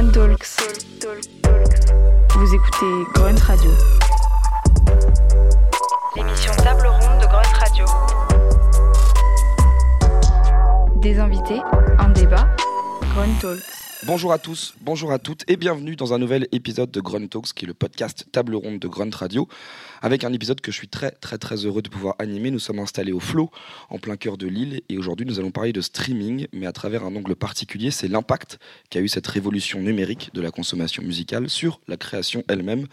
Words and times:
Grunt 0.00 0.12
Talks. 0.12 0.56
Vous 2.30 2.54
écoutez 2.54 2.86
Grunt 3.12 3.38
Radio. 3.40 3.70
L'émission 6.16 6.52
Table 6.54 6.86
Ronde 6.86 7.20
de 7.20 7.26
Grunt 7.26 7.52
Radio. 7.58 7.84
Des 11.02 11.18
invités, 11.18 11.60
un 11.98 12.08
débat, 12.08 12.48
Grunt 13.14 13.38
Talks. 13.42 13.79
Bonjour 14.06 14.32
à 14.32 14.38
tous, 14.38 14.72
bonjour 14.80 15.12
à 15.12 15.18
toutes 15.18 15.44
et 15.46 15.58
bienvenue 15.58 15.94
dans 15.94 16.14
un 16.14 16.18
nouvel 16.18 16.48
épisode 16.52 16.90
de 16.90 17.02
Grunt 17.02 17.26
Talks 17.26 17.52
qui 17.52 17.66
est 17.66 17.68
le 17.68 17.74
podcast 17.74 18.24
table 18.32 18.54
ronde 18.54 18.78
de 18.78 18.88
Grunt 18.88 19.10
Radio 19.14 19.46
avec 20.00 20.24
un 20.24 20.32
épisode 20.32 20.62
que 20.62 20.72
je 20.72 20.76
suis 20.78 20.88
très 20.88 21.10
très 21.10 21.36
très 21.36 21.66
heureux 21.66 21.82
de 21.82 21.90
pouvoir 21.90 22.14
animer. 22.18 22.50
Nous 22.50 22.58
sommes 22.58 22.78
installés 22.78 23.12
au 23.12 23.20
Flow 23.20 23.50
en 23.90 23.98
plein 23.98 24.16
cœur 24.16 24.38
de 24.38 24.46
l'île 24.46 24.80
et 24.88 24.96
aujourd'hui 24.96 25.26
nous 25.26 25.38
allons 25.38 25.50
parler 25.50 25.74
de 25.74 25.82
streaming 25.82 26.46
mais 26.54 26.64
à 26.66 26.72
travers 26.72 27.04
un 27.04 27.14
angle 27.14 27.36
particulier, 27.36 27.90
c'est 27.90 28.08
l'impact 28.08 28.58
qu'a 28.88 29.00
eu 29.00 29.08
cette 29.08 29.26
révolution 29.26 29.80
numérique 29.80 30.30
de 30.32 30.40
la 30.40 30.50
consommation 30.50 31.02
musicale 31.02 31.50
sur 31.50 31.80
la 31.86 31.98
création 31.98 32.42
elle-même. 32.48 32.86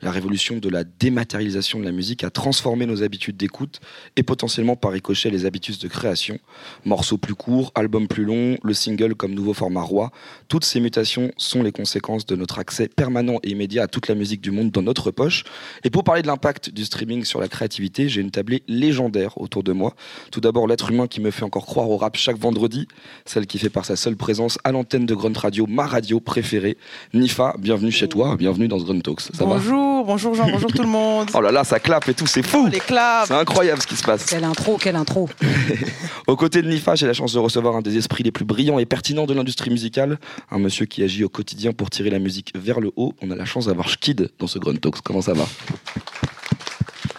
La 0.00 0.12
révolution 0.12 0.56
de 0.56 0.68
la 0.68 0.84
dématérialisation 0.84 1.80
de 1.80 1.84
la 1.84 1.92
musique 1.92 2.24
a 2.24 2.30
transformé 2.30 2.86
nos 2.86 3.02
habitudes 3.02 3.36
d'écoute 3.36 3.80
et 4.16 4.22
potentiellement 4.22 4.76
par 4.76 4.92
ricochet 4.92 5.28
les 5.28 5.44
habitudes 5.44 5.78
de 5.78 5.88
création. 5.88 6.38
Morceaux 6.84 7.18
plus 7.18 7.34
courts, 7.34 7.72
albums 7.74 8.06
plus 8.06 8.24
longs, 8.24 8.56
le 8.62 8.74
single 8.74 9.16
comme 9.16 9.34
nouveau 9.34 9.54
format 9.54 9.82
roi, 9.82 10.12
toutes 10.48 10.64
ces 10.64 10.80
mutations 10.80 11.30
sont 11.36 11.62
les 11.62 11.72
conséquences 11.72 12.24
de 12.24 12.34
notre 12.34 12.58
accès 12.58 12.88
permanent 12.88 13.38
et 13.42 13.50
immédiat 13.50 13.82
à 13.82 13.86
toute 13.86 14.08
la 14.08 14.14
musique 14.14 14.40
du 14.40 14.50
monde 14.50 14.70
dans 14.70 14.82
notre 14.82 15.10
poche. 15.10 15.44
Et 15.84 15.90
pour 15.90 16.04
parler 16.04 16.22
de 16.22 16.26
l'impact 16.26 16.70
du 16.70 16.86
streaming 16.86 17.24
sur 17.24 17.38
la 17.38 17.48
créativité, 17.48 18.08
j'ai 18.08 18.22
une 18.22 18.30
tablée 18.30 18.62
légendaire 18.66 19.38
autour 19.38 19.62
de 19.62 19.72
moi. 19.72 19.94
Tout 20.32 20.40
d'abord 20.40 20.66
l'être 20.66 20.90
humain 20.90 21.06
qui 21.06 21.20
me 21.20 21.30
fait 21.30 21.44
encore 21.44 21.66
croire 21.66 21.90
au 21.90 21.98
rap 21.98 22.16
chaque 22.16 22.38
vendredi, 22.38 22.88
celle 23.26 23.46
qui 23.46 23.58
fait 23.58 23.68
par 23.68 23.84
sa 23.84 23.94
seule 23.94 24.16
présence 24.16 24.58
à 24.64 24.72
l'antenne 24.72 25.04
de 25.04 25.14
Grunt 25.14 25.36
Radio, 25.36 25.66
ma 25.68 25.86
radio 25.86 26.18
préférée. 26.18 26.78
Nifa, 27.12 27.54
bienvenue 27.58 27.92
chez 27.92 28.08
toi, 28.08 28.36
bienvenue 28.38 28.68
dans 28.68 28.78
Grunt 28.78 29.00
Talks. 29.00 29.20
Ça 29.20 29.44
va 29.44 29.56
bonjour, 29.56 30.04
bonjour 30.06 30.34
Jean, 30.34 30.50
bonjour 30.50 30.72
tout 30.72 30.82
le 30.82 30.88
monde. 30.88 31.28
Oh 31.34 31.40
là 31.40 31.52
là, 31.52 31.62
ça 31.62 31.78
clappe 31.78 32.08
et 32.08 32.14
tout, 32.14 32.26
c'est 32.26 32.42
fou 32.42 32.66
Les 32.66 32.80
claps. 32.80 33.28
C'est 33.28 33.34
incroyable 33.34 33.80
ce 33.80 33.86
qui 33.86 33.96
se 33.96 34.02
passe. 34.02 34.24
Quelle 34.24 34.44
intro, 34.44 34.76
quelle 34.76 34.96
intro. 34.96 35.28
Aux 36.26 36.36
côtés 36.36 36.62
de 36.62 36.68
Nifa, 36.68 36.94
j'ai 36.94 37.06
la 37.06 37.12
chance 37.12 37.32
de 37.32 37.38
recevoir 37.38 37.76
un 37.76 37.82
des 37.82 37.96
esprits 37.96 38.24
les 38.24 38.32
plus 38.32 38.44
brillants 38.44 38.78
et 38.78 38.86
pertinents 38.86 39.26
de 39.26 39.34
l'industrie 39.34 39.70
musicale, 39.70 40.18
un 40.50 40.58
monsieur 40.58 40.86
qui 40.86 41.02
agit 41.02 41.24
au 41.24 41.28
quotidien 41.28 41.72
pour 41.72 41.90
tirer 41.90 42.10
la 42.10 42.18
musique 42.18 42.52
vers 42.54 42.80
le 42.80 42.92
haut. 42.96 43.14
On 43.22 43.30
a 43.30 43.36
la 43.36 43.44
chance 43.44 43.66
d'avoir 43.66 43.88
Schkid 43.88 44.30
dans 44.38 44.46
ce 44.46 44.58
Grunt 44.58 44.76
Talks. 44.76 45.00
Comment 45.02 45.22
ça 45.22 45.34
va? 45.34 45.46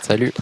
Salut. 0.01 0.33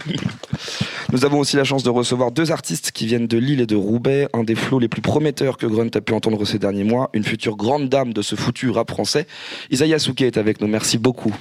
Nous 1.12 1.24
avons 1.24 1.38
aussi 1.38 1.56
la 1.56 1.64
chance 1.64 1.82
de 1.82 1.90
recevoir 1.90 2.32
deux 2.32 2.52
artistes 2.52 2.90
qui 2.90 3.06
viennent 3.06 3.26
de 3.26 3.38
Lille 3.38 3.60
et 3.60 3.66
de 3.66 3.76
Roubaix, 3.76 4.28
un 4.34 4.44
des 4.44 4.54
flots 4.54 4.78
les 4.78 4.88
plus 4.88 5.00
prometteurs 5.00 5.56
que 5.56 5.66
Grunt 5.66 5.90
a 5.94 6.00
pu 6.00 6.12
entendre 6.12 6.44
ces 6.44 6.58
derniers 6.58 6.84
mois, 6.84 7.08
une 7.14 7.24
future 7.24 7.56
grande 7.56 7.88
dame 7.88 8.12
de 8.12 8.20
ce 8.20 8.34
foutu 8.34 8.68
rap 8.70 8.90
français. 8.90 9.26
Isaiah 9.70 9.98
Souké 9.98 10.26
est 10.26 10.36
avec 10.36 10.60
nous, 10.60 10.68
merci 10.68 10.98
beaucoup. 10.98 11.34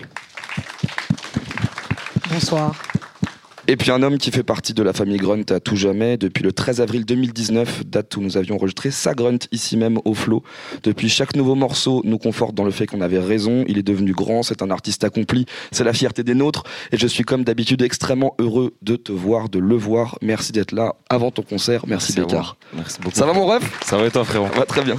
Bonsoir. 2.31 2.75
Et 3.69 3.75
puis 3.75 3.91
un 3.91 4.01
homme 4.01 4.17
qui 4.17 4.31
fait 4.31 4.43
partie 4.43 4.73
de 4.73 4.81
la 4.81 4.93
famille 4.93 5.17
Grunt 5.17 5.43
à 5.49 5.59
tout 5.59 5.75
jamais 5.75 6.15
depuis 6.15 6.41
le 6.41 6.53
13 6.53 6.79
avril 6.79 7.03
2019, 7.03 7.85
date 7.85 8.15
où 8.15 8.21
nous 8.21 8.37
avions 8.37 8.55
enregistré 8.55 8.91
sa 8.91 9.13
Grunt 9.13 9.39
ici 9.51 9.75
même 9.75 9.99
au 10.05 10.13
Flow. 10.13 10.41
Depuis 10.83 11.09
chaque 11.09 11.35
nouveau 11.35 11.53
morceau 11.55 12.01
nous 12.05 12.17
conforte 12.17 12.55
dans 12.55 12.63
le 12.63 12.71
fait 12.71 12.87
qu'on 12.87 13.01
avait 13.01 13.19
raison, 13.19 13.65
il 13.67 13.77
est 13.77 13.83
devenu 13.83 14.13
grand, 14.13 14.41
c'est 14.41 14.61
un 14.61 14.71
artiste 14.71 15.03
accompli, 15.03 15.45
c'est 15.71 15.83
la 15.83 15.91
fierté 15.91 16.23
des 16.23 16.33
nôtres 16.33 16.63
et 16.93 16.97
je 16.97 17.07
suis 17.07 17.23
comme 17.23 17.43
d'habitude 17.43 17.81
extrêmement 17.81 18.35
heureux 18.39 18.73
de 18.83 18.95
te 18.95 19.11
voir, 19.11 19.49
de 19.49 19.59
le 19.59 19.75
voir. 19.75 20.17
Merci 20.21 20.53
d'être 20.53 20.71
là 20.71 20.95
avant 21.09 21.31
ton 21.31 21.41
concert, 21.41 21.83
merci, 21.87 22.13
Merci 22.15 22.21
Bécard. 22.21 22.57
Merci 22.73 22.99
beaucoup. 23.01 23.17
Ça 23.17 23.25
va 23.25 23.33
mon 23.33 23.47
ref? 23.47 23.69
Ça 23.83 23.97
va 23.97 24.05
et 24.05 24.11
toi, 24.11 24.23
frérot? 24.23 24.47
Ouais, 24.57 24.65
très 24.65 24.83
bien. 24.83 24.95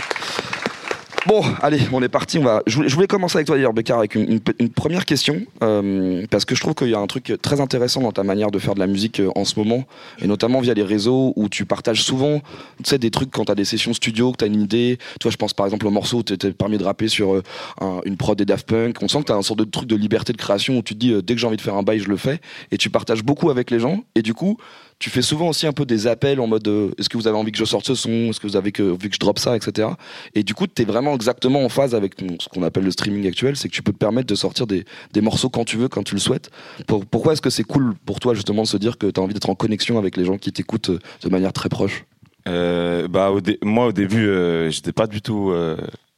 Bon, 1.29 1.43
allez, 1.61 1.81
on 1.93 2.03
est 2.03 2.09
parti. 2.09 2.39
On 2.39 2.43
va. 2.43 2.63
Je 2.67 2.95
voulais, 2.95 3.07
commencer 3.07 3.37
avec 3.37 3.47
toi 3.47 3.57
d'ailleurs, 3.57 3.75
Bécard, 3.75 3.99
avec 3.99 4.15
une, 4.15 4.41
première 4.75 5.05
question, 5.05 5.43
euh, 5.63 6.25
parce 6.31 6.47
que 6.47 6.55
je 6.55 6.61
trouve 6.63 6.73
qu'il 6.75 6.89
y 6.89 6.95
a 6.95 6.99
un 6.99 7.07
truc 7.07 7.35
très 7.43 7.61
intéressant 7.61 8.01
dans 8.01 8.13
ta 8.13 8.23
manière 8.23 8.51
de 8.51 8.59
faire 8.59 8.75
de 8.75 8.81
la 8.81 8.87
musique 8.87 9.21
euh, 9.21 9.29
en 9.37 9.45
ce 9.45 9.59
moment, 9.59 9.85
et 10.23 10.27
notamment 10.27 10.61
via 10.63 10.73
les 10.73 10.83
réseaux 10.83 11.35
où 11.37 11.51
tu 11.51 11.67
partages 11.67 12.03
souvent, 12.03 12.41
tu 12.79 12.85
sais, 12.85 12.99
des 12.99 13.11
trucs 13.11 13.31
quand 13.31 13.45
t'as 13.45 13.55
des 13.55 13.67
sessions 13.67 13.93
studio, 13.93 14.33
que 14.33 14.39
t'as 14.39 14.47
une 14.47 14.63
idée. 14.63 14.97
Toi, 15.21 15.31
je 15.31 15.37
pense 15.37 15.53
par 15.53 15.67
exemple 15.67 15.87
au 15.87 15.91
morceau 15.91 16.17
où 16.17 16.23
t'étais 16.23 16.51
permis 16.53 16.79
de 16.79 16.85
rapper 16.85 17.09
sur 17.09 17.35
euh, 17.35 17.43
un- 17.83 18.01
une 18.07 18.17
prod 18.17 18.39
des 18.39 18.47
Daft 18.47 18.67
Punk. 18.67 18.97
On 19.03 19.09
sent 19.09 19.19
que 19.19 19.25
t'as 19.25 19.37
un 19.37 19.43
sorte 19.43 19.59
de 19.59 19.65
truc 19.65 19.87
de 19.87 19.97
liberté 19.97 20.33
de 20.33 20.39
création 20.39 20.79
où 20.79 20.83
tu 20.83 20.95
dis 20.95 21.13
euh, 21.13 21.21
dès 21.21 21.35
que 21.35 21.41
j'ai 21.43 21.47
envie 21.47 21.59
de 21.59 21.63
faire 21.63 21.75
un 21.75 21.83
bail, 21.83 21.99
je 21.99 22.09
le 22.09 22.17
fais, 22.17 22.41
et 22.71 22.79
tu 22.79 22.89
partages 22.89 23.23
beaucoup 23.23 23.51
avec 23.51 23.71
les 23.71 23.81
gens, 23.81 24.03
et 24.15 24.23
du 24.23 24.33
coup. 24.33 24.57
Tu 24.99 25.11
fais 25.11 25.23
souvent 25.23 25.49
aussi 25.49 25.65
un 25.67 25.73
peu 25.73 25.87
des 25.87 26.09
appels 26.09 26.41
en 26.41 26.49
mode 26.49 26.67
euh, 26.67 26.91
est-ce 26.99 27.09
que 27.09 27.17
vous 27.17 27.29
avez 27.29 27.37
envie 27.37 27.53
que 27.53 27.59
je 27.59 27.65
sorte 27.65 27.87
ce 27.87 27.95
son? 27.95 28.11
Est-ce 28.31 28.41
que 28.41 28.49
vous 28.49 28.57
avez 28.57 28.73
que, 28.73 28.95
envie 28.95 29.09
que 29.09 29.15
je 29.15 29.21
drop 29.21 29.39
ça 29.39 29.55
etc. 29.57 29.89
Et 30.35 30.43
du 30.43 30.55
coup, 30.55 30.67
tu 30.67 30.83
es 30.83 30.85
vraiment 30.85 31.15
exactement 31.15 31.65
en 31.65 31.69
phase 31.69 31.95
avec 31.95 32.15
ce 32.41 32.49
qu'on 32.49 32.65
appelle 32.65 32.83
le 32.85 32.91
streaming 32.91 33.27
actuel, 33.29 33.57
c'est 33.57 33.69
que 33.69 33.75
tu 33.75 33.83
peux 33.83 33.93
te 33.93 33.99
permettre 33.99 34.27
de 34.27 34.35
sortir 34.35 34.67
des, 34.67 34.85
des 35.13 35.21
morceaux 35.21 35.51
quand 35.51 35.65
tu 35.65 35.77
veux, 35.77 35.87
quand 35.89 36.03
tu 36.03 36.15
le 36.15 36.21
souhaites. 36.21 36.51
Pour- 36.89 37.07
pourquoi 37.07 37.33
est-ce 37.35 37.41
que 37.43 37.51
c'est 37.51 37.63
cool 37.63 37.95
pour 38.07 38.19
toi 38.19 38.35
justement 38.35 38.63
de 38.63 38.67
se 38.69 38.77
dire 38.77 38.99
que 38.99 39.07
tu 39.07 39.21
as 39.21 39.23
envie 39.23 39.35
d'être 39.35 39.51
en 39.51 39.55
connexion 39.55 39.99
avec 39.99 40.17
les 40.17 40.25
gens 40.25 40.37
qui 40.37 40.53
t'écoutent 40.53 40.91
euh, 40.91 40.99
de 41.23 41.29
manière 41.29 41.53
très 41.53 41.69
proche? 41.69 42.05
Euh, 42.49 43.07
bah, 43.07 43.33
Moi, 43.63 43.87
au 43.87 43.93
début, 43.93 44.27
euh, 44.27 44.69
j'étais 44.71 44.93
pas 44.93 45.07
du 45.07 45.23
tout 45.23 45.53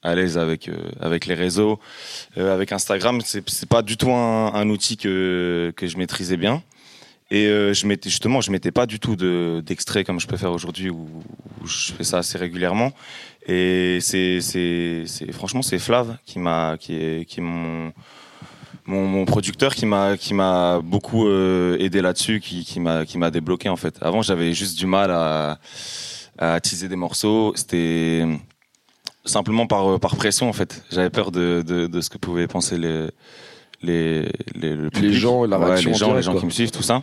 à 0.02 0.14
l'aise 0.14 0.38
avec, 0.38 0.70
avec 1.00 1.26
les 1.26 1.34
réseaux. 1.34 1.78
Avec 2.36 2.72
Instagram, 2.72 3.20
c'est 3.24 3.68
pas 3.68 3.82
du 3.82 3.98
tout 3.98 4.10
un, 4.10 4.54
un 4.54 4.70
outil 4.70 4.96
que, 4.96 5.72
que 5.76 5.86
je 5.86 5.98
maîtrisais 5.98 6.38
bien. 6.38 6.62
Et 7.30 7.46
euh, 7.46 7.72
je 7.72 7.86
mettais 7.86 8.10
justement, 8.10 8.40
je 8.40 8.50
mettais 8.50 8.72
pas 8.72 8.86
du 8.86 8.98
tout 8.98 9.14
de- 9.14 9.62
d'extrait 9.64 10.02
comme 10.02 10.18
je 10.18 10.26
peux 10.26 10.36
faire 10.36 10.50
aujourd'hui 10.50 10.90
où, 10.90 11.08
je 11.64 11.92
fais 11.92 12.04
ça 12.04 12.18
assez 12.18 12.38
régulièrement. 12.38 12.92
Et 13.46 13.98
c'est, 14.00 14.40
franchement 15.32 15.62
c'est 15.62 15.78
Flav 15.78 16.16
qui 16.26 16.38
m'a, 16.38 16.76
qui 16.78 16.94
est, 16.96 17.24
qui 17.26 17.40
mon, 17.40 17.92
mon, 18.86 19.24
producteur 19.24 19.74
qui 19.74 19.86
m'a, 19.86 20.16
qui 20.16 20.34
m'a 20.34 20.80
beaucoup 20.82 21.28
euh, 21.28 21.76
aidé 21.78 22.02
là-dessus, 22.02 22.40
qui, 22.40 22.64
qui 22.64 22.80
m'a, 22.80 23.04
qui 23.04 23.16
m'a 23.18 23.30
débloqué 23.30 23.68
en 23.68 23.76
fait. 23.76 23.96
Avant 24.00 24.22
j'avais 24.22 24.52
juste 24.52 24.76
du 24.76 24.86
mal 24.86 25.10
à, 25.12 25.60
à 26.38 26.60
teaser 26.60 26.88
des 26.88 26.96
morceaux. 26.96 27.52
C'était 27.54 28.26
simplement 29.24 29.66
par, 29.68 30.00
par 30.00 30.16
pression 30.16 30.48
en 30.48 30.52
fait. 30.52 30.82
J'avais 30.90 31.10
peur 31.10 31.30
de, 31.30 31.62
de 31.62 32.00
ce 32.00 32.10
que 32.10 32.18
pouvaient 32.18 32.48
penser 32.48 32.76
les 32.76 33.08
les 33.82 34.22
les, 34.54 34.74
le 34.76 34.90
public. 34.90 35.12
gens 35.12 35.44
la 35.44 35.58
Ouais, 35.58 35.80
les 35.80 35.88
en 35.88 35.94
gens, 35.94 36.06
direct, 36.06 36.16
les 36.16 36.22
gens 36.22 36.32
quoi. 36.32 36.40
qui 36.40 36.46
me 36.46 36.50
suivent, 36.50 36.70
tout 36.70 36.82
ça. 36.82 37.02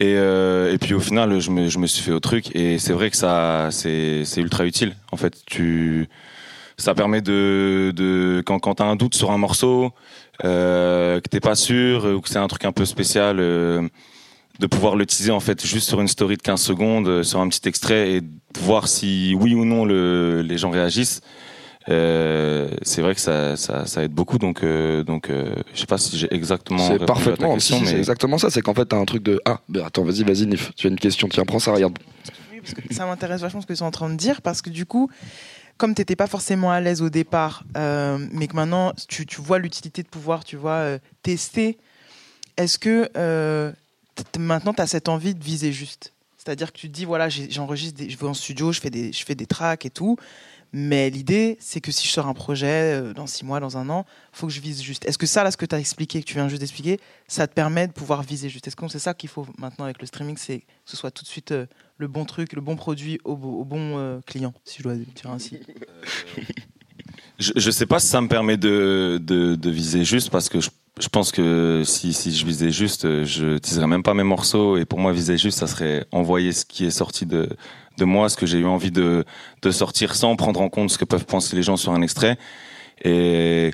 Et, 0.00 0.14
euh, 0.16 0.72
et 0.72 0.78
puis 0.78 0.92
au 0.94 1.00
final, 1.00 1.38
je 1.40 1.50
me, 1.50 1.68
je 1.68 1.78
me 1.78 1.86
suis 1.86 2.02
fait 2.02 2.10
au 2.12 2.18
truc 2.20 2.54
et 2.56 2.78
c'est 2.78 2.92
vrai 2.92 3.10
que 3.10 3.16
ça, 3.16 3.68
c'est, 3.70 4.24
c'est 4.24 4.40
ultra 4.40 4.64
utile. 4.66 4.96
En 5.12 5.16
fait, 5.16 5.34
tu, 5.46 6.08
ça 6.76 6.94
permet 6.94 7.20
de, 7.20 7.92
de 7.94 8.42
quand, 8.44 8.58
quand 8.58 8.74
t'as 8.76 8.86
un 8.86 8.96
doute 8.96 9.14
sur 9.14 9.30
un 9.30 9.38
morceau, 9.38 9.92
euh, 10.44 11.20
que 11.20 11.28
t'es 11.28 11.38
pas 11.38 11.54
sûr 11.54 12.04
ou 12.06 12.20
que 12.20 12.28
c'est 12.28 12.38
un 12.38 12.48
truc 12.48 12.64
un 12.64 12.72
peu 12.72 12.84
spécial, 12.84 13.36
euh, 13.38 13.88
de 14.58 14.66
pouvoir 14.66 14.96
le 14.96 15.06
teaser 15.06 15.30
en 15.30 15.38
fait 15.40 15.64
juste 15.64 15.88
sur 15.88 16.00
une 16.00 16.08
story 16.08 16.36
de 16.36 16.42
15 16.42 16.60
secondes, 16.60 17.06
euh, 17.06 17.22
sur 17.22 17.38
un 17.40 17.48
petit 17.48 17.68
extrait 17.68 18.14
et 18.14 18.20
voir 18.58 18.88
si 18.88 19.36
oui 19.38 19.54
ou 19.54 19.64
non 19.64 19.84
le, 19.84 20.42
les 20.42 20.58
gens 20.58 20.70
réagissent. 20.70 21.20
Euh, 21.90 22.70
c'est 22.82 23.02
vrai 23.02 23.14
que 23.14 23.20
ça, 23.20 23.56
ça, 23.56 23.84
ça 23.84 24.02
aide 24.02 24.12
beaucoup, 24.12 24.38
donc, 24.38 24.62
euh, 24.62 25.02
donc 25.02 25.28
euh, 25.28 25.54
je 25.74 25.80
sais 25.80 25.86
pas 25.86 25.98
si 25.98 26.16
j'ai 26.16 26.32
exactement 26.34 26.78
C'est 26.78 26.92
répondu 26.92 27.04
à 27.04 27.06
ta 27.06 27.12
parfaitement, 27.12 27.54
question, 27.54 27.76
si, 27.76 27.82
si, 27.82 27.86
c'est 27.88 27.92
mais 27.94 27.98
exactement 27.98 28.38
ça. 28.38 28.50
C'est 28.50 28.62
qu'en 28.62 28.74
fait, 28.74 28.86
tu 28.86 28.96
as 28.96 28.98
un 28.98 29.04
truc 29.04 29.22
de 29.22 29.40
Ah, 29.44 29.60
ben 29.68 29.84
attends, 29.84 30.02
vas-y, 30.02 30.22
vas-y, 30.24 30.46
Nif, 30.46 30.72
tu 30.76 30.86
as 30.86 30.90
une 30.90 30.98
question, 30.98 31.28
tiens, 31.28 31.44
prends 31.44 31.58
ça, 31.58 31.72
regarde. 31.72 31.98
Oui, 32.52 32.60
parce 32.60 32.74
que 32.74 32.94
ça 32.94 33.04
m'intéresse 33.04 33.42
vachement 33.42 33.60
ce 33.60 33.66
que 33.66 33.74
tu 33.74 33.80
es 33.80 33.82
en 33.82 33.90
train 33.90 34.08
de 34.08 34.16
dire 34.16 34.40
parce 34.40 34.62
que 34.62 34.70
du 34.70 34.86
coup, 34.86 35.10
comme 35.76 35.94
tu 35.94 36.00
n'étais 36.00 36.16
pas 36.16 36.26
forcément 36.26 36.70
à 36.70 36.80
l'aise 36.80 37.02
au 37.02 37.10
départ, 37.10 37.64
euh, 37.76 38.18
mais 38.32 38.46
que 38.46 38.56
maintenant 38.56 38.92
tu, 39.08 39.26
tu 39.26 39.40
vois 39.40 39.58
l'utilité 39.58 40.02
de 40.02 40.08
pouvoir, 40.08 40.44
tu 40.44 40.56
vois, 40.56 40.72
euh, 40.76 40.98
tester, 41.22 41.78
est-ce 42.56 42.78
que 42.78 43.10
euh, 43.16 43.72
maintenant 44.38 44.72
tu 44.72 44.80
as 44.80 44.86
cette 44.86 45.08
envie 45.08 45.34
de 45.34 45.42
viser 45.42 45.72
juste? 45.72 46.12
C'est-à-dire 46.38 46.72
que 46.72 46.78
tu 46.78 46.88
te 46.88 46.94
dis, 46.94 47.06
voilà, 47.06 47.28
j'enregistre, 47.28 48.02
je 48.06 48.16
vais 48.16 48.26
en 48.26 48.34
studio, 48.34 48.70
je 48.70 48.80
fais 48.80 48.90
des, 48.90 49.12
je 49.12 49.24
fais 49.24 49.34
des 49.34 49.46
tracks 49.46 49.86
et 49.86 49.90
tout. 49.90 50.16
Mais 50.76 51.08
l'idée, 51.08 51.56
c'est 51.60 51.80
que 51.80 51.92
si 51.92 52.08
je 52.08 52.12
sors 52.12 52.26
un 52.26 52.34
projet 52.34 52.66
euh, 53.00 53.14
dans 53.14 53.28
six 53.28 53.44
mois, 53.44 53.60
dans 53.60 53.76
un 53.76 53.88
an, 53.90 54.04
faut 54.32 54.48
que 54.48 54.52
je 54.52 54.60
vise 54.60 54.82
juste. 54.82 55.06
Est-ce 55.06 55.18
que 55.18 55.24
ça, 55.24 55.44
là, 55.44 55.52
ce 55.52 55.56
que 55.56 55.66
tu 55.66 55.72
as 55.72 55.78
expliqué, 55.78 56.20
que 56.20 56.26
tu 56.26 56.34
viens 56.34 56.48
juste 56.48 56.60
d'expliquer, 56.62 56.98
ça 57.28 57.46
te 57.46 57.54
permet 57.54 57.86
de 57.86 57.92
pouvoir 57.92 58.24
viser 58.24 58.48
juste? 58.48 58.66
Est-ce 58.66 58.74
que 58.74 58.88
c'est 58.88 58.98
ça 58.98 59.14
qu'il 59.14 59.28
faut 59.28 59.46
maintenant 59.56 59.84
avec 59.84 60.00
le 60.00 60.06
streaming, 60.08 60.36
c'est 60.36 60.58
que 60.58 60.64
ce 60.84 60.96
soit 60.96 61.12
tout 61.12 61.22
de 61.22 61.28
suite 61.28 61.52
euh, 61.52 61.66
le 61.96 62.08
bon 62.08 62.24
truc, 62.24 62.54
le 62.54 62.60
bon 62.60 62.74
produit 62.74 63.20
au, 63.22 63.36
bo- 63.36 63.60
au 63.60 63.64
bon 63.64 63.98
euh, 63.98 64.18
client, 64.26 64.52
si 64.64 64.78
je 64.78 64.82
dois 64.82 64.96
dire 64.96 65.30
ainsi? 65.30 65.60
Je, 67.38 67.52
je 67.54 67.70
sais 67.70 67.86
pas 67.86 68.00
si 68.00 68.08
ça 68.08 68.20
me 68.20 68.26
permet 68.26 68.56
de, 68.56 69.20
de, 69.22 69.70
viser 69.70 70.04
juste 70.04 70.30
parce 70.30 70.48
que 70.48 70.60
je, 70.60 70.70
pense 71.08 71.30
que 71.30 71.82
si, 71.84 72.12
si 72.12 72.34
je 72.34 72.44
visais 72.46 72.70
juste, 72.70 73.24
je 73.24 73.58
teaserais 73.58 73.86
même 73.86 74.02
pas 74.02 74.14
mes 74.14 74.22
morceaux 74.24 74.76
et 74.76 74.84
pour 74.84 74.98
moi 74.98 75.12
viser 75.12 75.36
juste, 75.38 75.58
ça 75.58 75.66
serait 75.68 76.06
envoyer 76.10 76.52
ce 76.52 76.64
qui 76.64 76.84
est 76.84 76.90
sorti 76.90 77.26
de, 77.26 77.48
de 77.98 78.04
moi, 78.04 78.28
ce 78.28 78.36
que 78.36 78.46
j'ai 78.46 78.58
eu 78.58 78.66
envie 78.66 78.90
de, 78.90 79.24
de 79.62 79.70
sortir 79.70 80.14
sans 80.14 80.36
prendre 80.36 80.60
en 80.60 80.68
compte 80.68 80.90
ce 80.90 80.98
que 80.98 81.04
peuvent 81.04 81.24
penser 81.26 81.56
les 81.56 81.62
gens 81.62 81.76
sur 81.76 81.92
un 81.92 82.02
extrait. 82.02 82.36
Et 83.04 83.70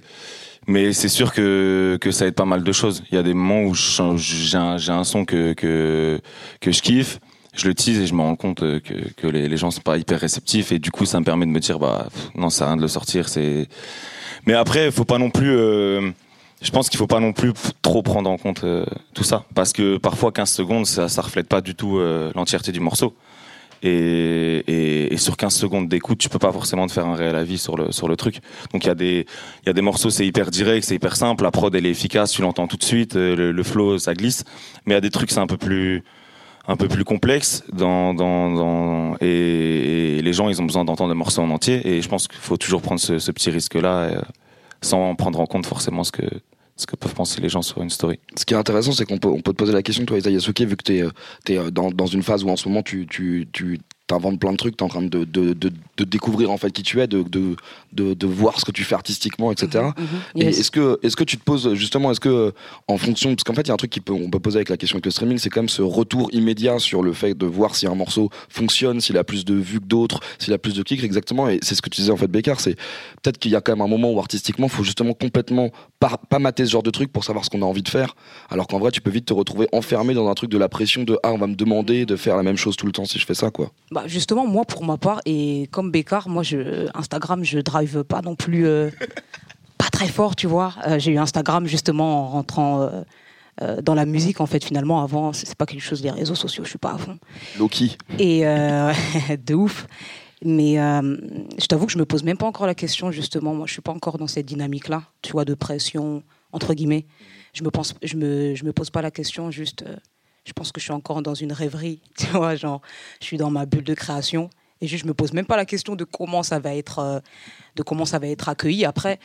mais 0.66 0.92
c'est 0.92 1.08
sûr 1.08 1.32
que, 1.32 1.98
que 2.00 2.10
ça 2.10 2.26
aide 2.26 2.34
pas 2.34 2.44
mal 2.44 2.62
de 2.62 2.72
choses. 2.72 3.02
Il 3.10 3.14
y 3.14 3.18
a 3.18 3.22
des 3.22 3.34
moments 3.34 3.62
où 3.62 3.74
j'ai 3.74 4.56
un, 4.58 4.76
un 4.88 5.04
son 5.04 5.24
que, 5.24 5.52
que, 5.54 6.20
que 6.60 6.70
je 6.70 6.82
kiffe, 6.82 7.18
je 7.56 7.66
le 7.66 7.74
tease 7.74 7.98
et 7.98 8.06
je 8.06 8.14
me 8.14 8.20
rends 8.20 8.36
compte 8.36 8.60
que, 8.60 9.10
que 9.16 9.26
les, 9.26 9.48
les 9.48 9.56
gens 9.56 9.70
sont 9.70 9.80
pas 9.80 9.96
hyper 9.96 10.20
réceptifs 10.20 10.70
et 10.70 10.78
du 10.78 10.90
coup 10.90 11.06
ça 11.06 11.18
me 11.18 11.24
permet 11.24 11.46
de 11.46 11.50
me 11.50 11.58
dire 11.60 11.78
bah 11.78 12.06
pff, 12.12 12.30
non 12.36 12.50
ça 12.50 12.64
à 12.64 12.68
rien 12.68 12.76
de 12.76 12.82
le 12.82 12.88
sortir 12.88 13.28
c'est 13.28 13.68
Mais 14.46 14.54
après, 14.54 14.90
faut 14.90 15.04
pas 15.04 15.18
non 15.18 15.30
plus. 15.30 15.50
euh, 15.56 16.10
je 16.62 16.70
pense 16.70 16.88
qu'il 16.90 16.98
faut 16.98 17.06
pas 17.06 17.20
non 17.20 17.32
plus 17.32 17.52
trop 17.82 18.02
prendre 18.02 18.28
en 18.30 18.36
compte 18.36 18.64
euh, 18.64 18.84
tout 19.14 19.24
ça, 19.24 19.44
parce 19.54 19.72
que 19.72 19.96
parfois 19.96 20.30
15 20.30 20.50
secondes, 20.50 20.86
ça, 20.86 21.08
ça 21.08 21.22
reflète 21.22 21.48
pas 21.48 21.60
du 21.62 21.74
tout 21.74 21.98
euh, 21.98 22.30
l'entièreté 22.34 22.70
du 22.70 22.80
morceau. 22.80 23.14
Et, 23.82 25.16
sur 25.16 25.36
15 25.36 25.54
secondes 25.54 25.88
d'écoute, 25.88 26.18
tu 26.18 26.28
peux 26.28 26.38
pas 26.38 26.52
forcément 26.52 26.86
te 26.86 26.92
faire 26.92 27.06
un 27.06 27.14
réel 27.14 27.36
avis 27.36 27.58
sur 27.58 27.76
le 27.76 27.92
sur 27.92 28.08
le 28.08 28.16
truc. 28.16 28.40
Donc 28.72 28.84
il 28.84 28.88
y 28.88 28.90
a 28.90 28.94
des 28.94 29.26
y 29.66 29.70
a 29.70 29.72
des 29.72 29.82
morceaux, 29.82 30.08
c'est 30.10 30.26
hyper 30.26 30.50
direct, 30.50 30.86
c'est 30.86 30.94
hyper 30.94 31.16
simple, 31.16 31.44
la 31.44 31.50
prod 31.50 31.74
elle 31.74 31.84
est 31.86 31.90
efficace, 31.90 32.32
tu 32.32 32.40
l'entends 32.42 32.66
tout 32.66 32.78
de 32.78 32.84
suite, 32.84 33.16
euh, 33.16 33.52
le, 33.52 33.62
flow 33.62 33.98
ça 33.98 34.14
glisse. 34.14 34.44
Mais 34.86 34.94
il 34.94 34.96
y 34.96 34.98
a 34.98 35.02
des 35.02 35.10
trucs 35.10 35.30
c'est 35.30 35.40
un 35.40 35.46
peu 35.46 35.58
plus 35.58 36.02
un 36.68 36.76
peu 36.76 36.88
plus 36.88 37.04
complexe 37.04 37.64
et, 39.20 40.20
les 40.22 40.32
gens 40.32 40.48
ils 40.48 40.60
ont 40.62 40.66
besoin 40.66 40.84
d'entendre 40.84 41.10
le 41.10 41.16
morceau 41.16 41.42
en 41.42 41.50
entier 41.50 41.86
et 41.86 42.02
je 42.02 42.08
pense 42.08 42.28
qu'il 42.28 42.38
faut 42.38 42.56
toujours 42.56 42.80
prendre 42.82 43.00
ce, 43.00 43.18
ce 43.18 43.32
petit 43.32 43.50
risque 43.50 43.74
là 43.74 44.22
sans 44.82 45.14
prendre 45.14 45.40
en 45.40 45.46
compte 45.46 45.66
forcément 45.66 46.04
ce 46.04 46.12
que 46.12 46.22
ce 46.80 46.86
que 46.86 46.96
peuvent 46.96 47.14
penser 47.14 47.40
les 47.40 47.48
gens 47.48 47.62
sur 47.62 47.82
une 47.82 47.90
story. 47.90 48.18
Ce 48.36 48.44
qui 48.44 48.54
est 48.54 48.56
intéressant, 48.56 48.92
c'est 48.92 49.04
qu'on 49.04 49.18
peut, 49.18 49.40
te 49.42 49.50
poser 49.50 49.72
la 49.72 49.82
question, 49.82 50.04
toi, 50.04 50.18
Isaiah 50.18 50.32
Yasuke, 50.32 50.62
vu 50.62 50.76
que 50.76 50.84
tu 50.84 51.52
es, 51.54 51.70
dans, 51.70 51.90
dans 51.90 52.06
une 52.06 52.22
phase 52.22 52.44
où 52.44 52.48
en 52.48 52.56
ce 52.56 52.68
moment 52.68 52.82
tu, 52.82 53.06
tu 53.06 53.48
inventes 54.14 54.38
plein 54.38 54.52
de 54.52 54.56
trucs, 54.56 54.76
tu 54.76 54.82
es 54.82 54.86
en 54.86 54.88
train 54.88 55.02
de, 55.02 55.24
de, 55.24 55.52
de, 55.52 55.72
de 55.96 56.04
découvrir 56.04 56.50
en 56.50 56.56
fait 56.56 56.70
qui 56.70 56.82
tu 56.82 57.00
es, 57.00 57.06
de, 57.06 57.24
de, 57.92 58.26
voir 58.26 58.60
ce 58.60 58.64
que 58.64 58.72
tu 58.72 58.84
fais 58.84 58.94
artistiquement, 58.94 59.50
etc. 59.52 59.84
Mhm, 59.96 60.42
yes. 60.42 60.58
est-ce 60.60 60.70
que, 60.70 60.98
est-ce 61.02 61.16
que 61.16 61.24
tu 61.24 61.36
te 61.36 61.44
poses 61.44 61.74
justement, 61.74 62.10
est-ce 62.10 62.20
que 62.20 62.52
en 62.88 62.96
fonction, 62.96 63.34
parce 63.34 63.44
qu'en 63.44 63.54
fait 63.54 63.62
il 63.62 63.68
y 63.68 63.70
a 63.70 63.74
un 63.74 63.78
truc 63.78 63.90
qui 63.90 64.00
peut, 64.00 64.14
poser 64.42 64.56
avec 64.56 64.68
la 64.68 64.76
question 64.76 64.96
avec 64.96 65.04
le 65.04 65.10
streaming, 65.10 65.38
c'est 65.38 65.50
quand 65.50 65.60
même 65.60 65.68
ce 65.68 65.82
retour 65.82 66.28
immédiat 66.32 66.78
sur 66.78 67.02
le 67.02 67.12
fait 67.12 67.34
de 67.36 67.46
voir 67.46 67.74
si 67.74 67.86
un 67.86 67.94
morceau 67.94 68.30
fonctionne, 68.48 69.00
s'il 69.00 69.18
a 69.18 69.24
plus 69.24 69.44
de 69.44 69.54
vues 69.54 69.80
que 69.80 69.86
d'autres, 69.86 70.20
s'il 70.38 70.52
a 70.52 70.58
plus 70.58 70.74
de 70.74 70.82
clics, 70.82 71.02
exactement. 71.04 71.48
Et 71.48 71.58
c'est 71.62 71.74
ce 71.74 71.82
que 71.82 71.90
tu 71.90 72.00
disais 72.00 72.12
en 72.12 72.16
fait, 72.16 72.28
Bécard, 72.28 72.60
c'est 72.60 72.74
peut-être 73.22 73.38
qu'il 73.38 73.50
y 73.50 73.56
a 73.56 73.60
quand 73.60 73.72
même 73.72 73.82
un 73.82 73.88
moment 73.88 74.12
où 74.12 74.18
artistiquement, 74.18 74.68
faut 74.68 74.84
justement 74.84 75.14
complètement 75.14 75.70
pas, 75.98 76.18
pas 76.28 76.38
mater 76.38 76.64
ce 76.64 76.70
genre 76.70 76.82
de 76.82 76.90
truc 76.90 77.12
pour 77.12 77.24
savoir 77.24 77.44
ce 77.44 77.50
qu'on 77.50 77.62
a 77.62 77.66
envie 77.66 77.82
de 77.82 77.88
faire, 77.88 78.14
alors 78.48 78.66
qu'en 78.66 78.78
vrai 78.78 78.90
tu 78.90 79.00
peux 79.00 79.10
vite 79.10 79.26
te 79.26 79.32
retrouver 79.32 79.68
enfermé 79.72 80.14
dans 80.14 80.28
un 80.28 80.34
truc 80.34 80.50
de 80.50 80.58
la 80.58 80.68
pression 80.68 81.04
de 81.04 81.18
ah 81.22 81.32
on 81.32 81.38
va 81.38 81.46
me 81.46 81.54
demander 81.54 82.06
de 82.06 82.16
faire 82.16 82.36
la 82.36 82.42
même 82.42 82.56
chose 82.56 82.76
tout 82.76 82.86
le 82.86 82.92
temps 82.92 83.04
si 83.04 83.18
je 83.18 83.26
fais 83.26 83.34
ça 83.34 83.50
quoi. 83.50 83.70
Bah 83.90 83.99
justement, 84.06 84.46
moi 84.46 84.64
pour 84.64 84.84
ma 84.84 84.96
part, 84.96 85.20
et 85.24 85.68
comme 85.70 85.90
Bécard, 85.90 86.28
moi 86.28 86.42
je, 86.42 86.88
Instagram, 86.94 87.44
je 87.44 87.58
drive 87.60 88.04
pas 88.04 88.22
non 88.22 88.34
plus 88.34 88.66
euh, 88.66 88.90
pas 89.78 89.88
très 89.90 90.08
fort, 90.08 90.36
tu 90.36 90.46
vois. 90.46 90.74
Euh, 90.86 90.98
J'ai 90.98 91.12
eu 91.12 91.18
Instagram 91.18 91.66
justement 91.66 92.24
en 92.24 92.28
rentrant 92.28 92.90
euh, 93.62 93.82
dans 93.82 93.94
la 93.94 94.06
musique 94.06 94.40
en 94.40 94.46
fait 94.46 94.64
finalement. 94.64 95.02
Avant, 95.02 95.32
c'est 95.32 95.54
pas 95.54 95.66
quelque 95.66 95.82
chose 95.82 96.02
des 96.02 96.10
réseaux 96.10 96.34
sociaux, 96.34 96.64
je 96.64 96.70
suis 96.70 96.78
pas 96.78 96.92
à 96.92 96.98
fond. 96.98 97.18
Loki. 97.58 97.96
Et 98.18 98.40
de 99.46 99.54
ouf. 99.54 99.86
Mais 100.42 100.76
je 100.76 101.66
t'avoue 101.66 101.86
que 101.86 101.92
je 101.92 101.98
me 101.98 102.06
pose 102.06 102.22
même 102.22 102.38
pas 102.38 102.46
encore 102.46 102.66
la 102.66 102.74
question 102.74 103.10
justement. 103.10 103.54
Moi, 103.54 103.66
je 103.66 103.72
suis 103.72 103.82
pas 103.82 103.92
encore 103.92 104.16
dans 104.16 104.26
cette 104.26 104.46
dynamique-là, 104.46 105.02
tu 105.22 105.32
vois, 105.32 105.44
de 105.44 105.54
pression 105.54 106.22
entre 106.52 106.74
guillemets. 106.74 107.06
Je 107.52 107.62
me 107.64 107.70
pense, 107.70 107.94
je 108.02 108.16
me, 108.16 108.54
je 108.54 108.64
me 108.64 108.72
pose 108.72 108.90
pas 108.90 109.02
la 109.02 109.10
question. 109.10 109.50
Juste, 109.50 109.84
je 110.44 110.52
pense 110.52 110.72
que 110.72 110.80
je 110.80 110.84
suis 110.84 110.92
encore 110.92 111.22
dans 111.22 111.34
une 111.34 111.52
rêverie, 111.52 112.00
tu 112.18 112.26
vois, 112.26 112.56
genre, 112.56 112.80
je 113.20 113.26
suis 113.26 113.36
dans 113.36 113.50
ma 113.50 113.66
bulle 113.66 113.84
de 113.84 113.94
création 113.94 114.50
et 114.80 114.86
juste, 114.86 115.02
je 115.04 115.08
me 115.08 115.14
pose 115.14 115.32
même 115.32 115.46
pas 115.46 115.56
la 115.56 115.66
question 115.66 115.94
de 115.94 116.04
comment 116.04 116.42
ça 116.42 116.58
va 116.58 116.74
être, 116.74 116.98
euh, 117.00 117.20
de 117.76 117.82
comment 117.82 118.04
ça 118.04 118.18
va 118.18 118.28
être 118.28 118.48
accueilli. 118.48 118.84
Après, 118.84 119.18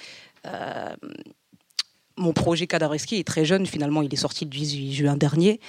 euh, 0.46 0.96
mon 2.18 2.34
projet 2.34 2.68
Kadareski 2.68 3.18
est 3.18 3.28
très 3.28 3.46
jeune. 3.46 3.66
Finalement, 3.66 4.02
il 4.02 4.14
est 4.14 4.18
sorti 4.18 4.46
le 4.46 4.52
18 4.52 4.94
juin 4.94 5.18
dernier. 5.18 5.60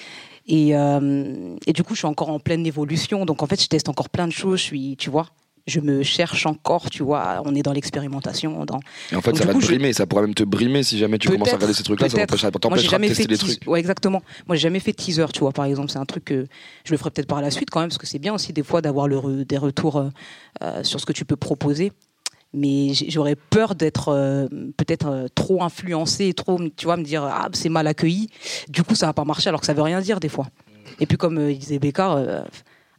Et, 0.48 0.76
euh, 0.76 1.56
et 1.66 1.72
du 1.72 1.82
coup, 1.84 1.94
je 1.94 2.00
suis 2.00 2.06
encore 2.06 2.30
en 2.30 2.40
pleine 2.40 2.66
évolution. 2.66 3.24
Donc, 3.24 3.42
en 3.42 3.46
fait, 3.46 3.60
je 3.62 3.68
teste 3.68 3.88
encore 3.88 4.08
plein 4.08 4.26
de 4.26 4.32
choses. 4.32 4.60
Je 4.60 4.94
tu 4.94 5.10
vois, 5.10 5.28
je 5.66 5.80
me 5.80 6.02
cherche 6.02 6.46
encore, 6.46 6.90
tu 6.90 7.02
vois. 7.02 7.42
On 7.44 7.54
est 7.54 7.62
dans 7.62 7.72
l'expérimentation. 7.72 8.64
Dans... 8.64 8.78
Et 9.10 9.16
en 9.16 9.20
fait 9.20 9.30
Donc, 9.30 9.38
ça 9.40 9.46
va 9.46 9.52
coup, 9.52 9.58
te 9.60 9.64
je- 9.64 9.70
brimer, 9.72 9.92
ça 9.92 10.06
pourrait 10.06 10.22
même 10.22 10.34
te 10.34 10.44
brimer 10.44 10.82
si 10.82 10.96
jamais 10.98 11.18
tu 11.18 11.28
commences 11.28 11.48
à 11.48 11.54
regarder 11.54 11.74
ces 11.74 11.82
trucs-là, 11.82 12.08
ça 12.08 12.24
t'empêchera 12.26 12.50
de 12.50 12.78
jamais 12.78 13.08
tester 13.08 13.26
teas- 13.26 13.38
trucs. 13.38 13.68
Ouais, 13.68 13.80
exactement. 13.80 14.22
Moi, 14.46 14.56
j'ai 14.56 14.62
jamais 14.62 14.78
fait 14.80 14.92
de 14.92 14.96
teaser, 14.96 15.26
tu 15.32 15.40
vois, 15.40 15.52
par 15.52 15.64
exemple. 15.64 15.90
C'est 15.90 15.98
un 15.98 16.04
truc 16.04 16.24
que 16.26 16.46
je 16.84 16.92
le 16.92 16.96
ferai 16.98 17.10
peut-être 17.10 17.26
par 17.28 17.40
la 17.42 17.50
suite 17.50 17.70
quand 17.70 17.80
même, 17.80 17.88
parce 17.88 17.98
que 17.98 18.06
c'est 18.06 18.18
bien 18.20 18.32
aussi 18.34 18.52
des 18.52 18.62
fois 18.62 18.80
d'avoir 18.80 19.08
le 19.08 19.16
re- 19.18 19.44
des 19.44 19.58
retours 19.58 19.96
euh, 19.96 20.08
euh, 20.62 20.84
sur 20.84 21.00
ce 21.00 21.06
que 21.06 21.12
tu 21.12 21.24
peux 21.24 21.36
proposer. 21.36 21.92
Mais 22.54 22.92
j'aurais 22.94 23.34
peur 23.36 23.74
d'être 23.74 24.08
euh, 24.10 24.46
peut-être 24.76 25.26
trop 25.34 25.62
influencé, 25.64 26.32
trop, 26.32 26.58
tu 26.76 26.86
vois, 26.86 26.96
me 26.96 27.02
dire 27.02 27.24
ah 27.24 27.48
c'est 27.52 27.68
mal 27.68 27.86
accueilli. 27.88 28.30
Du 28.68 28.82
coup, 28.84 28.94
ça 28.94 29.06
va 29.06 29.12
pas 29.12 29.24
marcher, 29.24 29.48
alors 29.48 29.60
que 29.60 29.66
ça 29.66 29.74
veut 29.74 29.82
rien 29.82 30.00
dire 30.00 30.20
des 30.20 30.28
fois. 30.28 30.46
Et 31.00 31.06
puis 31.06 31.18
comme 31.18 31.52
disait 31.52 31.78
Bécard, 31.80 32.16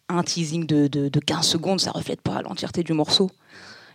un 0.09 0.24
teasing 0.24 0.65
de, 0.65 0.88
de, 0.88 1.09
de 1.09 1.19
15 1.19 1.45
secondes, 1.45 1.80
ça 1.81 1.92
reflète 1.92 2.21
pas 2.21 2.42
l'entièreté 2.42 2.83
du 2.83 2.94
morceau. 2.94 3.30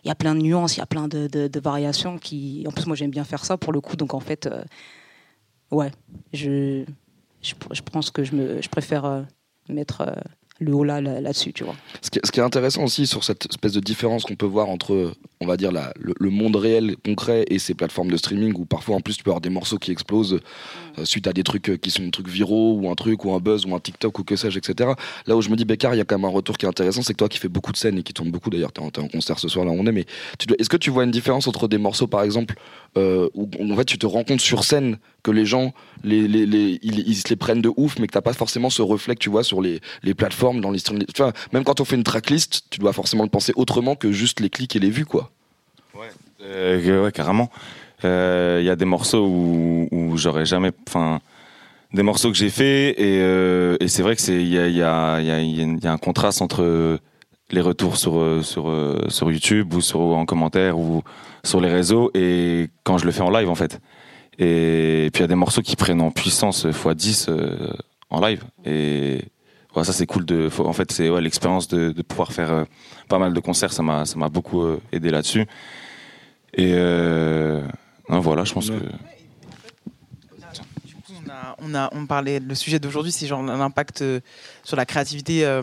Il 0.04 0.08
y 0.08 0.10
a 0.10 0.14
plein 0.14 0.34
de 0.34 0.40
nuances, 0.42 0.76
il 0.76 0.80
y 0.80 0.82
a 0.82 0.86
plein 0.86 1.08
de, 1.08 1.28
de- 1.28 1.60
variations 1.60 2.18
qui. 2.18 2.64
En 2.68 2.72
plus, 2.72 2.86
moi, 2.86 2.96
j'aime 2.96 3.10
bien 3.10 3.24
faire 3.24 3.44
ça 3.44 3.56
pour 3.58 3.72
le 3.72 3.80
coup. 3.80 3.96
Donc, 3.96 4.14
en 4.14 4.20
fait, 4.20 4.46
euh, 4.46 4.64
ouais, 5.70 5.90
je, 6.32 6.84
je, 7.42 7.54
je 7.70 7.82
pense 7.82 8.10
que 8.10 8.24
je 8.24 8.68
préfère 8.68 9.04
euh, 9.04 9.22
mettre 9.68 10.02
euh, 10.02 10.12
le 10.62 10.74
haut 10.74 10.84
là, 10.84 11.00
là- 11.00 11.20
là-dessus, 11.20 11.52
tu 11.52 11.64
vois. 11.64 11.74
Ce 12.00 12.10
qui, 12.10 12.40
est 12.40 12.42
intéressant 12.42 12.84
aussi 12.84 13.06
sur 13.06 13.24
cette 13.24 13.46
espèce 13.46 13.72
de 13.72 13.80
différence 13.80 14.24
qu'on 14.24 14.36
peut 14.36 14.46
voir 14.46 14.68
entre, 14.68 15.12
on 15.40 15.46
va 15.46 15.56
dire, 15.56 15.72
la- 15.72 15.92
le, 15.98 16.30
monde 16.30 16.56
réel 16.56 16.96
concret 17.04 17.44
et 17.48 17.58
ces 17.58 17.74
plateformes 17.74 18.10
de 18.10 18.16
streaming 18.16 18.54
où 18.56 18.64
parfois 18.64 18.96
en 18.96 19.00
plus 19.00 19.16
tu 19.16 19.22
peux 19.22 19.30
avoir 19.30 19.40
des 19.40 19.50
morceaux 19.50 19.78
qui 19.78 19.92
explosent 19.92 20.40
euh, 20.98 21.04
suite 21.04 21.26
à 21.26 21.32
des 21.32 21.42
trucs 21.42 21.68
euh, 21.70 21.76
qui 21.76 21.90
sont 21.90 22.02
des 22.02 22.10
trucs 22.10 22.28
viraux 22.28 22.78
ou 22.80 22.90
un 22.90 22.94
truc 22.94 23.24
ou 23.24 23.32
un 23.32 23.38
buzz 23.38 23.66
ou 23.66 23.74
un 23.74 23.80
TikTok 23.80 24.18
ou 24.18 24.24
que 24.24 24.36
sais-je, 24.36 24.58
etc. 24.58 24.90
Là 25.26 25.36
où 25.36 25.42
je 25.42 25.50
me 25.50 25.56
dis, 25.56 25.64
Bécard, 25.64 25.94
il 25.94 25.98
y 25.98 26.00
a 26.00 26.04
quand 26.04 26.18
même 26.18 26.24
un 26.24 26.32
retour 26.32 26.56
qui 26.56 26.66
est 26.66 26.68
intéressant, 26.68 27.02
c'est 27.02 27.12
que 27.12 27.18
toi 27.18 27.28
qui 27.28 27.38
fais 27.38 27.48
beaucoup 27.48 27.72
de 27.72 27.76
scènes 27.76 27.98
et 27.98 28.02
qui 28.02 28.12
tourne 28.12 28.30
beaucoup, 28.30 28.50
d'ailleurs, 28.50 28.72
t'es 28.72 28.80
en, 28.80 28.90
concert 29.08 29.38
ce 29.38 29.48
soir 29.48 29.64
là 29.64 29.72
où 29.72 29.76
on 29.78 29.86
est, 29.86 29.92
mais 29.92 30.06
est-ce 30.58 30.68
que 30.68 30.76
tu 30.76 30.90
vois 30.90 31.04
une 31.04 31.10
différence 31.10 31.46
entre 31.48 31.68
des 31.68 31.78
morceaux 31.78 32.06
par 32.06 32.22
exemple 32.22 32.54
euh, 32.96 33.28
où 33.34 33.48
en 33.60 33.76
fait 33.76 33.84
tu 33.84 33.98
te 33.98 34.06
rends 34.06 34.24
compte 34.24 34.40
sur 34.40 34.64
scène 34.64 34.98
que 35.22 35.30
les 35.30 35.46
gens 35.46 35.72
ils 36.04 37.16
se 37.16 37.28
les 37.28 37.36
prennent 37.36 37.62
de 37.62 37.70
ouf 37.76 37.98
mais 37.98 38.06
que 38.06 38.12
t'as 38.12 38.20
pas 38.20 38.32
forcément 38.32 38.70
ce 38.70 38.82
reflet 38.82 39.14
que 39.14 39.20
tu 39.20 39.30
vois 39.30 39.44
sur 39.44 39.62
les, 39.62 39.80
les 40.02 40.14
plateformes 40.14 40.51
dans 40.60 40.70
les 40.70 40.80
tu 40.80 40.94
vois 41.18 41.32
même 41.52 41.64
quand 41.64 41.80
on 41.80 41.84
fait 41.84 41.96
une 41.96 42.04
tracklist 42.04 42.64
tu 42.70 42.80
dois 42.80 42.92
forcément 42.92 43.24
le 43.24 43.30
penser 43.30 43.52
autrement 43.56 43.96
que 43.96 44.12
juste 44.12 44.40
les 44.40 44.50
clics 44.50 44.76
et 44.76 44.78
les 44.78 44.90
vues 44.90 45.06
quoi 45.06 45.30
Euh, 46.42 47.04
ouais, 47.04 47.12
carrément. 47.12 47.50
Euh, 48.04 48.58
Il 48.60 48.66
y 48.66 48.70
a 48.70 48.76
des 48.76 48.84
morceaux 48.84 49.24
où, 49.26 50.16
j'aurais 50.16 50.44
jamais, 50.44 50.72
enfin, 50.88 51.20
des 51.92 52.02
morceaux 52.02 52.30
que 52.30 52.36
j'ai 52.36 52.50
fait 52.50 53.00
et, 53.00 53.20
euh, 53.20 53.76
et 53.78 53.86
c'est 53.86 54.02
vrai 54.02 54.16
que 54.16 54.22
c'est 54.22 54.42
il 54.42 54.48
y 54.48 54.82
a 54.82 55.16
un 55.16 55.98
contraste 55.98 56.42
entre 56.42 56.98
les 57.52 57.60
retours 57.60 57.96
sur 57.96 58.18
euh, 58.18 58.42
sur 58.42 58.68
euh, 58.68 59.06
YouTube 59.22 59.74
ou 59.74 59.80
sur 59.80 60.00
en 60.00 60.24
commentaire 60.24 60.78
ou 60.78 61.02
sur 61.44 61.60
les 61.60 61.70
réseaux 61.70 62.10
et 62.14 62.70
quand 62.82 62.98
je 62.98 63.04
le 63.04 63.12
fais 63.12 63.20
en 63.20 63.30
live 63.30 63.48
en 63.48 63.54
fait. 63.54 63.80
Et, 64.38 65.10
puis 65.12 65.20
il 65.20 65.24
y 65.24 65.24
a 65.24 65.28
des 65.28 65.34
morceaux 65.34 65.60
qui 65.60 65.76
prennent 65.76 66.00
en 66.00 66.10
puissance 66.10 66.66
x 66.68 66.96
10 66.96 67.26
euh, 67.28 67.72
en 68.08 68.20
live 68.26 68.42
et 68.64 69.26
ouais, 69.76 69.84
ça 69.84 69.92
c'est 69.92 70.06
cool 70.06 70.24
de 70.24 70.48
faut- 70.48 70.66
en 70.66 70.72
fait 70.72 70.90
c'est 70.92 71.08
ouais, 71.10 71.20
l'expérience 71.20 71.68
de, 71.68 71.90
de 71.92 72.02
pouvoir 72.02 72.32
faire 72.32 72.52
euh, 72.52 72.64
pas 73.08 73.18
mal 73.18 73.32
de 73.32 73.40
concerts 73.40 73.72
ça 73.72 73.82
m'a 73.82 74.04
ça 74.06 74.16
m'a 74.16 74.28
beaucoup 74.28 74.62
euh, 74.62 74.80
aidé 74.92 75.10
là-dessus. 75.10 75.46
Et 76.54 76.72
euh, 76.74 77.66
non, 78.08 78.20
voilà, 78.20 78.44
je 78.44 78.52
pense 78.52 78.68
Ouais. 78.68 78.78
que 78.78 78.84
Du 80.86 80.94
coup, 80.96 81.12
on, 81.24 81.30
a, 81.30 81.56
on, 81.60 81.74
a, 81.74 81.88
on 81.92 82.06
parlait, 82.06 82.40
le 82.40 82.54
sujet 82.54 82.78
d'aujourd'hui, 82.78 83.10
c'est 83.12 83.26
genre 83.26 83.42
l'impact 83.42 84.04
sur 84.62 84.76
la 84.76 84.84
créativité 84.84 85.46
euh, 85.46 85.62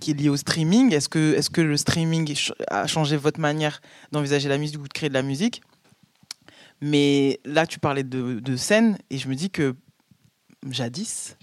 qui 0.00 0.12
est 0.12 0.14
lié 0.14 0.28
au 0.30 0.36
streaming. 0.36 0.94
Est-ce 0.94 1.08
que, 1.10 1.34
est 1.34 1.50
que 1.52 1.60
le 1.60 1.76
streaming 1.76 2.34
a 2.68 2.86
changé 2.86 3.16
votre 3.18 3.38
manière 3.40 3.80
d'envisager 4.12 4.48
la 4.48 4.56
musique 4.58 4.80
ou 4.80 4.88
de 4.88 4.92
créer 4.92 5.10
de 5.10 5.14
la 5.14 5.22
musique? 5.22 5.62
Mais 6.80 7.38
là, 7.44 7.66
tu 7.66 7.78
parlais 7.78 8.02
de, 8.04 8.40
de 8.40 8.56
scène 8.56 8.96
et 9.10 9.18
je 9.18 9.28
me 9.28 9.34
dis 9.34 9.50
que 9.50 9.74
jadis, 10.72 11.36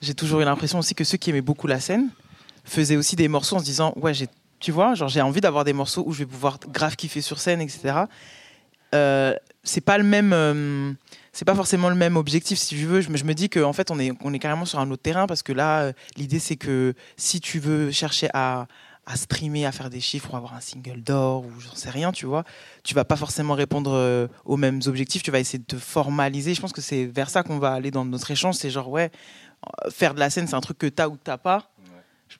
j'ai 0.00 0.14
toujours 0.14 0.40
eu 0.40 0.44
l'impression 0.44 0.78
aussi 0.78 0.94
que 0.94 1.04
ceux 1.04 1.18
qui 1.18 1.30
aimaient 1.30 1.40
beaucoup 1.40 1.66
la 1.66 1.80
scène 1.80 2.08
faisaient 2.64 2.96
aussi 2.96 3.16
des 3.16 3.28
morceaux 3.28 3.56
en 3.56 3.60
se 3.60 3.64
disant 3.64 3.92
Ouais, 3.96 4.12
tu 4.60 4.72
vois, 4.72 4.94
genre 4.94 5.08
j'ai 5.08 5.20
envie 5.20 5.40
d'avoir 5.40 5.64
des 5.64 5.72
morceaux 5.72 6.04
où 6.06 6.12
je 6.12 6.20
vais 6.20 6.26
pouvoir 6.26 6.58
grave 6.68 6.96
kiffer 6.96 7.20
sur 7.20 7.38
scène, 7.38 7.60
etc. 7.60 8.04
Euh, 8.94 9.34
c'est 9.62 9.80
pas 9.80 9.98
le 9.98 10.04
même. 10.04 10.32
euh, 10.32 10.92
c'est 11.34 11.44
pas 11.44 11.54
forcément 11.56 11.88
le 11.88 11.96
même 11.96 12.16
objectif 12.16 12.58
si 12.58 12.76
tu 12.76 12.86
veux 12.86 13.00
je 13.00 13.10
me, 13.10 13.16
je 13.16 13.24
me 13.24 13.34
dis 13.34 13.50
qu'en 13.50 13.72
fait 13.72 13.90
on 13.90 13.98
est, 13.98 14.12
on 14.22 14.32
est 14.32 14.38
carrément 14.38 14.64
sur 14.66 14.78
un 14.78 14.88
autre 14.92 15.02
terrain 15.02 15.26
parce 15.26 15.42
que 15.42 15.52
là 15.52 15.80
euh, 15.80 15.92
l'idée 16.16 16.38
c'est 16.38 16.54
que 16.54 16.94
si 17.16 17.40
tu 17.40 17.58
veux 17.58 17.90
chercher 17.90 18.28
à, 18.34 18.68
à 19.06 19.16
streamer 19.16 19.66
à 19.66 19.72
faire 19.72 19.90
des 19.90 20.00
chiffres 20.00 20.32
ou 20.32 20.36
avoir 20.36 20.54
un 20.54 20.60
single 20.60 21.02
d'or 21.02 21.44
ou 21.44 21.60
j'en 21.60 21.74
sais 21.74 21.90
rien 21.90 22.10
tu 22.12 22.26
vois 22.26 22.44
tu 22.82 22.94
vas 22.94 23.04
pas 23.04 23.16
forcément 23.16 23.54
répondre 23.54 23.92
euh, 23.92 24.28
aux 24.44 24.56
mêmes 24.56 24.80
objectifs 24.86 25.22
tu 25.22 25.30
vas 25.30 25.40
essayer 25.40 25.58
de 25.58 25.64
te 25.64 25.76
formaliser 25.76 26.54
je 26.54 26.60
pense 26.60 26.72
que 26.72 26.80
c'est 26.80 27.04
vers 27.04 27.28
ça 27.30 27.42
qu'on 27.42 27.58
va 27.58 27.72
aller 27.72 27.90
dans 27.90 28.04
notre 28.04 28.30
échange 28.30 28.54
c'est 28.54 28.70
genre 28.70 28.88
ouais 28.88 29.10
euh, 29.84 29.90
faire 29.90 30.14
de 30.14 30.20
la 30.20 30.30
scène 30.30 30.46
c'est 30.46 30.54
un 30.56 30.60
truc 30.60 30.78
que 30.78 30.86
t'as 30.86 31.08
ou 31.08 31.12
que 31.12 31.22
t'as 31.22 31.38
pas 31.38 31.70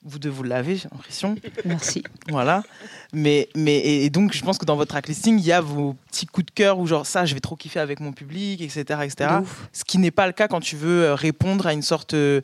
vous 0.03 0.19
deux 0.19 0.29
vous 0.31 0.43
l'avez 0.43 0.77
j'ai 0.77 0.89
l'impression 0.91 1.37
Merci. 1.65 2.03
voilà. 2.29 2.65
Mais, 3.13 3.49
mais 3.55 3.77
et 3.79 4.11
donc, 4.11 4.33
je 4.33 4.43
pense 4.43 4.59
que 4.59 4.65
dans 4.65 4.75
votre 4.75 4.89
tracklisting, 4.91 5.39
il 5.39 5.45
y 5.45 5.53
a 5.53 5.61
vos 5.61 5.95
petits 6.11 6.27
coups 6.27 6.47
de 6.47 6.51
cœur 6.51 6.81
où, 6.81 6.87
genre, 6.87 7.07
ça, 7.07 7.27
je 7.27 7.35
vais 7.35 7.41
trop 7.41 7.55
kiffer 7.55 7.79
avec 7.79 8.01
mon 8.01 8.13
public, 8.13 8.61
etc. 8.61 8.83
etc. 9.05 9.31
Ce 9.73 9.85
qui 9.85 9.99
n'est 9.99 10.11
pas 10.11 10.27
le 10.27 10.33
cas 10.33 10.49
quand 10.49 10.59
tu 10.61 10.75
veux 10.75 11.05
euh, 11.05 11.15
répondre 11.15 11.67
à 11.67 11.73
une 11.73 11.83
sorte. 11.83 12.15
euh, 12.15 12.41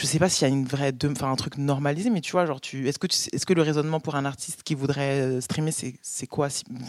je 0.00 0.06
sais 0.06 0.18
pas 0.18 0.30
s'il 0.30 0.48
y 0.48 0.50
a 0.50 0.54
une 0.54 0.64
vraie, 0.64 0.94
enfin 1.04 1.30
un 1.30 1.36
truc 1.36 1.58
normalisé, 1.58 2.08
mais 2.08 2.22
tu 2.22 2.32
vois, 2.32 2.46
genre, 2.46 2.58
tu, 2.58 2.88
est-ce 2.88 2.98
que, 2.98 3.06
est-ce 3.06 3.44
que 3.44 3.52
le 3.52 3.60
raisonnement 3.60 4.00
pour 4.00 4.14
un 4.14 4.24
artiste 4.24 4.62
qui 4.62 4.74
voudrait 4.74 5.20
euh, 5.20 5.40
streamer, 5.42 5.72
c'est, 5.72 6.26
quoi 6.26 6.48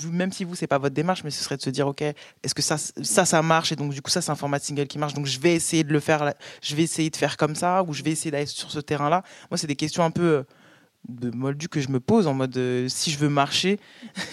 Même 0.09 0.31
si 0.31 0.45
vous, 0.45 0.55
c'est 0.55 0.67
pas 0.67 0.77
votre 0.77 0.95
démarche, 0.95 1.25
mais 1.25 1.29
ce 1.29 1.43
serait 1.43 1.57
de 1.57 1.61
se 1.61 1.69
dire, 1.69 1.87
ok, 1.87 2.01
est-ce 2.01 2.55
que 2.55 2.61
ça, 2.61 2.77
ça, 2.77 3.25
ça 3.25 3.41
marche, 3.41 3.73
et 3.73 3.75
donc 3.75 3.93
du 3.93 4.01
coup, 4.01 4.09
ça, 4.09 4.21
c'est 4.21 4.31
un 4.31 4.35
format 4.35 4.59
de 4.59 4.63
single 4.63 4.87
qui 4.87 4.97
marche, 4.97 5.13
donc 5.13 5.25
je 5.25 5.39
vais 5.41 5.53
essayer 5.53 5.83
de 5.83 5.91
le 5.91 5.99
faire, 5.99 6.33
je 6.61 6.73
vais 6.73 6.83
essayer 6.83 7.09
de 7.09 7.17
faire 7.17 7.35
comme 7.35 7.53
ça, 7.53 7.83
ou 7.83 7.91
je 7.91 8.01
vais 8.01 8.11
essayer 8.11 8.31
d'aller 8.31 8.45
sur 8.45 8.71
ce 8.71 8.79
terrain-là. 8.79 9.23
Moi, 9.49 9.57
c'est 9.57 9.67
des 9.67 9.75
questions 9.75 10.05
un 10.05 10.11
peu 10.11 10.23
euh, 10.23 10.43
de 11.07 11.31
moldu 11.31 11.67
que 11.67 11.81
je 11.81 11.89
me 11.89 11.99
pose 11.99 12.27
en 12.27 12.33
mode 12.33 12.55
euh, 12.57 12.87
si 12.87 13.11
je 13.11 13.17
veux 13.17 13.29
marcher. 13.29 13.79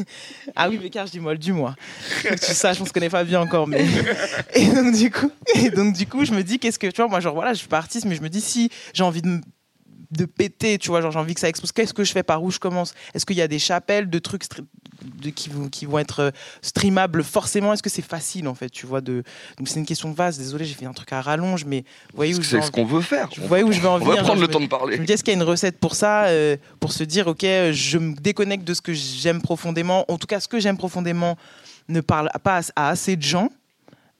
ah 0.56 0.68
oui, 0.68 0.78
mais 0.82 0.90
car 0.90 1.06
je 1.06 1.12
dis 1.12 1.20
moldu, 1.20 1.52
moi. 1.52 1.74
Tu 2.22 2.52
saches, 2.54 2.80
on 2.80 2.84
se 2.84 2.92
connaît 2.92 3.08
pas 3.08 3.24
bien 3.24 3.40
encore, 3.40 3.66
mais. 3.66 3.86
Et 4.54 4.66
donc, 4.66 4.94
du 4.94 5.10
coup, 5.10 5.30
donc, 5.74 5.94
du 5.94 6.06
coup, 6.06 6.24
je 6.24 6.32
me 6.32 6.42
dis, 6.42 6.58
qu'est-ce 6.58 6.78
que, 6.78 6.86
tu 6.86 6.96
vois, 6.96 7.08
moi, 7.08 7.20
genre, 7.20 7.34
voilà, 7.34 7.54
je 7.54 7.58
suis 7.58 7.68
artiste, 7.72 8.06
mais 8.06 8.14
je 8.14 8.22
me 8.22 8.28
dis, 8.28 8.40
si 8.40 8.70
j'ai 8.92 9.02
envie 9.02 9.22
de, 9.22 9.40
de 10.10 10.24
péter, 10.24 10.78
tu 10.78 10.88
vois, 10.88 11.00
genre, 11.00 11.10
j'ai 11.10 11.18
envie 11.18 11.34
que 11.34 11.40
ça 11.40 11.48
explose, 11.48 11.72
qu'est-ce 11.72 11.94
que 11.94 12.04
je 12.04 12.12
fais, 12.12 12.22
par 12.22 12.42
où 12.42 12.50
je 12.50 12.58
commence? 12.58 12.94
Est-ce 13.14 13.24
qu'il 13.26 13.36
y 13.36 13.42
a 13.42 13.48
des 13.48 13.58
chapelles, 13.58 14.08
de 14.10 14.18
trucs 14.18 14.44
de, 15.22 15.30
qui, 15.30 15.48
vont, 15.48 15.68
qui 15.68 15.86
vont 15.86 15.98
être 15.98 16.20
euh, 16.20 16.30
streamables 16.62 17.24
forcément 17.24 17.72
Est-ce 17.72 17.82
que 17.82 17.90
c'est 17.90 18.02
facile, 18.02 18.48
en 18.48 18.54
fait, 18.54 18.68
tu 18.70 18.86
vois 18.86 19.00
de... 19.00 19.22
Donc, 19.56 19.68
c'est 19.68 19.78
une 19.78 19.86
question 19.86 20.12
vaste, 20.12 20.38
désolé, 20.38 20.64
j'ai 20.64 20.74
fait 20.74 20.86
un 20.86 20.92
truc 20.92 21.12
à 21.12 21.20
rallonge, 21.20 21.64
mais 21.64 21.80
vous 22.10 22.16
voyez 22.16 22.34
où 22.34 22.42
je 22.42 22.48
C'est 22.48 22.62
ce 22.62 22.70
qu'on 22.70 22.84
veut 22.84 23.00
faire. 23.00 23.28
vous 23.36 23.46
voyez 23.48 23.64
où 23.64 23.72
je 23.72 23.80
veux 23.80 23.88
en 23.88 23.94
On 23.94 23.98
venir 23.98 24.10
va 24.10 24.16
genre, 24.16 24.24
prendre 24.26 24.40
je 24.40 24.46
le 24.46 24.52
temps 24.52 24.58
de 24.58 24.64
je 24.64 24.68
parler. 24.68 24.98
me 24.98 25.04
dis, 25.04 25.12
est-ce 25.12 25.24
qu'il 25.24 25.32
y 25.32 25.36
a 25.36 25.40
une 25.40 25.48
recette 25.48 25.78
pour 25.78 25.94
ça 25.94 26.26
euh, 26.26 26.56
Pour 26.80 26.92
se 26.92 27.04
dire, 27.04 27.26
ok, 27.26 27.42
je 27.42 27.98
me 27.98 28.14
déconnecte 28.14 28.64
de 28.64 28.74
ce 28.74 28.80
que 28.80 28.92
j'aime 28.92 29.40
profondément. 29.42 30.04
En 30.08 30.18
tout 30.18 30.26
cas, 30.26 30.40
ce 30.40 30.48
que 30.48 30.60
j'aime 30.60 30.76
profondément 30.76 31.36
ne 31.88 32.00
parle 32.00 32.30
pas 32.42 32.60
à, 32.76 32.90
assez 32.90 33.16
de 33.16 33.22
gens. 33.22 33.50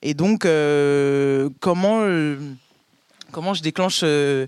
Et 0.03 0.15
donc, 0.15 0.45
euh, 0.45 1.49
comment, 1.61 2.01
euh, 2.03 2.39
comment 3.33 3.55
je 3.55 3.63
déclenche 3.63 4.01
euh, 4.05 4.47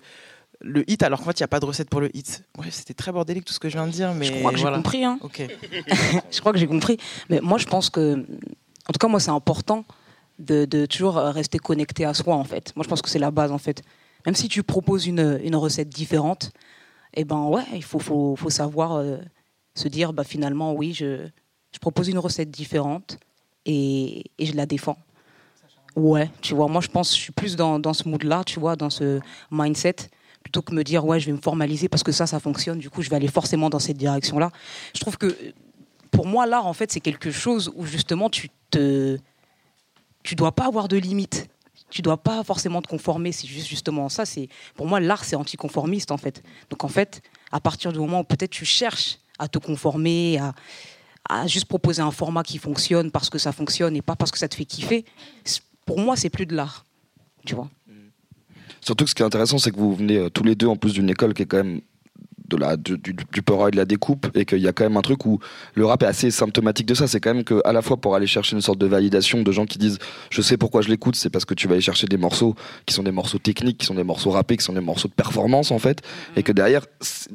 le 0.60 0.88
hit 0.90 1.02
alors 1.02 1.20
qu'en 1.20 1.26
fait, 1.26 1.40
il 1.40 1.42
n'y 1.42 1.44
a 1.44 1.48
pas 1.48 1.60
de 1.60 1.64
recette 1.64 1.88
pour 1.88 2.00
le 2.00 2.14
hit 2.14 2.44
Bref, 2.54 2.74
c'était 2.74 2.94
très 2.94 3.12
bordélique 3.12 3.44
tout 3.44 3.52
ce 3.52 3.58
que 3.58 3.68
je 3.68 3.76
viens 3.76 3.86
de 3.86 3.92
dire, 3.92 4.12
mais 4.14 4.26
je 4.26 4.32
crois 4.32 4.52
que 4.52 4.58
voilà. 4.58 4.76
j'ai 4.76 4.82
compris. 4.82 5.04
Hein. 5.04 5.18
Je 6.30 6.40
crois 6.40 6.52
que 6.52 6.58
j'ai 6.58 6.66
compris. 6.66 6.98
Mais 7.28 7.40
moi, 7.40 7.58
je 7.58 7.66
pense 7.66 7.90
que, 7.90 8.14
en 8.18 8.92
tout 8.92 8.98
cas, 8.98 9.08
moi, 9.08 9.20
c'est 9.20 9.30
important 9.30 9.84
de, 10.38 10.64
de 10.64 10.86
toujours 10.86 11.14
rester 11.14 11.58
connecté 11.58 12.04
à 12.04 12.14
soi, 12.14 12.34
en 12.36 12.44
fait. 12.44 12.72
Moi, 12.76 12.84
je 12.84 12.88
pense 12.88 13.02
que 13.02 13.08
c'est 13.08 13.18
la 13.18 13.30
base, 13.30 13.52
en 13.52 13.58
fait. 13.58 13.82
Même 14.26 14.34
si 14.34 14.48
tu 14.48 14.62
proposes 14.62 15.06
une, 15.06 15.40
une 15.42 15.56
recette 15.56 15.88
différente, 15.88 16.52
eh 17.14 17.24
ben 17.24 17.44
ouais, 17.44 17.64
il 17.74 17.82
faut, 17.82 17.98
faut, 17.98 18.36
faut 18.36 18.50
savoir 18.50 18.96
euh, 18.96 19.16
se 19.74 19.88
dire, 19.88 20.12
bah, 20.12 20.24
finalement, 20.24 20.72
oui, 20.72 20.92
je, 20.92 21.26
je 21.72 21.78
propose 21.78 22.08
une 22.08 22.18
recette 22.18 22.50
différente 22.50 23.18
et, 23.64 24.24
et 24.38 24.46
je 24.46 24.54
la 24.54 24.66
défends. 24.66 24.98
Ouais, 25.96 26.30
tu 26.40 26.54
vois, 26.54 26.68
moi, 26.68 26.80
je 26.80 26.88
pense, 26.88 27.16
je 27.16 27.20
suis 27.20 27.32
plus 27.32 27.56
dans, 27.56 27.78
dans 27.78 27.94
ce 27.94 28.08
mood-là, 28.08 28.44
tu 28.44 28.60
vois, 28.60 28.76
dans 28.76 28.90
ce 28.90 29.20
mindset 29.50 29.96
plutôt 30.42 30.62
que 30.62 30.74
me 30.74 30.84
dire 30.84 31.04
ouais 31.04 31.20
je 31.20 31.26
vais 31.26 31.32
me 31.32 31.40
formaliser 31.40 31.88
parce 31.88 32.02
que 32.02 32.12
ça 32.12 32.26
ça 32.26 32.40
fonctionne 32.40 32.78
du 32.78 32.90
coup 32.90 33.02
je 33.02 33.10
vais 33.10 33.16
aller 33.16 33.28
forcément 33.28 33.70
dans 33.70 33.78
cette 33.78 33.98
direction 33.98 34.38
là 34.38 34.50
je 34.94 35.00
trouve 35.00 35.16
que 35.18 35.36
pour 36.10 36.26
moi 36.26 36.46
l'art 36.46 36.66
en 36.66 36.72
fait 36.72 36.90
c'est 36.92 37.00
quelque 37.00 37.30
chose 37.30 37.70
où 37.74 37.86
justement 37.86 38.30
tu 38.30 38.48
te 38.70 39.18
tu 40.22 40.34
dois 40.34 40.52
pas 40.52 40.66
avoir 40.66 40.88
de 40.88 40.96
limites. 40.96 41.48
Tu 41.88 42.02
dois 42.02 42.18
pas 42.18 42.44
forcément 42.44 42.82
te 42.82 42.88
conformer. 42.88 43.32
C'est 43.32 43.46
juste 43.46 43.66
justement 43.66 44.08
ça 44.08 44.24
c'est 44.24 44.48
pour 44.74 44.86
moi 44.86 45.00
l'art 45.00 45.24
c'est 45.24 45.36
anticonformiste 45.36 46.10
en 46.10 46.16
fait. 46.16 46.42
Donc 46.68 46.84
en 46.84 46.88
fait 46.88 47.22
à 47.52 47.60
partir 47.60 47.92
du 47.92 47.98
moment 47.98 48.20
où 48.20 48.24
peut-être 48.24 48.50
tu 48.50 48.64
cherches 48.64 49.18
à 49.38 49.48
te 49.48 49.58
conformer 49.58 50.38
à 50.38 50.54
à 51.28 51.46
juste 51.46 51.66
proposer 51.66 52.00
un 52.00 52.10
format 52.10 52.42
qui 52.42 52.58
fonctionne 52.58 53.10
parce 53.10 53.28
que 53.28 53.38
ça 53.38 53.52
fonctionne 53.52 53.94
et 53.94 54.02
pas 54.02 54.16
parce 54.16 54.30
que 54.30 54.38
ça 54.38 54.48
te 54.48 54.54
fait 54.54 54.64
kiffer 54.64 55.04
pour 55.84 55.98
moi 55.98 56.16
c'est 56.16 56.30
plus 56.30 56.46
de 56.46 56.54
l'art. 56.54 56.84
Tu 57.44 57.54
vois? 57.54 57.68
Surtout 58.90 59.06
ce 59.06 59.14
qui 59.14 59.22
est 59.22 59.24
intéressant, 59.24 59.58
c'est 59.58 59.70
que 59.70 59.76
vous 59.76 59.94
venez 59.94 60.16
euh, 60.16 60.30
tous 60.30 60.42
les 60.42 60.56
deux 60.56 60.66
en 60.66 60.74
plus 60.74 60.94
d'une 60.94 61.08
école 61.08 61.32
qui 61.32 61.42
est 61.42 61.46
quand 61.46 61.58
même 61.58 61.80
de 62.50 62.56
la, 62.56 62.76
du, 62.76 62.98
du, 62.98 63.12
du 63.14 63.24
et 63.40 63.70
de 63.70 63.76
la 63.76 63.84
découpe 63.84 64.26
et 64.34 64.44
qu'il 64.44 64.58
y 64.58 64.68
a 64.68 64.72
quand 64.72 64.84
même 64.84 64.96
un 64.96 65.02
truc 65.02 65.24
où 65.24 65.38
le 65.74 65.86
rap 65.86 66.02
est 66.02 66.06
assez 66.06 66.30
symptomatique 66.30 66.86
de 66.86 66.94
ça. 66.94 67.06
C'est 67.06 67.20
quand 67.20 67.34
même 67.34 67.44
que 67.44 67.60
à 67.64 67.72
la 67.72 67.82
fois 67.82 67.96
pour 67.96 68.14
aller 68.14 68.26
chercher 68.26 68.56
une 68.56 68.62
sorte 68.62 68.78
de 68.78 68.86
validation 68.86 69.42
de 69.42 69.52
gens 69.52 69.66
qui 69.66 69.78
disent 69.78 69.98
je 70.30 70.42
sais 70.42 70.56
pourquoi 70.56 70.82
je 70.82 70.88
l'écoute 70.88 71.16
c'est 71.16 71.30
parce 71.30 71.44
que 71.44 71.54
tu 71.54 71.66
vas 71.68 71.74
aller 71.74 71.80
chercher 71.82 72.06
des 72.06 72.16
morceaux 72.16 72.54
qui 72.86 72.94
sont 72.94 73.02
des 73.02 73.12
morceaux 73.12 73.38
techniques 73.38 73.78
qui 73.78 73.86
sont 73.86 73.94
des 73.94 74.04
morceaux 74.04 74.30
rappés 74.30 74.56
qui 74.56 74.64
sont 74.64 74.72
des 74.72 74.80
morceaux 74.80 75.08
de 75.08 75.14
performance 75.14 75.70
en 75.70 75.78
fait. 75.78 76.02
Et 76.36 76.42
que 76.42 76.52
derrière 76.52 76.82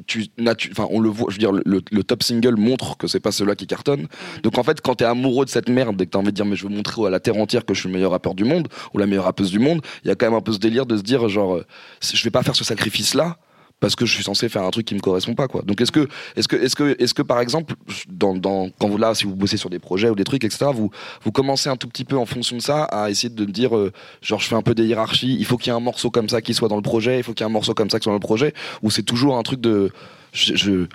tu, 0.06 0.26
enfin 0.70 0.86
on 0.90 1.00
le 1.00 1.08
voit 1.08 1.26
je 1.30 1.34
veux 1.34 1.38
dire 1.38 1.52
le, 1.52 1.62
le- 1.90 2.04
top 2.04 2.22
single 2.22 2.56
montre 2.56 2.96
que 2.96 3.06
c'est 3.06 3.20
pas 3.20 3.32
ceux-là 3.32 3.56
qui 3.56 3.66
cartonnent. 3.66 4.06
Donc 4.42 4.58
en 4.58 4.62
fait 4.62 4.80
quand 4.80 4.96
t'es 4.96 5.04
amoureux 5.04 5.44
de 5.44 5.50
cette 5.50 5.68
merde 5.68 6.00
et 6.00 6.06
que 6.06 6.10
t'as 6.10 6.18
envie 6.18 6.28
de 6.30 6.32
dire 6.36 6.44
mais 6.44 6.56
je 6.56 6.66
veux 6.66 6.74
montrer 6.74 7.04
à 7.06 7.10
la 7.10 7.20
terre 7.20 7.36
entière 7.36 7.64
que 7.64 7.74
je 7.74 7.80
suis 7.80 7.88
le 7.88 7.94
meilleur 7.94 8.12
rappeur 8.12 8.34
du 8.34 8.44
monde 8.44 8.68
ou 8.94 8.98
la 8.98 9.06
meilleure 9.06 9.24
rappeuse 9.24 9.50
du 9.50 9.58
monde 9.58 9.80
il 10.04 10.08
y 10.08 10.10
a 10.10 10.14
quand 10.14 10.26
même 10.26 10.34
un 10.38 10.40
peu 10.40 10.52
ce 10.52 10.58
délire 10.58 10.86
de 10.86 10.96
se 10.96 11.02
dire 11.02 11.28
genre 11.28 11.56
euh, 11.56 11.66
je 12.00 12.22
vais 12.22 12.30
pas 12.30 12.42
faire 12.42 12.56
ce 12.56 12.64
sacrifice 12.64 13.14
là 13.14 13.38
parce 13.78 13.94
que 13.94 14.06
je 14.06 14.14
suis 14.14 14.24
censé 14.24 14.48
faire 14.48 14.62
un 14.62 14.70
truc 14.70 14.86
qui 14.86 14.94
me 14.94 15.00
correspond 15.00 15.34
pas 15.34 15.48
quoi. 15.48 15.62
Donc 15.62 15.80
est-ce 15.80 15.92
que 15.92 16.08
est-ce 16.34 16.48
que 16.48 16.56
est-ce 16.56 16.74
que 16.74 16.96
est-ce 16.98 17.12
que 17.14 17.22
par 17.22 17.40
exemple 17.40 17.74
dans, 18.08 18.34
dans 18.34 18.70
quand 18.78 18.88
vous 18.88 18.96
là 18.96 19.14
si 19.14 19.24
vous 19.24 19.36
bossez 19.36 19.56
sur 19.58 19.68
des 19.70 19.78
projets 19.78 20.08
ou 20.08 20.14
des 20.14 20.24
trucs 20.24 20.44
etc 20.44 20.66
vous 20.74 20.90
vous 21.22 21.32
commencez 21.32 21.68
un 21.68 21.76
tout 21.76 21.86
petit 21.86 22.04
peu 22.04 22.16
en 22.16 22.24
fonction 22.26 22.56
de 22.56 22.62
ça 22.62 22.84
à 22.84 23.10
essayer 23.10 23.28
de 23.28 23.44
dire 23.44 23.76
euh, 23.76 23.92
genre 24.22 24.40
je 24.40 24.48
fais 24.48 24.54
un 24.54 24.62
peu 24.62 24.74
des 24.74 24.84
hiérarchies 24.86 25.36
il 25.38 25.44
faut 25.44 25.58
qu'il 25.58 25.70
y 25.70 25.74
ait 25.74 25.76
un 25.76 25.80
morceau 25.80 26.10
comme 26.10 26.28
ça 26.28 26.40
qui 26.40 26.54
soit 26.54 26.68
dans 26.68 26.76
le 26.76 26.82
projet 26.82 27.18
il 27.18 27.22
faut 27.22 27.34
qu'il 27.34 27.44
y 27.44 27.46
ait 27.46 27.50
un 27.50 27.52
morceau 27.52 27.74
comme 27.74 27.90
ça 27.90 27.98
qui 27.98 28.04
soit 28.04 28.12
dans 28.12 28.16
le 28.18 28.20
projet 28.20 28.54
ou 28.82 28.90
c'est 28.90 29.02
toujours 29.02 29.36
un 29.36 29.42
truc 29.42 29.60
de 29.60 29.90
je, 30.32 30.54
je- 30.56 30.86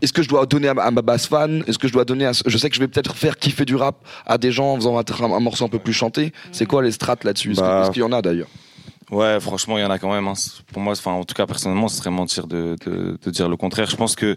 est-ce 0.00 0.12
que 0.12 0.22
je 0.22 0.28
dois 0.28 0.46
donner 0.46 0.68
à 0.68 0.74
ma, 0.74 1.02
basse 1.02 1.26
fan 1.26 1.64
Est-ce 1.66 1.76
que 1.76 1.88
je 1.88 1.92
dois 1.92 2.04
donner 2.04 2.24
à... 2.24 2.30
Je 2.46 2.56
sais 2.56 2.68
que 2.70 2.76
je 2.76 2.80
vais 2.80 2.86
peut-être 2.86 3.16
faire 3.16 3.36
kiffer 3.36 3.64
du 3.64 3.74
rap 3.74 3.96
à 4.26 4.38
des 4.38 4.52
gens 4.52 4.74
en 4.74 4.76
faisant 4.76 4.96
un, 4.96 5.40
morceau 5.40 5.64
un 5.64 5.68
peu 5.68 5.80
plus 5.80 5.92
chanté. 5.92 6.32
C'est 6.52 6.66
quoi 6.66 6.84
les 6.84 6.92
strates 6.92 7.24
là-dessus? 7.24 7.50
Est-ce 7.50 7.60
Bah, 7.60 7.80
Est-ce 7.82 7.90
qu'il 7.90 8.02
y 8.02 8.04
en 8.04 8.12
a 8.12 8.22
d'ailleurs? 8.22 8.46
Ouais, 9.10 9.40
franchement, 9.40 9.78
il 9.78 9.80
y 9.80 9.84
en 9.84 9.90
a 9.90 9.98
quand 9.98 10.12
même. 10.12 10.28
hein. 10.28 10.34
Pour 10.72 10.82
moi, 10.82 10.92
enfin, 10.92 11.12
en 11.12 11.24
tout 11.24 11.34
cas, 11.34 11.46
personnellement, 11.46 11.88
ce 11.88 11.96
serait 11.96 12.10
mentir 12.10 12.46
de, 12.46 12.76
dire 13.26 13.48
le 13.48 13.56
contraire. 13.56 13.88
Je 13.88 13.96
pense 13.96 14.14
que 14.14 14.36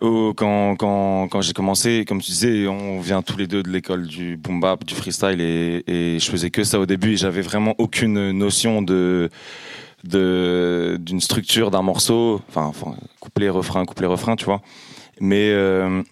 quand, 0.00 1.40
j'ai 1.40 1.54
commencé, 1.54 2.04
comme 2.06 2.20
tu 2.20 2.30
disais, 2.30 2.66
on 2.66 3.00
vient 3.00 3.22
tous 3.22 3.38
les 3.38 3.46
deux 3.46 3.62
de 3.62 3.70
l'école 3.70 4.06
du 4.06 4.36
boom 4.36 4.60
bap, 4.60 4.84
du 4.84 4.94
freestyle, 4.94 5.40
et, 5.40 5.82
et 5.86 6.18
je 6.18 6.30
faisais 6.30 6.50
que 6.50 6.62
ça 6.64 6.78
au 6.78 6.84
début. 6.86 7.12
Et 7.12 7.16
j'avais 7.16 7.40
vraiment 7.40 7.74
aucune 7.78 8.32
notion 8.32 8.82
de 8.82 9.30
d'une 10.04 11.20
structure 11.20 11.70
d'un 11.70 11.82
morceau. 11.82 12.40
Enfin, 12.48 12.72
couplet, 13.20 13.48
refrain, 13.48 13.84
couplet, 13.84 14.06
refrain, 14.06 14.36
tu 14.36 14.44
vois. 14.44 14.60
Mais 15.20 15.50
euh, 15.50 16.02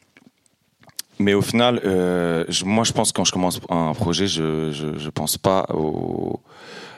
mais 1.18 1.34
au 1.34 1.42
final, 1.42 1.80
euh, 1.84 2.44
moi, 2.64 2.84
je 2.84 2.92
pense 2.92 3.12
que 3.12 3.16
quand 3.18 3.24
je 3.24 3.32
commence 3.32 3.60
un 3.68 3.92
projet, 3.94 4.26
je 4.26 4.72
je, 4.72 4.98
je 4.98 5.10
pense 5.10 5.38
pas 5.38 5.66
au 5.72 6.40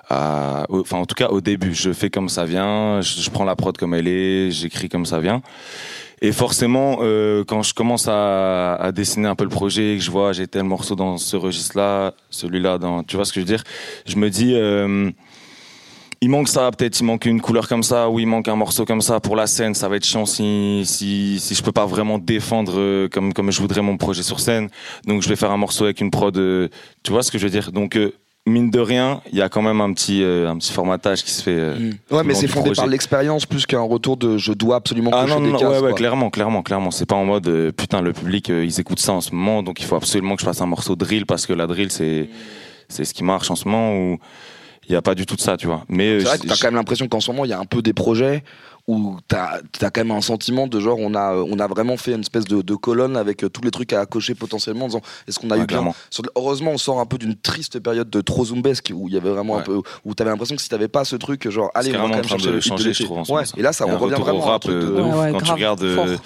à- 0.09 0.67
enfin 0.69 0.99
en 0.99 1.07
tout 1.07 1.15
cas 1.15 1.29
au 1.29 1.41
début 1.41 1.75
je 1.75 1.93
fais 1.93 2.11
comme 2.11 2.29
ça 2.29 2.45
vient 2.45 3.01
je, 3.01 3.29
prends 3.31 3.45
la 3.45 3.57
prod 3.57 3.77
comme 3.77 3.95
elle 3.95 4.09
est 4.09 4.51
j'écris 4.51 4.89
comme 4.89 5.07
ça 5.07 5.19
vient. 5.21 5.43
Et 6.23 6.33
forcément 6.33 6.99
euh, 7.03 7.45
quand 7.45 7.63
je 7.63 7.75
commence 7.75 8.09
à, 8.09 8.75
à 8.77 8.93
dessiner 8.93 9.29
un 9.29 9.35
peu 9.35 9.45
le 9.45 9.51
projet 9.51 9.97
que 9.99 10.03
je 10.03 10.11
vois 10.11 10.33
j'ai 10.33 10.47
tel 10.47 10.65
morceau 10.65 10.95
dans 10.95 11.19
ce 11.19 11.37
registre 11.37 11.77
là 11.77 12.15
celui-là 12.31 12.79
dans 12.79 13.03
tu 13.03 13.17
vois 13.17 13.25
ce 13.25 13.33
que 13.33 13.41
je 13.41 13.45
veux 13.47 13.53
dire? 13.57 13.65
Je 14.07 14.17
me 14.17 14.31
dis 14.31 14.55
euh, 14.55 15.11
il 16.23 16.31
manque 16.31 16.49
ça, 16.49 16.71
peut-être 16.71 16.99
il 16.99 17.05
manque 17.05 17.27
une 17.27 17.41
couleur 17.43 17.69
comme 17.69 17.83
ça, 17.83 18.09
ou 18.09 18.19
il 18.19 18.27
manque 18.27 18.49
un 18.49 18.57
morceau 18.57 18.87
comme 18.87 19.03
ça 19.03 19.21
pour 19.21 19.37
la 19.37 19.47
scène, 19.47 19.75
ça 19.75 19.89
va 19.89 19.97
être 19.97 20.05
chiant 20.07 20.25
si, 20.25 20.83
si, 20.87 21.39
si 21.39 21.55
je 21.55 21.63
peux 21.63 21.73
pas 21.73 21.85
vraiment 21.87 22.19
défendre 22.19 22.73
euh, 22.79 23.09
comme, 23.09 23.35
comme 23.35 23.51
je 23.51 23.61
voudrais 23.61 23.83
mon 23.83 23.99
projet 23.99 24.23
sur 24.23 24.41
scène. 24.41 24.71
Donc 25.07 25.23
je 25.23 25.29
vais 25.29 25.37
faire 25.37 25.51
un 25.51 25.59
morceau 25.59 25.85
avec 25.85 26.01
une 26.01 26.11
prod, 26.11 26.37
euh, 26.39 26.69
tu 27.03 27.13
vois 27.13 27.23
ce 27.23 27.31
que 27.31 27.39
je 27.39 27.45
veux 27.45 27.51
dire? 27.51 27.71
Donc 27.71 27.97
euh, 27.97 28.15
mine 28.47 28.71
de 28.71 28.79
rien, 28.79 29.21
il 29.33 29.39
y 29.39 29.43
a 29.43 29.49
quand 29.49 29.63
même 29.63 29.81
un 29.81 29.93
petit, 29.93 30.23
euh, 30.23 30.49
un 30.49 30.57
petit 30.57 30.73
formatage 30.73 31.25
qui 31.25 31.31
se 31.33 31.43
fait. 31.43 31.51
euh, 31.59 31.75
Ouais, 31.77 31.91
tout 32.09 32.17
le 32.19 32.23
mais 32.25 32.35
c'est 32.35 32.47
fondé 32.47 32.67
projet. 32.67 32.81
par 32.83 32.87
l'expérience 32.87 33.45
plus 33.45 33.67
qu'un 33.67 33.81
retour 33.81 34.17
de 34.17 34.39
je 34.39 34.53
dois 34.53 34.77
absolument 34.77 35.11
Ah 35.13 35.27
non, 35.27 35.41
des 35.41 35.51
non, 35.51 35.59
cases. 35.59 35.69
ouais, 35.69 35.75
ouais, 35.77 35.81
quoi. 35.89 35.93
clairement, 35.95 36.31
clairement, 36.31 36.63
clairement. 36.63 36.91
C'est 36.91 37.07
pas 37.07 37.17
en 37.17 37.25
mode 37.25 37.49
euh, 37.49 37.73
putain 37.73 38.01
le 38.03 38.13
public 38.13 38.51
euh, 38.51 38.65
ils 38.65 38.79
écoutent 38.81 39.01
ça 39.01 39.13
en 39.13 39.21
ce 39.21 39.35
moment, 39.35 39.63
donc 39.63 39.81
il 39.81 39.85
faut 39.85 39.97
absolument 39.97 40.37
que 40.37 40.41
je 40.43 40.47
fasse 40.47 40.61
un 40.61 40.67
morceau 40.67 40.95
de 40.95 41.05
drill 41.05 41.27
parce 41.27 41.45
que 41.47 41.53
la 41.53 41.67
drill 41.67 41.91
c'est 41.91 42.29
c'est 42.89 43.05
ce 43.05 43.13
qui 43.15 43.25
marche 43.25 43.51
en 43.51 43.57
ce 43.57 43.67
moment 43.67 43.97
ou 43.99 44.19
il 44.89 44.93
y 44.93 44.97
a 44.97 45.03
pas 45.03 45.17
du 45.17 45.27
tout 45.27 45.35
de 45.35 45.41
ça, 45.41 45.57
tu 45.57 45.67
vois. 45.67 45.85
Mais 45.89 46.07
euh, 46.09 46.21
C'est 46.21 46.27
vrai 46.27 46.39
que 46.39 46.47
t'as 46.47 46.55
quand 46.55 46.69
même 46.69 46.77
l'impression 46.77 47.09
qu'en 47.09 47.19
ce 47.19 47.33
moment 47.33 47.45
il 47.45 47.49
y 47.51 47.53
a 47.55 47.59
un 47.59 47.65
peu 47.65 47.83
des 47.83 47.93
projets 47.93 48.45
où 48.89 49.17
t'as 49.27 49.59
as 49.83 49.91
quand 49.91 50.01
même 50.05 50.13
un 50.13 50.21
sentiment 50.21 50.69
de 50.69 50.79
genre 50.79 50.99
on 51.01 51.15
a 51.15 51.35
on 51.35 51.59
a 51.59 51.67
vraiment 51.67 51.97
fait 51.97 52.13
une 52.13 52.21
espèce 52.21 52.45
de, 52.45 52.63
de 52.63 52.75
colonne 52.77 53.17
avec 53.17 53.43
euh, 53.43 53.49
tous 53.49 53.63
les 53.63 53.73
trucs 53.73 53.93
à 53.93 54.07
cocher 54.07 54.35
potentiellement 54.37 54.85
en 54.85 54.89
disant 54.89 55.01
est-ce 55.27 55.39
qu'on 55.41 55.51
a 55.51 55.55
Ouais, 55.55 55.57
eu 55.57 55.67
bien 55.67 55.67
clairement. 55.67 55.95
Sur- 56.11 56.23
heureusement 56.37 56.71
on 56.71 56.79
sort 56.79 57.01
un 57.01 57.07
peu 57.07 57.19
d'une 57.19 57.35
triste 57.35 57.81
période 57.81 58.09
de 58.09 58.21
trop 58.21 58.45
zombesque 58.45 58.93
où 58.95 59.09
il 59.09 59.15
y 59.15 59.17
avait 59.17 59.31
vraiment 59.31 59.59
un 59.59 59.63
peu 59.63 59.81
où 60.05 60.15
t'avais 60.15 60.31
l'impression 60.31 60.55
que 60.55 60.63
si 60.63 60.69
t'avais 60.69 60.87
pas 60.89 61.05
ce 61.05 61.17
truc 61.17 61.49
genre 61.51 61.71
allez 61.75 61.91
on 61.91 61.93
va 61.95 61.99
carrément 61.99 62.09
quand 62.09 62.15
en 62.15 62.17
même 62.19 62.27
train 62.27 62.37
chercher 62.37 62.51
de 62.51 62.55
le 62.55 62.61
changer, 62.61 62.93
je 62.93 63.03
trouve. 63.03 63.31
ouais 63.31 63.43
et 63.57 63.63
là 63.63 63.73
ça 63.73 63.85
un 63.89 63.97
revient 63.97 64.15
vraiment 64.21 64.41
rap 64.41 64.63
truc 64.63 64.77
de- 64.77 64.81
de 64.83 64.93
Ouais, 64.93 65.03
ouf. 65.03 65.15
ouais, 65.17 65.33
quand 65.33 65.39
grave, 65.39 65.43
tu 65.47 65.53
regardes 65.53 65.83
euh, 65.83 66.17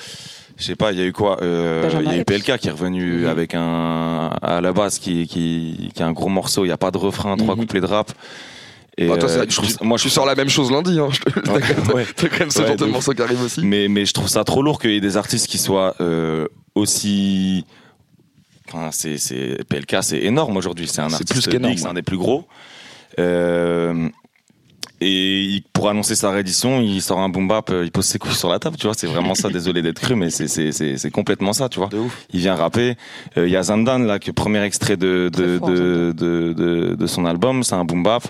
je 0.59 0.65
sais 0.65 0.77
pas 0.77 0.93
il 0.93 0.99
y 0.99 1.03
a 1.03 1.07
eu 1.07 1.13
quoi 1.15 1.43
euh, 1.43 1.89
il 2.03 2.07
y 2.11 2.11
a 2.11 2.17
eu. 2.19 2.25
PLK 2.27 2.59
qui 2.59 2.69
est 2.69 2.73
revenu 2.73 3.27
avec 3.27 3.55
un 3.55 4.29
à 4.43 4.61
la 4.61 4.75
base 4.75 4.99
qui 4.99 5.27
qui 5.27 5.91
qui 5.95 6.03
a 6.03 6.07
un 6.07 6.13
gros 6.13 6.29
morceau 6.29 6.67
il 6.67 6.69
y 6.69 6.73
a 6.73 6.77
pas 6.77 6.91
de 6.91 6.99
refrain 6.99 7.39
trois 7.39 7.55
Mhm. 7.55 7.63
couplets 7.63 7.81
de 7.81 7.87
rap 7.87 8.13
et 8.99 9.07
Bah, 9.09 9.17
toi, 9.17 9.31
euh, 9.31 9.45
je 9.49 9.61
tu, 9.61 9.85
moi 9.85 9.97
je 9.99 10.09
sors 10.09 10.27
la 10.27 10.35
même 10.35 10.49
chose 10.49 10.71
lundi 10.71 10.99
hein, 10.99 11.09
t'as 11.45 11.53
Ouais, 11.53 11.61
quand 11.61 11.85
même- 11.87 11.95
ouais. 11.95 12.07
t'as 12.17 12.29
quand 12.29 12.41
même 12.41 12.51
ce 12.51 12.61
Ouais, 12.61 12.67
genre 12.69 12.77
de 12.77 12.85
morceau 12.87 13.13
qui 13.13 13.23
arrive 13.23 13.43
aussi 13.43 13.65
mais 13.65 13.89
mais 13.89 14.05
je 14.05 14.13
trouve 14.13 14.29
ça 14.29 14.45
trop 14.45 14.63
lourd 14.63 14.81
qu'il 14.81 14.91
y 14.91 14.97
ait 14.97 15.01
des 15.01 15.17
artistes 15.17 15.47
qui 15.47 15.59
soient 15.59 15.95
euh, 16.01 16.47
aussi 16.75 17.65
enfin, 18.69 18.91
c'est 18.93 19.17
c'est 19.19 19.65
PLK 19.69 19.97
c'est 20.03 20.19
énorme 20.19 20.57
aujourd'hui 20.57 20.87
c'est 20.89 21.01
un 21.01 21.13
artiste 21.13 21.33
plus 21.33 21.77
c'est 21.77 21.87
un 21.87 21.95
des 21.95 22.03
plus 22.03 22.19
gros 22.19 22.45
Euh, 23.19 24.09
Et 25.03 25.63
pour 25.73 25.89
annoncer 25.89 26.15
sa 26.15 26.31
réédition, 26.31 26.83
il 26.83 27.01
sort 27.01 27.21
un 27.21 27.31
boom 27.31 27.49
bap, 27.49 27.73
il 27.83 27.91
pose 27.91 28.05
ses 28.05 28.19
couilles 28.19 28.35
sur 28.35 28.51
la 28.51 28.59
table, 28.59 28.77
tu 28.77 28.87
vois. 28.87 28.95
C'est 28.95 29.07
vraiment 29.07 29.35
ça. 29.35 29.49
Désolé 29.59 29.81
d'être 29.81 29.99
cru, 30.01 30.15
mais 30.15 30.29
c'est 30.29 30.47
c'est 30.47 30.73
c'est 30.73 30.99
c'est 30.99 31.11
complètement 31.11 31.55
ça, 31.55 31.71
tu 31.71 31.79
vois. 31.79 31.89
De 31.89 31.97
ouf. 31.99 32.15
Il 32.35 32.41
vient 32.41 32.55
rapper. 32.55 32.97
Euh, 33.39 33.47
Il 33.49 33.51
y 33.51 33.57
a 33.57 33.63
Zandan 33.63 34.01
là, 34.05 34.19
que 34.19 34.31
premier 34.31 34.63
extrait 34.63 34.99
de 34.99 35.31
de 35.33 35.57
Très 35.57 35.59
fort, 35.59 35.69
de, 35.71 36.13
de, 36.15 36.53
de, 36.53 36.95
de 36.97 37.07
son 37.07 37.25
album, 37.25 37.63
c'est 37.63 37.75
un 37.77 37.87
boom 37.87 38.03
bap. 38.03 38.25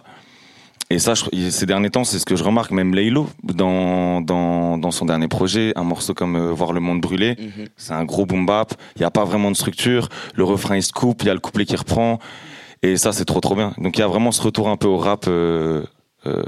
Et 0.93 0.99
ça, 0.99 1.15
je- 1.15 1.51
ces 1.51 1.67
derniers 1.67 1.91
temps, 1.91 2.03
c'est 2.05 2.19
ce 2.19 2.27
que 2.27 2.35
je 2.35 2.43
remarque. 2.43 2.73
Même 2.73 2.95
Laylo, 2.95 3.29
dans 3.45 4.21
dans 4.21 4.77
dans 4.77 4.91
son 4.91 5.05
dernier 5.07 5.29
projet, 5.29 5.73
un 5.77 5.85
morceau 5.85 6.15
comme 6.15 6.35
euh, 6.37 6.53
Voir 6.53 6.73
le 6.73 6.81
monde 6.81 7.01
brûler, 7.01 7.37
Mhm. 7.39 7.67
c'est 7.77 7.93
un 7.93 8.05
gros 8.05 8.27
boom 8.27 8.45
bap. 8.45 8.75
Il 8.97 9.03
y 9.03 9.05
a 9.05 9.11
pas 9.11 9.25
vraiment 9.25 9.51
de 9.53 9.57
structure. 9.57 10.09
Le 10.35 10.43
refrain 10.45 10.77
il 10.77 10.83
se 10.83 10.93
coupe, 10.93 11.23
il 11.23 11.27
y 11.27 11.31
a 11.31 11.35
le 11.35 11.41
couplet 11.41 11.65
qui 11.65 11.77
reprend. 11.77 12.19
Et 12.83 12.97
ça, 12.97 13.13
c'est 13.13 13.25
trop 13.25 13.41
trop 13.41 13.55
bien. 13.55 13.73
Donc 13.79 13.97
il 13.99 14.01
y 14.01 14.05
a 14.05 14.09
vraiment 14.09 14.33
ce 14.33 14.43
retour 14.43 14.69
un 14.69 14.77
peu 14.77 14.89
au 14.89 14.97
rap. 14.97 15.27
Euh, 15.29 15.85
euh, 16.27 16.43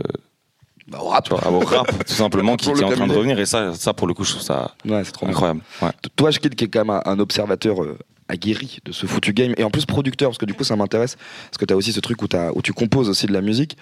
Bah, 0.88 0.98
au 1.00 1.08
rap. 1.08 1.28
vois, 1.28 1.50
au 1.50 1.60
rap 1.64 2.04
tout 2.04 2.12
simplement 2.12 2.56
qui, 2.56 2.68
est 2.70 2.82
en 2.82 2.90
train 2.90 3.06
de 3.06 3.12
revenir 3.12 3.38
et 3.38 3.46
ça 3.46 3.72
ça 3.74 3.94
pour 3.94 4.06
le 4.08 4.14
coup 4.14 4.24
je 4.24 4.30
trouve 4.30 4.42
ça 4.42 4.74
Ouais, 4.84 5.04
trop 5.04 5.26
incroyable 5.26 5.60
ouais. 5.80 5.90
Toi, 6.16 6.30
je 6.30 6.38
qui 6.38 6.64
est 6.64 6.68
quand 6.68 6.84
même 6.84 7.00
un, 7.04 7.18
observateur 7.20 7.82
euh, 7.82 7.98
aguerri 8.28 8.78
de 8.84 8.92
ce 8.92 9.06
foutu 9.06 9.32
game 9.32 9.54
et 9.56 9.64
en 9.64 9.70
plus 9.70 9.86
producteur 9.86 10.30
parce 10.30 10.38
que 10.38 10.46
du 10.46 10.54
coup 10.54 10.64
ça 10.64 10.74
m'intéresse 10.74 11.16
parce 11.44 11.58
que 11.58 11.64
tu 11.64 11.72
as 11.72 11.76
aussi 11.76 11.92
ce 11.92 12.00
truc 12.00 12.20
où, 12.22 12.26
où 12.54 12.62
tu 12.62 12.72
composes 12.72 13.08
aussi 13.08 13.26
de 13.26 13.32
la 13.32 13.42
musique. 13.42 13.76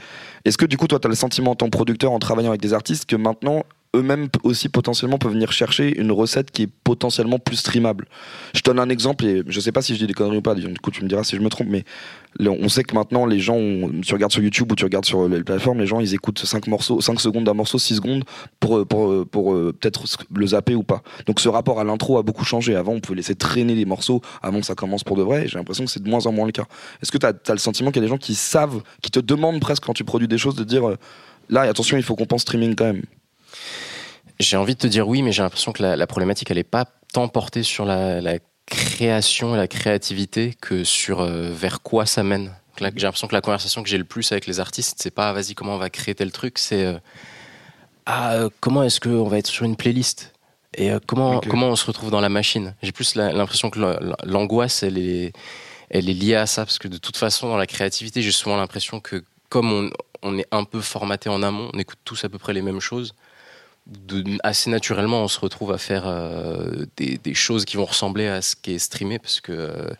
Est-ce 0.45 0.59
que 0.59 0.67
du 0.67 0.77
coup 0.77 0.87
toi 0.87 0.99
tu 0.99 1.07
as 1.07 1.11
le 1.11 1.15
sentiment 1.15 1.53
en 1.53 1.55
tant 1.55 1.67
que 1.67 1.71
producteur 1.71 2.13
en 2.13 2.19
travaillant 2.19 2.51
avec 2.51 2.61
des 2.61 2.75
artistes 2.75 3.07
que 3.07 3.17
maintenant 3.17 3.65
eux-mêmes 3.95 4.29
aussi 4.45 4.69
potentiellement 4.69 5.19
peuvent 5.19 5.33
venir 5.33 5.51
chercher 5.53 5.99
une 5.99 6.13
recette 6.13 6.51
qui 6.51 6.63
est 6.63 6.69
potentiellement 6.85 7.39
plus 7.39 7.57
streamable. 7.57 8.07
Je 8.55 8.63
donne 8.63 8.79
un 8.79 8.89
exemple 8.89 9.25
et 9.27 9.43
je 9.47 9.61
sais 9.61 9.73
pas 9.73 9.83
si 9.83 9.95
je 9.95 10.01
dis 10.01 10.07
des 10.07 10.15
conneries 10.15 10.39
ou 10.39 10.43
pas, 10.43 10.55
du 10.55 10.73
coup 10.75 10.91
tu 10.91 11.03
me 11.03 11.09
diras 11.09 11.25
si 11.25 11.37
je 11.37 11.41
me 11.41 11.49
trompe 11.49 11.69
mais 11.69 11.85
on 12.39 12.69
sait 12.69 12.85
que 12.85 12.95
maintenant 12.95 13.27
les 13.27 13.41
gens 13.41 13.59
tu 14.03 14.15
regardes 14.15 14.33
sur 14.33 14.43
YouTube 14.43 14.71
ou 14.71 14.77
tu 14.77 14.85
regardes 14.85 15.05
sur 15.05 15.29
les 15.29 15.43
plateformes 15.43 15.81
les 15.81 15.87
gens 15.87 15.99
ils 15.99 16.15
écoutent 16.15 16.39
5 16.39 16.69
morceaux 16.69 17.01
5 17.01 17.21
secondes 17.21 17.45
d'un 17.45 17.55
morceau 17.55 17.79
6 17.79 17.97
secondes 17.97 18.25
pour 18.61 18.87
pour 18.87 19.27
pour, 19.27 19.55
euh, 19.55 19.73
peut-être 19.79 20.05
le 20.35 20.47
zapper 20.47 20.75
ou 20.75 20.85
pas. 20.85 21.03
Donc 21.27 21.41
ce 21.41 21.49
rapport 21.49 21.81
à 21.81 21.85
l'intro 21.85 22.19
a 22.19 22.23
beaucoup 22.23 22.45
changé. 22.45 22.77
Avant 22.77 22.93
on 22.93 23.01
pouvait 23.01 23.17
laisser 23.17 23.35
traîner 23.35 23.75
les 23.75 23.85
morceaux 23.85 24.21
avant 24.43 24.61
que 24.61 24.67
ça 24.67 24.75
commence 24.75 25.03
pour 25.03 25.17
de 25.17 25.23
vrai 25.23 25.49
j'ai 25.49 25.59
l'impression 25.59 25.85
que 25.85 25.91
c'est 25.91 26.03
de 26.03 26.09
moins 26.09 26.27
en 26.27 26.33
moins 26.33 26.47
le 26.47 26.53
cas. 26.53 26.67
Est-ce 27.03 27.11
que 27.11 27.19
tu 27.19 27.27
as, 27.27 27.35
le 27.53 27.59
sentiment 27.59 27.91
qu'il 27.91 28.01
y 28.01 28.05
a 28.05 28.07
des 28.07 28.11
gens 28.11 28.19
qui 28.19 28.35
savent 28.37 28.83
qui 29.03 29.11
te 29.11 29.21
demandent 29.21 29.61
presque 29.61 29.85
quand 29.85 29.95
tu 29.95 30.05
produis 30.05 30.29
des 30.29 30.39
choses 30.39 30.55
de 30.55 30.65
dire 30.65 30.89
euh, 30.89 30.97
là 31.49 31.63
attention 31.63 31.97
il 31.97 32.03
faut 32.05 32.15
qu'on 32.15 32.27
pense 32.27 32.43
streaming 32.43 32.77
quand 32.77 32.87
même? 32.87 33.03
J'ai 34.39 34.57
envie 34.57 34.75
de 34.75 34.81
te 34.81 34.87
dire 34.87 35.07
oui, 35.07 35.23
mais 35.23 35.33
j'ai 35.33 35.43
l'impression 35.43 35.73
que 35.73 35.83
la, 35.83 35.97
la 35.97 36.07
problématique, 36.07 36.51
elle 36.51 36.57
n'est 36.57 36.65
pas 36.65 36.87
tant 37.13 37.29
portée 37.29 37.63
sur 37.63 37.85
la, 37.85 38.21
la 38.21 38.39
création 38.67 39.55
et 39.55 39.59
la 39.59 39.69
créativité 39.69 40.55
que 40.61 40.85
sur 40.85 41.21
euh, 41.21 41.51
vers 41.53 41.83
quoi 41.83 42.07
ça 42.07 42.23
mène. 42.23 42.55
J'ai 42.79 42.87
l'impression 42.87 43.29
que 43.29 43.35
la 43.35 43.43
conversation 43.43 43.83
que 43.83 43.89
j'ai 43.91 43.99
le 43.99 44.05
plus 44.05 44.33
avec 44.33 44.47
les 44.47 44.59
artistes, 44.59 44.99
c'est 45.03 45.11
pas 45.11 45.33
vas-y, 45.35 45.55
comment 45.55 45.75
on 45.75 45.79
va 45.79 45.91
créer 45.91 46.15
tel 46.15 46.33
truc, 46.33 46.59
c'est 46.59 46.85
euh, 46.87 46.99
ah, 48.07 48.35
euh, 48.35 48.49
comment 48.61 48.83
est-ce 48.83 49.01
qu'on 49.01 49.29
va 49.29 49.37
être 49.39 49.49
sur 49.49 49.67
une 49.67 49.77
playlist? 49.77 50.33
Et 50.77 50.91
comment, 51.07 51.41
comment 51.41 51.67
on 51.69 51.77
se 51.77 51.85
retrouve 51.85 52.11
dans 52.11 52.21
la 52.21 52.29
machine? 52.29 52.75
J'ai 52.83 52.93
plus 52.93 53.17
l'impression 53.17 53.71
que 53.71 53.81
la- 53.81 53.99
l'angoisse, 54.25 54.85
elle 54.85 54.99
est, 54.99 55.33
elle 55.91 56.09
est 56.09 56.15
liée 56.15 56.37
à 56.37 56.47
ça, 56.47 56.65
parce 56.65 56.79
que 56.79 56.87
de 56.89 56.97
toute 56.97 57.17
façon, 57.17 57.49
dans 57.49 57.57
la 57.57 57.67
créativité, 57.67 58.23
j'ai 58.23 58.31
souvent 58.31 58.57
l'impression 58.57 59.01
que 59.01 59.25
comme 59.49 59.73
on, 59.73 59.91
on 60.23 60.39
est 60.39 60.47
un 60.53 60.63
peu 60.65 60.81
formaté 60.81 61.29
en 61.29 61.43
amont, 61.43 61.71
on 61.75 61.79
écoute 61.79 61.99
tous 62.05 62.25
à 62.25 62.29
peu 62.29 62.39
près 62.39 62.53
les 62.53 62.63
mêmes 62.63 62.81
choses. 62.81 63.15
De, 63.91 64.39
assez 64.45 64.71
naturellement, 64.71 65.25
on 65.25 65.29
se 65.29 65.41
retrouve 65.41 65.73
à 65.73 65.79
faire 65.79 66.05
euh, 66.07 66.87
des, 66.97 67.19
des 67.19 67.35
choses 67.35 67.65
qui 67.65 67.77
vont 67.77 67.87
ressembler 67.87 68.29
à 68.29 68.41
ce 68.41 68.55
qui 68.55 68.73
est 68.73 68.79
streamé, 68.79 69.19
parce 69.19 69.41
que 69.41 69.51
euh, 69.53 69.91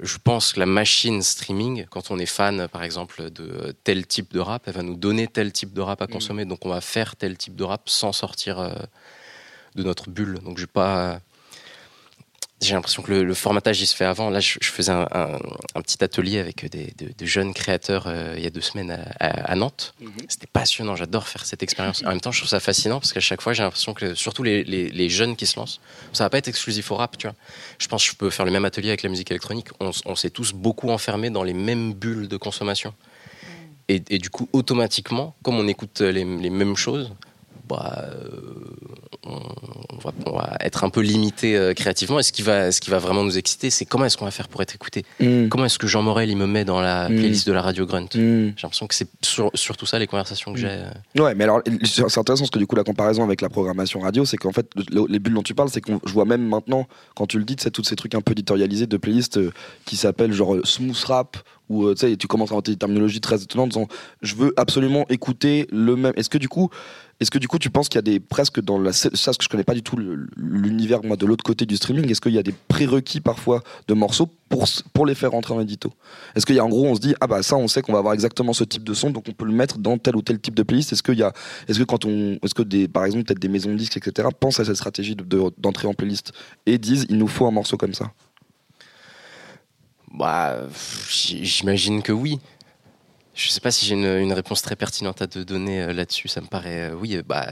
je 0.00 0.16
pense 0.16 0.52
que 0.54 0.60
la 0.60 0.66
machine 0.66 1.20
streaming, 1.22 1.84
quand 1.90 2.10
on 2.10 2.18
est 2.18 2.26
fan, 2.26 2.68
par 2.68 2.82
exemple, 2.82 3.30
de 3.30 3.74
tel 3.84 4.06
type 4.06 4.32
de 4.32 4.40
rap, 4.40 4.62
elle 4.66 4.74
va 4.74 4.82
nous 4.82 4.96
donner 4.96 5.26
tel 5.26 5.52
type 5.52 5.74
de 5.74 5.80
rap 5.80 6.00
à 6.00 6.06
consommer, 6.06 6.46
donc 6.46 6.64
on 6.64 6.70
va 6.70 6.80
faire 6.80 7.16
tel 7.16 7.36
type 7.36 7.54
de 7.54 7.64
rap 7.64 7.88
sans 7.88 8.12
sortir 8.12 8.58
euh, 8.60 8.72
de 9.74 9.82
notre 9.82 10.08
bulle. 10.08 10.38
Donc 10.44 10.58
je 10.58 10.66
pas. 10.66 11.20
J'ai 12.60 12.74
l'impression 12.74 13.02
que 13.02 13.12
le, 13.12 13.22
le 13.22 13.34
formatage 13.34 13.80
il 13.80 13.86
se 13.86 13.94
fait 13.94 14.04
avant. 14.04 14.30
Là, 14.30 14.40
je, 14.40 14.58
je 14.60 14.70
faisais 14.70 14.90
un, 14.90 15.06
un- 15.12 15.38
un 15.76 15.80
petit 15.80 16.02
atelier 16.02 16.40
avec 16.40 16.68
des, 16.68 16.92
de, 16.98 17.12
de 17.16 17.24
jeunes 17.26 17.54
créateurs 17.54 18.08
euh, 18.08 18.34
il 18.36 18.42
y 18.42 18.46
a 18.46 18.50
deux 18.50 18.60
semaines 18.60 18.90
à, 18.90 19.02
à- 19.20 19.52
à 19.52 19.54
Nantes. 19.54 19.94
C'était 20.28 20.48
passionnant. 20.48 20.96
J'adore 20.96 21.28
faire 21.28 21.46
cette 21.46 21.62
expérience. 21.62 22.02
En 22.04 22.08
même 22.08 22.20
temps, 22.20 22.32
je 22.32 22.40
trouve 22.40 22.48
ça 22.50 22.58
fascinant 22.58 22.98
parce 22.98 23.12
qu'à 23.12 23.20
chaque 23.20 23.42
fois, 23.42 23.52
j'ai 23.52 23.62
l'impression 23.62 23.94
que 23.94 24.14
surtout 24.14 24.42
les, 24.42 24.64
les- 24.64 24.88
les 24.90 25.08
jeunes 25.08 25.36
qui 25.36 25.46
se 25.46 25.56
lancent, 25.58 25.80
ça 26.12 26.24
va 26.24 26.30
pas 26.30 26.38
être 26.38 26.48
exclusif 26.48 26.90
au 26.90 26.96
rap, 26.96 27.16
tu 27.16 27.28
vois. 27.28 27.36
Je 27.78 27.86
pense 27.86 28.04
que 28.04 28.10
je 28.10 28.16
peux 28.16 28.28
faire 28.30 28.44
le 28.44 28.50
même 28.50 28.64
atelier 28.64 28.88
avec 28.88 29.04
la 29.04 29.08
musique 29.08 29.30
électronique. 29.30 29.68
On, 29.78 30.16
s'est 30.16 30.30
tous 30.30 30.52
beaucoup 30.52 30.90
enfermés 30.90 31.30
dans 31.30 31.44
les 31.44 31.54
mêmes 31.54 31.92
bulles 31.94 32.26
de 32.26 32.36
consommation. 32.36 32.92
Et, 33.88 34.02
et 34.10 34.18
du 34.18 34.30
coup, 34.30 34.48
automatiquement, 34.52 35.36
comme 35.44 35.54
on 35.60 35.68
écoute 35.68 36.00
les, 36.00 36.24
les 36.24 36.50
mêmes 36.50 36.76
choses, 36.76 37.12
bah, 37.68 38.04
euh, 38.08 38.30
on, 39.24 39.98
va, 40.02 40.12
on 40.26 40.32
va 40.32 40.56
être 40.60 40.84
un 40.84 40.90
peu 40.90 41.00
limité 41.00 41.56
euh, 41.56 41.74
créativement. 41.74 42.18
Et 42.18 42.22
ce 42.22 42.32
qui, 42.32 42.42
va, 42.42 42.72
ce 42.72 42.80
qui 42.80 42.90
va 42.90 42.98
vraiment 42.98 43.24
nous 43.24 43.36
exciter, 43.38 43.70
c'est 43.70 43.84
comment 43.84 44.04
est-ce 44.04 44.16
qu'on 44.16 44.24
va 44.24 44.30
faire 44.30 44.48
pour 44.48 44.62
être 44.62 44.74
écouté? 44.74 45.04
Mm. 45.20 45.48
Comment 45.48 45.64
est-ce 45.66 45.78
que 45.78 45.86
Jean 45.86 46.02
Morel 46.02 46.30
il 46.30 46.36
me 46.36 46.46
met 46.46 46.64
dans 46.64 46.80
la 46.80 47.08
Mm. 47.08 47.16
playlist 47.16 47.46
de 47.46 47.52
la 47.52 47.62
radio 47.62 47.86
Grunt? 47.86 48.04
Mm. 48.14 48.52
J'ai 48.56 48.62
l'impression 48.62 48.86
que 48.86 48.94
c'est 48.94 49.08
sur- 49.22 49.50
surtout 49.54 49.86
ça 49.86 49.98
les 49.98 50.06
conversations 50.06 50.52
que 50.52 50.58
j'ai. 50.58 50.68
euh. 50.68 50.90
Ouais, 51.22 51.34
mais 51.34 51.44
alors 51.44 51.60
c'est 51.84 52.02
intéressant 52.02 52.42
parce 52.44 52.50
que 52.50 52.58
du 52.58 52.66
coup 52.66 52.76
la 52.76 52.84
comparaison 52.84 53.22
avec 53.24 53.40
la 53.40 53.48
programmation 53.48 54.00
radio, 54.00 54.24
c'est 54.24 54.36
qu'en 54.36 54.52
fait 54.52 54.70
le- 54.90 55.06
les 55.08 55.18
bulles 55.18 55.34
dont 55.34 55.42
tu 55.42 55.54
parles, 55.54 55.68
c'est 55.70 55.80
qu'on 55.80 56.00
je 56.04 56.12
vois 56.12 56.24
même 56.24 56.46
maintenant 56.46 56.86
quand 57.14 57.26
tu 57.26 57.38
le 57.38 57.44
dis, 57.44 57.56
c'est 57.58 57.70
tous 57.70 57.84
ces 57.84 57.96
trucs 57.96 58.14
un 58.14 58.20
peu 58.20 58.32
éditorialisés 58.32 58.86
de 58.86 58.96
playlists 58.96 59.38
euh, 59.38 59.52
qui 59.84 59.96
s'appellent 59.96 60.32
genre 60.32 60.56
smooth 60.64 60.96
rap 61.04 61.36
ou 61.68 61.86
euh, 61.86 61.94
tu 61.94 62.26
commences 62.26 62.50
à 62.50 62.54
inventer 62.54 62.72
des 62.72 62.78
terminologies 62.78 63.20
très 63.20 63.42
étonnantes 63.42 63.76
en 63.76 63.80
disant 63.82 63.88
je 64.22 64.34
veux 64.34 64.52
absolument 64.56 65.06
écouter 65.08 65.66
le 65.70 65.96
même. 65.96 66.12
Est-ce 66.16 66.30
que 66.30 66.38
du 66.38 66.48
coup 66.48 66.70
est-ce 67.20 67.32
que 67.32 67.38
du 67.38 67.48
coup 67.48 67.58
tu 67.58 67.68
penses 67.68 67.88
qu'il 67.88 67.96
y 67.96 67.98
a 67.98 68.02
des 68.02 68.20
presque 68.20 68.60
dans 68.60 68.80
ça 68.92 69.10
parce 69.10 69.38
que 69.38 69.42
je 69.44 69.48
connais 69.48 69.64
pas 69.64 69.74
du 69.74 69.82
tout 69.82 69.98
l'univers 70.36 71.00
de 71.00 71.26
l'autre 71.26 71.42
côté 71.42 71.66
du 71.66 71.76
streaming, 71.76 72.08
est-ce 72.10 72.20
qu'il 72.20 72.32
y 72.32 72.38
a 72.38 72.44
des 72.44 72.54
prérequis 72.68 73.20
parfois 73.20 73.62
de 73.88 73.94
morceaux 73.94 74.28
pour 74.48 74.66
pour 74.92 75.04
les 75.04 75.16
faire 75.16 75.32
rentrer 75.32 75.52
en 75.52 75.60
édito? 75.60 75.92
Est-ce 76.36 76.46
qu'il 76.46 76.54
y 76.54 76.60
a 76.60 76.64
en 76.64 76.68
gros 76.68 76.86
on 76.86 76.94
se 76.94 77.00
dit 77.00 77.14
ah 77.20 77.26
bah 77.26 77.42
ça 77.42 77.56
on 77.56 77.66
sait 77.66 77.82
qu'on 77.82 77.92
va 77.92 77.98
avoir 77.98 78.14
exactement 78.14 78.52
ce 78.52 78.62
type 78.62 78.84
de 78.84 78.94
son 78.94 79.10
donc 79.10 79.24
on 79.28 79.32
peut 79.32 79.46
le 79.46 79.52
mettre 79.52 79.78
dans 79.78 79.98
tel 79.98 80.14
ou 80.14 80.22
tel 80.22 80.38
type 80.38 80.54
de 80.54 80.62
playlist? 80.62 80.92
Est-ce 80.92 81.02
qu'il 81.02 81.18
y 81.18 81.24
a 81.24 81.32
est-ce 81.66 81.80
que 81.80 81.84
quand 81.84 82.04
on, 82.04 82.38
est-ce 82.42 82.54
que 82.54 82.62
des, 82.62 82.86
par 82.86 83.04
exemple 83.04 83.24
peut-être 83.24 83.40
des 83.40 83.48
maisons 83.48 83.72
de 83.72 83.76
disques, 83.76 83.96
etc., 83.96 84.28
pensent 84.38 84.60
à 84.60 84.64
cette 84.64 84.76
stratégie 84.76 85.16
de- 85.16 85.24
de- 85.24 85.50
d'entrée 85.58 85.88
en 85.88 85.94
playlist 85.94 86.32
et 86.66 86.78
disent 86.78 87.04
il 87.08 87.18
nous 87.18 87.28
faut 87.28 87.46
un 87.46 87.50
morceau 87.50 87.76
comme 87.76 87.94
ça? 87.94 88.12
Bah, 90.14 90.56
j'imagine 91.08 92.02
que 92.02 92.12
oui. 92.12 92.38
Je 93.34 93.50
sais 93.50 93.60
pas 93.60 93.70
si 93.70 93.86
j'ai 93.86 93.94
une, 93.94 94.04
une 94.04 94.32
réponse 94.32 94.62
très 94.62 94.74
pertinente 94.74 95.22
à 95.22 95.26
te 95.28 95.38
donner 95.38 95.82
euh, 95.82 95.92
là-dessus. 95.92 96.26
Ça 96.28 96.40
me 96.40 96.46
paraît, 96.46 96.90
euh, 96.90 96.94
oui, 96.94 97.20
bah, 97.24 97.46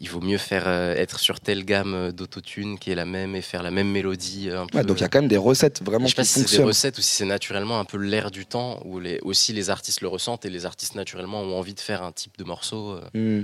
il 0.00 0.08
vaut 0.08 0.20
mieux 0.20 0.38
faire 0.38 0.64
euh, 0.66 0.94
être 0.96 1.20
sur 1.20 1.38
telle 1.38 1.64
gamme 1.64 2.10
d'autotune 2.10 2.78
qui 2.80 2.90
est 2.90 2.96
la 2.96 3.04
même 3.04 3.36
et 3.36 3.40
faire 3.42 3.62
la 3.62 3.70
même 3.70 3.88
mélodie. 3.88 4.50
Un 4.50 4.66
peu, 4.66 4.78
Ouais, 4.78 4.84
donc 4.84 4.98
il 4.98 5.02
y 5.02 5.04
a 5.04 5.08
quand 5.08 5.20
même 5.20 5.28
des 5.28 5.36
recettes 5.36 5.84
vraiment 5.84 6.06
je 6.06 6.10
sais 6.10 6.16
pas 6.16 6.22
qui 6.22 6.28
si 6.30 6.48
c'est 6.48 6.56
des 6.56 6.64
recettes 6.64 6.98
ou 6.98 7.00
si 7.00 7.14
c'est 7.14 7.24
naturellement 7.24 7.78
un 7.78 7.84
peu 7.84 7.96
l'air 7.96 8.32
du 8.32 8.44
temps 8.44 8.80
où 8.84 8.98
les, 8.98 9.20
aussi 9.20 9.52
les 9.52 9.70
artistes 9.70 10.00
le 10.00 10.08
ressentent 10.08 10.44
et 10.46 10.50
les 10.50 10.66
artistes 10.66 10.96
naturellement 10.96 11.42
ont 11.42 11.56
envie 11.56 11.74
de 11.74 11.80
faire 11.80 12.02
un 12.02 12.10
type 12.10 12.36
de 12.36 12.44
morceau. 12.44 12.98
Hmm. 13.14 13.42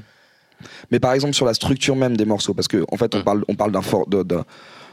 Mais 0.91 0.99
par 0.99 1.13
exemple 1.13 1.35
sur 1.35 1.47
la 1.47 1.55
structure 1.55 1.95
même 1.95 2.17
des 2.17 2.25
morceaux, 2.25 2.53
parce 2.53 2.69
que 2.69 2.85
en 2.91 2.97
fait 2.97 3.15
on 3.15 3.21
Mm. 3.21 3.23
parle, 3.25 3.45
on 3.49 3.55
parle 3.55 3.73
d'un 3.73 4.45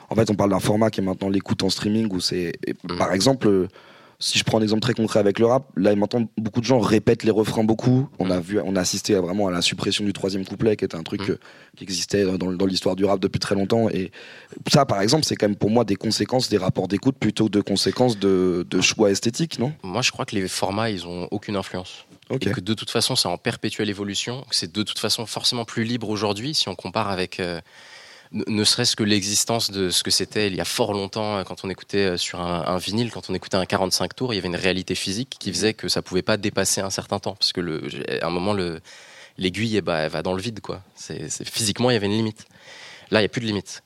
en 0.10 0.16
fait 0.16 0.30
on 0.30 0.36
parle 0.36 0.50
d'un 0.52 0.60
format 0.60 0.90
qui 0.90 1.02
est 1.02 1.04
maintenant 1.04 1.30
l'écoute 1.30 1.64
en 1.64 1.70
streaming 1.70 2.08
où 2.14 2.20
c'est, 2.20 2.54
Mm. 2.84 2.98
par 2.98 3.14
exemple. 3.14 3.68
Si 4.20 4.40
je 4.40 4.44
prends 4.44 4.58
un 4.58 4.64
exemple 4.64 4.82
très 4.82 4.96
concret 4.96 5.20
avec 5.20 5.38
le 5.38 5.46
rap, 5.46 5.68
là 5.76 5.96
maintenant 5.96 6.28
beaucoup 6.40 6.60
de 6.60 6.66
gens 6.66 6.80
répètent 6.80 7.24
les 7.24 7.30
refrains 7.30 7.64
beaucoup. 7.64 8.10
On 8.18 8.32
a 8.32 8.40
vu, 8.40 8.60
on 8.60 8.76
a 8.76 8.80
assisté 8.80 9.14
à 9.14 9.22
vraiment 9.22 9.48
à 9.48 9.52
la 9.52 9.62
suppression 9.62 10.04
du 10.04 10.12
troisième 10.12 10.44
couplet, 10.44 10.76
qui 10.76 10.86
était 10.86 10.98
un 10.98 11.04
truc 11.04 11.22
Mm. 11.30 11.36
qui 11.78 11.84
existait 11.84 12.24
dans, 12.26 12.52
dans 12.52 12.66
l'histoire 12.66 12.96
du 12.96 13.06
rap 13.06 13.20
depuis 13.20 13.38
très 13.38 13.54
longtemps. 13.54 13.90
Et 13.90 14.12
ça, 14.74 14.88
par 14.88 15.02
exemple, 15.02 15.24
c'est 15.24 15.36
quand 15.36 15.48
même 15.48 15.56
pour 15.56 15.70
moi 15.70 15.84
des 15.84 15.96
conséquences 15.96 16.50
des 16.50 16.58
rapports 16.58 16.88
d'écoute 16.88 17.16
plutôt 17.20 17.48
de 17.48 17.62
conséquences 17.62 18.18
de, 18.18 18.66
de 18.68 18.82
choix 18.82 19.12
esthétiques, 19.12 19.60
non? 19.60 19.72
Moi, 19.84 20.02
je 20.02 20.10
crois 20.12 20.26
que 20.26 20.34
les 20.36 20.48
formats, 20.48 20.90
ils 20.90 21.06
ont 21.06 21.28
aucune 21.30 21.56
influence. 21.56 22.08
Ok. 22.32 22.48
Et 22.48 22.50
que 22.50 22.60
de 22.60 22.74
toute 22.74 22.90
façon, 22.90 23.16
c'est 23.16 23.28
en 23.28 23.38
perpétuelle 23.38 23.90
évolution. 23.92 24.42
que 24.50 24.56
C'est 24.56 24.72
de 24.74 24.82
toute 24.82 24.98
façon 24.98 25.28
forcément 25.28 25.64
plus 25.64 25.84
libre 25.84 26.10
aujourd'hui 26.10 26.56
si 26.56 26.68
on 26.70 26.76
compare 26.76 27.10
avec 27.12 27.40
euh, 27.40 27.62
ne 28.32 28.64
serait-ce 28.64 28.96
que 28.96 29.04
l'existence 29.04 29.72
de 29.72 29.90
ce 29.90 30.04
que 30.04 30.12
c'était 30.12 30.48
il 30.48 30.56
y 30.56 30.62
a 30.62 30.66
fort 30.66 30.94
longtemps 30.94 31.38
euh, 31.38 31.44
quand 31.44 31.64
on 31.64 31.70
écoutait 31.70 32.12
euh, 32.12 32.18
sur 32.18 32.42
un, 32.42 32.66
un 32.66 32.78
vinyle, 32.78 33.12
quand 33.12 33.30
on 33.30 33.34
écoutait 33.34 33.58
un 33.58 33.66
45 33.66 34.16
tours, 34.16 34.34
il 34.34 34.38
y 34.38 34.40
avait 34.40 34.48
une 34.48 34.56
réalité 34.56 34.96
physique 34.96 35.38
qui 35.40 35.52
faisait 35.52 35.74
que 35.74 35.88
ça 35.88 36.02
pouvait 36.02 36.22
pas 36.22 36.38
dépasser 36.38 36.82
un 36.82 36.90
certain 36.90 37.20
temps. 37.20 37.36
Parce 37.36 37.54
que 37.54 37.62
le, 37.62 37.82
à 38.22 38.28
un 38.28 38.30
moment, 38.30 38.54
le, 38.54 38.82
l'aiguille, 39.38 39.78
eh 39.78 39.82
ben, 39.82 39.98
elle 39.98 40.12
va 40.12 40.22
dans 40.22 40.34
le 40.34 40.42
vide. 40.42 40.60
Quoi. 40.62 40.82
C'est, 40.96 41.30
physiquement, 41.48 41.90
il 41.90 41.94
y 41.94 41.98
avait 41.98 42.08
une 42.08 42.14
limite. 42.14 42.46
Là, 43.12 43.20
il 43.20 43.24
n'y 43.24 43.28
a 43.28 43.30
plus 43.30 43.42
de 43.42 43.46
limite. 43.46 43.84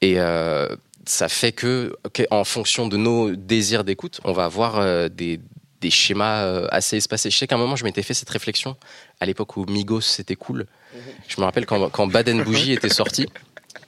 Et 0.00 0.14
euh, 0.18 0.74
ça 1.06 1.28
fait 1.28 1.52
que, 1.52 1.96
en 2.30 2.44
fonction 2.44 2.88
de 2.88 2.96
nos 2.96 3.34
désirs 3.36 3.84
d'écoute, 3.84 4.20
on 4.24 4.32
va 4.32 4.44
avoir 4.44 4.78
euh, 4.78 5.08
des, 5.08 5.40
des 5.80 5.90
schémas 5.90 6.44
euh, 6.44 6.66
assez 6.70 6.96
espacés. 6.96 7.30
Je 7.30 7.38
sais 7.38 7.46
qu'à 7.46 7.54
un 7.54 7.58
moment, 7.58 7.76
je 7.76 7.84
m'étais 7.84 8.02
fait 8.02 8.14
cette 8.14 8.30
réflexion 8.30 8.76
à 9.20 9.26
l'époque 9.26 9.56
où 9.56 9.64
Migos 9.66 10.00
c'était 10.00 10.36
cool. 10.36 10.66
Je 11.28 11.40
me 11.40 11.44
rappelle 11.44 11.64
quand, 11.64 11.88
quand 11.90 12.06
Baden 12.06 12.42
Bougie 12.42 12.72
était 12.72 12.88
sorti. 12.88 13.26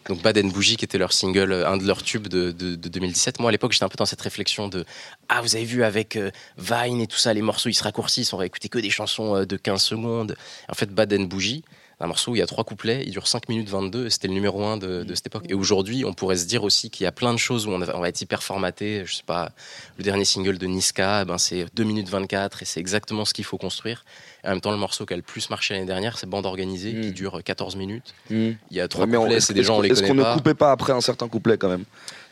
Donc 0.08 0.20
Bad 0.22 0.36
and 0.38 0.48
Bougie, 0.48 0.76
qui 0.76 0.84
était 0.84 0.98
leur 0.98 1.12
single, 1.12 1.52
euh, 1.52 1.66
un 1.68 1.76
de 1.78 1.86
leurs 1.86 2.02
tubes 2.02 2.28
de, 2.28 2.50
de- 2.52 2.74
de 2.76 2.88
2017. 2.88 3.40
Moi, 3.40 3.48
à 3.48 3.52
l'époque, 3.52 3.72
j'étais 3.72 3.84
un 3.84 3.88
peu 3.88 3.96
dans 3.96 4.04
cette 4.06 4.20
réflexion 4.20 4.68
de 4.68 4.84
Ah, 5.28 5.40
vous 5.40 5.56
avez 5.56 5.64
vu, 5.64 5.82
avec 5.82 6.16
euh, 6.16 6.30
Vine 6.58 7.00
et 7.00 7.06
tout 7.06 7.16
ça, 7.16 7.32
les 7.32 7.40
morceaux, 7.42 7.68
ils 7.70 7.74
se 7.74 7.82
raccourcissent, 7.84 8.32
on 8.32 8.36
va 8.36 8.44
écouter 8.46 8.68
que 8.68 8.78
des 8.78 8.90
chansons 8.90 9.34
euh, 9.36 9.46
de 9.46 9.56
15 9.56 9.82
secondes. 9.82 10.36
En 10.68 10.74
fait, 10.74 10.90
Bad 10.94 11.12
and 11.14 11.22
Bougie, 11.24 11.64
un 12.04 12.08
morceau 12.08 12.32
où 12.32 12.36
il 12.36 12.38
y 12.38 12.42
a 12.42 12.46
trois 12.46 12.64
couplets, 12.64 13.02
il 13.06 13.12
dure 13.12 13.26
5 13.26 13.48
minutes 13.48 13.68
22, 13.70 14.06
et 14.06 14.10
c'était 14.10 14.28
le 14.28 14.34
numéro 14.34 14.62
1 14.64 14.76
de, 14.76 15.04
de 15.04 15.14
cette 15.14 15.26
époque. 15.26 15.44
Et 15.48 15.54
aujourd'hui, 15.54 16.04
on 16.04 16.12
pourrait 16.12 16.36
se 16.36 16.46
dire 16.46 16.62
aussi 16.62 16.90
qu'il 16.90 17.04
y 17.04 17.06
a 17.06 17.12
plein 17.12 17.32
de 17.32 17.38
choses 17.38 17.66
où 17.66 17.70
on, 17.70 17.78
va- 17.78 18.08
être 18.08 18.20
hyper 18.20 18.42
formaté. 18.42 19.02
Je 19.06 19.14
sais 19.14 19.22
pas, 19.24 19.50
le 19.96 20.04
dernier 20.04 20.24
single 20.24 20.58
de 20.58 20.66
Niska, 20.66 21.24
ben 21.24 21.38
c'est 21.38 21.66
2 21.74 21.82
minutes 21.84 22.08
24, 22.08 22.62
et 22.62 22.64
c'est 22.66 22.80
exactement 22.80 23.24
ce 23.24 23.32
qu'il 23.34 23.44
faut 23.44 23.56
construire. 23.58 24.04
Et 24.44 24.48
en 24.48 24.50
même 24.50 24.60
temps, 24.60 24.70
le 24.70 24.76
morceau 24.76 25.06
qui 25.06 25.14
a 25.14 25.16
le 25.16 25.22
plus 25.22 25.48
marché 25.50 25.72
l'année 25.74 25.86
dernière, 25.86 26.18
c'est 26.18 26.28
Bande 26.28 26.44
Organisée, 26.46 26.92
Mm. 26.92 27.00
qui 27.00 27.12
dure 27.12 27.42
14 27.42 27.76
minutes. 27.76 28.14
Mm. 28.30 28.50
Il 28.70 28.76
y 28.76 28.80
a 28.80 28.88
trois 28.88 29.04
Ouais, 29.06 29.10
mais 29.10 29.16
on- 29.16 29.22
couplets, 29.22 29.36
est-ce- 29.36 29.46
c'est 29.46 29.54
des 29.54 29.60
est-ce 29.60 29.66
gens, 29.68 29.78
on 29.78 29.80
les 29.80 29.90
Est-ce 29.90 30.02
connaît 30.02 30.22
qu'on 30.22 30.28
ne 30.30 30.34
coupait 30.34 30.54
pas 30.54 30.70
après 30.72 30.92
un 30.92 31.00
certain 31.00 31.28
couplet 31.28 31.56
quand 31.56 31.68
même? 31.70 31.84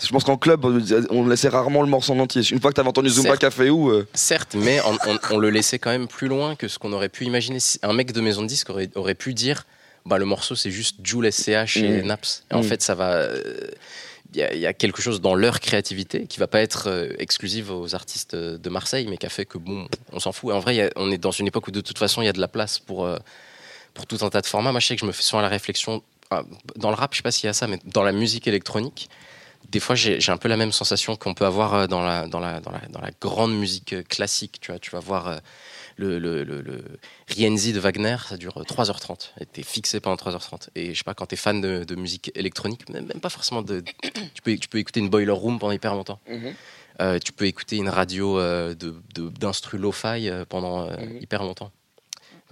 Je 0.05 0.09
pense 0.11 0.25
qu'en 0.25 0.37
club, 0.37 0.65
on 1.11 1.27
laissait 1.27 1.49
rarement 1.49 1.83
le 1.83 1.88
morceau 1.88 2.12
en 2.12 2.19
entier. 2.19 2.43
Une 2.51 2.61
fois 2.61 2.71
que 2.71 2.75
tu 2.75 2.81
avais 2.81 2.88
entendu 2.88 3.09
Zumba 3.09 3.31
Certes. 3.31 3.41
Café 3.41 3.71
ou. 3.71 3.91
euh, 3.91 4.07
Certes, 4.15 4.55
mais 4.55 4.81
on, 4.83 4.95
on- 5.11 5.19
on 5.31 5.38
le 5.38 5.51
laissait 5.51 5.79
quand 5.79 5.91
même 5.91 6.09
plus 6.09 6.29
loin 6.29 6.57
que 6.57 6.67
ce 6.69 6.79
qu'on 6.79 6.93
aurait 6.93 7.09
pu 7.09 7.25
imaginer. 7.25 7.59
Un 7.83 7.93
mec 7.93 8.12
de 8.12 8.21
maison 8.21 8.43
de 8.43 8.47
disque 8.49 8.71
aurait, 8.71 8.91
aurait 8.97 9.15
pu 9.15 9.33
dire 9.35 9.65
bah, 10.05 10.19
le 10.19 10.25
morceau 10.25 10.57
c'est 10.57 10.73
juste 10.73 10.97
Joule 11.05 11.31
SCH 11.31 11.77
et 11.77 12.03
Mm. 12.03 12.07
Naps. 12.07 12.45
Et 12.51 12.55
en 12.55 12.61
Mm. 12.61 12.65
fait, 12.65 12.83
ça 12.83 12.95
va. 12.95 13.12
euh, 13.12 13.41
Il 14.35 14.38
y, 14.38 14.43
a- 14.43 14.55
il 14.55 14.61
y 14.61 14.67
a 14.67 14.73
quelque 14.73 15.03
chose 15.03 15.21
dans 15.21 15.35
leur 15.35 15.61
créativité 15.61 16.25
qui 16.27 16.38
va 16.41 16.47
pas 16.47 16.61
être 16.62 16.85
euh, 16.88 17.12
exclusive 17.19 17.71
aux 17.71 17.95
artistes 17.95 18.33
euh, 18.33 18.57
de 18.57 18.71
Marseille, 18.71 19.07
mais 19.11 19.19
qui 19.19 19.27
a 19.27 19.29
fait 19.29 19.45
que 19.45 19.59
bon, 19.59 19.87
on 20.11 20.21
s'en 20.21 20.33
fout. 20.33 20.51
Et 20.51 20.55
en 20.55 20.59
vrai, 20.59 20.81
a- 20.81 20.91
on 20.97 21.11
est 21.12 21.19
dans 21.19 21.33
une 21.33 21.47
époque 21.49 21.69
où 21.69 21.71
de 21.71 21.83
toute 21.83 21.99
façon 21.99 22.23
il 22.23 22.25
y 22.25 22.29
a 22.29 22.33
de 22.33 22.41
la 22.41 22.49
place 22.49 22.79
pour, 22.79 23.05
euh, 23.05 23.19
pour 23.93 24.07
tout 24.07 24.17
un 24.23 24.31
tas 24.31 24.41
de 24.41 24.47
formats. 24.47 24.73
Moi, 24.73 24.81
je 24.81 24.87
sais 24.87 24.95
que 24.97 25.03
je 25.03 25.07
me 25.07 25.12
fais 25.12 25.23
souvent 25.23 25.43
la 25.43 25.49
réflexion. 25.49 26.03
ah, 26.31 26.45
Dans 26.77 26.88
le 26.88 26.95
rap, 26.97 27.12
je 27.12 27.19
sais 27.19 27.23
pas 27.23 27.31
s'il 27.31 27.47
y 27.47 27.51
a 27.51 27.53
ça, 27.53 27.67
mais 27.67 27.79
dans 27.85 28.03
la 28.03 28.12
musique 28.12 28.49
électronique, 28.49 29.11
des 29.68 29.81
fois 29.81 29.94
j'ai 29.94 30.18
un 30.31 30.37
peu 30.37 30.48
la 30.48 30.57
même 30.57 30.72
sensation 30.72 31.16
qu'on 31.16 31.35
peut 31.35 31.46
avoir 31.46 31.75
euh, 31.75 31.87
dans 31.87 32.03
la, 32.03 32.27
dans 32.27 32.40
la, 32.40 32.61
dans 32.61 32.70
la, 32.70 32.81
dans 32.88 33.01
la 33.01 33.11
grande 33.20 33.57
musique 33.59 33.92
euh, 33.94 34.03
classique. 34.03 34.59
Tu, 34.61 34.70
vois, 34.70 34.79
tu 34.79 34.90
vas 34.90 35.01
voir 35.01 35.29
euh, 35.29 35.38
le, 35.96 36.18
le, 36.18 36.44
le, 36.44 36.61
le 36.62 36.85
Rienzi 37.29 37.72
de 37.72 37.81
Wagner, 37.81 38.16
ça 38.29 38.37
dure 38.37 38.57
euh, 38.59 38.62
3h30. 38.64 39.31
Et 39.40 39.46
t'es 39.46 39.62
fixé 39.62 40.01
pendant 40.01 40.16
3h30. 40.16 40.68
Et 40.75 40.92
je 40.92 40.98
sais 40.98 41.05
pas, 41.05 41.14
quand 41.14 41.27
t'es 41.27 41.37
fan 41.37 41.61
de, 41.61 41.85
de 41.85 41.94
musique 41.94 42.31
électronique, 42.35 42.88
même 42.88 43.07
même 43.07 43.20
pas 43.20 43.31
forcément 43.31 43.62
de. 43.62 43.83
Tu 44.35 44.42
peux, 44.42 44.57
tu 44.57 44.68
peux 44.68 44.79
écouter 44.79 45.01
une 45.01 45.09
Boiler 45.11 45.31
Room 45.33 45.59
pendant 45.59 45.72
hyper 45.72 45.94
longtemps. 45.94 46.20
Euh, 47.01 47.18
tu 47.18 47.33
peux 47.33 47.46
écouter 47.46 47.77
une 47.77 47.88
radio 47.88 48.38
euh, 48.38 48.75
de- 48.75 48.94
de- 49.14 49.31
d'instru 49.31 49.79
lo-fi 49.79 50.31
pendant 50.48 50.87
euh, 50.88 50.96
Mhm. 50.98 51.18
hyper 51.22 51.42
longtemps. 51.42 51.70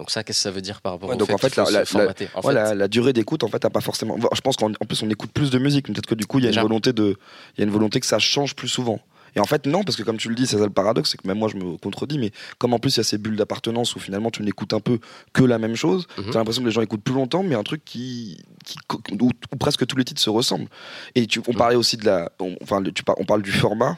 Donc 0.01 0.09
ça, 0.11 0.23
qu'est-ce 0.23 0.39
que 0.39 0.43
ça 0.43 0.51
veut 0.51 0.61
dire 0.61 0.81
par 0.81 0.93
rapport 0.93 1.09
Ouais, 1.09 1.15
au 1.15 1.17
donc 1.19 1.27
fait 1.39 1.59
en 1.59 1.63
la- 1.65 1.71
la- 1.71 1.85
se 1.85 1.91
formater? 1.91 2.27
En 2.33 2.41
Ouais, 2.41 2.47
fait, 2.47 2.53
la, 2.53 2.73
la 2.75 2.87
durée 2.87 3.13
d'écoute, 3.13 3.43
en 3.43 3.47
fait, 3.47 3.59
t'as 3.59 3.69
pas 3.69 3.81
forcément. 3.81 4.17
Je 4.33 4.41
pense 4.41 4.55
qu'en 4.57 4.71
en 4.71 4.85
plus, 4.85 5.01
on 5.03 5.09
écoute 5.11 5.31
plus 5.31 5.51
de 5.51 5.59
musique. 5.59 5.85
Peut-être 5.87 6.07
que 6.07 6.15
du 6.15 6.25
coup, 6.25 6.39
il 6.39 6.45
y 6.45 6.47
a 6.47 6.51
une 6.51 6.59
volonté 6.59 6.91
de, 6.91 7.15
il 7.55 7.59
y 7.59 7.61
a 7.61 7.65
une 7.65 7.71
volonté 7.71 7.99
que 7.99 8.05
ça 8.07 8.17
change 8.19 8.55
plus 8.55 8.67
souvent. 8.67 8.99
Et 9.35 9.39
en 9.39 9.45
fait, 9.45 9.65
non, 9.65 9.83
parce 9.83 9.95
que 9.95 10.03
comme 10.03 10.17
tu 10.17 10.27
le 10.27 10.35
dis, 10.35 10.45
c'est 10.47 10.57
ça 10.57 10.63
le 10.65 10.71
paradoxe, 10.71 11.11
c'est 11.11 11.17
que 11.21 11.25
même 11.27 11.37
moi, 11.37 11.47
je 11.49 11.55
me 11.55 11.77
contredis, 11.77 12.17
mais 12.19 12.31
comme 12.57 12.73
en 12.73 12.79
plus, 12.79 12.95
il 12.95 12.97
y 12.97 12.99
a 12.99 13.03
ces 13.05 13.17
bulles 13.17 13.37
d'appartenance 13.37 13.95
où 13.95 13.99
finalement, 13.99 14.29
tu 14.31 14.43
n'écoutes 14.43 14.73
un 14.73 14.81
peu 14.81 14.99
que 15.31 15.43
la 15.43 15.57
même 15.57 15.75
chose, 15.75 16.05
Mhm. 16.17 16.31
t'as 16.31 16.39
l'impression 16.39 16.61
que 16.63 16.67
les 16.67 16.73
gens 16.73 16.81
écoutent 16.81 17.03
plus 17.03 17.13
longtemps, 17.13 17.41
mais 17.43 17.55
un 17.55 17.63
truc 17.63 17.85
qui, 17.85 18.43
qui 18.65 18.77
où, 19.21 19.29
où 19.53 19.55
presque 19.55 19.85
tous 19.85 19.95
les 19.95 20.03
titres 20.03 20.19
se 20.21 20.29
ressemblent. 20.29 20.67
Et 21.15 21.27
tu, 21.27 21.39
on 21.47 21.51
Mhm. 21.53 21.57
parlait 21.57 21.75
aussi 21.77 21.95
de 21.95 22.05
la, 22.05 22.29
on, 22.41 22.57
enfin, 22.61 22.81
tu 22.83 23.03
on 23.19 23.23
parle 23.25 23.41
du 23.43 23.51
format. 23.53 23.97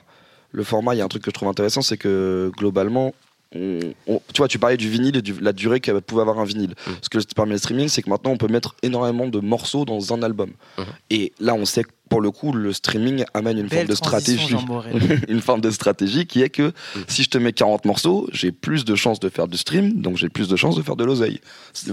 Le 0.52 0.64
format, 0.64 0.94
il 0.94 1.00
y 1.00 1.02
a 1.02 1.06
un 1.06 1.08
truc 1.08 1.24
que 1.24 1.32
je 1.32 1.34
trouve 1.34 1.50
intéressant, 1.50 1.82
c'est 1.82 1.98
que 1.98 2.52
globalement, 2.58 3.16
on- 3.56 3.94
on- 4.08 4.22
tu 4.34 4.38
vois, 4.40 4.48
tu 4.48 4.60
parlais 4.60 4.78
du 4.78 4.90
vinyle 4.90 5.16
et 5.18 5.22
de 5.22 5.34
la 5.42 5.54
durée 5.54 5.80
que 5.80 5.92
pouvait 6.00 6.22
avoir 6.22 6.40
un 6.40 6.46
vinyle. 6.46 6.74
Mhm. 6.88 6.94
Ce 7.02 7.10
que 7.10 7.20
permet 7.36 7.54
le 7.54 7.58
streaming, 7.60 7.88
c'est 7.88 8.02
que 8.02 8.10
maintenant 8.10 8.32
on 8.32 8.38
peut 8.38 8.48
mettre 8.48 8.76
énormément 8.84 9.28
de 9.28 9.40
morceaux 9.40 9.86
dans 9.86 10.14
un 10.14 10.24
album. 10.24 10.52
Mhm. 10.78 10.86
Et 11.10 11.34
là, 11.40 11.54
on 11.54 11.66
sait 11.66 11.84
que 11.84 11.90
pour 12.10 12.22
le 12.22 12.30
coup, 12.32 12.52
le 12.54 12.74
streaming 12.74 13.24
amène 13.34 13.58
une 13.58 13.70
forme 13.70 13.88
de 13.88 13.96
stratégie. 13.96 14.56
Une 15.28 15.42
forme 15.42 15.62
de 15.62 15.72
stratégie 15.72 16.26
qui 16.28 16.42
est 16.44 16.50
que 16.50 16.72
Mhm. 16.96 17.04
si 17.08 17.24
je 17.24 17.30
te 17.30 17.38
mets 17.38 17.54
40 17.54 17.86
morceaux, 17.86 18.28
j'ai 18.32 18.52
plus 18.52 18.86
de 18.86 18.96
chances 18.96 19.20
de 19.20 19.30
faire 19.30 19.48
du 19.48 19.58
stream, 19.58 20.02
donc 20.02 20.18
j'ai 20.18 20.30
plus 20.30 20.48
de 20.48 20.56
chances 20.56 20.76
de 20.76 20.82
faire 20.84 20.96
de 20.96 21.04
l'oseille. 21.04 21.40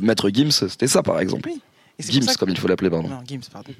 Maître 0.02 0.28
Gims, 0.30 0.50
c'était 0.50 0.88
ça 0.88 1.02
par 1.02 1.20
exemple. 1.20 1.48
Oui. 1.50 1.60
Et 1.98 2.02
Gims, 2.12 2.26
que- 2.26 2.36
comme 2.38 2.50
il 2.50 2.58
faut 2.58 2.68
l'appeler, 2.68 2.90
pardon. 2.90 3.08
Non, 3.08 3.20
Gims, 3.26 3.40
pardon. 3.52 3.70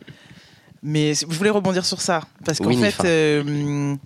Mais 0.83 1.13
je 1.15 1.27
voulais 1.27 1.51
rebondir 1.51 1.85
sur 1.85 2.01
ça? 2.01 2.23
Parce 2.45 2.59
qu'en 2.59 2.69
Oui, 2.69 2.77
fait, 2.79 3.05
euh, 3.05 3.43
hum, 3.43 3.99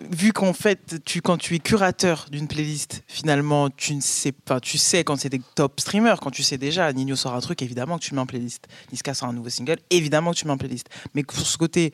vu 0.00 0.32
qu'en 0.32 0.52
fait, 0.52 1.02
tu, 1.04 1.20
quand 1.22 1.38
tu 1.38 1.54
es 1.54 1.58
curateur 1.58 2.26
d'une 2.30 2.48
playlist, 2.48 3.02
finalement, 3.06 3.70
tu 3.70 3.94
ne 3.94 4.00
sais 4.00 4.32
pas, 4.32 4.60
tu 4.60 4.78
sais 4.78 5.04
quand 5.04 5.16
c'est 5.16 5.28
des 5.28 5.40
top 5.54 5.80
streamers, 5.80 6.20
quand 6.20 6.30
tu 6.30 6.42
sais 6.42 6.58
déjà, 6.58 6.92
Nino 6.92 7.16
sort 7.16 7.34
un 7.34 7.40
truc, 7.40 7.62
évidemment 7.62 7.98
que 7.98 8.04
tu 8.04 8.14
mets 8.14 8.20
en 8.20 8.26
playlist. 8.26 8.66
Niska 8.92 9.14
sort 9.14 9.28
un 9.28 9.32
nouveau 9.32 9.50
single, 9.50 9.78
évidemment 9.90 10.32
que 10.32 10.38
tu 10.38 10.46
mets 10.46 10.52
en 10.52 10.58
playlist. 10.58 10.88
Mais 11.14 11.22
pour 11.22 11.38
ce 11.38 11.56
côté 11.56 11.92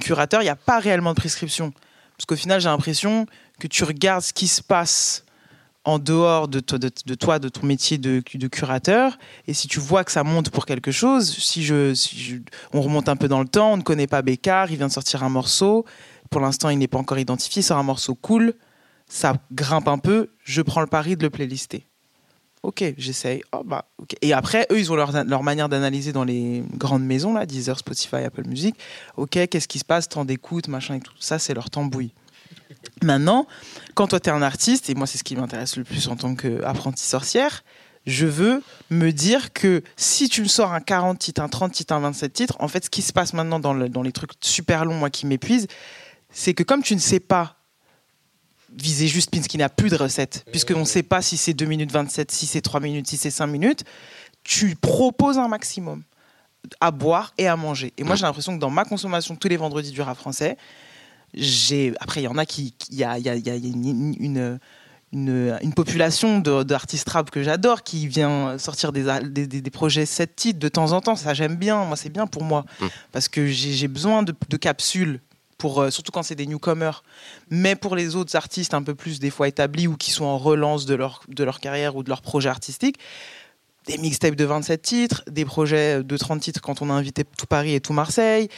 curateur, 0.00 0.40
il 0.40 0.44
n'y 0.44 0.50
a 0.50 0.56
pas 0.56 0.78
réellement 0.78 1.10
de 1.10 1.16
prescription. 1.16 1.72
Parce 2.16 2.26
qu'au 2.26 2.36
final, 2.36 2.60
j'ai 2.60 2.68
l'impression 2.68 3.26
que 3.60 3.66
tu 3.66 3.84
regardes 3.84 4.22
ce 4.22 4.32
qui 4.32 4.48
se 4.48 4.62
passe 4.62 5.24
en 5.84 5.98
dehors 5.98 6.48
de, 6.48 6.60
toi- 6.60 6.78
de, 7.38 7.48
ton 7.48 7.66
métier 7.66 7.96
de, 7.96 8.20
curateur, 8.48 9.16
et 9.46 9.54
si 9.54 9.68
tu 9.68 9.80
vois 9.80 10.04
que 10.04 10.12
ça 10.12 10.22
monte 10.22 10.50
pour 10.50 10.66
quelque 10.66 10.90
chose, 10.90 11.30
si, 11.38 11.64
je, 11.64 11.94
si 11.94 12.18
je- 12.18 12.36
on 12.74 12.82
remonte 12.82 13.08
un 13.08 13.16
peu 13.16 13.26
dans 13.26 13.40
le 13.40 13.48
temps, 13.48 13.72
on 13.72 13.76
ne 13.78 13.82
connaît 13.82 14.06
pas 14.06 14.20
Bécard, 14.20 14.70
il 14.70 14.76
vient 14.76 14.88
de 14.88 14.92
sortir 14.92 15.22
un 15.22 15.30
morceau, 15.30 15.86
pour 16.30 16.40
l'instant 16.40 16.70
il 16.70 16.78
n'est 16.78 16.88
pas 16.88 16.98
encore 16.98 17.18
identifié, 17.18 17.62
sort 17.62 17.78
un 17.78 17.82
morceau 17.82 18.14
cool, 18.14 18.54
ça 19.08 19.36
grimpe 19.52 19.88
un 19.88 19.98
peu, 19.98 20.30
je 20.44 20.62
prends 20.62 20.80
le 20.80 20.86
pari 20.86 21.16
de 21.16 21.22
le 21.22 21.30
playlister. 21.30 21.84
Ok, 22.62 22.82
j'essaye. 22.98 23.42
Oh, 23.52 23.62
bah. 23.64 23.84
Et 24.20 24.32
après, 24.32 24.66
eux, 24.72 24.78
ils 24.78 24.90
ont 24.90 24.96
leur, 24.96 25.12
leur 25.24 25.42
manière 25.42 25.68
d'analyser 25.68 26.12
dans 26.12 26.24
les 26.24 26.64
grandes 26.74 27.04
maisons, 27.04 27.32
là, 27.32 27.46
Deezer, 27.46 27.78
Spotify, 27.78 28.16
Apple 28.16 28.46
Music. 28.48 28.74
Ok, 29.16 29.38
qu'est-ce 29.48 29.68
qui 29.68 29.78
se 29.78 29.84
passe, 29.84 30.08
temps 30.08 30.24
d'écoute, 30.24 30.66
machin 30.66 30.96
et 30.96 31.00
tout. 31.00 31.14
Ça, 31.20 31.38
c'est 31.38 31.54
leur 31.54 31.70
tambouille. 31.70 32.12
Maintenant, 33.02 33.46
quand 33.94 34.08
toi, 34.08 34.18
tu 34.18 34.28
es 34.28 34.32
un 34.32 34.42
artiste, 34.42 34.90
et 34.90 34.94
moi, 34.94 35.06
c'est 35.06 35.18
ce 35.18 35.24
qui 35.24 35.36
m'intéresse 35.36 35.76
le 35.76 35.84
plus 35.84 36.08
en 36.08 36.16
tant 36.16 36.34
qu'apprentie 36.34 37.04
sorcière, 37.04 37.62
je 38.06 38.26
veux 38.26 38.62
me 38.90 39.12
dire 39.12 39.52
que 39.52 39.82
si 39.96 40.28
tu 40.28 40.42
me 40.42 40.48
sors 40.48 40.72
un 40.72 40.80
40 40.80 41.18
titres, 41.18 41.42
un 41.42 41.48
30 41.48 41.72
titres, 41.72 41.94
un 41.94 42.00
27 42.00 42.32
titres, 42.32 42.56
en 42.58 42.66
fait, 42.66 42.84
ce 42.84 42.90
qui 42.90 43.02
se 43.02 43.12
passe 43.12 43.34
maintenant 43.34 43.60
dans, 43.60 43.74
dans 43.74 44.02
les 44.02 44.12
trucs 44.12 44.32
super 44.40 44.84
longs, 44.84 44.94
moi, 44.94 45.10
qui 45.10 45.26
m'épuisent, 45.26 45.68
c'est 46.32 46.54
que 46.54 46.62
comme 46.62 46.82
tu 46.82 46.94
ne 46.94 47.00
sais 47.00 47.20
pas 47.20 47.56
viser 48.76 49.08
juste 49.08 49.30
Pins 49.30 49.40
qui 49.40 49.56
n'a 49.58 49.68
plus 49.68 49.90
de 49.90 49.96
recette, 49.96 50.44
puisqu'on 50.50 50.80
ne 50.80 50.84
sait 50.84 51.02
pas 51.02 51.22
si 51.22 51.36
c'est 51.36 51.54
2 51.54 51.64
minutes 51.64 51.90
27, 51.90 52.30
si 52.30 52.46
c'est 52.46 52.60
3 52.60 52.80
minutes, 52.80 53.08
si 53.08 53.16
c'est 53.16 53.30
5 53.30 53.46
minutes, 53.46 53.84
tu 54.44 54.76
proposes 54.76 55.38
un 55.38 55.48
maximum 55.48 56.02
à 56.80 56.90
boire 56.90 57.32
et 57.38 57.48
à 57.48 57.56
manger. 57.56 57.92
Et 57.96 58.04
moi, 58.04 58.14
j'ai 58.14 58.22
l'impression 58.26 58.54
que 58.54 58.60
dans 58.60 58.70
ma 58.70 58.84
consommation 58.84 59.36
tous 59.36 59.48
les 59.48 59.56
vendredis 59.56 59.90
du 59.90 60.02
rap 60.02 60.18
français, 60.18 60.56
j'ai 61.34 61.94
après 62.00 62.20
il 62.20 62.24
y 62.24 62.28
en 62.28 62.36
a 62.38 62.44
qui 62.46 62.74
il 62.90 62.96
y 62.96 63.04
a, 63.04 63.18
il 63.18 63.24
y 63.24 63.28
a- 63.30 63.34
il 63.36 63.46
y 63.46 63.50
a 63.50 63.54
une, 63.54 64.14
une, 64.20 64.58
une- 65.12 65.58
une 65.62 65.72
population 65.74 66.38
d'artistes 66.40 67.08
rap 67.08 67.30
que 67.30 67.42
j'adore 67.42 67.82
qui 67.82 68.06
vient 68.06 68.58
sortir 68.58 68.92
des, 68.92 69.04
des, 69.24 69.46
des- 69.46 69.60
des 69.62 69.70
projets 69.70 70.04
7 70.04 70.36
titres 70.36 70.58
de 70.58 70.68
temps 70.68 70.92
en 70.92 71.00
temps. 71.00 71.16
Ça 71.16 71.32
j'aime 71.32 71.56
bien. 71.56 71.84
Moi 71.84 71.96
c'est 71.96 72.10
bien 72.10 72.26
pour 72.26 72.44
moi. 72.44 72.64
Mm. 72.80 72.86
parce 73.12 73.28
que 73.28 73.46
j'ai 73.46 73.72
j'ai 73.72 73.88
besoin 73.88 74.22
de, 74.22 74.34
de 74.50 74.56
capsules 74.58 75.20
pour 75.58 75.82
euh, 75.82 75.90
surtout 75.90 76.12
quand 76.12 76.22
c'est 76.22 76.34
des 76.34 76.46
newcomers 76.46 77.02
mais 77.50 77.74
pour 77.76 77.96
les 77.96 78.16
autres 78.16 78.36
artistes 78.36 78.74
un 78.74 78.82
peu 78.82 78.94
plus 78.94 79.18
des 79.18 79.30
fois 79.30 79.48
établis 79.48 79.86
ou 79.86 79.96
qui 79.96 80.10
sont 80.10 80.24
en 80.24 80.38
relance 80.38 80.86
de 80.86 80.94
leur 80.94 81.22
de 81.28 81.44
leur 81.44 81.60
carrière 81.60 81.96
ou 81.96 82.02
de 82.02 82.08
leur 82.08 82.22
projet 82.22 82.48
artistique 82.48 82.98
des 83.88 83.98
mixtapes 83.98 84.34
de 84.34 84.44
27 84.44 84.82
titres, 84.82 85.24
des 85.30 85.44
projets 85.44 86.04
de 86.04 86.16
30 86.16 86.40
titres 86.40 86.60
quand 86.60 86.82
on 86.82 86.90
a 86.90 86.92
invité 86.92 87.24
tout 87.24 87.46
Paris 87.46 87.74
et 87.74 87.80
tout 87.80 87.94
Marseille, 87.94 88.48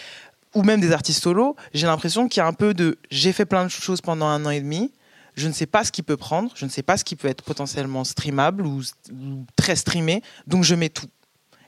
ou 0.54 0.62
même 0.62 0.80
des 0.80 0.92
artistes 0.92 1.22
solos, 1.22 1.54
j'ai 1.72 1.86
l'impression 1.86 2.28
qu'il 2.28 2.40
y 2.40 2.42
a 2.42 2.46
un 2.46 2.52
peu 2.52 2.74
de 2.74 2.98
j'ai 3.10 3.32
fait 3.32 3.46
plein 3.46 3.64
de 3.64 3.70
choses 3.70 4.00
pendant 4.00 4.26
un 4.26 4.44
an 4.44 4.50
et 4.50 4.60
demi, 4.60 4.92
je 5.36 5.46
ne 5.46 5.52
sais 5.52 5.66
pas 5.66 5.84
ce 5.84 5.92
qui 5.92 6.02
peut 6.02 6.16
prendre, 6.16 6.50
je 6.56 6.64
ne 6.64 6.70
sais 6.70 6.82
pas 6.82 6.96
ce 6.96 7.04
qui 7.04 7.14
peut 7.14 7.28
être 7.28 7.42
potentiellement 7.42 8.02
streamable 8.02 8.66
ou, 8.66 8.82
ou 9.12 9.46
très 9.54 9.76
streamé, 9.76 10.22
donc 10.48 10.64
je 10.64 10.74
mets 10.74 10.88
tout. 10.88 11.06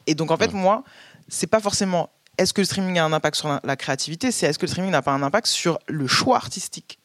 Et 0.09 0.17
donc 0.17 0.33
en 0.33 0.37
fait, 0.37 0.53
moi, 0.53 0.83
c'est 1.29 1.47
pas 1.47 1.61
forcément 1.61 2.11
est-ce 2.43 2.53
que 2.53 2.61
le 2.61 2.67
streaming 2.67 2.99
a 2.99 3.05
un 3.05 3.13
impact 3.13 3.37
sur 3.37 3.49
la, 3.49 3.61
la 3.65 3.77
créativité, 3.77 4.31
c'est 4.33 4.47
est-ce 4.47 4.59
que 4.59 4.67
le 4.67 4.71
streaming 4.71 4.91
n'a 4.91 5.03
pas 5.03 5.13
un 5.13 5.23
impact 5.23 5.47
sur 5.47 5.79
le 5.87 6.07
choix 6.07 6.37
artistique, 6.37 6.99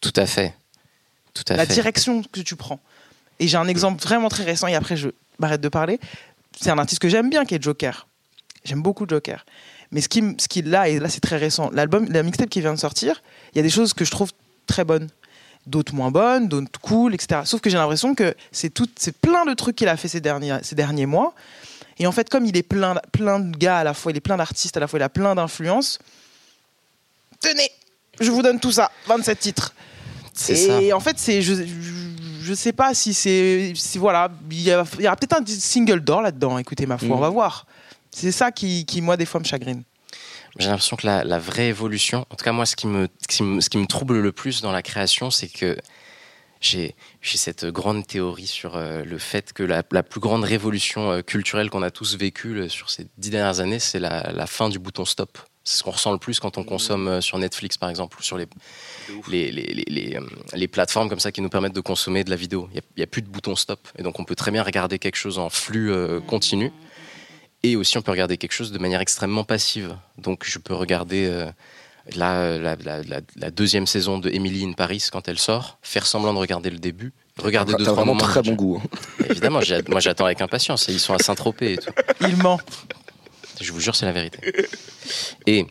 Tout 0.00 0.12
à 0.16 0.26
fait. 0.26 0.54
Tout 1.34 1.44
à 1.48 1.56
la 1.56 1.66
fait. 1.66 1.74
direction 1.74 2.22
que 2.22 2.40
tu 2.40 2.56
prends. 2.56 2.80
Et 3.38 3.48
j'ai 3.48 3.56
un 3.56 3.68
exemple 3.68 4.02
vraiment 4.02 4.28
très 4.28 4.44
récent, 4.44 4.66
et 4.66 4.74
après 4.74 4.96
je 4.96 5.08
m'arrête 5.38 5.60
de 5.60 5.68
parler. 5.68 5.98
C'est 6.60 6.70
un 6.70 6.78
artiste 6.78 7.00
que 7.00 7.08
j'aime 7.08 7.30
bien 7.30 7.44
qui 7.44 7.54
est 7.54 7.62
Joker. 7.62 8.06
J'aime 8.64 8.82
beaucoup 8.82 9.06
Joker. 9.08 9.46
Mais 9.92 10.00
ce 10.00 10.08
qui, 10.08 10.22
ce 10.38 10.48
qui 10.48 10.62
là, 10.62 10.88
et 10.88 10.98
là 10.98 11.08
c'est 11.08 11.20
très 11.20 11.36
récent, 11.36 11.70
l'album, 11.72 12.06
la 12.10 12.22
mixtape 12.22 12.50
qui 12.50 12.60
vient 12.60 12.74
de 12.74 12.78
sortir, 12.78 13.22
il 13.52 13.56
y 13.56 13.60
a 13.60 13.62
des 13.62 13.70
choses 13.70 13.94
que 13.94 14.04
je 14.04 14.10
trouve 14.10 14.30
très 14.66 14.84
bonnes. 14.84 15.08
D'autres 15.66 15.94
moins 15.94 16.10
bonnes, 16.10 16.48
d'autres 16.48 16.80
cool, 16.80 17.12
etc. 17.14 17.42
Sauf 17.44 17.60
que 17.60 17.68
j'ai 17.68 17.76
l'impression 17.76 18.14
que 18.14 18.34
c'est 18.50 18.70
tout, 18.70 18.88
c'est 18.96 19.14
plein 19.14 19.44
de 19.44 19.52
trucs 19.52 19.76
qu'il 19.76 19.88
a 19.88 19.96
fait 19.96 20.08
ces 20.08 20.20
derniers, 20.20 20.58
ces 20.62 20.74
derniers 20.74 21.04
mois. 21.06 21.34
Et 22.00 22.06
en 22.06 22.12
fait, 22.12 22.30
comme 22.30 22.46
il 22.46 22.56
est 22.56 22.62
plein, 22.62 22.94
plein 23.12 23.38
de 23.38 23.54
gars 23.56 23.78
à 23.78 23.84
la 23.84 23.92
fois, 23.92 24.10
il 24.10 24.16
est 24.16 24.22
plein 24.22 24.38
d'artistes 24.38 24.74
à 24.76 24.80
la 24.80 24.88
fois, 24.88 24.98
il 24.98 25.02
a 25.02 25.10
plein 25.10 25.34
d'influences. 25.34 25.98
Tenez, 27.40 27.70
je 28.18 28.30
vous 28.30 28.40
donne 28.40 28.58
tout 28.58 28.72
ça, 28.72 28.90
27 29.06 29.38
titres. 29.38 29.74
C'est 30.32 30.56
ça. 30.56 30.80
Et 30.80 30.94
en 30.94 31.00
fait, 31.00 31.18
c'est 31.18 31.42
je, 31.42 31.54
je, 32.42 32.54
sais 32.54 32.72
pas 32.72 32.94
si 32.94 33.12
c'est 33.12 33.74
si 33.76 33.98
voilà, 33.98 34.30
il 34.50 34.62
y, 34.62 34.72
aura 34.74 34.84
peut-être 35.16 35.34
un 35.34 35.44
single 35.46 36.00
d'or 36.00 36.22
là-dedans. 36.22 36.56
Écoutez 36.56 36.86
ma 36.86 36.96
foi, 36.96 37.08
Mhm. 37.08 37.14
on 37.14 37.18
va 37.18 37.28
voir. 37.28 37.66
C'est 38.10 38.32
ça 38.32 38.50
qui, 38.50 38.86
qui 38.86 39.02
moi 39.02 39.18
des 39.18 39.26
fois 39.26 39.38
me 39.38 39.44
chagrine. 39.44 39.82
J'ai 40.58 40.68
l'impression 40.68 40.96
que 40.96 41.06
la, 41.06 41.22
la 41.22 41.38
vraie 41.38 41.68
évolution, 41.68 42.26
en 42.30 42.34
tout 42.34 42.44
cas 42.44 42.52
moi, 42.52 42.64
ce 42.64 42.76
qui 42.76 42.86
me, 42.86 43.08
ce 43.22 43.36
qui 43.36 43.42
me, 43.42 43.60
ce 43.60 43.68
qui 43.68 43.76
me 43.76 43.86
trouble 43.86 44.20
le 44.20 44.32
plus 44.32 44.62
dans 44.62 44.72
la 44.72 44.82
création, 44.82 45.30
c'est 45.30 45.48
que 45.48 45.76
j'ai 46.60 46.94
cette 47.22 47.64
grande 47.64 48.06
théorie 48.06 48.46
sur 48.46 48.76
euh, 48.76 49.02
le 49.02 49.18
fait 49.18 49.52
que 49.52 49.62
la, 49.62 49.82
la 49.90 50.02
plus 50.02 50.20
grande 50.20 50.44
révolution 50.44 51.10
euh, 51.10 51.22
culturelle 51.22 51.70
qu'on 51.70 51.82
a 51.82 51.90
tous 51.90 52.16
vécue 52.16 52.52
le- 52.54 52.68
sur 52.68 52.90
ces 52.90 53.06
dix 53.18 53.30
dernières 53.30 53.60
années, 53.60 53.78
c'est 53.78 53.98
la, 53.98 54.30
la 54.32 54.46
fin 54.46 54.68
du 54.68 54.78
bouton 54.78 55.04
stop. 55.04 55.38
C'est 55.64 55.78
ce 55.78 55.82
qu'on 55.82 55.90
ressent 55.90 56.12
le 56.12 56.18
plus 56.18 56.40
quand 56.40 56.58
on 56.58 56.64
consomme 56.64 57.08
euh, 57.08 57.20
sur 57.20 57.38
Netflix, 57.38 57.76
par 57.78 57.90
exemple, 57.90 58.18
ou 58.18 58.22
sur 58.22 58.36
les, 58.38 58.46
les, 59.28 59.50
les, 59.52 59.62
les, 59.62 59.84
les, 59.88 60.16
euh, 60.16 60.20
les 60.54 60.68
plateformes 60.68 61.08
comme 61.08 61.20
ça 61.20 61.32
qui 61.32 61.40
nous 61.40 61.50
permettent 61.50 61.74
de 61.74 61.80
consommer 61.80 62.24
de 62.24 62.30
la 62.30 62.36
vidéo. 62.36 62.68
Il 62.72 62.80
n'y 62.96 63.02
a, 63.02 63.06
plus 63.06 63.22
de 63.22 63.28
bouton 63.28 63.56
stop. 63.56 63.80
Et 63.98 64.02
donc, 64.02 64.18
on 64.20 64.24
peut 64.24 64.34
très 64.34 64.50
bien 64.50 64.62
regarder 64.62 64.98
quelque 64.98 65.16
chose 65.16 65.38
en 65.38 65.50
flux 65.50 65.92
euh, 65.92 66.20
continu. 66.20 66.72
Et 67.62 67.76
aussi, 67.76 67.98
on 67.98 68.02
peut 68.02 68.10
regarder 68.10 68.38
quelque 68.38 68.52
chose 68.52 68.72
de 68.72 68.78
manière 68.78 69.00
extrêmement 69.00 69.44
passive. 69.44 69.96
Donc, 70.16 70.44
je 70.46 70.58
peux 70.58 70.74
regarder 70.74 71.26
euh, 71.26 71.50
la, 72.16 72.58
la, 72.58 72.76
la, 72.76 73.02
la- 73.02 73.20
la 73.36 73.50
deuxième 73.50 73.86
saison 73.86 74.18
de 74.18 74.30
Emily 74.30 74.64
in 74.64 74.72
Paris 74.72 75.04
quand 75.10 75.28
elle 75.28 75.38
sort, 75.38 75.78
faire 75.82 76.06
semblant 76.06 76.32
de 76.34 76.38
regarder 76.38 76.70
le 76.70 76.78
début, 76.78 77.12
regarder 77.38 77.74
deux, 77.74 77.84
trois 77.84 77.96
vraiment 77.96 78.14
moments. 78.14 78.26
très 78.26 78.42
bon 78.42 78.52
goût. 78.54 78.82
hein. 78.84 79.24
Évidemment, 79.28 79.60
moi 79.88 80.00
j'attends 80.00 80.24
avec 80.26 80.40
impatience. 80.40 80.86
Ils 80.88 81.00
sont 81.00 81.14
à 81.14 81.18
Saint-Tropez 81.18 81.72
et 81.74 81.76
tout. 81.78 81.92
Il 82.22 82.36
ment. 82.36 82.60
Je 83.60 83.72
vous 83.72 83.80
jure, 83.80 83.94
c'est 83.94 84.06
la 84.06 84.12
vérité. 84.12 84.38
Et 85.46 85.66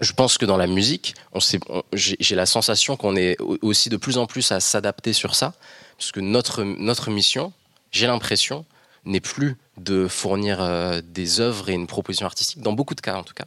je 0.00 0.12
pense 0.12 0.38
que 0.38 0.44
dans 0.46 0.56
la 0.56 0.66
musique, 0.66 1.14
on 1.32 1.40
s'est- 1.40 1.60
on- 1.68 1.82
j'ai 1.92 2.34
la 2.34 2.46
sensation 2.46 2.96
qu'on 2.96 3.16
est 3.16 3.40
au- 3.40 3.58
aussi 3.62 3.88
de 3.88 3.96
plus 3.96 4.18
en 4.18 4.26
plus 4.26 4.52
à 4.52 4.60
s'adapter 4.60 5.12
sur 5.12 5.34
ça, 5.34 5.54
parce 5.98 6.12
que 6.12 6.20
notre, 6.20 6.62
notre 6.64 7.10
mission, 7.10 7.52
j'ai 7.92 8.06
l'impression, 8.06 8.64
n'est 9.06 9.20
plus 9.20 9.56
de 9.76 10.08
fournir 10.08 10.58
euh, 10.62 11.00
des 11.04 11.40
œuvres 11.40 11.68
et 11.68 11.74
une 11.74 11.86
proposition 11.86 12.26
artistique, 12.26 12.60
dans 12.62 12.72
beaucoup 12.72 12.94
de 12.94 13.00
cas 13.00 13.16
en 13.16 13.22
tout 13.22 13.34
cas. 13.34 13.44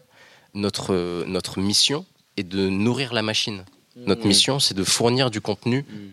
Notre, 0.53 0.93
euh, 0.93 1.23
notre 1.27 1.59
mission 1.59 2.05
est 2.37 2.43
de 2.43 2.69
nourrir 2.69 3.13
la 3.13 3.21
machine. 3.21 3.65
Notre 3.95 4.21
Mhm. 4.21 4.27
mission, 4.27 4.59
c'est 4.59 4.75
de 4.75 4.83
fournir 4.83 5.31
du 5.31 5.41
contenu 5.41 5.85
Mhm. 5.89 6.11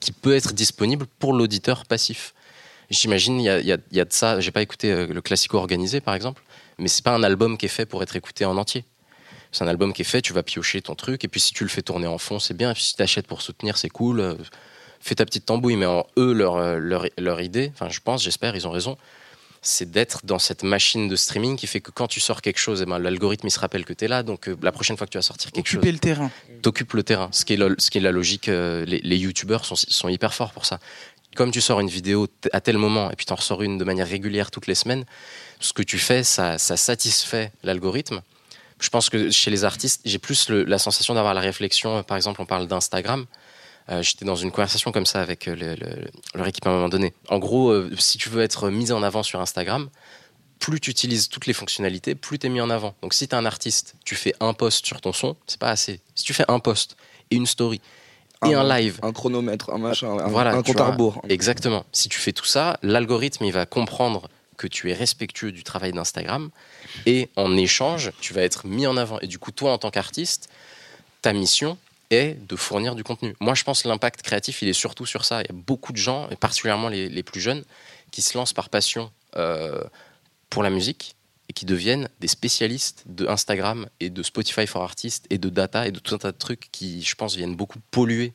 qui 0.00 0.12
peut 0.12 0.34
être 0.34 0.52
disponible 0.54 1.06
pour 1.18 1.32
l'auditeur 1.34 1.84
passif. 1.86 2.34
J'imagine, 2.90 3.40
il 3.40 3.44
y 3.44 3.48
a, 3.50 3.60
y 3.60 3.70
y 3.92 3.98
de 3.98 4.06
ça. 4.10 4.40
J'ai 4.40 4.50
pas 4.52 4.62
écouté 4.62 4.90
euh, 4.92 5.06
le 5.06 5.20
classico 5.20 5.58
organisé, 5.58 6.00
par 6.00 6.14
exemple, 6.14 6.42
mais 6.78 6.88
c'est 6.88 7.04
pas 7.04 7.14
un 7.14 7.22
album 7.22 7.58
qui 7.58 7.66
est 7.66 7.70
fait 7.70 7.86
pour 7.86 8.02
être 8.02 8.16
écouté 8.16 8.44
en 8.44 8.56
entier. 8.56 8.84
C'est 9.52 9.64
un 9.64 9.68
album 9.68 9.92
qui 9.92 10.02
est 10.02 10.04
fait, 10.06 10.22
tu 10.22 10.32
vas 10.32 10.42
piocher 10.42 10.82
ton 10.82 10.94
truc, 10.94 11.24
et 11.24 11.28
puis 11.28 11.40
si 11.40 11.52
tu 11.52 11.62
le 11.64 11.70
fais 11.70 11.82
tourner 11.82 12.06
en 12.06 12.18
fond, 12.18 12.38
c'est 12.38 12.54
bien. 12.54 12.70
Et 12.70 12.74
puis 12.74 12.82
si 12.82 12.96
tu 12.96 13.02
achètes 13.02 13.26
pour 13.26 13.42
soutenir, 13.42 13.76
c'est 13.76 13.88
cool. 13.90 14.20
Euh, 14.20 14.34
Fais 14.98 15.14
ta 15.14 15.24
petite 15.26 15.44
tambouille, 15.44 15.76
mais 15.76 15.86
en 15.86 16.04
eux, 16.16 16.32
leur, 16.32 16.56
euh, 16.56 16.78
leur, 16.78 17.06
leur 17.18 17.40
idée, 17.42 17.70
enfin, 17.74 17.90
je 17.90 18.00
pense, 18.00 18.22
j'espère, 18.24 18.56
ils 18.56 18.66
ont 18.66 18.70
raison, 18.70 18.96
c'est 19.66 19.90
d'être 19.90 20.20
dans 20.24 20.38
cette 20.38 20.62
machine 20.62 21.08
de 21.08 21.16
streaming 21.16 21.56
qui 21.56 21.66
fait 21.66 21.80
que 21.80 21.90
quand 21.90 22.06
tu 22.06 22.20
sors 22.20 22.40
quelque 22.40 22.58
chose, 22.58 22.82
eh 22.82 22.86
ben, 22.86 22.98
l'algorithme 22.98 23.46
il 23.46 23.50
se 23.50 23.58
rappelle 23.58 23.84
que 23.84 23.92
tu 23.92 24.04
es 24.04 24.08
là, 24.08 24.22
donc 24.22 24.48
euh, 24.48 24.56
la 24.62 24.72
prochaine 24.72 24.96
fois 24.96 25.06
que 25.06 25.12
tu 25.12 25.18
vas 25.18 25.22
sortir 25.22 25.50
quelque 25.52 25.66
chose 25.68 25.84
le 25.84 25.98
terrain. 25.98 26.30
t'occupes 26.62 26.92
le 26.94 27.02
terrain. 27.02 27.28
Ce 27.32 27.44
qui 27.44 27.54
est, 27.54 27.56
le- 27.56 27.74
ce 27.78 27.90
qui 27.90 27.98
est 27.98 28.00
la 28.00 28.12
logique, 28.12 28.48
euh, 28.48 28.84
les, 28.84 29.00
les 29.00 29.16
youtubeurs 29.18 29.64
sont, 29.64 29.74
sont 29.76 30.08
hyper 30.08 30.32
forts 30.34 30.52
pour 30.52 30.66
ça. 30.66 30.78
Comme 31.34 31.50
tu 31.50 31.60
sors 31.60 31.80
une 31.80 31.88
vidéo 31.90 32.28
à 32.52 32.60
tel 32.60 32.78
moment 32.78 33.10
et 33.10 33.16
puis 33.16 33.26
tu 33.26 33.32
en 33.32 33.36
ressors 33.36 33.62
une 33.62 33.76
de 33.76 33.84
manière 33.84 34.08
régulière 34.08 34.50
toutes 34.50 34.66
les 34.68 34.74
semaines, 34.74 35.04
ce 35.60 35.72
que 35.72 35.82
tu 35.82 35.98
fais, 35.98 36.22
ça, 36.24 36.56
ça 36.58 36.76
satisfait 36.76 37.52
l'algorithme. 37.62 38.22
Je 38.80 38.88
pense 38.88 39.08
que 39.10 39.30
chez 39.30 39.50
les 39.50 39.64
artistes, 39.64 40.00
j'ai 40.04 40.18
plus 40.18 40.48
le- 40.48 40.64
la 40.64 40.78
sensation 40.78 41.14
d'avoir 41.14 41.34
la 41.34 41.40
réflexion. 41.40 42.02
Par 42.04 42.16
exemple, 42.16 42.40
on 42.40 42.46
parle 42.46 42.66
d'Instagram. 42.68 43.26
Euh, 43.88 44.02
J'étais 44.02 44.24
dans 44.24 44.34
une 44.36 44.50
conversation 44.50 44.90
comme 44.92 45.06
ça 45.06 45.20
avec 45.22 45.46
euh, 45.48 45.54
le- 45.54 45.74
le- 45.76 46.10
leur 46.34 46.46
équipe 46.46 46.66
à 46.66 46.70
un 46.70 46.74
moment 46.74 46.88
donné. 46.88 47.14
En 47.28 47.38
gros, 47.38 47.70
euh, 47.70 47.90
si 47.98 48.18
tu 48.18 48.28
veux 48.28 48.42
être 48.42 48.68
mis 48.70 48.90
en 48.92 49.02
avant 49.02 49.22
sur 49.22 49.40
Instagram, 49.40 49.88
plus 50.58 50.80
tu 50.80 50.90
utilises 50.90 51.28
toutes 51.28 51.46
les 51.46 51.52
fonctionnalités, 51.52 52.14
plus 52.14 52.38
tu 52.38 52.46
es 52.46 52.50
mis 52.50 52.60
en 52.60 52.70
avant. 52.70 52.94
Donc 53.02 53.14
si 53.14 53.28
tu 53.28 53.34
es 53.34 53.38
un 53.38 53.46
artiste, 53.46 53.94
tu 54.04 54.14
fais 54.16 54.34
un 54.40 54.54
post 54.54 54.84
sur 54.86 55.00
ton 55.00 55.12
son, 55.12 55.36
c'est 55.46 55.60
pas 55.60 55.70
assez. 55.70 56.00
Si 56.14 56.24
tu 56.24 56.34
fais 56.34 56.44
un 56.48 56.58
post 56.58 56.96
et 57.30 57.36
une 57.36 57.46
story 57.46 57.80
et 58.44 58.54
un, 58.54 58.64
live, 58.64 58.98
Un 59.02 59.12
chronomètre, 59.12 59.70
un 59.72 59.78
machin, 59.78 60.18
un, 60.18 60.28
Voilà, 60.28 60.50
un 60.52 60.62
compte 60.62 60.80
à 60.80 60.86
rebours. 60.90 61.22
exactement. 61.28 61.84
Si 61.92 62.08
tu 62.08 62.18
fais 62.18 62.32
tout 62.32 62.44
ça, 62.44 62.78
l'algorithme 62.82 63.44
il 63.44 63.52
va 63.52 63.66
comprendre 63.66 64.28
que 64.56 64.66
tu 64.66 64.90
es 64.90 64.94
respectueux 64.94 65.52
du 65.52 65.62
travail 65.64 65.92
d'Instagram 65.92 66.50
et 67.06 67.28
en 67.36 67.56
échange, 67.56 68.10
tu 68.20 68.32
vas 68.34 68.42
être 68.42 68.66
mis 68.66 68.86
en 68.86 68.96
avant. 68.96 69.18
Et 69.20 69.26
du 69.26 69.38
coup, 69.38 69.52
toi 69.52 69.72
en 69.72 69.78
tant 69.78 69.90
qu'artiste, 69.90 70.48
ta 71.22 71.32
mission 71.32 71.76
est 72.10 72.34
de 72.46 72.56
fournir 72.56 72.94
du 72.94 73.04
contenu. 73.04 73.34
Moi, 73.40 73.54
je 73.54 73.64
pense 73.64 73.82
que 73.82 73.88
l'impact 73.88 74.22
créatif, 74.22 74.62
il 74.62 74.68
est 74.68 74.72
surtout 74.72 75.06
sur 75.06 75.24
ça. 75.24 75.42
Il 75.42 75.46
y 75.46 75.50
a 75.50 75.54
beaucoup 75.54 75.92
de 75.92 75.96
gens, 75.96 76.28
et 76.30 76.36
particulièrement 76.36 76.88
les, 76.88 77.22
plus 77.22 77.40
jeunes, 77.40 77.64
qui 78.10 78.22
se 78.22 78.36
lancent 78.36 78.52
par 78.52 78.68
passion 78.68 79.10
euh, 79.36 79.82
pour 80.50 80.62
la 80.62 80.70
musique 80.70 81.16
et 81.48 81.52
qui 81.52 81.66
deviennent 81.66 82.08
des 82.20 82.28
spécialistes 82.28 83.04
de 83.06 83.26
Instagram 83.26 83.88
et 84.00 84.10
de 84.10 84.22
Spotify 84.22 84.66
for 84.66 84.82
Artists 84.82 85.26
et 85.30 85.38
de 85.38 85.48
data 85.48 85.86
et 85.86 85.92
de 85.92 85.98
tout 85.98 86.14
un 86.14 86.18
tas 86.18 86.32
de 86.32 86.38
trucs 86.38 86.70
qui, 86.72 87.02
je 87.02 87.14
pense, 87.14 87.36
viennent 87.36 87.56
beaucoup 87.56 87.78
polluer 87.90 88.32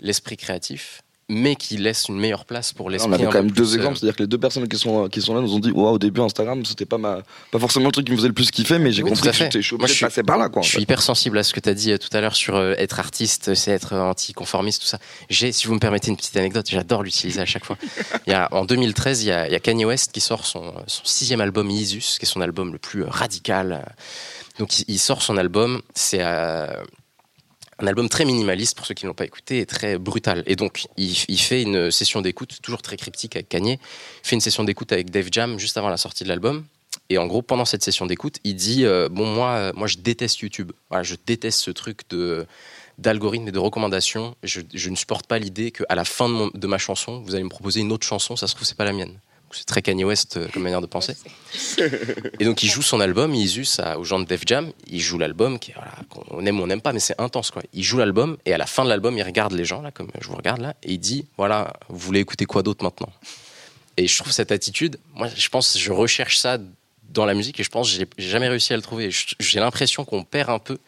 l'esprit 0.00 0.36
créatif, 0.36 1.02
mais 1.28 1.56
qui 1.56 1.76
laissent 1.78 2.08
une 2.08 2.18
meilleure 2.18 2.44
place 2.44 2.72
pour 2.72 2.86
On 2.86 2.88
l'esprit. 2.90 3.14
avait 3.14 3.24
un 3.26 3.30
quand 3.30 3.42
même 3.42 3.50
deux 3.50 3.72
euh, 3.72 3.76
exemples, 3.76 3.96
c'est-à-dire 3.98 4.16
que 4.16 4.22
les 4.22 4.26
deux 4.26 4.38
personnes 4.38 4.68
qui 4.68 4.76
sont, 4.76 5.08
qui 5.08 5.22
sont 5.22 5.34
là 5.34 5.40
nous 5.40 5.54
ont 5.54 5.58
dit 5.58 5.70
Waouh, 5.70 5.94
au 5.94 5.98
début 5.98 6.20
Instagram, 6.20 6.64
c'était 6.64 6.84
pas, 6.84 6.98
ma, 6.98 7.20
pas 7.50 7.58
forcément 7.58 7.86
le 7.86 7.92
truc 7.92 8.06
qui 8.06 8.12
me 8.12 8.16
faisait 8.16 8.28
le 8.28 8.34
plus 8.34 8.50
kiffer, 8.50 8.78
mais 8.78 8.92
j'ai 8.92 9.02
Oui, 9.02 9.10
compris 9.10 9.30
que 9.48 9.60
chaud 9.62 9.78
Moi, 9.78 9.86
je 9.88 9.92
suis- 9.94 10.22
par 10.22 10.36
là. 10.38 10.48
Quoi, 10.48 10.62
Je 10.62 10.68
suis 10.68 10.82
hyper 10.82 11.00
sensible 11.02 11.38
à 11.38 11.42
ce 11.42 11.54
que 11.54 11.60
tu 11.60 11.68
as 11.68 11.74
dit 11.74 11.92
euh, 11.92 11.98
tout 11.98 12.14
à 12.14 12.20
l'heure 12.20 12.36
sur 12.36 12.56
euh, 12.56 12.74
être 12.78 13.00
artiste, 13.00 13.54
c'est 13.54 13.70
être 13.70 13.94
anticonformiste, 13.94 14.82
tout 14.82 14.88
ça. 14.88 14.98
J'ai, 15.30 15.52
si 15.52 15.66
vous 15.66 15.74
me 15.74 15.80
permettez 15.80 16.10
une 16.10 16.16
petite 16.16 16.36
anecdote, 16.36 16.66
j'adore 16.68 17.02
l'utiliser 17.02 17.40
à 17.40 17.46
chaque 17.46 17.64
fois. 17.64 17.78
Il 18.26 18.30
y 18.30 18.34
a, 18.34 18.48
en 18.52 18.64
2013, 18.64 19.22
il 19.22 19.28
y, 19.28 19.32
a, 19.32 19.46
il 19.46 19.52
y 19.52 19.56
a 19.56 19.60
Kanye 19.60 19.84
West 19.86 20.12
qui 20.12 20.20
sort 20.20 20.44
son, 20.46 20.74
son 20.86 21.04
sixième 21.04 21.40
album 21.40 21.70
Yeezus, 21.70 22.16
qui 22.18 22.26
est 22.26 22.28
son 22.28 22.40
album 22.42 22.72
le 22.72 22.78
plus 22.78 23.02
radical. 23.04 23.84
Donc 24.58 24.78
il, 24.80 24.84
il 24.88 24.98
sort 24.98 25.22
son 25.22 25.36
album, 25.36 25.80
c'est 25.94 26.20
euh, 26.22 26.66
un 27.84 27.86
album 27.86 28.08
très 28.08 28.24
minimaliste 28.24 28.76
pour 28.76 28.86
ceux 28.86 28.94
qui 28.94 29.04
ne 29.04 29.10
l'ont 29.10 29.14
pas 29.14 29.24
écouté 29.24 29.60
et 29.60 29.66
très 29.66 29.98
brutal. 29.98 30.42
Et 30.46 30.56
donc 30.56 30.86
il, 30.96 31.14
fait 31.14 31.62
une 31.62 31.90
session 31.90 32.20
d'écoute, 32.20 32.58
toujours 32.62 32.82
très 32.82 32.96
cryptique 32.96 33.36
avec 33.36 33.48
Kanye, 33.48 33.78
il 34.24 34.26
fait 34.28 34.34
une 34.34 34.40
session 34.40 34.64
d'écoute 34.64 34.92
avec 34.92 35.10
Dave 35.10 35.28
Jam 35.30 35.58
juste 35.58 35.76
avant 35.76 35.88
la 35.88 35.96
sortie 35.96 36.24
de 36.24 36.28
l'album. 36.28 36.64
Et 37.10 37.18
en 37.18 37.26
gros, 37.26 37.42
pendant 37.42 37.64
cette 37.64 37.82
session 37.82 38.06
d'écoute, 38.06 38.38
il 38.44 38.54
dit 38.54 38.86
euh, 38.86 39.08
Bon, 39.10 39.26
moi, 39.26 39.50
euh, 39.50 39.72
moi, 39.74 39.86
je 39.86 39.98
déteste 39.98 40.38
YouTube. 40.40 40.72
Voilà, 40.88 41.02
je 41.02 41.16
déteste 41.26 41.60
ce 41.60 41.70
truc 41.70 42.08
de 42.08 42.46
et 42.98 43.02
de 43.02 43.58
recommandations. 43.58 44.36
Je, 44.42 44.60
ne 44.88 44.96
supporte 44.96 45.26
pas 45.26 45.38
l'idée 45.38 45.72
qu'à 45.72 45.94
la 45.94 46.04
fin 46.04 46.28
de, 46.28 46.56
de 46.56 46.66
ma 46.66 46.78
chanson, 46.78 47.20
vous 47.20 47.34
allez 47.34 47.44
me 47.44 47.50
proposer 47.50 47.80
une 47.80 47.92
autre 47.92 48.06
chanson. 48.06 48.36
Ça 48.36 48.46
se 48.46 48.54
trouve, 48.54 48.66
c'est 48.66 48.76
pas 48.76 48.84
la 48.84 48.92
mienne. 48.92 49.18
C'est 49.54 49.66
très 49.66 49.82
Kanye 49.82 50.04
West 50.04 50.36
euh, 50.36 50.48
comme 50.52 50.62
manière 50.62 50.80
de 50.80 50.86
penser. 50.86 51.16
Et 52.40 52.44
donc, 52.44 52.62
il 52.62 52.68
joue 52.68 52.82
son 52.82 53.00
album, 53.00 53.34
il 53.34 53.58
use 53.58 53.68
ça 53.68 53.98
aux 53.98 54.04
gens 54.04 54.18
de 54.18 54.24
Def 54.24 54.42
Jam. 54.46 54.72
Il 54.86 55.00
joue 55.00 55.18
l'album, 55.18 55.58
qui 55.58 55.72
voilà, 55.72 55.92
qu'on 56.08 56.44
aime 56.44 56.60
ou 56.60 56.64
on 56.64 56.66
n'aime 56.66 56.80
pas, 56.80 56.92
mais 56.92 57.00
c'est 57.00 57.20
intense, 57.20 57.50
quoi. 57.50 57.62
Il 57.72 57.82
joue 57.82 57.98
l'album, 57.98 58.36
et 58.44 58.52
à 58.52 58.58
la 58.58 58.66
fin 58.66 58.84
de 58.84 58.88
l'album, 58.88 59.16
il 59.16 59.22
regarde 59.22 59.52
les 59.52 59.64
gens, 59.64 59.82
là, 59.82 59.90
comme 59.90 60.10
je 60.20 60.28
vous 60.28 60.36
regarde 60.36 60.60
là, 60.60 60.74
et 60.82 60.92
il 60.92 60.98
dit 60.98 61.26
Voilà, 61.36 61.72
vous 61.88 61.98
voulez 61.98 62.20
écouter 62.20 62.44
quoi 62.44 62.62
d'autre 62.62 62.84
maintenant? 62.84 63.12
Et 63.96 64.06
je 64.08 64.18
trouve 64.18 64.32
cette 64.32 64.52
attitude, 64.52 64.98
moi, 65.14 65.28
je 65.34 65.48
pense, 65.48 65.78
je 65.78 65.92
recherche 65.92 66.38
ça 66.38 66.58
dans 67.10 67.24
la 67.24 67.34
musique, 67.34 67.60
et 67.60 67.62
je 67.62 67.70
pense, 67.70 67.90
que 67.90 68.06
j'ai 68.18 68.28
jamais 68.28 68.48
réussi 68.48 68.72
à 68.72 68.76
le 68.76 68.82
trouver. 68.82 69.10
J'ai 69.10 69.60
l'impression 69.60 70.04
qu'on 70.04 70.24
perd 70.24 70.50
un 70.50 70.58
peu 70.58 70.78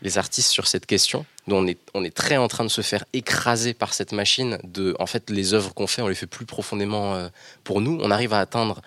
les 0.00 0.16
artistes 0.16 0.50
sur 0.50 0.66
cette 0.66 0.86
question, 0.86 1.26
on 1.54 1.66
est, 1.66 1.78
on 1.94 2.04
est 2.04 2.14
très 2.14 2.36
en 2.36 2.48
train 2.48 2.64
de 2.64 2.68
se 2.68 2.82
faire 2.82 3.04
écraser 3.12 3.74
par 3.74 3.94
cette 3.94 4.12
machine. 4.12 4.58
De, 4.64 4.94
en 4.98 5.06
fait, 5.06 5.30
les 5.30 5.54
œuvres 5.54 5.74
qu'on 5.74 5.86
fait, 5.86 6.02
on 6.02 6.08
les 6.08 6.14
fait 6.14 6.26
plus 6.26 6.46
profondément 6.46 7.14
euh, 7.14 7.28
pour 7.64 7.80
nous. 7.80 7.98
On 8.02 8.10
arrive 8.10 8.32
à 8.32 8.40
atteindre, 8.40 8.80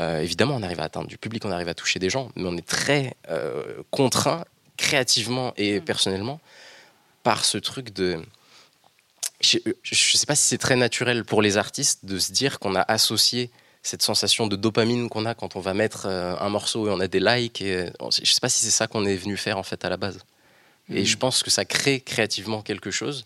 euh, 0.00 0.20
évidemment, 0.20 0.56
on 0.56 0.62
arrive 0.62 0.80
à 0.80 0.84
atteindre 0.84 1.06
du 1.06 1.18
public, 1.18 1.44
on 1.44 1.50
arrive 1.50 1.68
à 1.68 1.74
toucher 1.74 1.98
des 1.98 2.10
gens, 2.10 2.30
mais 2.36 2.44
on 2.46 2.56
est 2.56 2.66
très 2.66 3.16
euh, 3.30 3.82
contraint 3.90 4.44
créativement 4.76 5.52
et 5.56 5.80
personnellement 5.80 6.40
par 7.22 7.44
ce 7.44 7.58
truc 7.58 7.92
de. 7.92 8.20
Je 9.40 9.58
ne 9.66 9.94
sais 9.94 10.26
pas 10.26 10.36
si 10.36 10.46
c'est 10.46 10.58
très 10.58 10.76
naturel 10.76 11.24
pour 11.24 11.42
les 11.42 11.56
artistes 11.56 12.04
de 12.04 12.18
se 12.18 12.30
dire 12.30 12.60
qu'on 12.60 12.76
a 12.76 12.82
associé 12.82 13.50
cette 13.82 14.02
sensation 14.02 14.46
de 14.46 14.54
dopamine 14.54 15.08
qu'on 15.08 15.26
a 15.26 15.34
quand 15.34 15.56
on 15.56 15.60
va 15.60 15.74
mettre 15.74 16.06
un 16.06 16.48
morceau 16.48 16.86
et 16.86 16.90
on 16.92 17.00
a 17.00 17.08
des 17.08 17.18
likes. 17.18 17.60
Et, 17.60 17.86
je 18.00 18.20
ne 18.20 18.26
sais 18.26 18.40
pas 18.40 18.48
si 18.48 18.64
c'est 18.64 18.70
ça 18.70 18.86
qu'on 18.86 19.04
est 19.04 19.16
venu 19.16 19.36
faire 19.36 19.58
en 19.58 19.64
fait 19.64 19.84
à 19.84 19.88
la 19.88 19.96
base. 19.96 20.20
Et 20.90 21.04
je 21.04 21.16
pense 21.16 21.42
que 21.42 21.50
ça 21.50 21.64
crée 21.64 22.00
créativement 22.00 22.62
quelque 22.62 22.90
chose 22.90 23.24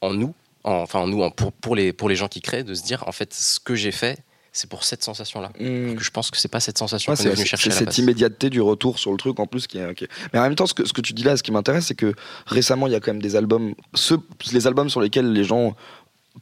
en 0.00 0.12
nous, 0.14 0.34
en- 0.64 0.72
enfin 0.72 1.00
en 1.00 1.06
nous, 1.06 1.22
en- 1.22 1.30
pour, 1.30 1.52
pour, 1.52 1.76
les, 1.76 1.92
pour 1.92 2.08
les 2.08 2.16
gens 2.16 2.28
qui 2.28 2.40
créent, 2.40 2.64
de 2.64 2.74
se 2.74 2.82
dire 2.84 3.04
en 3.06 3.12
fait 3.12 3.32
ce 3.34 3.60
que 3.60 3.74
j'ai 3.74 3.92
fait, 3.92 4.18
c'est 4.52 4.70
pour 4.70 4.84
cette 4.84 5.04
sensation-là. 5.04 5.50
Mmh. 5.60 5.96
Que 5.96 6.02
Je 6.02 6.10
pense 6.10 6.30
que 6.30 6.38
c'est 6.38 6.48
pas 6.48 6.60
cette 6.60 6.78
sensation 6.78 7.12
Ouais, 7.12 7.18
qu'on 7.18 7.24
est 7.24 7.34
venu 7.34 7.44
chercher 7.44 7.70
c'est 7.70 7.78
cette 7.80 7.86
base. 7.88 7.98
immédiateté 7.98 8.48
du 8.48 8.62
retour 8.62 8.98
sur 8.98 9.10
le 9.12 9.18
truc 9.18 9.38
en 9.38 9.46
plus 9.46 9.66
qui 9.66 9.76
est. 9.78 9.94
qui 9.94 10.04
est- 10.04 10.08
Mais 10.32 10.38
en 10.38 10.42
même 10.42 10.54
temps, 10.54 10.66
ce 10.66 10.72
que, 10.74 10.86
ce 10.86 10.94
que 10.94 11.02
tu 11.02 11.12
dis 11.12 11.22
là, 11.24 11.36
ce 11.36 11.42
qui 11.42 11.52
m'intéresse, 11.52 11.86
c'est 11.86 11.94
que 11.94 12.14
récemment, 12.46 12.86
il 12.86 12.94
y 12.94 12.96
a 12.96 13.00
quand 13.00 13.12
même 13.12 13.20
des 13.22 13.36
albums, 13.36 13.74
les 14.52 14.66
albums 14.66 14.88
sur 14.88 15.02
lesquels 15.02 15.30
les 15.32 15.44
gens 15.44 15.76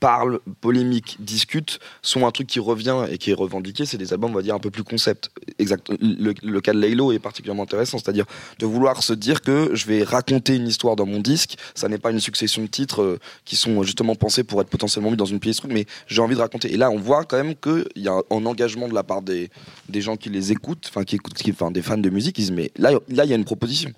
parlent, 0.01 0.41
polémiquent, 0.61 1.17
discutent, 1.21 1.79
sont 2.03 2.27
un 2.27 2.31
truc 2.31 2.47
qui 2.47 2.61
revient 2.61 3.07
et 3.11 3.19
qui 3.19 3.31
est 3.31 3.35
revendiqué, 3.35 3.87
c'est 3.87 3.99
des 3.99 4.13
albums, 4.13 4.31
on 4.31 4.35
va 4.35 4.43
dire, 4.43 4.55
un 4.55 4.59
peu 4.61 4.71
plus 4.71 4.85
concept. 4.85 5.31
Exact. 5.59 5.91
Le, 6.01 6.35
le 6.43 6.61
cas 6.61 6.73
de 6.73 6.79
Laylo 6.79 7.13
est 7.13 7.19
particulièrement 7.19 7.63
intéressant, 7.63 7.99
c'est-à-dire 7.99 8.27
de 8.59 8.67
vouloir 8.67 9.03
se 9.03 9.13
dire 9.13 9.41
que 9.41 9.71
je 9.75 9.87
vais 9.87 10.03
raconter 10.03 10.57
une 10.57 10.67
histoire 10.67 10.97
dans 10.97 11.07
mon 11.07 11.21
disque, 11.21 11.57
ça 11.75 11.89
n'est 11.89 11.99
pas 11.99 12.11
une 12.11 12.21
succession 12.21 12.63
de 12.63 12.67
titres 12.67 13.03
euh, 13.03 13.21
qui 13.45 13.57
sont 13.57 13.83
justement 13.83 14.15
pensés 14.15 14.45
pour 14.45 14.61
être 14.61 14.69
potentiellement 14.69 15.11
mis 15.11 15.17
dans 15.17 15.25
une 15.25 15.41
playlist, 15.41 15.65
mais 15.69 15.87
j'ai 16.07 16.21
envie 16.21 16.35
de 16.35 16.41
raconter. 16.41 16.73
Et 16.73 16.77
là, 16.77 16.91
on 16.91 16.99
voit 16.99 17.25
quand 17.25 17.37
même 17.37 17.55
qu'il 17.55 17.85
y 17.97 18.09
a 18.09 18.21
un 18.31 18.47
engagement 18.47 18.89
de 18.89 18.95
la 18.95 19.03
part 19.03 19.23
des, 19.23 19.51
des 19.89 20.01
gens 20.01 20.17
qui 20.17 20.29
les 20.29 20.53
écoutent, 20.53 20.87
enfin, 20.89 21.05
qui 21.05 21.17
écoutent, 21.17 21.41
enfin, 21.51 21.71
des 21.71 21.83
fans 21.83 21.99
de 21.99 22.11
musique, 22.11 22.39
ils 22.39 22.43
disent, 22.43 22.53
mais 22.53 22.71
là, 22.77 22.93
là, 23.09 23.25
il 23.25 23.31
y 23.31 23.33
a 23.33 23.37
une 23.37 23.45
proposition. 23.45 23.91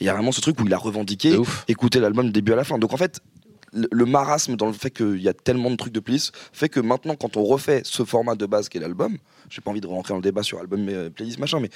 Il 0.00 0.06
y 0.06 0.08
a 0.08 0.14
vraiment 0.14 0.32
ce 0.32 0.40
truc 0.40 0.60
où 0.60 0.66
il 0.66 0.74
a 0.74 0.78
revendiqué, 0.78 1.36
écouter 1.68 2.00
l'album 2.00 2.26
du 2.26 2.32
début 2.32 2.52
à 2.52 2.56
la 2.56 2.64
fin. 2.64 2.78
Donc 2.78 2.92
en 2.92 2.96
fait, 2.96 3.20
le, 3.74 4.04
marasme 4.06 4.56
dans 4.56 4.66
le 4.66 4.72
fait 4.72 4.90
qu'il 4.90 5.20
y 5.20 5.28
a 5.28 5.34
tellement 5.34 5.70
de 5.70 5.76
trucs 5.76 5.92
de 5.92 6.00
playlist 6.00 6.32
fait 6.52 6.68
que 6.68 6.80
maintenant, 6.80 7.16
quand 7.16 7.36
on 7.36 7.44
refait 7.44 7.82
ce 7.84 8.04
format 8.04 8.34
de 8.34 8.46
base 8.46 8.68
qu'est 8.68 8.80
l'album, 8.80 9.18
j'ai 9.50 9.60
pas 9.60 9.70
envie 9.70 9.80
de 9.80 9.86
rentrer 9.86 10.12
dans 10.12 10.18
le 10.18 10.22
débat 10.22 10.42
sur 10.42 10.58
album, 10.58 10.88
euh, 10.88 11.10
playlist, 11.10 11.38
machin, 11.38 11.60
mais 11.60 11.70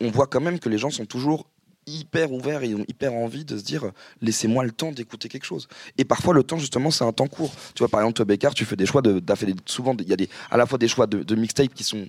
on 0.00 0.10
voit 0.10 0.26
quand 0.26 0.40
même 0.40 0.58
que 0.58 0.68
les 0.68 0.78
gens 0.78 0.90
sont 0.90 1.06
toujours 1.06 1.46
hyper 1.86 2.32
ouverts 2.32 2.62
et 2.62 2.74
ont 2.74 2.84
hyper 2.86 3.12
envie 3.12 3.44
de 3.44 3.58
se 3.58 3.64
dire 3.64 3.84
euh, 3.86 3.92
laissez-moi 4.20 4.64
le 4.64 4.70
temps 4.70 4.92
d'écouter 4.92 5.28
quelque 5.28 5.44
chose. 5.44 5.68
Et 5.98 6.04
parfois 6.04 6.32
le 6.32 6.44
temps 6.44 6.58
justement 6.58 6.90
c'est 6.90 7.04
un 7.04 7.12
temps 7.12 7.26
court. 7.26 7.52
Tu 7.74 7.80
vois 7.80 7.88
par 7.88 8.00
exemple 8.00 8.16
toi 8.16 8.24
Bécard 8.24 8.54
tu 8.54 8.64
fais 8.64 8.76
des 8.76 8.86
choix 8.86 9.02
de, 9.02 9.20
souvent 9.66 9.96
il 9.98 10.08
y 10.08 10.12
a 10.12 10.16
des 10.16 10.28
à 10.50 10.56
la 10.56 10.66
fois 10.66 10.78
des 10.78 10.86
choix 10.86 11.08
de 11.08 11.34
mixtape 11.34 11.74
qui 11.74 11.82
sont 11.82 12.06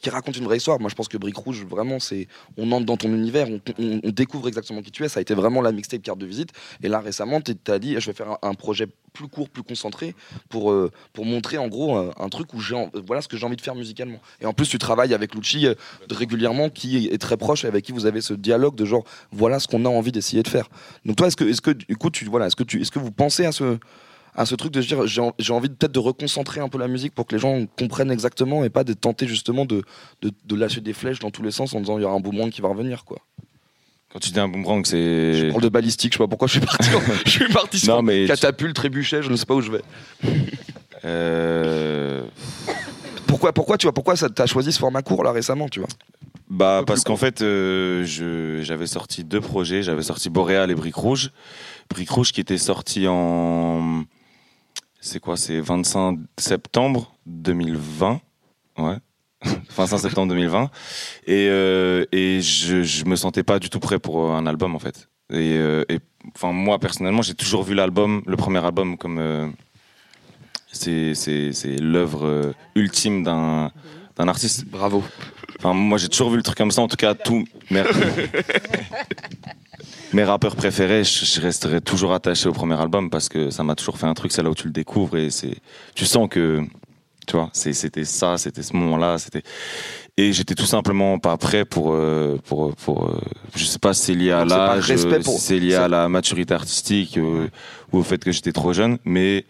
qui 0.00 0.10
racontent 0.10 0.38
une 0.38 0.44
vraie 0.44 0.56
histoire. 0.56 0.80
Moi 0.80 0.88
je 0.90 0.94
pense 0.94 1.08
que 1.08 1.16
Brique 1.18 1.36
Rouge 1.36 1.64
vraiment 1.64 1.98
c'est 1.98 2.28
on 2.56 2.70
entre 2.72 2.86
dans 2.86 2.96
ton 2.96 3.08
univers 3.08 3.48
on, 3.48 3.60
on- 3.78 4.00
on 4.02 4.10
découvre 4.10 4.48
exactement 4.48 4.82
qui 4.82 4.90
tu 4.90 5.04
es. 5.04 5.08
Ça 5.08 5.18
a 5.18 5.22
été 5.22 5.34
vraiment 5.34 5.60
la 5.60 5.72
mixtape 5.72 6.02
carte 6.02 6.18
de 6.18 6.26
visite. 6.26 6.50
Et 6.82 6.88
là 6.88 7.00
récemment 7.00 7.40
tu 7.40 7.54
as 7.70 7.78
dit 7.78 7.96
je 7.98 8.06
vais 8.06 8.12
faire 8.12 8.38
un, 8.42 8.54
projet 8.54 8.86
plus 9.12 9.28
court 9.28 9.48
plus 9.48 9.62
concentré 9.62 10.14
pour 10.48 10.70
euh, 10.72 10.90
pour 11.12 11.24
montrer 11.24 11.58
en 11.58 11.68
gros 11.68 11.96
euh, 11.96 12.10
un 12.18 12.28
truc 12.28 12.54
où 12.54 12.60
j'ai 12.60 12.74
voilà 13.06 13.22
ce 13.22 13.28
que 13.28 13.36
j'ai 13.36 13.46
envie 13.46 13.56
de 13.56 13.60
faire 13.60 13.74
musicalement. 13.74 14.20
Et 14.40 14.46
en 14.46 14.52
plus 14.52 14.68
tu 14.68 14.78
travailles 14.78 15.14
avec 15.14 15.34
Lucci 15.34 15.66
euh, 15.66 15.74
régulièrement 16.10 16.70
qui 16.70 17.08
est 17.08 17.18
très 17.18 17.36
proche 17.36 17.64
et 17.64 17.68
avec 17.68 17.84
qui 17.84 17.92
vous 17.92 18.06
avez 18.06 18.20
ce 18.20 18.34
dialogue 18.34 18.74
de 18.74 18.84
genre 18.84 19.04
voilà 19.32 19.58
ce 19.60 19.68
qu'on 19.68 19.84
a 19.84 19.88
envie 19.88 20.12
d'essayer 20.12 20.42
de 20.42 20.48
faire. 20.48 20.68
Donc 21.04 21.16
toi 21.16 21.26
est-ce 21.26 21.36
que 21.36 21.44
est-ce 21.44 21.60
que 21.60 21.70
du 21.70 21.86
tu 22.12 22.24
voilà 22.26 22.46
est-ce 22.46 22.56
que 22.56 22.64
tu 22.64 22.80
est-ce 22.80 22.90
que 22.90 22.98
vous 22.98 23.10
pensez 23.12 23.44
à 23.44 23.52
ce 23.52 23.78
à 24.34 24.46
ce 24.46 24.54
truc 24.54 24.72
de 24.72 24.82
se 24.82 24.88
dire 24.88 25.06
j'ai 25.06 25.22
j'ai 25.38 25.52
envie 25.52 25.68
peut-être 25.68 25.92
de 25.92 25.98
reconcentrer 25.98 26.60
un 26.60 26.68
peu 26.68 26.78
la 26.78 26.88
musique 26.88 27.14
pour 27.14 27.26
que 27.26 27.34
les 27.34 27.40
gens 27.40 27.64
comprennent 27.78 28.10
exactement 28.10 28.64
et 28.64 28.70
pas 28.70 28.84
de 28.84 28.92
tenter 28.92 29.26
justement 29.26 29.64
de, 29.64 29.82
de, 30.22 30.32
de 30.44 30.54
lâcher 30.56 30.80
des 30.80 30.92
flèches 30.92 31.20
dans 31.20 31.30
tous 31.30 31.42
les 31.42 31.50
sens 31.52 31.74
en 31.74 31.80
disant 31.80 31.98
il 31.98 32.02
y 32.02 32.04
aura 32.04 32.14
un 32.14 32.20
boomerang 32.20 32.50
qui 32.50 32.60
va 32.60 32.68
revenir 32.68 33.04
quoi. 33.04 33.18
Quand 34.12 34.20
tu 34.20 34.30
dis 34.30 34.38
un 34.38 34.48
boomerang, 34.48 34.84
Je 34.86 34.90
c'est. 34.90 35.48
parle 35.50 35.62
de 35.62 35.68
balistique, 35.68 36.12
je 36.12 36.18
sais 36.18 36.22
pas 36.24 36.28
pourquoi 36.28 36.46
je 36.46 36.52
suis 36.52 36.60
parti. 36.60 36.88
je 37.24 37.30
suis 37.30 37.48
parti 37.52 37.78
sur 37.80 37.96
Non, 37.96 38.02
mais. 38.02 38.26
catapulte, 38.26 38.76
trébuchet, 38.76 39.22
je 39.22 39.30
ne 39.30 39.34
sais 39.36 39.44
pas 39.46 39.54
où 39.54 39.60
je 39.60 39.72
vais. 39.72 39.82
Euh, 41.04 42.22
Pourquoi 43.26 43.52
pourquoi 43.52 43.76
tu 43.76 43.84
vois 43.84 43.92
pourquoi 43.92 44.16
ça 44.16 44.30
t'as 44.30 44.46
choisi 44.46 44.72
ce 44.72 44.78
format 44.78 45.02
court 45.02 45.22
là 45.22 45.32
récemment 45.32 45.68
tu 45.68 45.80
vois? 45.80 45.88
Bah 46.48 46.82
parce 46.86 47.04
qu'en 47.04 47.16
fait, 47.16 47.42
euh, 47.42 48.04
je 48.06 48.62
j'avais 48.62 48.86
sorti 48.86 49.22
deux 49.24 49.40
projets. 49.40 49.82
J'avais 49.82 50.02
sorti 50.02 50.30
Boréal 50.30 50.70
et 50.70 50.74
Brique 50.74 50.94
Rouge. 50.94 51.30
Brique 51.90 52.10
Rouge 52.10 52.32
qui 52.32 52.40
était 52.40 52.56
sorti 52.58 53.06
en 53.08 54.04
c'est 55.04 55.20
quoi 55.20 55.36
C'est 55.36 55.60
25 55.60 56.18
septembre 56.38 57.14
2020. 57.26 58.20
Ouais. 58.78 58.96
25 59.76 59.98
septembre 59.98 60.28
2020. 60.28 60.70
Et 61.26 61.48
euh, 61.50 62.06
et 62.10 62.40
je 62.40 62.82
je 62.82 63.04
me 63.04 63.14
sentais 63.14 63.42
pas 63.42 63.58
du 63.58 63.68
tout 63.68 63.80
prêt 63.80 63.98
pour 63.98 64.32
un 64.32 64.46
album 64.46 64.74
en 64.74 64.78
fait. 64.78 65.08
Et, 65.30 65.56
euh, 65.58 65.84
et 65.88 66.00
enfin 66.34 66.52
moi 66.52 66.78
personnellement, 66.78 67.22
j'ai 67.22 67.34
toujours 67.34 67.62
vu 67.62 67.74
l'album, 67.74 68.22
le 68.26 68.36
premier 68.36 68.64
album 68.64 68.96
comme 68.96 69.18
euh, 69.18 69.46
c'est 70.72 71.14
c'est 71.14 71.52
c'est 71.52 71.76
l'œuvre 71.76 72.26
euh, 72.26 72.52
ultime 72.74 73.22
d'un 73.22 73.70
d'un 74.16 74.28
artiste. 74.28 74.64
Bravo. 74.66 75.02
Enfin, 75.58 75.72
moi, 75.72 75.98
j'ai 75.98 76.08
toujours 76.08 76.30
vu 76.30 76.36
le 76.36 76.42
truc 76.42 76.56
comme 76.58 76.70
ça. 76.70 76.82
En 76.82 76.88
tout 76.88 76.96
cas, 76.96 77.14
tous 77.14 77.44
mes, 77.70 77.82
mes 80.14 80.24
rappeurs 80.24 80.56
préférés, 80.56 81.04
je, 81.04 81.24
je 81.24 81.40
resterai 81.40 81.80
toujours 81.80 82.12
attaché 82.14 82.48
au 82.48 82.52
premier 82.52 82.80
album 82.80 83.10
parce 83.10 83.28
que 83.28 83.50
ça 83.50 83.62
m'a 83.64 83.74
toujours 83.74 83.98
fait 83.98 84.06
un 84.06 84.14
truc. 84.14 84.32
C'est 84.32 84.42
là 84.42 84.50
où 84.50 84.54
tu 84.54 84.66
le 84.66 84.72
découvres 84.72 85.16
et 85.18 85.30
c'est, 85.30 85.56
tu 85.94 86.04
sens 86.06 86.28
que, 86.30 86.62
tu 87.26 87.36
vois, 87.36 87.50
c'était 87.52 88.04
ça, 88.04 88.38
c'était 88.38 88.62
ce 88.62 88.74
moment-là, 88.76 89.18
c'était. 89.18 89.42
Et 90.16 90.32
j'étais 90.32 90.54
tout 90.54 90.66
simplement 90.66 91.18
pas 91.18 91.36
prêt 91.36 91.64
pour, 91.64 91.92
euh, 91.92 92.38
pour, 92.44 92.74
pour, 92.76 93.06
euh, 93.08 93.20
je 93.56 93.64
sais 93.64 93.80
pas 93.80 93.92
si 93.94 94.02
c'est 94.02 94.14
lié 94.14 94.30
à 94.30 94.44
l'âge, 94.56 94.86
euh, 95.06 95.10
pour- 95.24 95.38
c'est 95.40 95.58
lié 95.58 95.74
à 95.74 95.88
la 95.88 96.08
maturité 96.08 96.54
artistique 96.54 97.18
euh, 97.18 97.48
ou 97.92 97.98
au 97.98 98.02
fait 98.04 98.22
que 98.22 98.30
j'étais 98.30 98.52
trop 98.52 98.72
jeune, 98.72 98.98
mais 99.04 99.44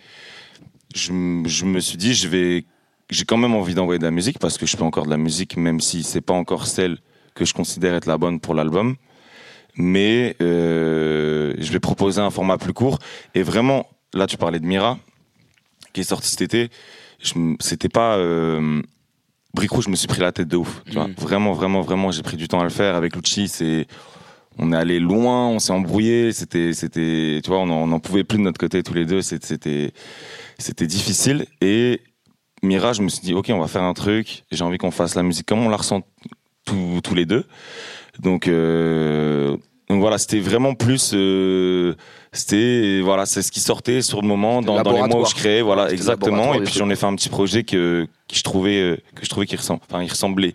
je, 0.94 1.12
je 1.46 1.64
me 1.66 1.81
suis 1.81 1.98
dit, 1.98 2.14
je 2.14 2.29
vais, 2.29 2.64
j'ai 3.11 3.24
quand 3.27 3.37
même 3.37 3.55
envie 3.55 3.74
d'envoyer 3.74 3.98
de 3.98 4.05
la 4.05 4.11
musique 4.11 4.38
parce 4.38 4.57
que 4.57 4.64
je 4.64 4.74
fais 4.77 4.83
encore 4.85 5.05
de 5.05 5.11
la 5.11 5.18
musique, 5.18 5.59
même 5.59 5.81
si 5.81 6.03
c'est 6.03 6.22
pas 6.22 6.33
encore 6.35 6.66
celle 6.66 6.98
que 7.35 7.44
je 7.44 7.53
considère 7.53 7.94
être 7.94 8.07
la 8.07 8.16
bonne 8.16 8.40
pour 8.40 8.55
l'album. 8.55 8.96
Mais 9.77 10.37
euh, 10.41 11.55
je 11.59 11.73
vais 11.73 11.81
proposer 11.81 12.21
un 12.21 12.31
format 12.31 12.59
plus 12.59 12.73
court. 12.73 12.99
Et 13.35 13.43
vraiment, 13.43 13.87
là, 14.13 14.27
tu 14.27 14.37
parlais 14.37 14.61
de 14.61 14.67
Mira, 14.67 14.99
qui 15.93 16.01
est 16.01 16.05
sorti 16.05 16.29
cet 16.29 16.43
été. 16.43 16.71
C'était 17.61 17.89
pas. 17.89 18.17
Euh, 18.17 18.83
Brick 19.55 19.71
Rouge, 19.71 19.85
je 19.85 19.91
me 19.91 19.97
suis 19.97 20.09
pris 20.09 20.21
la 20.21 20.33
tête 20.33 20.49
de 20.49 20.57
ouf. 20.57 20.83
Tu 20.87 20.93
vois. 20.95 21.09
Mm. 21.09 21.15
Vraiment, 21.19 21.53
vraiment, 21.53 21.81
vraiment, 21.81 22.11
j'ai 22.11 22.23
pris 22.23 22.37
du 22.37 22.49
temps 22.49 22.61
à 22.61 22.65
le 22.65 22.71
faire. 22.71 22.95
Avec 22.97 23.15
Lucci, 23.17 23.49
c'est. 23.49 23.87
On 24.57 24.73
est 24.73 24.77
allé 24.77 25.01
loin, 25.01 25.49
on 25.49 25.59
s'est 25.59 25.73
embrouillé, 25.73 26.31
c'était, 26.31 26.73
c'était, 26.75 27.41
tu 27.43 27.51
vois, 27.51 27.59
on 27.59 27.69
en- 27.71 27.83
on 27.83 27.87
n'en 27.89 27.99
pouvait 27.99 28.23
plus 28.23 28.39
de 28.39 28.45
notre 28.45 28.59
côté 28.61 28.85
tous 28.85 28.95
les 28.95 29.05
deux, 29.05 29.21
c'était, 29.21 29.45
c'était, 29.49 29.93
c'était 30.61 30.87
difficile. 30.87 31.47
Et 31.61 32.01
Mira, 32.63 32.93
je 32.93 33.03
me 33.03 33.09
suis 33.09 33.21
dit, 33.21 33.35
ok, 33.35 33.47
on 33.51 33.59
va 33.59 33.67
faire 33.67 33.83
un 33.83 33.95
truc. 33.95 34.45
J'ai 34.53 34.63
envie 34.63 34.79
qu'on 34.79 34.93
fasse 34.93 35.17
la 35.17 35.25
musique 35.25 35.47
comme 35.47 35.59
on 35.67 35.69
la 35.69 35.77
ressent 35.77 36.03
tous, 36.65 37.01
tous 37.03 37.15
les 37.17 37.27
deux. 37.27 37.45
Donc, 38.20 38.48
euh, 38.48 39.57
donc 39.88 40.00
voilà, 40.00 40.18
c'était 40.18 40.40
vraiment 40.40 40.74
plus, 40.74 41.12
euh, 41.14 41.94
c'était 42.33 43.00
voilà, 43.03 43.27
c'est 43.27 43.42
ce 43.42 43.53
qui 43.53 43.61
sortait 43.61 44.03
sur 44.03 44.22
le 44.22 44.29
moment 44.29 44.62
dans, 44.62 44.83
dans 44.83 44.92
les 44.92 45.03
mois 45.03 45.22
où 45.22 45.27
je 45.27 45.35
créais, 45.35 45.62
voilà, 45.62 45.90
exactement. 45.90 46.55
Et 46.55 46.61
puis 46.61 46.74
j'en 46.74 46.88
ai 46.90 46.96
fait 46.96 47.07
un 47.07 47.14
petit 47.14 47.29
projet 47.29 47.64
que, 47.64 48.07
que 48.29 48.37
je 48.37 48.42
trouvais 48.42 48.81
euh, 48.81 48.96
que 49.14 49.24
je 49.24 49.31
trouvais 49.31 49.46
qui 49.46 49.57
ressemble, 49.57 49.81
enfin, 49.88 50.03
il 50.03 50.09
ressemblait 50.09 50.55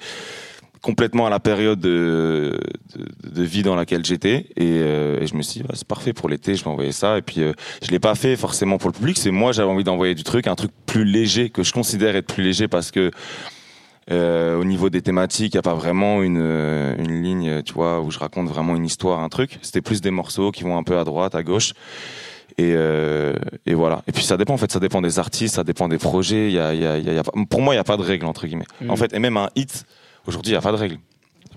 complètement 0.81 1.27
à 1.27 1.29
la 1.29 1.39
période 1.39 1.79
de, 1.79 2.57
de, 2.95 3.29
de 3.29 3.43
vie 3.43 3.63
dans 3.63 3.75
laquelle 3.75 4.05
j'étais. 4.05 4.47
Et, 4.55 4.79
euh, 4.79 5.19
et 5.21 5.27
je 5.27 5.35
me 5.35 5.41
suis 5.41 5.59
dit 5.61 5.67
bah, 5.67 5.75
c'est 5.75 5.87
parfait 5.87 6.13
pour 6.13 6.29
l'été 6.29 6.55
je 6.55 6.63
vais 6.63 6.69
envoyer 6.69 6.91
ça. 6.91 7.17
Et 7.17 7.21
puis 7.21 7.41
euh, 7.41 7.53
je 7.83 7.91
l'ai 7.91 7.99
pas 7.99 8.15
fait 8.15 8.35
forcément 8.35 8.77
pour 8.77 8.89
le 8.89 8.95
public 8.95 9.17
c'est 9.17 9.31
moi 9.31 9.51
j'avais 9.51 9.69
envie 9.69 9.83
d'envoyer 9.83 10.15
du 10.15 10.23
truc 10.23 10.47
un 10.47 10.55
truc 10.55 10.71
plus 10.85 11.05
léger 11.05 11.49
que 11.49 11.63
je 11.63 11.71
considère 11.71 12.15
être 12.15 12.33
plus 12.33 12.43
léger 12.43 12.67
parce 12.67 12.91
que 12.91 13.11
euh, 14.11 14.59
au 14.59 14.65
niveau 14.65 14.89
des 14.89 15.01
thématiques 15.01 15.53
il 15.53 15.57
y 15.57 15.59
a 15.59 15.63
pas 15.63 15.73
vraiment 15.73 16.23
une 16.23 16.39
euh, 16.41 16.95
une 16.97 17.21
ligne 17.21 17.61
tu 17.63 17.73
vois 17.73 18.01
où 18.01 18.11
je 18.11 18.19
raconte 18.19 18.47
vraiment 18.47 18.75
une 18.75 18.85
histoire 18.85 19.19
un 19.19 19.29
truc 19.29 19.59
c'était 19.61 19.81
plus 19.81 20.01
des 20.01 20.11
morceaux 20.11 20.51
qui 20.51 20.63
vont 20.63 20.77
un 20.77 20.83
peu 20.83 20.97
à 20.97 21.03
droite 21.03 21.35
à 21.35 21.43
gauche 21.43 21.73
et, 22.59 22.73
euh, 22.75 23.33
et 23.65 23.73
voilà. 23.73 24.01
Et 24.07 24.11
puis 24.11 24.23
ça 24.23 24.35
dépend 24.35 24.53
en 24.53 24.57
fait, 24.57 24.71
ça 24.71 24.81
dépend 24.81 25.01
des 25.01 25.17
artistes, 25.17 25.55
ça 25.55 25.63
dépend 25.63 25.87
des 25.87 25.97
projets. 25.97 26.51
Y 26.51 26.59
a, 26.59 26.73
y 26.73 26.85
a, 26.85 26.97
y 26.97 27.21
pour 27.49 27.61
moi, 27.61 27.73
il 27.73 27.77
n'y 27.77 27.81
a 27.81 27.85
pas 27.85 27.95
de 27.95 28.01
règle 28.01 28.25
entre 28.25 28.47
guillemets. 28.47 28.65
Mhm. 28.81 28.89
En 28.89 28.97
fait, 28.97 29.13
et 29.13 29.19
même 29.19 29.37
un 29.37 29.49
hit, 29.55 29.85
aujourd'hui, 30.27 30.51
il 30.51 30.55
n'y 30.55 30.57
a 30.57 30.61
pas 30.61 30.73
de 30.73 30.77
règle. 30.77 30.97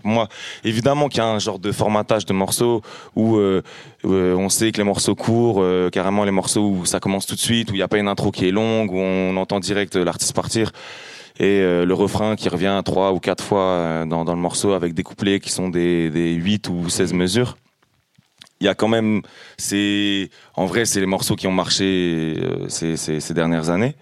Moi, 0.04 0.28
évidemment 0.64 1.08
qu'il 1.08 1.18
y 1.18 1.20
a 1.20 1.26
un 1.26 1.38
genre 1.38 1.58
de 1.58 1.70
formatage 1.70 2.26
de 2.26 2.32
morceaux 2.32 2.82
où, 3.14 3.36
euh, 3.36 3.62
euh, 4.04 4.34
on 4.34 4.48
sait 4.48 4.72
que 4.72 4.78
les 4.78 4.84
morceaux 4.84 5.14
courts, 5.14 5.58
euh, 5.60 5.90
carrément 5.90 6.24
les 6.24 6.32
morceaux 6.32 6.68
où 6.68 6.86
ça 6.86 6.98
commence 6.98 7.26
tout 7.26 7.36
de 7.36 7.40
suite, 7.40 7.70
où 7.70 7.74
il 7.74 7.78
n'y 7.78 7.82
a 7.82 7.88
pas 7.88 7.98
une 7.98 8.08
intro 8.08 8.30
qui 8.30 8.48
est 8.48 8.50
longue, 8.50 8.90
où 8.92 8.98
on 8.98 9.36
entend 9.36 9.60
direct 9.60 9.96
euh, 9.96 10.04
l'artiste 10.04 10.34
partir 10.34 10.72
et 11.42 11.61
euh, 11.61 11.85
le 11.85 11.92
refrain 11.92 12.37
qui 12.37 12.48
revient 12.48 12.81
trois 12.85 13.12
ou 13.12 13.18
quatre 13.18 13.42
fois 13.42 13.64
euh, 13.64 14.07
dans, 14.07 14.22
le 14.22 14.37
morceau 14.37 14.74
avec 14.74 14.94
des 14.94 15.02
couplets 15.02 15.40
qui 15.40 15.50
sont 15.50 15.68
des, 15.68 16.09
des 16.09 16.35
8 16.35 16.68
ou 16.68 16.88
16 16.88 17.14
mesures. 17.14 17.57
Il 18.61 18.66
y 18.66 18.68
a 18.68 18.76
quand 18.76 18.87
même, 18.87 19.22
c'est 19.59 20.31
en 20.55 20.66
vrai, 20.66 20.85
c'est 20.85 21.00
les 21.00 21.07
morceaux 21.07 21.35
qui 21.35 21.48
ont 21.48 21.52
marché 21.52 22.37
euh, 22.38 22.68
ces, 22.68 23.35
dernières 23.35 23.70
années. 23.70 23.96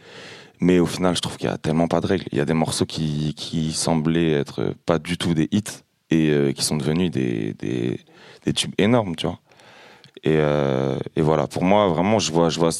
Mais 0.61 0.79
au 0.81 0.85
final, 0.85 1.16
je 1.16 1.22
trouve 1.22 1.38
qu'il 1.38 1.48
y 1.48 1.53
a 1.53 1.57
tellement 1.57 1.88
pas 1.88 2.03
de 2.03 2.09
règles. 2.09 2.26
Il 2.31 2.37
y 2.37 2.42
a 2.42 2.44
des 2.44 2.53
morceaux 2.53 2.85
qui, 2.85 3.72
semblaient 3.72 4.33
être 4.33 4.74
pas 4.85 4.98
du 4.98 5.16
tout 5.16 5.33
des 5.33 5.48
hits 5.50 5.62
et 6.11 6.53
qui 6.55 6.62
sont 6.62 6.76
devenus 6.76 7.11
des, 7.11 7.55
tubes 8.55 8.74
énormes, 8.76 9.16
tu 9.16 9.26
vois. 9.26 9.38
Et, 10.24 10.37
et 11.16 11.22
voilà, 11.22 11.46
pour 11.46 11.64
moi, 11.64 11.88
vraiment, 11.88 12.18
je 12.18 12.31
vois, 12.31 12.50
je 12.50 12.61
vois. 12.61 12.72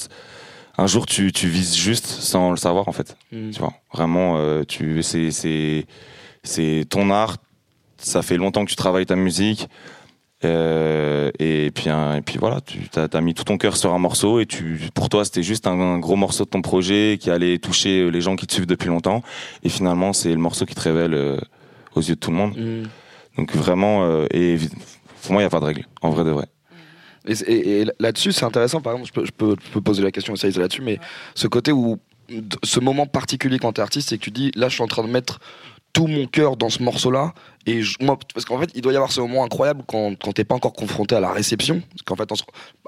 Un 0.81 0.87
jour, 0.87 1.05
tu, 1.05 1.31
tu 1.31 1.47
vises 1.47 1.77
juste 1.77 2.07
sans 2.07 2.51
le 2.51 2.57
savoir, 2.57 2.89
en 2.89 2.93
fait. 2.93 3.15
Mm. 3.33 3.51
Tu 3.51 3.59
vois, 3.61 3.75
vraiment, 3.93 4.39
euh, 4.39 4.65
tu, 4.65 5.03
c'est, 5.03 5.31
c'est, 5.31 5.85
c'est 6.43 6.87
ton 6.89 7.11
art. 7.11 7.37
Ça 7.99 8.23
fait 8.23 8.39
longtemps 8.39 8.65
que 8.65 8.71
tu 8.71 8.77
travailles 8.77 9.05
ta 9.05 9.15
musique. 9.15 9.69
Euh, 10.43 11.31
et 11.39 11.71
puis, 11.71 11.91
hein, 11.91 12.17
et 12.17 12.23
puis 12.23 12.39
voilà, 12.39 12.63
tu 12.63 12.89
as, 12.97 13.09
as 13.13 13.21
mis 13.21 13.35
tout 13.35 13.45
ton 13.45 13.59
cœur 13.59 13.77
sur 13.77 13.93
un 13.93 13.99
morceau 13.99 14.41
et 14.41 14.47
tu, 14.47 14.89
pour 14.95 15.11
toi, 15.11 15.27
c'était 15.27 15.43
juste 15.43 15.67
un, 15.67 15.79
un 15.79 15.99
gros 15.99 16.17
morceau 16.17 16.47
de 16.47 16.49
ton 16.49 16.63
projet 16.63 17.19
qui 17.21 17.31
allait 17.31 17.59
toucher 17.59 18.11
les 18.11 18.23
gens 18.23 18.37
qui 18.37 18.47
te 18.47 18.55
suivent 18.55 18.67
depuis 18.67 18.89
longtemps. 18.89 19.23
Et 19.63 19.69
finalement, 19.69 20.15
c'est 20.15 20.31
le 20.31 20.39
morceau 20.39 20.65
qui 20.65 20.75
te 20.75 20.81
révèle 20.81 21.13
euh, 21.13 21.37
aux 21.95 22.01
yeux 22.01 22.15
de 22.15 22.21
tout 22.21 22.31
le 22.31 22.39
monde. 22.39 22.57
Mm. 22.57 22.89
Donc 23.37 23.55
vraiment, 23.55 24.05
euh, 24.07 24.25
et 24.33 24.57
pour 25.21 25.33
moi, 25.33 25.43
il 25.43 25.45
n'y 25.45 25.47
a 25.47 25.51
pas 25.51 25.61
de 25.61 25.67
règle, 25.67 25.85
en 26.01 26.09
vrai 26.09 26.25
de 26.25 26.31
vrai. 26.31 26.47
Et, 27.27 27.85
là-dessus, 27.99 28.33
c'est 28.33 28.45
intéressant. 28.45 28.81
Par 28.81 28.95
exemple, 28.95 29.11
je 29.25 29.31
peux, 29.31 29.57
poser 29.81 30.03
la 30.03 30.11
question 30.11 30.33
aussi 30.33 30.51
là-dessus, 30.51 30.83
mais 30.83 30.99
ce 31.35 31.47
côté 31.47 31.73
où 31.73 31.99
ce 32.63 32.81
moment 32.81 33.07
particulier 33.07 33.59
quand 33.59 33.73
t'es 33.73 33.83
artiste, 33.83 34.11
c'est 34.11 34.19
que 34.19 34.23
tu 34.23 34.31
dis 34.31 34.53
là, 34.55 34.69
je 34.69 34.75
suis 34.75 34.83
en 34.83 34.89
train 34.89 35.03
de 35.03 35.11
mettre 35.11 35.41
tout 35.93 36.07
mon 36.07 36.27
cœur 36.27 36.57
dans 36.57 36.71
ce 36.71 36.83
morceau-là. 36.83 37.35
Et 37.67 37.83
moi, 38.01 38.17
parce 38.33 38.45
qu'en 38.45 38.59
fait, 38.59 38.71
il 38.75 38.81
doit 38.81 38.93
y 38.93 38.97
avoir 38.97 39.11
ce 39.11 39.21
moment 39.21 39.45
incroyable 39.45 39.83
quand, 39.87 40.15
quand 40.23 40.33
t'es 40.33 40.45
pas 40.45 40.55
encore 40.55 40.73
confronté 40.73 41.17
à 41.17 41.21
la 41.21 41.33
réception. 41.33 41.83
Parce 41.91 42.03
qu'en 42.03 42.17
fait, 42.17 42.31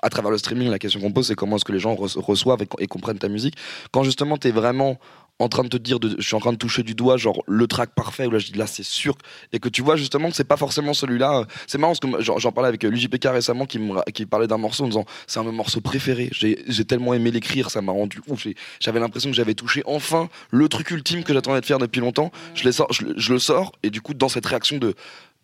à 0.02 0.08
travers 0.08 0.30
le 0.30 0.38
streaming, 0.38 0.70
la 0.70 0.78
question 0.78 1.00
qu'on 1.00 1.10
pose, 1.12 1.26
c'est 1.26 1.34
comment 1.34 1.56
est-ce 1.56 1.64
que 1.64 1.72
les 1.72 1.80
gens 1.80 1.94
re- 1.94 2.20
reçoivent 2.20 2.62
et, 2.62 2.68
et 2.78 2.86
comprennent 2.86 3.18
ta 3.18 3.28
musique. 3.28 3.56
Quand 3.90 4.04
justement, 4.04 4.36
t'es 4.36 4.52
vraiment 4.52 4.98
en 5.42 5.48
train 5.48 5.64
de 5.64 5.68
te 5.68 5.76
dire, 5.76 5.98
je 6.02 6.22
suis 6.22 6.36
en 6.36 6.40
train 6.40 6.52
de 6.52 6.58
toucher 6.58 6.82
du 6.82 6.94
doigt, 6.94 7.16
genre 7.16 7.42
le 7.46 7.66
track 7.66 7.90
parfait, 7.94 8.26
où 8.26 8.30
là, 8.30 8.38
je 8.38 8.46
dis 8.46 8.58
là, 8.58 8.66
c'est 8.66 8.84
sûr. 8.84 9.16
Et 9.52 9.58
que 9.58 9.68
tu 9.68 9.82
vois 9.82 9.96
justement 9.96 10.30
que 10.30 10.36
c'est 10.36 10.44
pas 10.44 10.56
forcément 10.56 10.94
celui-là. 10.94 11.46
C'est 11.66 11.78
marrant 11.78 11.94
parce 11.94 12.14
que 12.14 12.22
j'en 12.22 12.52
parlais 12.52 12.68
avec 12.68 12.84
euh, 12.84 12.88
Luigi 12.88 13.08
PK 13.08 13.26
récemment 13.26 13.66
qui 13.66 14.26
parlait 14.26 14.46
d'un 14.46 14.58
morceau 14.58 14.84
en 14.84 14.88
disant 14.88 15.04
c'est 15.26 15.40
un 15.40 15.44
de 15.44 15.50
mes 15.50 15.56
morceaux 15.56 15.80
préférés. 15.80 16.30
J'ai 16.32 16.84
tellement 16.84 17.14
aimé 17.14 17.30
l'écrire, 17.30 17.70
ça 17.70 17.82
m'a 17.82 17.92
rendu 17.92 18.20
ouf. 18.28 18.46
J'avais 18.80 19.00
l'impression 19.00 19.30
que 19.30 19.36
j'avais 19.36 19.54
touché 19.54 19.82
enfin 19.86 20.28
le 20.50 20.68
truc 20.68 20.90
ultime 20.90 21.24
que 21.24 21.32
j'attendais 21.32 21.60
de 21.60 21.66
faire 21.66 21.78
depuis 21.78 22.00
longtemps. 22.00 22.30
Je 22.54 23.32
le 23.32 23.38
sors 23.38 23.72
et 23.82 23.90
du 23.90 24.00
coup 24.00 24.14
dans 24.14 24.28
cette 24.28 24.46
réaction 24.46 24.78
de 24.78 24.94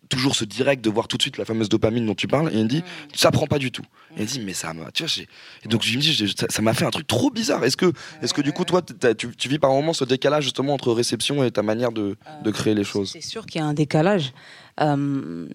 toujours 0.09 0.35
ce 0.35 0.43
direct 0.43 0.83
de 0.83 0.89
voir 0.89 1.07
tout 1.07 1.17
de 1.17 1.21
suite 1.21 1.37
la 1.37 1.45
fameuse 1.45 1.69
dopamine 1.69 2.05
dont 2.05 2.15
tu 2.15 2.27
parles 2.27 2.49
et 2.51 2.57
il 2.57 2.63
me 2.63 2.67
dit 2.69 2.83
ça 3.15 3.31
prend 3.31 3.47
pas 3.47 3.59
du 3.59 3.71
tout. 3.71 3.83
Et 4.17 4.21
il 4.21 4.23
me 4.23 4.27
dit 4.27 4.39
mais 4.41 4.53
ça 4.53 4.73
m'a 4.73 4.91
tu 4.91 5.03
vois 5.03 5.07
j'ai- 5.07 5.27
et 5.63 5.67
donc 5.67 5.83
je 5.83 5.95
me 5.95 6.01
dis 6.01 6.35
ça 6.49 6.61
m'a 6.61 6.73
fait 6.73 6.85
un 6.85 6.89
truc 6.89 7.07
trop 7.07 7.29
bizarre. 7.29 7.63
Est-ce 7.63 7.77
que 7.77 7.93
est-ce 8.21 8.33
que 8.33 8.41
du 8.41 8.51
coup 8.51 8.65
toi 8.65 8.81
tu, 8.81 9.35
tu 9.35 9.49
vis 9.49 9.59
par 9.59 9.71
moment 9.71 9.93
ce 9.93 10.03
décalage 10.03 10.43
justement 10.43 10.73
entre 10.73 10.91
réception 10.91 11.43
et 11.43 11.51
ta 11.51 11.61
manière 11.63 11.91
de, 11.91 12.17
de 12.43 12.51
créer 12.51 12.73
les 12.73 12.83
choses? 12.83 13.11
C'est 13.11 13.21
sûr 13.21 13.45
qu'il 13.45 13.61
y 13.61 13.63
a 13.63 13.67
un 13.67 13.73
décalage. 13.73 14.33
Euh, 14.81 15.47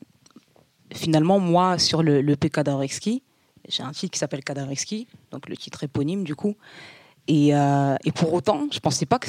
finalement, 0.95 1.41
moi, 1.41 1.79
sur 1.79 2.03
le, 2.03 2.21
le 2.21 2.37
P 2.37 2.51
j'ai 3.67 3.83
un 3.83 3.93
titre 3.93 4.13
qui 4.13 4.19
s'appelle 4.19 4.45
Kadarewski, 4.45 5.09
donc 5.31 5.49
le 5.49 5.57
titre 5.57 5.83
éponyme 5.83 6.23
du 6.23 6.35
coup. 6.35 6.55
Et, 7.27 7.55
euh, 7.57 7.97
et 8.05 8.13
pour 8.13 8.33
autant, 8.35 8.69
je 8.71 8.79
pensais 8.79 9.07
pas 9.07 9.19
que, 9.19 9.29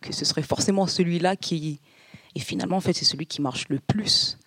que 0.00 0.12
ce 0.12 0.24
serait 0.24 0.42
forcément 0.42 0.86
celui-là 0.86 1.36
qui. 1.36 1.80
Et 2.34 2.40
finalement, 2.40 2.76
en 2.76 2.80
fait, 2.80 2.92
c'est 2.92 3.04
celui 3.04 3.26
qui 3.26 3.40
marche 3.42 3.68
le 3.68 3.78
plus. 3.78 4.38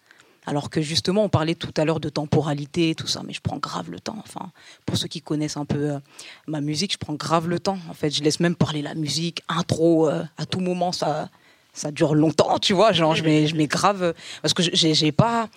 Alors 0.45 0.69
que 0.71 0.81
justement, 0.81 1.23
on 1.23 1.29
parlait 1.29 1.53
tout 1.53 1.73
à 1.77 1.85
l'heure 1.85 1.99
de 1.99 2.09
temporalité, 2.09 2.95
tout 2.95 3.07
ça, 3.07 3.21
mais 3.25 3.33
je 3.33 3.41
prends 3.41 3.57
grave 3.57 3.91
le 3.91 3.99
temps. 3.99 4.17
Enfin, 4.17 4.51
pour 4.85 4.97
ceux 4.97 5.07
qui 5.07 5.21
connaissent 5.21 5.57
un 5.57 5.65
peu 5.65 5.91
euh, 5.91 5.99
ma 6.47 6.61
musique, 6.61 6.93
je 6.93 6.97
prends 6.97 7.13
grave 7.13 7.47
le 7.47 7.59
temps. 7.59 7.77
En 7.89 7.93
fait, 7.93 8.09
je 8.09 8.23
laisse 8.23 8.39
même 8.39 8.55
parler 8.55 8.81
la 8.81 8.95
musique, 8.95 9.43
intro, 9.47 10.09
euh, 10.09 10.23
à 10.37 10.47
tout 10.47 10.59
moment, 10.59 10.91
ça, 10.91 11.29
ça 11.73 11.91
dure 11.91 12.15
longtemps, 12.15 12.57
tu 12.57 12.73
vois. 12.73 12.91
Genre, 12.91 13.13
je 13.13 13.23
mets, 13.23 13.45
je 13.45 13.55
mets 13.55 13.67
grave. 13.67 14.15
Parce 14.41 14.55
que 14.55 14.63
j'ai 14.63 15.11
pas, 15.11 15.47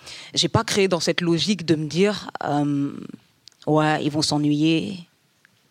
pas 0.53 0.63
créé 0.63 0.87
dans 0.87 0.99
cette 0.99 1.21
logique 1.21 1.65
de 1.65 1.75
me 1.75 1.87
dire, 1.87 2.29
euh, 2.43 2.91
ouais, 3.65 4.03
ils 4.03 4.11
vont 4.11 4.21
s'ennuyer, 4.21 4.99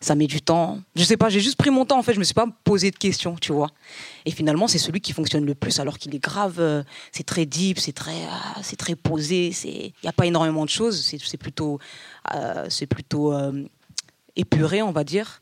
ça 0.05 0.13
met 0.15 0.27
du 0.27 0.39
temps. 0.41 0.79
Je 0.95 1.03
sais 1.03 1.17
pas, 1.17 1.29
j'ai 1.29 1.39
juste 1.39 1.57
pris 1.57 1.71
mon 1.71 1.83
temps, 1.83 1.97
en 1.97 2.03
fait. 2.03 2.13
Je 2.13 2.19
me 2.19 2.23
suis 2.23 2.33
pas 2.33 2.47
posé 2.63 2.91
de 2.91 2.95
questions, 2.95 3.35
tu 3.35 3.51
vois. 3.51 3.71
Et 4.25 4.31
finalement, 4.31 4.67
c'est 4.67 4.77
celui 4.77 5.01
qui 5.01 5.13
fonctionne 5.13 5.45
le 5.45 5.55
plus, 5.55 5.79
alors 5.79 5.97
qu'il 5.97 6.13
est 6.13 6.19
grave. 6.19 6.57
euh, 6.59 6.83
c'est 7.11 7.25
très 7.25 7.45
deep, 7.45 7.79
c'est 7.79 7.91
très, 7.91 8.11
euh, 8.11 8.61
c'est 8.61 8.75
très 8.75 8.95
posé. 8.95 9.51
Il 9.63 9.93
n'y 10.03 10.09
a 10.09 10.13
pas 10.13 10.27
énormément 10.27 10.63
de 10.63 10.69
choses. 10.69 11.03
C'est 11.03 11.19
c'est 11.19 11.37
plutôt, 11.37 11.79
euh, 12.35 12.67
c'est 12.69 12.85
plutôt 12.85 13.33
euh, 13.33 13.63
épuré, 14.35 14.83
on 14.83 14.91
va 14.91 15.03
dire. 15.03 15.41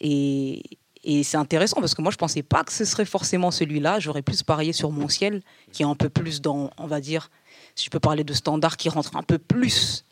Et, 0.00 0.62
et 1.04 1.22
c'est 1.22 1.36
intéressant 1.36 1.80
parce 1.80 1.94
que 1.94 2.00
moi, 2.00 2.10
je 2.10 2.16
pensais 2.16 2.42
pas 2.42 2.64
que 2.64 2.72
ce 2.72 2.86
serait 2.86 3.04
forcément 3.04 3.50
celui-là. 3.50 4.00
J'aurais 4.00 4.22
plus 4.22 4.42
parié 4.42 4.72
sur 4.72 4.90
Mon 4.90 5.08
Ciel, 5.08 5.42
qui 5.72 5.82
est 5.82 5.86
un 5.86 5.94
peu 5.94 6.08
plus 6.08 6.40
dans, 6.40 6.70
on 6.78 6.86
va 6.86 7.00
dire, 7.02 7.30
si 7.74 7.84
je 7.84 7.90
peux 7.90 8.00
parler 8.00 8.24
de 8.24 8.32
standard, 8.32 8.78
qui 8.78 8.88
rentre 8.88 9.14
un 9.16 9.22
peu 9.22 9.36
plus, 9.38 10.04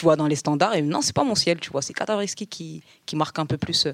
tu 0.00 0.04
vois, 0.06 0.16
dans 0.16 0.26
les 0.26 0.36
standards. 0.36 0.74
Et 0.76 0.80
non, 0.80 1.02
c'est 1.02 1.14
pas 1.14 1.24
Mon 1.24 1.34
Ciel, 1.34 1.60
tu 1.60 1.70
vois, 1.70 1.82
c'est 1.82 1.92
Katavrski 1.92 2.46
qui, 2.46 2.82
qui 3.04 3.16
marque 3.16 3.38
un 3.38 3.44
peu 3.44 3.58
plus 3.58 3.86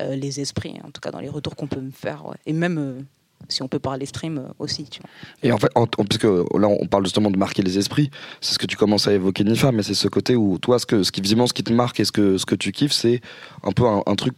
euh, 0.00 0.14
les 0.16 0.40
esprits, 0.40 0.76
en 0.82 0.90
tout 0.90 1.02
cas 1.02 1.10
dans 1.10 1.20
les 1.20 1.28
retours 1.28 1.54
qu'on 1.56 1.66
peut 1.66 1.80
me 1.80 1.90
faire. 1.90 2.24
ouais. 2.24 2.36
Et 2.46 2.54
même 2.54 2.78
euh, 2.78 3.02
si 3.50 3.62
on 3.62 3.68
peut 3.68 3.78
parler 3.78 4.06
stream 4.06 4.38
euh, 4.38 4.48
aussi, 4.58 4.84
tu 4.84 5.00
vois. 5.02 5.10
Et 5.42 5.52
en 5.52 5.58
fait, 5.58 5.68
en- 5.74 5.82
en- 5.82 6.04
puisque 6.06 6.24
là 6.24 6.68
on 6.68 6.86
parle 6.86 7.04
justement 7.04 7.30
de 7.30 7.36
marquer 7.36 7.60
les 7.62 7.76
esprits, 7.76 8.10
c'est 8.40 8.54
ce 8.54 8.58
que 8.58 8.66
tu 8.66 8.78
commences 8.78 9.06
à 9.08 9.12
évoquer 9.12 9.44
Nifa, 9.44 9.72
mais 9.72 9.82
c'est 9.82 9.92
ce 9.92 10.08
côté 10.08 10.34
où 10.36 10.56
toi, 10.58 10.78
ce, 10.78 10.86
que, 10.86 11.02
ce 11.02 11.12
qui 11.12 11.20
visiblement 11.20 11.46
ce 11.46 11.52
qui 11.52 11.62
te 11.64 11.72
marque 11.74 12.00
et 12.00 12.06
ce 12.06 12.12
que, 12.12 12.38
ce 12.38 12.46
que 12.46 12.54
tu 12.54 12.72
kiffes, 12.72 12.92
c'est 12.94 13.20
un 13.62 13.72
peu 13.72 13.86
un, 13.86 14.02
un 14.06 14.14
truc 14.16 14.32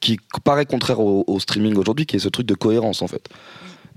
qui 0.00 0.18
paraît 0.44 0.66
contraire 0.66 1.00
au, 1.00 1.24
au 1.26 1.40
streaming 1.40 1.76
aujourd'hui, 1.76 2.04
qui 2.04 2.16
est 2.16 2.18
ce 2.18 2.28
truc 2.28 2.46
de 2.46 2.54
cohérence 2.54 3.00
en 3.00 3.06
fait. 3.08 3.26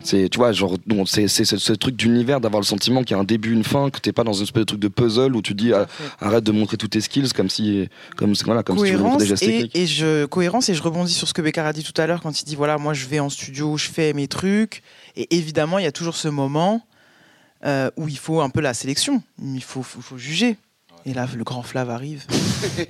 C'est, 0.04 0.30
tu 0.30 0.38
vois, 0.38 0.52
genre, 0.52 0.78
c'est, 1.08 1.28
ce 1.28 1.74
truc 1.74 1.96
d'univers, 1.96 2.40
d'avoir 2.40 2.62
le 2.62 2.66
sentiment 2.66 3.02
qu'il 3.02 3.16
y 3.16 3.18
a 3.18 3.22
un 3.22 3.26
début, 3.26 3.52
une 3.52 3.64
fin, 3.64 3.90
que 3.90 4.00
t'es 4.00 4.12
pas 4.12 4.24
dans 4.24 4.34
une 4.34 4.44
espèce 4.44 4.62
de 4.62 4.66
truc 4.66 4.80
de 4.80 4.88
puzzle 4.88 5.36
où 5.36 5.42
tu 5.42 5.56
dis 5.56 5.74
ah, 5.74 5.88
arrête 6.20 6.44
de 6.44 6.52
montrer 6.52 6.78
tous 6.78 6.88
tes 6.88 7.02
skills 7.02 7.34
comme 7.34 7.50
si, 7.50 7.90
comme, 8.16 8.34
voilà, 8.46 8.62
comme 8.62 8.78
si 8.78 8.86
tu 8.86 8.96
voulais 8.96 9.18
cohérence 9.18 9.42
et, 9.42 9.70
et 9.74 9.88
je 9.88 10.26
cohérence 10.26 10.70
et 10.70 10.76
je 10.76 10.84
rebondis 10.84 11.14
sur 11.14 11.28
ce 11.28 11.34
que 11.34 11.42
Bécard 11.42 11.66
a 11.66 11.74
dit 11.74 11.84
tout 11.84 12.00
à 12.00 12.06
l'heure 12.06 12.22
quand 12.22 12.40
il 12.40 12.46
dit 12.46 12.56
voilà 12.56 12.78
moi 12.78 12.94
je 12.94 13.08
vais 13.08 13.20
en 13.20 13.30
studio 13.30 13.76
je 13.78 13.90
fais 13.90 14.14
mes 14.14 14.28
trucs. 14.28 14.84
Et 15.16 15.36
évidemment 15.36 15.80
il 15.80 15.84
y 15.84 15.88
a 15.88 15.92
toujours 15.92 16.16
ce 16.16 16.28
moment 16.28 16.86
euh, 17.66 17.90
où 17.98 18.08
il 18.08 18.18
faut 18.18 18.42
un 18.42 18.50
peu 18.50 18.62
la 18.62 18.76
sélection. 18.76 19.24
Il 19.42 19.64
faut, 19.64 19.82
faut, 19.82 20.02
faut 20.02 20.18
juger 20.18 20.58
et 21.08 21.14
là 21.14 21.26
le 21.36 21.44
grand 21.44 21.64
Flav 21.64 21.90
arrive 21.90 22.26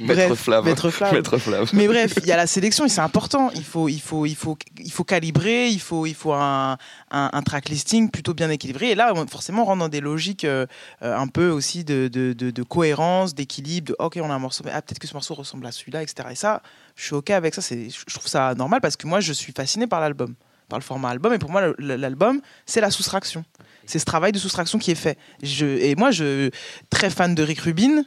Maître 0.00 0.14
bref, 0.28 0.34
Flav. 0.34 0.64
Maître 0.64 0.90
Flav. 0.90 1.12
Maître 1.12 1.38
Flav. 1.38 1.70
mais 1.72 1.86
bref 1.86 2.14
il 2.22 2.26
y 2.26 2.32
a 2.32 2.36
la 2.36 2.46
sélection 2.46 2.84
et 2.84 2.88
c'est 2.88 3.00
important 3.00 3.50
il 3.54 3.64
faut 3.64 3.88
il 3.88 4.00
faut 4.00 4.26
il 4.26 4.34
faut 4.34 4.56
il 4.78 4.90
faut 4.90 5.04
calibrer 5.04 5.68
il 5.68 5.80
faut 5.80 6.06
il 6.06 6.14
faut 6.14 6.32
un, 6.32 6.72
un, 7.10 7.30
un 7.32 7.42
track 7.42 7.68
listing 7.68 8.10
plutôt 8.10 8.34
bien 8.34 8.50
équilibré 8.50 8.90
et 8.90 8.94
là 8.94 9.12
on- 9.14 9.26
forcément 9.26 9.62
on 9.62 9.66
rentre 9.66 9.80
dans 9.80 9.88
des 9.88 10.00
logiques 10.00 10.44
euh, 10.44 10.66
un 11.02 11.26
peu 11.28 11.50
aussi 11.50 11.84
de, 11.84 12.08
de, 12.08 12.32
de, 12.32 12.50
de 12.50 12.62
cohérence 12.62 13.34
d'équilibre 13.34 13.88
de 13.88 13.96
ok 13.98 14.18
on 14.22 14.30
a 14.30 14.34
un 14.34 14.38
morceau 14.38 14.62
mais 14.64 14.70
ah, 14.74 14.80
peut-être 14.82 14.98
que 14.98 15.06
ce 15.06 15.14
morceau 15.14 15.34
ressemble 15.34 15.66
à 15.66 15.72
celui-là 15.72 16.02
etc 16.02 16.28
et 16.30 16.34
ça 16.34 16.62
je 16.96 17.04
suis 17.04 17.14
ok 17.14 17.30
avec 17.30 17.54
ça 17.54 17.60
je 17.74 18.14
trouve 18.14 18.28
ça 18.28 18.54
normal 18.54 18.80
parce 18.80 18.96
que 18.96 19.06
moi 19.06 19.20
je 19.20 19.32
suis 19.32 19.52
fasciné 19.52 19.86
par 19.86 20.00
l'album 20.00 20.34
par 20.68 20.78
le 20.78 20.84
format 20.84 21.10
album. 21.10 21.32
Et 21.32 21.38
pour 21.38 21.50
moi 21.50 21.72
l'album 21.78 22.40
c'est 22.66 22.80
la 22.80 22.90
soustraction. 22.90 23.44
C'est 23.86 23.98
ce 23.98 24.04
travail 24.04 24.32
de 24.32 24.38
soustraction 24.38 24.78
qui 24.78 24.90
est 24.90 24.96
fait. 24.96 25.18
Je, 25.42 25.66
et 25.66 25.94
moi 25.94 26.10
je 26.10 26.50
très 26.90 27.10
fan 27.10 27.34
de 27.34 27.42
Rick 27.42 27.60
Rubin 27.60 28.04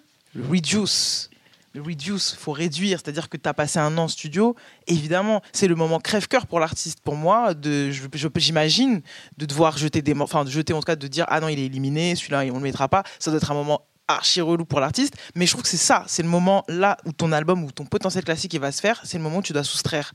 reduce. 0.50 1.30
Le 1.74 1.82
reduce, 1.84 2.34
faut 2.34 2.54
réduire, 2.54 3.00
c'est-à-dire 3.04 3.30
que 3.30 3.38
tu 3.38 3.48
as 3.48 3.54
passé 3.54 3.78
un 3.78 4.00
an 4.00 4.04
en 4.04 4.08
studio, 4.08 4.56
évidemment, 4.88 5.44
c'est 5.54 5.68
le 5.68 5.76
moment 5.76 6.00
crève-cœur 6.00 6.48
pour 6.48 6.60
l'artiste, 6.60 7.02
pour 7.02 7.16
moi, 7.16 7.54
de, 7.54 7.92
j'imagine, 8.36 9.02
de 9.38 9.46
devoir 9.46 9.78
jeter 9.78 10.02
des, 10.02 10.20
enfin, 10.20 10.44
de 10.44 10.50
jeter 10.50 10.74
en 10.74 10.80
tout 10.80 10.86
cas, 10.86 10.96
de 10.96 11.08
dire 11.08 11.26
ah 11.28 11.40
non 11.40 11.50
il 11.50 11.60
est 11.60 11.66
éliminé, 11.66 12.16
celui-là 12.16 12.46
on 12.52 12.56
le 12.56 12.62
mettra 12.62 12.88
pas, 12.88 13.04
ça 13.20 13.30
doit 13.30 13.38
être 13.38 13.52
un 13.52 13.56
moment 13.56 13.82
archi 14.08 14.42
relou 14.42 14.66
pour 14.66 14.80
l'artiste, 14.80 15.16
mais 15.36 15.46
je 15.46 15.52
trouve 15.52 15.64
que 15.64 15.70
c'est 15.70 15.78
ça, 15.78 16.04
c'est 16.08 16.24
le 16.24 16.30
moment 16.30 16.64
là 16.68 16.98
où 17.06 17.12
ton 17.12 17.32
album 17.32 17.64
ou 17.64 17.72
ton 17.72 17.86
potentiel 17.86 18.24
classique 18.24 18.54
il 18.54 18.60
va 18.60 18.72
se 18.72 18.82
faire, 18.82 19.02
c'est 19.04 19.18
le 19.18 19.24
moment 19.24 19.38
où 19.38 19.44
tu 19.44 19.54
dois 19.54 19.64
soustraire. 19.64 20.14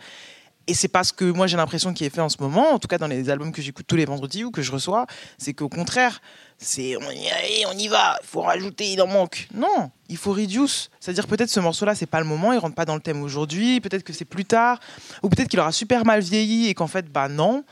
Et 0.69 0.75
c'est 0.75 0.89
parce 0.89 1.11
que 1.13 1.25
moi 1.25 1.47
j'ai 1.49 1.57
l'impression 1.57 1.93
qu'il 1.93 2.07
est 2.07 2.11
fait 2.15 2.21
en 2.21 2.29
ce 2.29 2.37
moment, 2.41 2.71
en 2.75 2.79
tout 2.79 2.87
cas 2.89 2.99
dans 2.99 3.09
les 3.09 3.29
albums 3.31 3.51
que 3.53 3.61
j'écoute 3.61 3.85
tous 3.87 3.97
les 3.97 4.05
vendredis 4.05 4.45
ou 4.45 4.51
que 4.53 4.63
je 4.63 4.71
reçois, 4.71 5.07
c'est 5.39 5.55
qu'au 5.55 5.69
contraire, 5.69 6.21
c'est 6.59 6.97
on 6.97 7.11
y, 7.11 7.29
allez, 7.31 7.65
on 7.67 7.77
y 7.77 7.89
va, 7.89 8.17
il 8.23 8.27
faut 8.29 8.43
rajouter, 8.43 8.93
il 8.93 9.03
en 9.03 9.09
manque. 9.09 9.49
Non, 9.55 9.91
il 10.09 10.17
faut 10.17 10.33
reduce. 10.33 10.89
C'est-à-dire 11.01 11.27
peut-être 11.27 11.51
ce 11.51 11.59
morceau-là, 11.59 11.97
c'est 11.97 12.07
pas 12.07 12.21
le 12.21 12.27
moment, 12.27 12.53
il 12.53 12.59
rentre 12.59 12.77
pas 12.77 12.85
dans 12.85 12.95
le 12.95 13.01
thème 13.01 13.23
aujourd'hui, 13.23 13.81
peut-être 13.81 14.05
que 14.05 14.13
c'est 14.13 14.25
plus 14.25 14.45
tard, 14.45 14.79
ou 15.25 15.29
peut-être 15.29 15.49
qu'il 15.49 15.59
aura 15.59 15.73
super 15.73 16.05
mal 16.05 16.21
vieilli 16.21 16.69
et 16.69 16.75
qu'en 16.75 16.87
fait, 16.87 17.11
bah 17.11 17.27
non. 17.29 17.65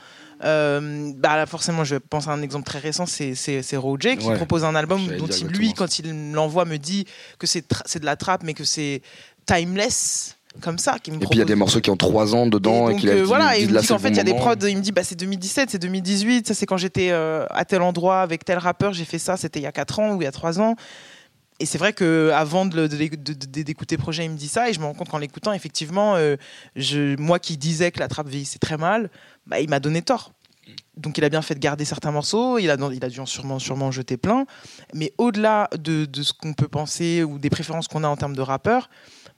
Euh, 0.43 1.11
bah 1.17 1.37
là, 1.37 1.45
forcément, 1.45 1.83
je 1.83 1.95
pense 1.95 2.27
à 2.27 2.31
un 2.31 2.41
exemple 2.41 2.65
très 2.65 2.79
récent, 2.79 3.05
c'est 3.05 3.35
c'est 3.35 3.61
c'est 3.61 3.77
Roger 3.77 4.17
qui 4.17 4.25
Ouais. 4.27 4.35
propose 4.35 4.65
un 4.65 4.73
album 4.75 5.05
dont 5.17 5.27
il, 5.27 5.47
lui, 5.47 5.73
quand 5.73 5.99
il 5.99 6.31
l'envoie, 6.33 6.65
me 6.65 6.77
dit 6.77 7.05
que 7.37 7.45
c'est 7.45 7.65
tra- 7.71 7.83
c'est 7.85 7.99
de 7.99 8.05
la 8.05 8.15
trappe, 8.15 8.41
mais 8.43 8.55
que 8.55 8.63
c'est 8.63 9.03
timeless, 9.45 10.37
comme 10.59 10.77
ça. 10.77 10.97
Qui 10.99 11.11
me 11.11 11.17
Et 11.17 11.19
puis 11.19 11.29
il 11.31 11.37
y 11.37 11.41
a 11.41 11.45
des 11.45 11.55
morceaux 11.55 11.79
qui 11.79 11.89
ont 11.89 11.97
3 11.97 12.35
ans 12.35 12.45
dedans 12.47 12.89
et, 12.89 12.91
donc, 12.91 12.99
qu'il 12.99 13.09
a 13.09 13.13
euh, 13.13 13.23
voilà, 13.23 13.55
dit 13.55 13.63
il 13.63 13.73
me 13.73 13.79
dit 13.79 13.87
qu'en 13.87 13.99
fait, 13.99 14.09
il 14.09 14.17
y 14.17 14.19
a 14.19 14.23
des 14.23 14.33
prods, 14.33 14.55
il 14.67 14.77
me 14.77 14.81
dit, 14.81 14.91
bah, 14.91 15.03
c'est 15.03 15.15
2017, 15.15 15.69
c'est 15.69 15.79
2018, 15.79 16.47
ça 16.47 16.53
c'est 16.53 16.65
quand 16.65 16.77
j'étais 16.77 17.11
euh, 17.11 17.45
à 17.49 17.63
tel 17.65 17.81
endroit 17.81 18.21
avec 18.21 18.43
tel 18.43 18.57
rappeur, 18.57 18.93
j'ai 18.93 19.05
fait 19.05 19.19
ça, 19.19 19.37
c'était 19.37 19.59
il 19.59 19.63
y 19.63 19.67
a 19.67 19.71
4 19.71 19.99
ans 19.99 20.13
ou 20.15 20.21
il 20.21 20.25
y 20.25 20.27
a 20.27 20.31
3 20.31 20.59
ans. 20.59 20.75
Et 21.59 21.65
c'est 21.67 21.77
vrai 21.77 21.93
que 21.93 22.31
avant 22.33 22.65
de, 22.65 22.87
de 22.87 22.97
de- 23.15 23.61
d'écouter 23.61 23.95
projet, 23.95 24.25
il 24.25 24.31
me 24.31 24.35
dit 24.35 24.47
ça, 24.47 24.69
et 24.69 24.73
je 24.73 24.79
me 24.79 24.85
rends 24.85 24.95
compte 24.95 25.09
qu'en 25.09 25.19
l'écoutant, 25.19 25.53
effectivement, 25.53 26.15
euh, 26.15 26.35
je, 26.75 27.15
moi 27.21 27.37
qui 27.37 27.55
disais 27.55 27.91
que 27.91 27.99
la 27.99 28.07
trappe 28.07 28.27
vieillissait 28.27 28.57
très 28.57 28.77
mal, 28.77 29.11
bah, 29.45 29.59
il 29.59 29.69
m'a 29.69 29.79
donné 29.79 30.01
tort. 30.01 30.33
Donc 30.97 31.17
il 31.17 31.23
a 31.23 31.29
bien 31.29 31.41
fait 31.41 31.53
de 31.55 31.59
garder 31.59 31.85
certains 31.85 32.11
morceaux, 32.11 32.57
il 32.57 32.69
a, 32.69 32.77
il 32.91 33.05
a 33.05 33.09
dû 33.09 33.19
en 33.19 33.25
sûrement, 33.25 33.59
sûrement 33.59 33.87
en 33.87 33.91
jeter 33.91 34.17
plein. 34.17 34.45
Mais 34.93 35.13
au-delà 35.17 35.69
de, 35.77 36.05
de 36.05 36.23
ce 36.23 36.33
qu'on 36.33 36.53
peut 36.53 36.67
penser 36.67 37.23
ou 37.23 37.37
des 37.39 37.49
préférences 37.49 37.87
qu'on 37.87 38.03
a 38.03 38.07
en 38.07 38.17
termes 38.17 38.35
de 38.35 38.41
rappeurs, 38.41 38.89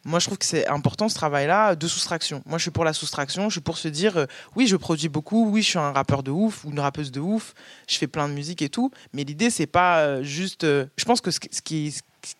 moi 0.05 0.19
je 0.19 0.25
trouve 0.25 0.37
que 0.37 0.45
c'est 0.45 0.67
important 0.67 1.07
ce 1.09 1.15
travail-là 1.15 1.75
de 1.75 1.87
soustraction. 1.87 2.41
Moi 2.45 2.57
je 2.57 2.63
suis 2.63 2.71
pour 2.71 2.83
la 2.83 2.93
soustraction, 2.93 3.49
je 3.49 3.53
suis 3.55 3.61
pour 3.61 3.77
se 3.77 3.87
dire 3.87 4.17
euh, 4.17 4.25
oui 4.55 4.67
je 4.67 4.75
produis 4.75 5.09
beaucoup, 5.09 5.49
oui 5.49 5.61
je 5.61 5.69
suis 5.69 5.79
un 5.79 5.91
rappeur 5.91 6.23
de 6.23 6.31
ouf 6.31 6.65
ou 6.65 6.71
une 6.71 6.79
rappeuse 6.79 7.11
de 7.11 7.19
ouf, 7.19 7.53
je 7.87 7.97
fais 7.97 8.07
plein 8.07 8.27
de 8.27 8.33
musique 8.33 8.61
et 8.61 8.69
tout, 8.69 8.91
mais 9.13 9.23
l'idée 9.23 9.49
c'est 9.49 9.65
pas 9.67 9.99
euh, 9.99 10.23
juste... 10.23 10.63
euh, 10.65 10.85
je 10.97 11.05
pense 11.05 11.21
que 11.21 11.31
ce, 11.31 11.39
qui- 11.39 11.93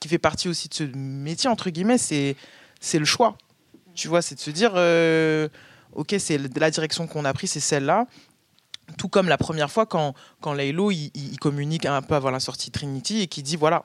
fait 0.06 0.18
partie 0.18 0.48
aussi 0.48 0.70
de 0.70 0.74
ce 0.74 0.84
métier, 0.96 1.50
entre 1.50 1.70
guillemets, 1.70 1.98
c'est, 1.98 2.36
le 2.94 3.06
choix. 3.06 3.38
Tu 3.96 4.08
vois, 4.08 4.22
c'est 4.22 4.36
de 4.36 4.40
se 4.40 4.50
dire, 4.50 4.72
ok, 5.94 6.16
c'est 6.20 6.38
la 6.38 6.72
direction 6.72 7.06
qu'on 7.08 7.26
a 7.26 7.34
prise, 7.34 7.52
c'est 7.52 7.60
celle-là. 7.60 8.08
Tout 8.98 9.08
comme 9.08 9.28
la 9.30 9.38
première 9.38 9.72
fois 9.72 9.86
quand, 9.86 10.14
quand 10.42 10.54
Laylo, 10.54 10.92
il, 10.92 11.12
il- 11.16 11.38
communique 11.40 11.86
un 11.86 12.02
peu 12.02 12.16
avant 12.16 12.32
la 12.32 12.40
sortie 12.40 12.72
Trinity 12.72 13.22
et 13.22 13.28
qui 13.28 13.44
dit, 13.44 13.56
voilà, 13.56 13.84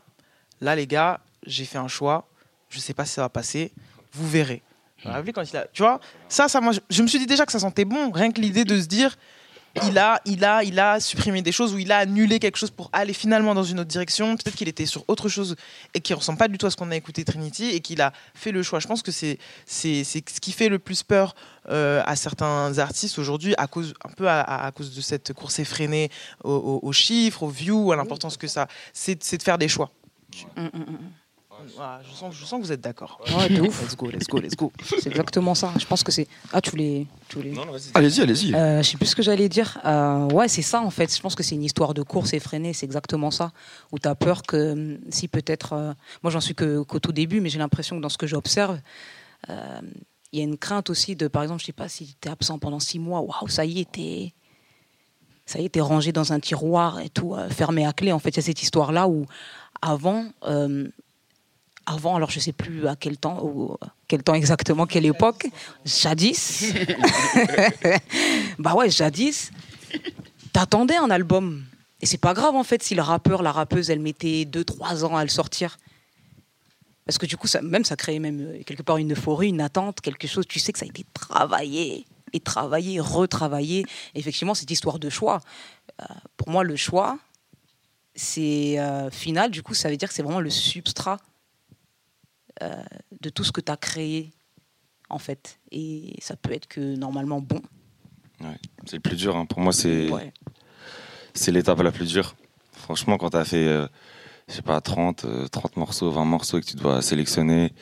là 0.61 0.75
les 0.77 0.87
gars, 0.87 1.21
j'ai 1.47 1.65
fait 1.65 1.79
un 1.79 1.89
choix, 1.89 2.29
je 2.71 2.79
sais 2.79 2.95
pas 2.95 3.05
si 3.05 3.15
ça 3.15 3.23
va 3.23 3.29
passer, 3.29 3.73
vous 4.13 4.29
verrez. 4.29 4.63
Vous 4.99 5.09
vous 5.11 5.15
rappelez 5.15 5.33
quand 5.33 5.43
il 5.43 5.57
a, 5.57 5.67
tu 5.73 5.83
vois, 5.83 6.01
ça, 6.29 6.49
ça, 6.49 6.61
moi, 6.61 6.73
je, 6.73 6.81
je 6.91 7.03
me 7.03 7.07
suis 7.09 7.19
dit 7.21 7.27
déjà 7.27 7.47
que 7.47 7.53
ça 7.53 7.61
sentait 7.61 7.85
bon, 7.85 8.11
rien 8.11 8.33
que 8.33 8.41
l'idée 8.41 8.65
de 8.65 8.81
se 8.81 8.87
dire, 8.87 9.17
il 9.87 9.97
a, 9.97 10.21
il 10.25 10.45
a, 10.45 10.65
il 10.65 10.77
a 10.81 10.99
supprimé 10.99 11.41
des 11.41 11.53
choses 11.53 11.73
ou 11.73 11.79
il 11.79 11.93
a 11.93 11.99
annulé 11.99 12.41
quelque 12.41 12.57
chose 12.57 12.71
pour 12.73 12.91
aller 12.93 13.13
finalement 13.13 13.55
dans 13.55 13.63
une 13.63 13.79
autre 13.79 13.89
direction. 13.89 14.37
Peut-être 14.37 14.57
qu'il 14.57 14.67
était 14.67 14.87
sur 14.87 15.05
autre 15.07 15.29
chose 15.29 15.55
et 15.95 16.01
qui 16.01 16.15
ressemble 16.15 16.37
pas 16.39 16.49
du 16.49 16.59
tout 16.59 16.67
à 16.67 16.71
ce 16.71 16.77
qu'on 16.77 16.91
a 16.91 16.97
écouté 16.97 17.23
Trinity 17.25 17.67
et 17.67 17.79
qu'il 17.81 18.01
a 18.01 18.13
fait 18.35 18.51
le 18.51 18.65
choix. 18.65 18.81
Je 18.81 18.89
pense 18.89 19.03
que 19.03 19.13
c'est, 19.13 19.39
c'est, 19.67 20.03
c'est 20.03 20.29
ce 20.29 20.41
qui 20.41 20.51
fait 20.51 20.69
le 20.69 20.81
plus 20.81 21.05
peur 21.05 21.37
euh, 21.69 22.03
à 22.07 22.17
certains 22.17 22.77
artistes 22.79 23.19
aujourd'hui 23.21 23.55
à 23.57 23.69
cause, 23.69 23.95
un 24.05 24.09
peu 24.09 24.27
à, 24.29 24.41
à- 24.41 24.67
à 24.67 24.73
cause 24.73 24.93
de 24.97 25.01
cette 25.01 25.33
course 25.33 25.61
effrénée 25.61 26.11
aux, 26.43 26.51
aux- 26.51 26.81
aux 26.83 26.93
chiffres, 26.93 27.45
aux 27.45 27.49
views, 27.51 27.93
à 27.93 27.97
l'importance 27.97 28.37
que 28.37 28.49
ça, 28.49 28.67
c'est, 28.93 29.23
c'est 29.23 29.37
de 29.37 29.43
faire 29.45 29.59
des 29.59 29.69
choix. 29.69 29.93
Mm, 30.57 30.63
mm, 30.63 30.99
je 31.67 32.15
sens, 32.15 32.35
je 32.35 32.45
sens 32.45 32.61
que 32.61 32.67
vous 32.67 32.73
êtes 32.73 32.81
d'accord. 32.81 33.21
Ouais, 33.37 33.49
de 33.49 33.61
ouf. 33.61 33.83
Let's 33.83 33.97
go, 33.97 34.11
let's 34.11 34.27
go, 34.27 34.39
let's 34.39 34.57
go. 34.57 34.73
C'est 34.85 35.07
exactement 35.09 35.55
ça. 35.55 35.73
Je 35.79 35.87
pense 35.87 36.03
que 36.03 36.13
c'est. 36.13 36.29
Ah, 36.53 36.61
tu 36.61 36.71
voulais. 36.71 37.07
Tu 37.29 37.37
voulais... 37.37 37.55
Allez-y, 37.95 38.21
allez-y. 38.23 38.55
Euh, 38.55 38.83
je 38.83 38.91
sais 38.91 38.97
plus 38.97 39.07
ce 39.07 39.17
que 39.17 39.23
j'allais 39.23 39.49
dire. 39.49 39.79
Euh, 39.85 40.29
ouais, 40.31 40.49
c'est 40.49 40.63
ça 40.63 40.81
en 40.81 40.91
fait. 40.91 41.15
Je 41.15 41.21
pense 41.21 41.35
que 41.35 41.43
c'est 41.43 41.55
une 41.55 41.65
histoire 41.65 41.95
de 41.95 42.03
course 42.03 42.33
effrénée. 42.33 42.73
C'est 42.73 42.87
exactement 42.87 43.31
ça. 43.31 43.53
Où 43.93 43.99
tu 43.99 44.09
as 44.09 44.15
peur 44.15 44.43
que 44.43 44.73
hum, 44.73 44.99
si 45.11 45.29
peut-être. 45.29 45.73
euh, 45.73 45.93
moi, 46.23 46.31
j'en 46.31 46.41
suis 46.41 46.55
qu'au 46.55 46.85
tout 46.85 47.13
début, 47.13 47.41
mais 47.41 47.49
j'ai 47.49 47.59
l'impression 47.59 47.97
que 47.97 48.03
dans 48.03 48.09
ce 48.09 48.19
que 48.19 48.27
j'observe, 48.27 48.81
euh, 49.51 49.81
il 50.33 50.39
y 50.39 50.43
a 50.43 50.45
une 50.45 50.59
crainte 50.59 50.91
aussi 50.91 51.17
de, 51.17 51.27
par 51.29 51.43
exemple, 51.43 51.61
je 51.61 51.67
sais 51.67 51.73
pas 51.73 51.89
si 51.89 52.17
tu 52.21 52.29
es 52.29 52.31
absent 52.31 52.59
pendant 52.59 52.81
six 52.81 52.99
mois. 52.99 53.21
Waouh, 53.21 53.49
ça 53.49 53.65
y 53.65 53.81
est, 53.81 53.91
t'es. 53.91 54.35
Ça 55.47 55.59
y 55.61 55.65
est, 55.65 55.71
t'es 55.71 55.81
rangé 55.81 56.13
dans 56.13 56.35
un 56.35 56.41
tiroir 56.41 57.01
et 57.01 57.09
tout, 57.09 57.35
euh, 57.35 57.49
fermé 57.49 57.87
à 57.87 57.95
clé. 57.95 58.13
En 58.13 58.19
fait, 58.19 58.29
il 58.31 58.37
y 58.37 58.41
a 58.41 58.43
cette 58.43 58.63
histoire-là 58.63 59.09
où, 59.09 59.25
avant, 59.81 60.27
euh, 60.47 60.87
avant, 61.89 62.17
alors 62.17 62.31
je 62.31 62.39
sais 62.39 62.53
plus 62.53 62.87
à 62.87 62.97
quel 62.97 63.17
temps, 63.17 63.43
ou 63.43 63.77
quel 64.07 64.23
temps 64.23 64.35
exactement, 64.35 64.87
quelle 64.87 65.07
époque, 65.07 65.47
jadis. 65.85 66.73
bah 68.59 68.75
ouais, 68.75 68.91
jadis, 68.91 69.51
t'attendais 70.53 70.97
un 70.97 71.11
album. 71.11 71.65
Et 72.01 72.07
c'est 72.07 72.19
pas 72.19 72.35
grave 72.35 72.55
en 72.55 72.65
fait 72.65 72.83
si 72.83 72.95
le 72.95 73.03
rappeur, 73.03 73.43
la 73.43 73.53
rappeuse, 73.53 73.91
elle 73.91 74.01
mettait 74.01 74.45
2-3 74.45 75.05
ans 75.05 75.17
à 75.17 75.25
le 75.25 75.31
sortir. 75.31 75.79
Parce 77.07 77.17
que 77.17 77.27
du 77.27 77.39
coup, 77.39 77.47
ça, 77.47 77.63
même 77.63 77.85
ça 77.85 77.97
créait 77.97 78.19
même 78.19 78.41
euh, 78.41 78.63
quelque 78.65 78.83
part 78.83 78.99
une 78.99 79.13
euphorie, 79.13 79.49
une 79.49 79.63
attente, 79.63 80.03
quelque 80.03 80.29
chose. 80.29 80.47
Tu 80.47 80.59
sais 80.59 80.73
que 80.73 80.79
ça 80.79 80.85
a 80.85 80.89
été 80.89 81.07
travaillé, 81.15 82.05
et 82.35 82.41
travaillé, 82.41 83.01
retravaillé. 83.01 83.87
Et 84.15 84.19
effectivement, 84.19 84.55
cette 84.55 84.71
histoire 84.71 84.99
de 84.99 85.09
choix. 85.09 85.41
euh, 86.03 86.05
pour 86.37 86.51
moi, 86.51 86.65
le 86.65 86.77
choix, 86.77 87.19
c'est 88.15 88.79
euh, 88.79 89.11
final. 89.11 89.51
Du 89.51 89.63
coup, 89.63 89.73
ça 89.73 89.89
veut 89.89 89.97
dire 89.97 90.09
que 90.09 90.15
c'est 90.15 90.23
vraiment 90.23 90.41
le 90.41 90.51
substrat 90.51 91.19
euh, 92.63 92.83
de 93.21 93.29
tout 93.31 93.45
ce 93.45 93.53
que 93.53 93.61
tu 93.61 93.71
as 93.73 93.77
créé, 93.77 94.33
en 95.11 95.19
fait. 95.19 95.59
Et 95.71 96.15
ça 96.21 96.37
peut 96.37 96.53
être 96.53 96.67
que 96.69 96.97
normalement 96.97 97.41
bon. 97.41 97.61
C'est 98.87 98.97
le 98.97 99.01
plus 99.01 99.17
dur. 99.17 99.37
hein. 99.37 99.47
Pour 99.47 99.61
moi, 99.61 99.73
c'est 99.73 100.09
Ouais. 100.11 100.33
c'est 101.35 101.51
l'étape 101.53 101.81
la 101.81 101.91
plus 101.93 102.09
dure. 102.09 102.37
Franchement, 102.73 103.19
quand 103.19 103.31
tu 103.31 103.37
as 103.37 103.45
fait, 103.45 103.67
euh, 103.67 103.87
je 104.49 104.55
sais 104.55 104.63
pas, 104.63 104.81
30, 104.81 105.25
euh, 105.25 105.49
30 105.49 105.77
morceaux, 105.77 106.11
20 106.11 106.25
morceaux 106.25 106.59
et 106.59 106.61
que 106.61 106.67
tu 106.67 106.77
dois 106.77 107.03
sélectionner, 107.03 107.73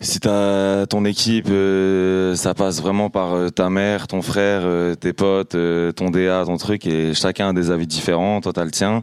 si 0.00 0.20
t'as 0.20 0.86
ton 0.86 1.04
équipe, 1.04 1.48
euh, 1.50 2.36
ça 2.36 2.54
passe 2.54 2.80
vraiment 2.80 3.10
par 3.10 3.32
euh, 3.34 3.48
ta 3.48 3.68
mère, 3.68 4.06
ton 4.06 4.22
frère, 4.22 4.60
euh, 4.64 4.94
tes 4.94 5.12
potes, 5.12 5.56
euh, 5.56 5.90
ton 5.90 6.10
DA, 6.10 6.44
ton 6.46 6.56
truc, 6.56 6.86
et 6.86 7.12
chacun 7.14 7.48
a 7.48 7.52
des 7.52 7.72
avis 7.72 7.88
différents, 7.88 8.40
toi 8.40 8.52
t'as 8.52 8.64
le 8.64 8.70
tien. 8.70 9.02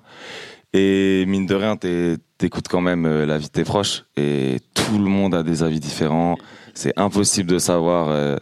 Et 0.71 1.25
mine 1.27 1.45
de 1.45 1.55
rien, 1.55 1.75
t'es- 1.75 2.15
t'écoutes 2.37 2.67
quand 2.67 2.81
même 2.81 3.05
euh, 3.05 3.25
la 3.25 3.37
vie 3.37 3.47
de 3.47 3.51
tes 3.51 3.63
proches, 3.63 4.03
et 4.17 4.59
tout 4.73 4.97
le 4.97 5.05
monde 5.09 5.33
a 5.35 5.43
des 5.43 5.63
avis 5.63 5.79
différents. 5.79 6.37
C'est 6.73 6.93
impossible 6.97 7.49
de 7.51 7.59
savoir. 7.59 8.09
euh, 8.09 8.35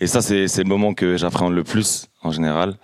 et 0.00 0.06
ça, 0.06 0.20
c'est 0.22 0.48
c'est 0.48 0.62
le 0.64 0.68
moment 0.68 0.92
que 0.94 1.16
j'appréhende 1.16 1.54
le 1.54 1.62
plus, 1.64 2.06
en 2.22 2.32
général. 2.32 2.76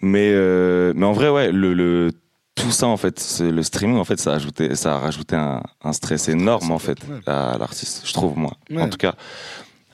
Mais, 0.00 0.30
euh, 0.32 0.92
mais 0.96 1.06
en 1.06 1.12
vrai, 1.12 1.28
ouais, 1.28 1.50
le, 1.52 1.74
le, 1.74 2.10
tout 2.54 2.70
ça, 2.70 2.86
en 2.86 2.96
fait, 2.96 3.18
c'est- 3.20 3.50
le 3.50 3.62
streaming, 3.62 3.98
en 3.98 4.04
fait, 4.04 4.18
ça 4.18 4.32
a, 4.32 4.36
ajouté, 4.36 4.74
ça 4.74 4.94
a 4.94 4.98
rajouté 4.98 5.36
un, 5.36 5.62
un 5.84 5.92
stress 5.92 6.28
énorme, 6.28 6.70
en 6.72 6.78
fait, 6.78 6.98
Ouais. 7.08 7.20
à 7.26 7.56
l'artiste, 7.58 8.02
je 8.04 8.12
trouve, 8.12 8.36
moi, 8.36 8.52
Ouais. 8.70 8.82
en 8.82 8.88
tout 8.88 8.96
cas. 8.98 9.14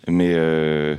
Mais 0.09 0.33
euh, 0.35 0.97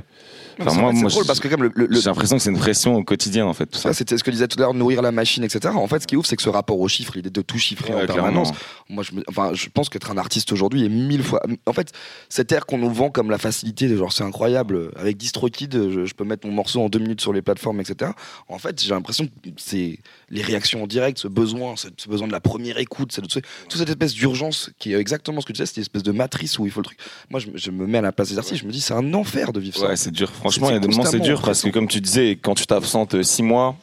enfin, 0.60 0.70
c'est 0.70 0.76
moi, 0.80 0.90
vrai, 0.90 0.94
c'est 0.96 1.02
moi, 1.02 1.10
drôle 1.10 1.26
parce 1.26 1.40
que 1.40 1.48
comme 1.48 1.62
le, 1.64 1.70
le- 1.74 1.88
j'ai 1.92 2.02
l'impression 2.08 2.36
que 2.36 2.42
c'est 2.42 2.50
une 2.50 2.58
pression 2.58 2.96
au 2.96 3.04
quotidien, 3.04 3.46
en 3.46 3.52
fait, 3.54 3.66
tout 3.66 3.78
ça. 3.78 3.90
ça, 3.90 3.94
c'était 3.94 4.16
ce 4.18 4.24
que 4.24 4.30
disait 4.30 4.48
tout 4.48 4.58
à 4.58 4.62
l'heure, 4.62 4.74
nourrir 4.74 5.02
la 5.02 5.12
machine, 5.12 5.44
etc. 5.44 5.74
En 5.76 5.86
fait, 5.86 6.00
ce 6.02 6.06
qui 6.06 6.14
est 6.14 6.18
ouf, 6.18 6.26
c'est 6.26 6.36
que 6.36 6.42
ce 6.42 6.48
rapport 6.48 6.78
aux 6.80 6.88
chiffres, 6.88 7.12
l'idée 7.16 7.30
de 7.30 7.42
tout 7.42 7.58
chiffrer 7.58 7.94
Ouais, 7.94 8.02
en 8.02 8.04
clairement. 8.04 8.22
permanence, 8.24 8.52
moi, 8.88 9.02
je, 9.02 9.12
me- 9.14 9.24
enfin, 9.28 9.50
je 9.54 9.68
pense 9.68 9.88
qu'être 9.88 10.10
un 10.10 10.16
artiste 10.18 10.52
aujourd'hui 10.52 10.84
est 10.84 10.88
mille 10.88 11.22
fois. 11.22 11.40
En 11.66 11.72
fait, 11.72 11.92
cette 12.28 12.50
ère 12.52 12.66
qu'on 12.66 12.78
nous 12.78 12.92
vend 12.92 13.10
comme 13.10 13.30
la 13.30 13.38
facilité, 13.38 13.94
genre 13.96 14.12
c'est 14.12 14.24
incroyable. 14.24 14.90
Avec 14.96 15.16
DistroKid, 15.16 15.90
je, 15.90 16.04
je 16.04 16.14
peux 16.14 16.24
mettre 16.24 16.46
mon 16.46 16.52
morceau 16.52 16.80
en 16.80 16.88
deux 16.88 16.98
minutes 16.98 17.20
sur 17.20 17.32
les 17.32 17.42
plateformes, 17.42 17.80
etc. 17.80 18.12
En 18.48 18.58
fait, 18.58 18.80
j'ai 18.82 18.90
l'impression 18.90 19.26
que 19.26 19.32
c'est 19.56 19.98
les 20.30 20.42
réactions 20.42 20.82
en 20.82 20.86
direct, 20.86 21.18
ce 21.18 21.28
besoin, 21.28 21.76
ce, 21.76 21.88
ce 21.96 22.08
besoin 22.08 22.26
de 22.26 22.32
la 22.32 22.40
première 22.40 22.78
écoute, 22.78 23.12
cette, 23.12 23.28
toute 23.28 23.42
cette 23.78 23.88
espèce 23.88 24.14
d'urgence 24.14 24.70
qui 24.78 24.92
est 24.92 24.98
exactement 24.98 25.40
ce 25.40 25.46
que 25.46 25.52
tu 25.52 25.56
disais, 25.62 25.66
cette 25.66 25.78
espèce 25.78 26.02
de 26.02 26.12
matrice 26.12 26.58
où 26.58 26.64
il 26.66 26.70
faut 26.72 26.80
le 26.80 26.84
truc. 26.86 26.98
Moi, 27.30 27.40
je, 27.40 27.48
me- 27.50 27.56
je 27.56 27.70
me 27.70 27.86
mets 27.86 27.98
à 27.98 28.02
la 28.02 28.12
place 28.12 28.28
des 28.30 28.38
artistes, 28.38 28.60
je 28.62 28.66
me 28.66 28.72
dis, 28.72 28.80
c'est 28.80 28.94
un 28.94 29.12
enfer 29.14 29.52
de 29.52 29.60
vivre 29.60 29.76
ça. 29.78 29.88
Ouais, 29.88 29.96
c'est 29.96 30.10
dur. 30.10 30.30
Franchement, 30.50 30.66
C'est- 30.68 30.72
il 30.72 30.74
y 30.74 30.78
a 30.78 30.80
des 30.80 30.88
moments, 30.88 31.02
c'est 31.10 31.16
dur 31.24 31.42
parce 31.42 31.62
que, 31.62 31.68
comme 31.70 31.88
tu 31.88 32.00
disais, 32.00 32.38
quand 32.40 32.54
tu 32.54 32.66
t'absentes 32.66 33.14
euh, 33.14 33.22
six 33.22 33.42
mois, 33.42 33.76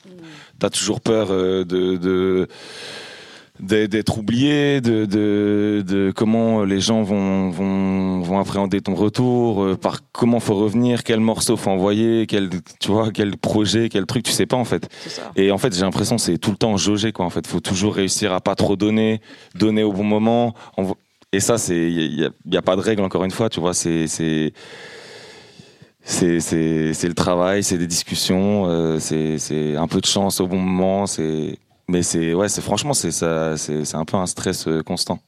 t'as 0.59 0.69
toujours 0.69 1.01
peur 1.01 1.27
euh, 1.31 1.63
de, 1.65 1.97
de 1.97 2.47
d'être 3.59 4.17
oublié, 4.17 4.81
de, 4.81 5.05
de, 5.05 5.83
de 5.87 6.11
comment 6.13 6.63
les 6.65 6.81
gens 6.81 7.03
vont, 7.03 7.49
vont, 7.51 8.19
vont 8.21 8.39
appréhender 8.39 8.81
ton 8.81 8.95
retour, 8.95 9.63
euh, 9.63 9.75
par 9.77 9.99
comment 10.11 10.39
faut 10.39 10.55
revenir, 10.55 11.03
quel 11.03 11.19
morceau 11.19 11.55
faut 11.55 11.69
envoyer, 11.69 12.25
quel, 12.27 12.49
tu 12.79 12.91
vois, 12.91 13.11
quel 13.11 13.37
projet, 13.37 13.89
quel 13.89 14.05
truc, 14.05 14.23
tu 14.23 14.31
sais 14.31 14.47
pas 14.47 14.57
en 14.57 14.65
fait. 14.65 14.89
Et 15.35 15.51
en 15.51 15.57
fait, 15.59 15.73
j'ai 15.73 15.81
l'impression 15.81 16.15
que 16.15 16.21
c'est 16.21 16.37
tout 16.39 16.49
le 16.51 16.57
temps 16.57 16.75
jaugé 16.77 17.11
quoi. 17.11 17.25
En 17.25 17.29
fait, 17.29 17.45
faut 17.45 17.59
toujours 17.61 17.93
réussir 17.95 18.33
à 18.33 18.41
pas 18.41 18.55
trop 18.55 18.75
donner, 18.75 19.21
donner 19.55 19.83
au 19.83 19.93
bon 19.93 20.03
moment. 20.03 20.55
Et 21.31 21.39
ça, 21.39 21.57
c'est, 21.57 21.77
il 21.91 22.19
y, 22.19 22.25
a- 22.25 22.29
y 22.51 22.57
a 22.57 22.61
pas 22.63 22.75
de 22.75 22.81
règle 22.81 23.03
encore 23.03 23.23
une 23.23 23.31
fois, 23.31 23.49
tu 23.49 23.59
vois. 23.59 23.73
C'est, 23.75 24.07
c'est, 24.07 24.51
c'est, 26.03 27.03
le 27.03 27.13
travail, 27.13 27.63
c'est 27.63 27.77
des 27.77 27.87
discussions, 27.87 28.65
euh, 28.67 28.99
c'est, 28.99 29.75
un 29.75 29.87
peu 29.87 30.01
de 30.01 30.05
chance 30.05 30.39
au 30.41 30.47
bon 30.47 30.59
moment. 30.59 31.05
C'est, 31.05 31.57
mais 31.87 32.03
c'est, 32.03 32.33
ouais, 32.33 32.49
c'est 32.49 32.61
franchement, 32.61 32.93
c'est 32.93 33.11
ça, 33.11 33.57
c'est, 33.57 33.95
un 33.95 34.05
peu 34.05 34.17
un 34.17 34.25
stress 34.25 34.67
euh, 34.67 34.83
constant, 34.83 35.19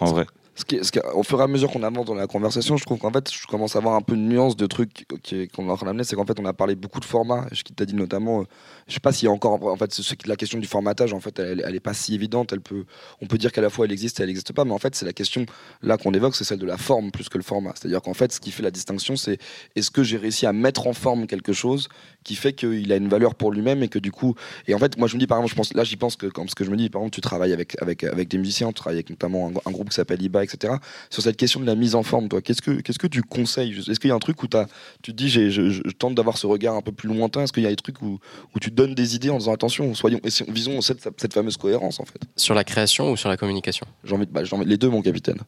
en 0.00 0.06
vrai. 0.06 0.26
Ce 0.56 0.64
qui, 0.64 0.84
ce 0.84 0.92
qui 0.92 0.98
au 1.14 1.22
fur 1.22 1.40
et 1.40 1.42
à 1.42 1.46
mesure 1.46 1.70
qu'on 1.70 1.82
avance 1.82 2.04
dans 2.04 2.14
la 2.14 2.26
conversation, 2.26 2.76
je 2.76 2.84
trouve 2.84 2.98
qu'en 2.98 3.10
fait, 3.10 3.32
je 3.32 3.46
commence 3.46 3.76
à 3.76 3.78
avoir 3.78 3.94
un 3.94 4.02
peu 4.02 4.14
une 4.14 4.28
nuance 4.28 4.56
de 4.56 4.66
trucs 4.66 5.06
qu'on 5.54 5.68
est 5.68 5.70
en 5.70 5.76
train 5.76 5.86
d'amener. 5.86 6.04
C'est 6.04 6.16
qu'en 6.16 6.26
fait, 6.26 6.38
on 6.38 6.44
a 6.44 6.52
parlé 6.52 6.74
beaucoup 6.74 7.00
de 7.00 7.04
formats. 7.06 7.46
Ce 7.52 7.64
qui 7.64 7.72
t'a 7.72 7.86
dit 7.86 7.94
notamment, 7.94 8.40
euh, 8.40 8.44
je 8.90 8.94
sais 8.94 9.00
pas 9.00 9.12
s'il 9.12 9.26
y 9.26 9.28
a 9.28 9.32
encore, 9.32 9.64
en 9.64 9.76
fait, 9.76 9.96
la 10.26 10.36
question 10.36 10.58
du 10.58 10.66
formatage, 10.66 11.12
en 11.12 11.20
fait, 11.20 11.38
elle, 11.38 11.62
elle 11.66 11.74
est 11.74 11.80
pas 11.80 11.94
si 11.94 12.14
évidente. 12.14 12.52
Elle 12.52 12.60
peut, 12.60 12.84
on 13.22 13.26
peut 13.26 13.38
dire 13.38 13.52
qu'à 13.52 13.60
la 13.60 13.70
fois 13.70 13.86
elle 13.86 13.92
existe 13.92 14.20
et 14.20 14.24
elle 14.24 14.28
n'existe 14.28 14.52
pas, 14.52 14.64
mais 14.64 14.72
en 14.72 14.78
fait, 14.78 14.94
c'est 14.94 15.06
la 15.06 15.12
question 15.12 15.46
là 15.82 15.96
qu'on 15.96 16.12
évoque, 16.12 16.34
c'est 16.34 16.44
celle 16.44 16.58
de 16.58 16.66
la 16.66 16.76
forme 16.76 17.10
plus 17.10 17.28
que 17.28 17.38
le 17.38 17.44
format. 17.44 17.72
C'est-à-dire 17.74 18.02
qu'en 18.02 18.14
fait, 18.14 18.32
ce 18.32 18.40
qui 18.40 18.50
fait 18.50 18.62
la 18.62 18.70
distinction, 18.70 19.16
c'est 19.16 19.38
est-ce 19.76 19.90
que 19.90 20.02
j'ai 20.02 20.16
réussi 20.16 20.44
à 20.44 20.52
mettre 20.52 20.86
en 20.86 20.92
forme 20.92 21.26
quelque 21.26 21.52
chose 21.52 21.88
qui 22.24 22.34
fait 22.34 22.52
qu'il 22.52 22.92
a 22.92 22.96
une 22.96 23.08
valeur 23.08 23.34
pour 23.34 23.52
lui-même 23.52 23.82
et 23.82 23.88
que 23.88 23.98
du 23.98 24.12
coup, 24.12 24.34
et 24.66 24.74
en 24.74 24.78
fait, 24.78 24.98
moi, 24.98 25.08
je 25.08 25.14
me 25.14 25.20
dis, 25.20 25.26
par 25.26 25.38
exemple, 25.38 25.52
je 25.52 25.56
pense, 25.56 25.74
là, 25.74 25.84
j'y 25.84 25.96
pense 25.96 26.16
que, 26.16 26.26
comme 26.26 26.48
ce 26.48 26.54
que 26.54 26.64
je 26.64 26.70
me 26.70 26.76
dis, 26.76 26.90
par 26.90 27.00
exemple, 27.02 27.14
tu 27.14 27.20
travailles 27.20 27.52
avec, 27.52 27.80
avec, 27.80 28.04
avec 28.04 28.28
des 28.28 28.38
musiciens, 28.38 28.68
tu 28.68 28.74
travailles 28.74 28.98
avec 28.98 29.10
notamment 29.10 29.48
un, 29.48 29.68
un 29.68 29.72
groupe 29.72 29.90
qui 29.90 29.94
s'appelle 29.94 30.20
IBA, 30.20 30.44
etc. 30.44 30.74
Sur 31.10 31.22
cette 31.22 31.36
question 31.36 31.60
de 31.60 31.66
la 31.66 31.74
mise 31.74 31.94
en 31.94 32.02
forme, 32.02 32.28
toi, 32.28 32.42
qu'est-ce 32.42 32.62
que, 32.62 32.80
qu'est-ce 32.80 32.98
que 32.98 33.06
tu 33.06 33.22
conseilles? 33.22 33.78
Est-ce 33.78 34.00
qu'il 34.00 34.08
y 34.08 34.12
a 34.12 34.16
un 34.16 34.18
truc 34.18 34.42
où 34.42 34.48
t'as, 34.48 34.66
tu 35.02 35.12
te 35.12 35.16
dis, 35.16 35.28
je, 35.30 35.80
tente 35.92 36.14
d'avoir 36.14 36.38
ce 36.38 36.46
regard 36.46 36.74
un 36.74 36.82
peu 36.82 36.92
plus 36.92 37.08
lointain? 37.08 37.42
Est-ce 37.42 37.52
qu'il 37.52 37.62
y 37.62 37.66
a 37.66 37.70
des 37.70 37.76
trucs 37.76 38.02
où, 38.02 38.18
tu 38.60 38.70
donnes 38.80 38.94
des 38.94 39.14
idées 39.14 39.30
en 39.30 39.38
disant, 39.38 39.52
attention, 39.52 39.94
soyons, 39.94 40.20
visons 40.48 40.80
cette, 40.80 41.06
cette 41.20 41.34
fameuse 41.34 41.56
cohérence, 41.56 42.00
en 42.00 42.04
fait 42.04 42.20
Sur 42.36 42.54
la 42.54 42.64
création 42.64 43.12
ou 43.12 43.16
sur 43.16 43.28
la 43.28 43.36
communication? 43.36 43.86
J'ai 44.04 44.14
envie, 44.14 44.26
de, 44.26 44.32
bah, 44.32 44.44
j'ai 44.44 44.56
envie- 44.56 44.64
les 44.64 44.78
deux, 44.78 44.88
mon 44.88 45.02
capitaine. 45.02 45.40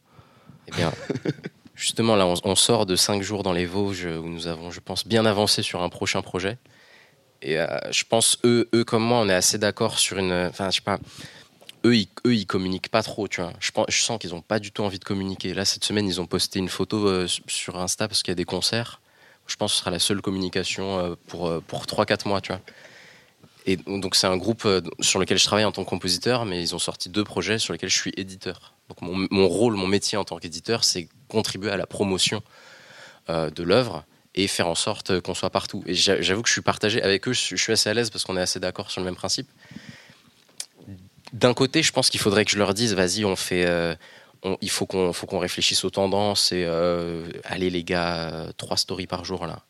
Eh 0.67 0.71
bien, 0.71 0.91
justement, 1.75 2.15
là, 2.15 2.27
on, 2.27 2.35
on 2.43 2.55
sort 2.55 2.85
de 2.85 2.95
cinq 2.95 3.23
jours 3.23 3.41
dans 3.43 3.53
les 3.53 3.65
Vosges 3.65 4.05
où 4.05 4.27
nous 4.29 4.47
avons, 4.47 4.69
je 4.69 4.79
pense, 4.79 5.07
bien 5.07 5.25
avancé 5.25 5.63
sur 5.63 5.81
un 5.81 5.89
prochain 5.89 6.21
projet. 6.21 6.57
Et 7.41 7.59
euh, 7.59 7.67
je 7.91 8.03
pense, 8.07 8.37
eux, 8.45 8.69
eux 8.73 8.83
comme 8.83 9.03
moi, 9.03 9.19
on 9.19 9.27
est 9.27 9.33
assez 9.33 9.57
d'accord 9.57 9.97
sur 9.99 10.17
une. 10.17 10.31
Enfin, 10.31 10.69
je 10.69 10.75
sais 10.75 10.81
pas. 10.81 10.99
Eux 11.85 11.97
ils, 11.97 12.07
eux, 12.25 12.33
ils 12.33 12.45
communiquent 12.45 12.87
pas 12.89 13.03
trop, 13.03 13.27
tu 13.27 13.41
vois. 13.41 13.51
Je, 13.59 13.71
pense, 13.71 13.87
je 13.89 14.01
sens 14.01 14.17
qu'ils 14.17 14.33
ont 14.33 14.39
pas 14.41 14.59
du 14.59 14.71
tout 14.71 14.83
envie 14.83 14.99
de 14.99 15.03
communiquer. 15.03 15.53
Là, 15.53 15.65
cette 15.65 15.83
semaine, 15.83 16.07
ils 16.07 16.21
ont 16.21 16.25
posté 16.25 16.59
une 16.59 16.69
photo 16.69 17.05
euh, 17.07 17.27
sur 17.47 17.77
Insta 17.77 18.07
parce 18.07 18.23
qu'il 18.23 18.31
y 18.31 18.33
a 18.33 18.35
des 18.35 18.45
concerts. 18.45 19.01
Je 19.47 19.57
pense 19.57 19.71
que 19.71 19.75
ce 19.75 19.79
sera 19.81 19.91
la 19.91 19.99
seule 19.99 20.21
communication 20.21 20.99
euh, 20.99 21.15
pour, 21.27 21.51
pour 21.63 21.83
3-4 21.83 22.29
mois, 22.29 22.39
tu 22.39 22.53
vois. 22.53 22.61
Et 23.65 23.77
donc, 23.77 24.15
c'est 24.15 24.27
un 24.27 24.35
groupe 24.35 24.65
euh, 24.65 24.81
sur 24.99 25.19
lequel 25.19 25.37
je 25.39 25.45
travaille 25.45 25.63
en 25.65 25.71
tant 25.71 25.83
que 25.83 25.89
compositeur, 25.89 26.45
mais 26.45 26.61
ils 26.61 26.75
ont 26.75 26.79
sorti 26.79 27.09
deux 27.09 27.23
projets 27.23 27.59
sur 27.59 27.71
lesquels 27.73 27.89
je 27.89 27.97
suis 27.97 28.11
éditeur. 28.17 28.73
Donc, 28.89 29.01
mon, 29.01 29.47
rôle, 29.47 29.75
mon 29.75 29.87
métier 29.87 30.17
en 30.17 30.25
tant 30.25 30.37
qu'éditeur, 30.37 30.83
c'est 30.83 31.07
contribuer 31.29 31.71
à 31.71 31.77
la 31.77 31.87
promotion 31.87 32.43
euh, 33.29 33.49
de 33.49 33.63
l'œuvre 33.63 34.03
et 34.35 34.47
faire 34.47 34.67
en 34.67 34.75
sorte 34.75 35.11
euh, 35.11 35.21
qu'on 35.21 35.33
soit 35.33 35.49
partout. 35.49 35.81
Et 35.85 35.93
j'a- 35.93 36.21
j'avoue 36.21 36.41
que 36.41 36.49
je 36.49 36.53
suis 36.53 36.61
partagé 36.61 37.01
avec 37.01 37.25
eux, 37.27 37.33
je 37.33 37.55
suis 37.55 37.71
assez 37.71 37.89
à 37.89 37.93
l'aise 37.93 38.09
parce 38.09 38.25
qu'on 38.25 38.35
est 38.35 38.41
assez 38.41 38.59
d'accord 38.59 38.91
sur 38.91 38.99
le 38.99 39.05
même 39.05 39.15
principe. 39.15 39.47
D'un 41.31 41.53
côté, 41.53 41.81
je 41.83 41.91
pense 41.93 42.09
qu'il 42.09 42.19
faudrait 42.19 42.43
que 42.43 42.51
je 42.51 42.57
leur 42.57 42.73
dise, 42.73 42.93
vas-y, 42.93 43.23
on 43.23 43.35
fait, 43.35 43.65
il 44.61 44.69
faut 44.69 44.85
qu'on 44.85 45.13
faut 45.13 45.25
réfléchisse 45.39 45.83
aux 45.83 45.89
tendances 45.89 46.51
et 46.51 46.63
allez 47.43 47.71
les 47.71 47.83
gars, 47.83 48.49
trois 48.57 48.77
stories 48.77 49.07
par 49.07 49.25
jour 49.25 49.47
là. 49.47 49.63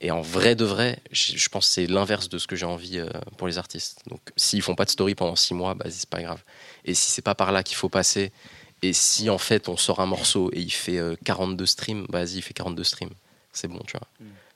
Et 0.00 0.10
en 0.10 0.22
vrai 0.22 0.54
de 0.54 0.64
vrai, 0.64 0.98
je 1.12 1.48
pense 1.50 1.66
que 1.66 1.72
c'est 1.72 1.86
l'inverse 1.86 2.28
de 2.28 2.38
ce 2.38 2.46
que 2.46 2.56
j'ai 2.56 2.66
envie 2.66 2.98
euh, 2.98 3.08
pour 3.36 3.46
les 3.46 3.58
artistes. 3.58 4.00
Donc 4.08 4.20
s'ils 4.36 4.62
font 4.62 4.74
pas 4.74 4.86
de 4.86 4.90
story 4.90 5.14
pendant 5.14 5.36
six 5.36 5.52
mois, 5.52 5.74
bah, 5.74 5.86
c'est 5.90 6.08
pas 6.08 6.22
grave. 6.22 6.42
Et 6.86 6.94
si 6.94 7.10
c'est 7.10 7.22
pas 7.22 7.34
par 7.34 7.52
là 7.52 7.62
qu'il 7.62 7.76
faut 7.76 7.90
passer, 7.90 8.32
et 8.82 8.94
si 8.94 9.28
en 9.28 9.36
fait 9.36 9.68
on 9.68 9.76
sort 9.76 10.00
un 10.00 10.06
morceau 10.06 10.50
et 10.54 10.60
il 10.60 10.70
fait 10.70 10.96
euh, 10.96 11.16
42 11.24 11.66
streams, 11.66 12.06
bah, 12.08 12.20
vas-y, 12.24 12.36
il 12.36 12.42
fait 12.42 12.54
42 12.54 12.82
streams. 12.82 13.12
C'est 13.52 13.68
bon, 13.68 13.80
tu 13.86 13.96
vois. 13.96 14.08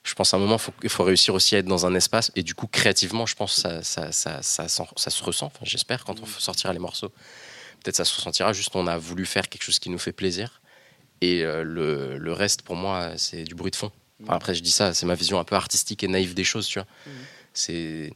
Je 0.03 0.13
pense 0.13 0.33
à 0.33 0.37
un 0.37 0.39
moment, 0.39 0.57
il 0.83 0.89
faut 0.89 1.03
réussir 1.03 1.33
aussi 1.33 1.55
à 1.55 1.59
être 1.59 1.65
dans 1.65 1.85
un 1.85 1.95
espace. 1.95 2.31
Et 2.35 2.43
du 2.43 2.53
coup, 2.53 2.67
créativement, 2.67 3.25
je 3.25 3.35
pense 3.35 3.55
que 3.55 3.61
ça, 3.61 3.83
ça, 3.83 4.11
ça, 4.11 4.41
ça, 4.41 4.67
se 4.67 5.23
ressent. 5.23 5.47
Enfin, 5.47 5.63
J'espère 5.63 6.05
quand 6.05 6.21
on 6.21 6.25
sortira 6.25 6.71
les 6.73 6.79
morceaux. 6.79 7.09
Peut-être 7.83 7.95
ça 7.95 8.05
se 8.05 8.15
ressentira. 8.15 8.53
Juste, 8.53 8.75
on 8.75 8.87
a 8.87 8.97
voulu 8.97 9.25
faire 9.25 9.49
quelque 9.49 9.63
chose 9.63 9.79
qui 9.79 9.89
nous 9.89 9.97
fait 9.97 10.11
plaisir. 10.11 10.61
Et 11.21 11.43
euh, 11.43 11.63
le, 11.63 12.17
le 12.19 12.33
reste, 12.33 12.61
pour 12.61 12.75
moi, 12.75 13.17
c'est 13.17 13.43
du 13.43 13.55
bruit 13.55 13.71
de 13.71 13.75
fond. 13.75 13.91
Enfin, 14.23 14.33
après, 14.33 14.55
je 14.55 14.61
dis 14.61 14.71
ça, 14.71 14.93
c'est 14.93 15.05
ma 15.05 15.15
vision 15.15 15.39
un 15.39 15.43
peu 15.43 15.55
artistique 15.55 16.03
et 16.03 16.07
naïve 16.07 16.33
des 16.33 16.43
choses, 16.43 16.67
tu 16.67 16.79
vois. 16.79 16.87
C'est. 17.53 18.13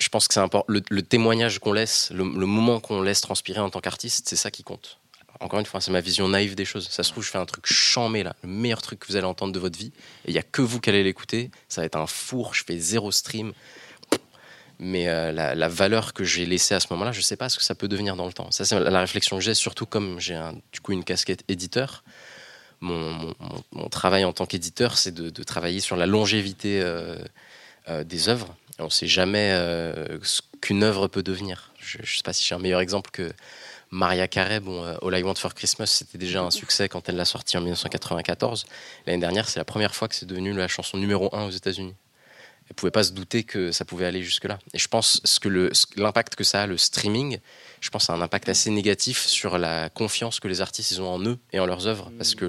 Je 0.00 0.08
pense 0.08 0.26
que 0.28 0.34
c'est 0.34 0.40
important. 0.40 0.64
Le, 0.68 0.82
le 0.88 1.02
témoignage 1.02 1.58
qu'on 1.58 1.72
laisse, 1.72 2.10
le, 2.10 2.24
le 2.24 2.46
moment 2.46 2.80
qu'on 2.80 3.00
laisse 3.02 3.20
transpirer 3.20 3.60
en 3.60 3.70
tant 3.70 3.80
qu'artiste, 3.80 4.28
c'est 4.28 4.36
ça 4.36 4.50
qui 4.50 4.62
compte. 4.62 4.98
Encore 5.40 5.60
une 5.60 5.66
fois, 5.66 5.80
c'est 5.80 5.92
ma 5.92 6.00
vision 6.00 6.28
naïve 6.28 6.56
des 6.56 6.64
choses. 6.64 6.88
Ça 6.90 7.02
se 7.04 7.12
trouve, 7.12 7.24
je 7.24 7.30
fais 7.30 7.38
un 7.38 7.46
truc 7.46 7.64
chamé 7.66 8.22
là, 8.24 8.34
le 8.42 8.48
meilleur 8.48 8.82
truc 8.82 8.98
que 9.00 9.06
vous 9.06 9.16
allez 9.16 9.26
entendre 9.26 9.52
de 9.52 9.58
votre 9.60 9.78
vie. 9.78 9.92
Et 10.24 10.30
il 10.30 10.32
n'y 10.32 10.38
a 10.38 10.42
que 10.42 10.62
vous 10.62 10.80
qui 10.80 10.90
allez 10.90 11.04
l'écouter. 11.04 11.50
Ça 11.68 11.80
va 11.80 11.84
être 11.84 11.96
un 11.96 12.06
four, 12.06 12.54
je 12.54 12.64
fais 12.64 12.78
zéro 12.78 13.12
stream. 13.12 13.52
Mais 14.80 15.08
euh, 15.08 15.30
la, 15.30 15.54
la 15.54 15.68
valeur 15.68 16.12
que 16.12 16.24
j'ai 16.24 16.44
laissée 16.46 16.74
à 16.74 16.80
ce 16.80 16.86
moment-là, 16.90 17.12
je 17.12 17.18
ne 17.18 17.22
sais 17.22 17.36
pas 17.36 17.48
ce 17.48 17.56
que 17.56 17.64
ça 17.64 17.74
peut 17.74 17.88
devenir 17.88 18.16
dans 18.16 18.26
le 18.26 18.32
temps. 18.32 18.50
Ça, 18.50 18.64
c'est 18.64 18.78
la 18.78 19.00
réflexion 19.00 19.36
que 19.36 19.42
j'ai, 19.42 19.54
surtout 19.54 19.86
comme 19.86 20.18
j'ai 20.18 20.40
du 20.72 20.80
coup 20.80 20.92
une 20.92 21.04
casquette 21.04 21.44
éditeur. 21.48 22.02
Mon, 22.80 23.34
travail 23.90 24.24
en 24.24 24.32
tant 24.32 24.46
qu'éditeur, 24.46 24.98
c'est 24.98 25.12
de, 25.12 25.42
travailler 25.42 25.80
sur 25.80 25.96
la 25.96 26.06
longévité 26.06 26.80
euh, 26.80 27.16
euh, 27.88 28.04
des 28.04 28.28
œuvres. 28.28 28.54
On 28.78 28.84
ne 28.84 28.90
sait 28.90 29.08
jamais 29.08 29.50
euh, 29.52 30.18
ce 30.22 30.40
qu'une 30.60 30.84
œuvre 30.84 31.08
peut 31.08 31.22
devenir. 31.22 31.72
Je 31.80 31.98
ne 31.98 32.06
sais 32.06 32.22
pas 32.24 32.32
si 32.32 32.44
j'ai 32.44 32.54
un 32.54 32.60
meilleur 32.60 32.80
exemple 32.80 33.10
que 33.10 33.32
Maria 33.90 34.28
Carey. 34.28 34.60
Bon, 34.60 34.84
All 34.84 35.18
I 35.18 35.22
Want 35.22 35.34
for 35.34 35.54
Christmas, 35.54 35.86
c'était 35.86 36.18
déjà 36.18 36.42
un 36.42 36.50
succès 36.50 36.88
quand 36.88 37.08
elle 37.08 37.16
l'a 37.16 37.24
sorti 37.24 37.56
en 37.56 37.60
1994. 37.60 38.66
L'année 39.06 39.18
dernière, 39.18 39.48
c'est 39.48 39.58
la 39.58 39.64
première 39.64 39.94
fois 39.94 40.06
que 40.06 40.14
c'est 40.14 40.26
devenu 40.26 40.52
la 40.52 40.68
chanson 40.68 40.98
numéro 40.98 41.34
un 41.34 41.46
aux 41.46 41.50
États-Unis. 41.50 41.94
Elle 42.68 42.74
pouvait 42.74 42.90
pas 42.90 43.04
se 43.04 43.12
douter 43.12 43.44
que 43.44 43.72
ça 43.72 43.84
pouvait 43.84 44.06
aller 44.06 44.22
jusque-là. 44.22 44.58
Et 44.74 44.78
je 44.78 44.88
pense 44.88 45.20
ce 45.24 45.40
que 45.40 45.70
l'impact 45.96 46.34
que 46.34 46.44
ça 46.44 46.62
a, 46.62 46.66
le 46.66 46.76
streaming, 46.76 47.38
je 47.80 47.88
pense, 47.90 48.10
a 48.10 48.12
un 48.12 48.20
impact 48.20 48.48
assez 48.48 48.70
négatif 48.70 49.26
sur 49.26 49.58
la 49.58 49.88
confiance 49.88 50.38
que 50.38 50.48
les 50.48 50.60
artistes 50.60 50.90
ils 50.90 51.00
ont 51.00 51.08
en 51.08 51.22
eux 51.24 51.38
et 51.52 51.60
en 51.60 51.66
leurs 51.66 51.86
œuvres. 51.86 52.10
Parce 52.18 52.34
que 52.34 52.44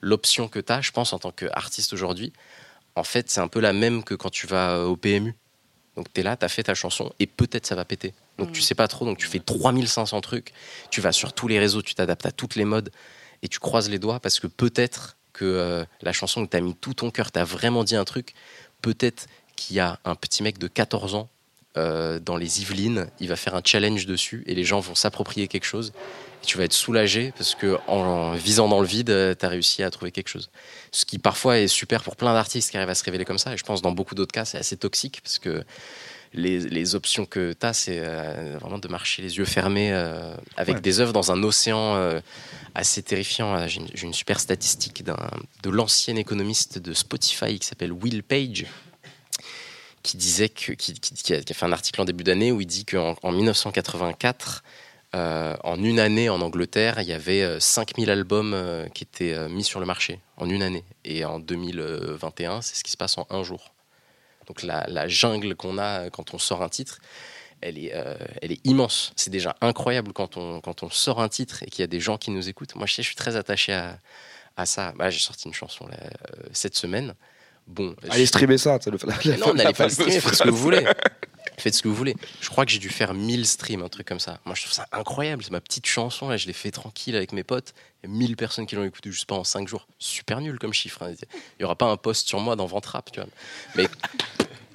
l'option 0.00 0.48
que 0.48 0.58
tu 0.58 0.72
as, 0.72 0.80
je 0.80 0.90
pense, 0.90 1.12
en 1.12 1.18
tant 1.18 1.30
qu'artiste 1.30 1.92
aujourd'hui, 1.92 2.32
en 2.98 3.04
fait, 3.04 3.30
c'est 3.30 3.40
un 3.40 3.48
peu 3.48 3.60
la 3.60 3.72
même 3.72 4.02
que 4.02 4.14
quand 4.14 4.30
tu 4.30 4.46
vas 4.46 4.72
euh, 4.72 4.84
au 4.84 4.96
PMU. 4.96 5.34
Donc 5.96 6.12
tu 6.12 6.20
es 6.20 6.22
là, 6.22 6.36
tu 6.36 6.44
as 6.44 6.48
fait 6.48 6.64
ta 6.64 6.74
chanson 6.74 7.12
et 7.18 7.26
peut-être 7.26 7.66
ça 7.66 7.74
va 7.74 7.84
péter. 7.84 8.14
Donc 8.38 8.52
tu 8.52 8.60
sais 8.60 8.76
pas 8.76 8.86
trop, 8.86 9.04
donc 9.04 9.18
tu 9.18 9.26
fais 9.26 9.40
3500 9.40 10.20
trucs, 10.20 10.52
tu 10.90 11.00
vas 11.00 11.10
sur 11.10 11.32
tous 11.32 11.48
les 11.48 11.58
réseaux, 11.58 11.82
tu 11.82 11.94
t'adaptes 11.96 12.26
à 12.26 12.30
toutes 12.30 12.54
les 12.54 12.64
modes 12.64 12.90
et 13.42 13.48
tu 13.48 13.58
croises 13.58 13.90
les 13.90 13.98
doigts 13.98 14.20
parce 14.20 14.38
que 14.38 14.46
peut-être 14.46 15.16
que 15.32 15.44
euh, 15.44 15.84
la 16.02 16.12
chanson 16.12 16.44
que 16.44 16.50
tu 16.50 16.56
as 16.56 16.60
mis 16.60 16.74
tout 16.74 16.94
ton 16.94 17.10
cœur, 17.10 17.32
tu 17.32 17.38
as 17.40 17.44
vraiment 17.44 17.82
dit 17.82 17.96
un 17.96 18.04
truc, 18.04 18.34
peut-être 18.82 19.26
qu'il 19.56 19.76
y 19.76 19.80
a 19.80 19.98
un 20.04 20.14
petit 20.14 20.42
mec 20.42 20.58
de 20.58 20.68
14 20.68 21.14
ans 21.14 21.28
euh, 21.76 22.18
dans 22.18 22.36
les 22.36 22.62
Yvelines, 22.62 23.08
il 23.20 23.28
va 23.28 23.36
faire 23.36 23.54
un 23.54 23.62
challenge 23.64 24.06
dessus 24.06 24.42
et 24.46 24.54
les 24.54 24.64
gens 24.64 24.80
vont 24.80 24.94
s'approprier 24.94 25.48
quelque 25.48 25.64
chose. 25.64 25.92
Et 26.42 26.46
tu 26.46 26.56
vas 26.56 26.64
être 26.64 26.72
soulagé 26.72 27.32
parce 27.36 27.54
que 27.54 27.78
en, 27.86 28.32
visant 28.32 28.68
dans 28.68 28.80
le 28.80 28.86
vide, 28.86 29.36
tu 29.38 29.46
as 29.46 29.48
réussi 29.48 29.82
à 29.82 29.90
trouver 29.90 30.10
quelque 30.10 30.28
chose. 30.28 30.50
Ce 30.92 31.04
qui 31.04 31.18
parfois 31.18 31.58
est 31.58 31.68
super 31.68 32.02
pour 32.02 32.16
plein 32.16 32.32
d'artistes 32.32 32.70
qui 32.70 32.76
arrivent 32.76 32.88
à 32.88 32.94
se 32.94 33.04
révéler 33.04 33.24
comme 33.24 33.38
ça. 33.38 33.52
Et 33.52 33.56
je 33.56 33.64
pense 33.64 33.82
dans 33.82 33.92
beaucoup 33.92 34.14
d'autres 34.14 34.32
cas, 34.32 34.44
c'est 34.44 34.58
assez 34.58 34.76
toxique 34.76 35.20
parce 35.22 35.38
que 35.38 35.64
les, 36.32 36.60
les 36.60 36.94
options 36.94 37.26
que 37.26 37.52
tu 37.52 37.66
as, 37.66 37.72
c'est 37.72 37.98
euh, 38.00 38.56
vraiment 38.60 38.78
de 38.78 38.88
marcher 38.88 39.22
les 39.22 39.38
yeux 39.38 39.44
fermés 39.44 39.92
euh, 39.92 40.34
avec 40.56 40.76
Ouais. 40.76 40.80
des 40.80 41.00
œuvres 41.00 41.12
dans 41.12 41.32
un 41.32 41.42
océan 41.42 41.96
euh, 41.96 42.20
assez 42.74 43.02
terrifiant. 43.02 43.66
J'ai 43.66 43.80
une, 44.02 44.12
super 44.14 44.38
statistique 44.40 45.02
de 45.04 45.70
l'ancien 45.70 46.16
économiste 46.16 46.78
de 46.78 46.92
Spotify 46.92 47.58
qui 47.58 47.66
s'appelle 47.66 47.92
Will 47.92 48.22
Page 48.22 48.66
qui 50.02 50.16
disait 50.16 50.48
que, 50.48 50.72
qui, 50.72 50.94
qui- 50.94 51.14
qui 51.14 51.34
a, 51.34 51.40
fait 51.42 51.66
un 51.66 51.72
article 51.72 52.00
en 52.00 52.04
début 52.04 52.24
d'année 52.24 52.52
où 52.52 52.60
il 52.60 52.66
dit 52.66 52.84
qu'en 52.84 53.14
en 53.22 53.32
1984, 53.32 54.62
euh, 55.14 55.56
en 55.64 55.82
une 55.82 55.98
année 55.98 56.28
en 56.28 56.40
Angleterre, 56.40 57.00
il 57.00 57.08
y 57.08 57.12
avait 57.12 57.42
euh, 57.42 57.60
5000 57.60 58.08
albums 58.10 58.52
euh, 58.54 58.86
qui 58.88 59.04
étaient 59.04 59.32
euh, 59.34 59.48
mis 59.48 59.64
sur 59.64 59.80
le 59.80 59.86
marché 59.86 60.20
en 60.36 60.48
une 60.48 60.62
année. 60.62 60.84
Et 61.04 61.24
en 61.24 61.38
2021, 61.40 62.62
c'est 62.62 62.76
ce 62.76 62.84
qui 62.84 62.90
se 62.90 62.96
passe 62.96 63.18
en 63.18 63.26
un 63.30 63.42
jour. 63.42 63.74
Donc 64.48 64.62
la, 64.62 64.84
la 64.88 65.06
jungle 65.06 65.54
qu'on 65.54 65.78
a 65.78 66.00
euh, 66.06 66.10
quand 66.10 66.34
on 66.34 66.38
sort 66.38 66.62
un 66.62 66.68
titre, 66.68 66.98
elle 67.60 67.78
est, 67.78 67.92
euh, 67.94 68.14
elle 68.42 68.50
est 68.52 68.60
immense. 68.64 69.12
C'est 69.16 69.30
déjà 69.30 69.54
incroyable 69.60 70.12
quand 70.12 70.36
on, 70.36 70.60
quand 70.60 70.82
on 70.82 70.90
sort 70.90 71.20
un 71.20 71.28
titre 71.28 71.62
et 71.62 71.66
qu'il 71.66 71.82
y 71.82 71.84
a 71.84 71.88
des 71.88 72.00
gens 72.00 72.16
qui 72.18 72.30
nous 72.30 72.48
écoutent. 72.48 72.74
Moi, 72.76 72.86
je 72.86 72.94
sais, 72.94 73.02
je 73.02 73.08
suis 73.08 73.16
très 73.16 73.36
attaché 73.36 73.72
à, 73.72 73.98
à 74.56 74.64
ça. 74.66 74.92
Bah, 74.96 75.10
J'ai 75.10 75.18
sorti 75.20 75.46
une 75.48 75.54
chanson 75.54 75.86
là, 75.86 75.96
euh, 76.02 76.42
cette 76.52 76.76
semaine. 76.76 77.14
Bon, 77.66 77.94
Allez 78.10 78.24
streamer 78.26 78.56
ça. 78.58 78.78
le- 78.86 78.98
la- 79.06 79.14
la- 79.32 79.36
non, 79.36 79.52
n'allez 79.54 79.74
pas 79.74 79.84
le 79.84 79.90
streamer, 79.90 80.20
faites 80.20 80.34
ce 80.36 80.42
que 80.44 80.48
vous 80.50 80.56
voulez. 80.56 80.84
Faites 81.58 81.74
ce 81.74 81.82
que 81.82 81.88
vous 81.88 81.94
voulez. 81.94 82.14
Je 82.40 82.48
crois 82.48 82.64
que 82.64 82.70
j'ai 82.70 82.78
dû 82.78 82.88
faire 82.88 83.12
1000 83.14 83.46
streams, 83.46 83.82
un 83.82 83.88
truc 83.88 84.06
comme 84.06 84.20
ça. 84.20 84.40
Moi, 84.44 84.54
je 84.54 84.62
trouve 84.62 84.72
ça 84.72 84.86
incroyable. 84.92 85.42
C'est 85.42 85.50
ma 85.50 85.60
petite 85.60 85.86
chanson, 85.86 86.28
là, 86.28 86.36
je 86.36 86.46
l'ai 86.46 86.52
fait 86.52 86.70
tranquille 86.70 87.16
avec 87.16 87.32
mes 87.32 87.44
potes. 87.44 87.74
Il 88.02 88.08
y 88.10 88.12
a 88.12 88.16
1000 88.16 88.36
personnes 88.36 88.66
qui 88.66 88.76
l'ont 88.76 88.84
écouté 88.84 89.10
juste 89.10 89.26
pas 89.26 89.34
en 89.34 89.44
5 89.44 89.66
jours. 89.68 89.86
Super 89.98 90.40
nul 90.40 90.58
comme 90.58 90.72
chiffre. 90.72 91.02
hein. 91.02 91.12
Il 91.20 91.26
n'y 91.60 91.64
aura 91.64 91.76
pas 91.76 91.86
un 91.86 91.96
post 91.96 92.28
sur 92.28 92.38
moi 92.40 92.54
dans 92.56 92.66
Ventrap, 92.66 93.10
tu 93.10 93.20
vois. 93.20 93.28
Mais 93.74 93.88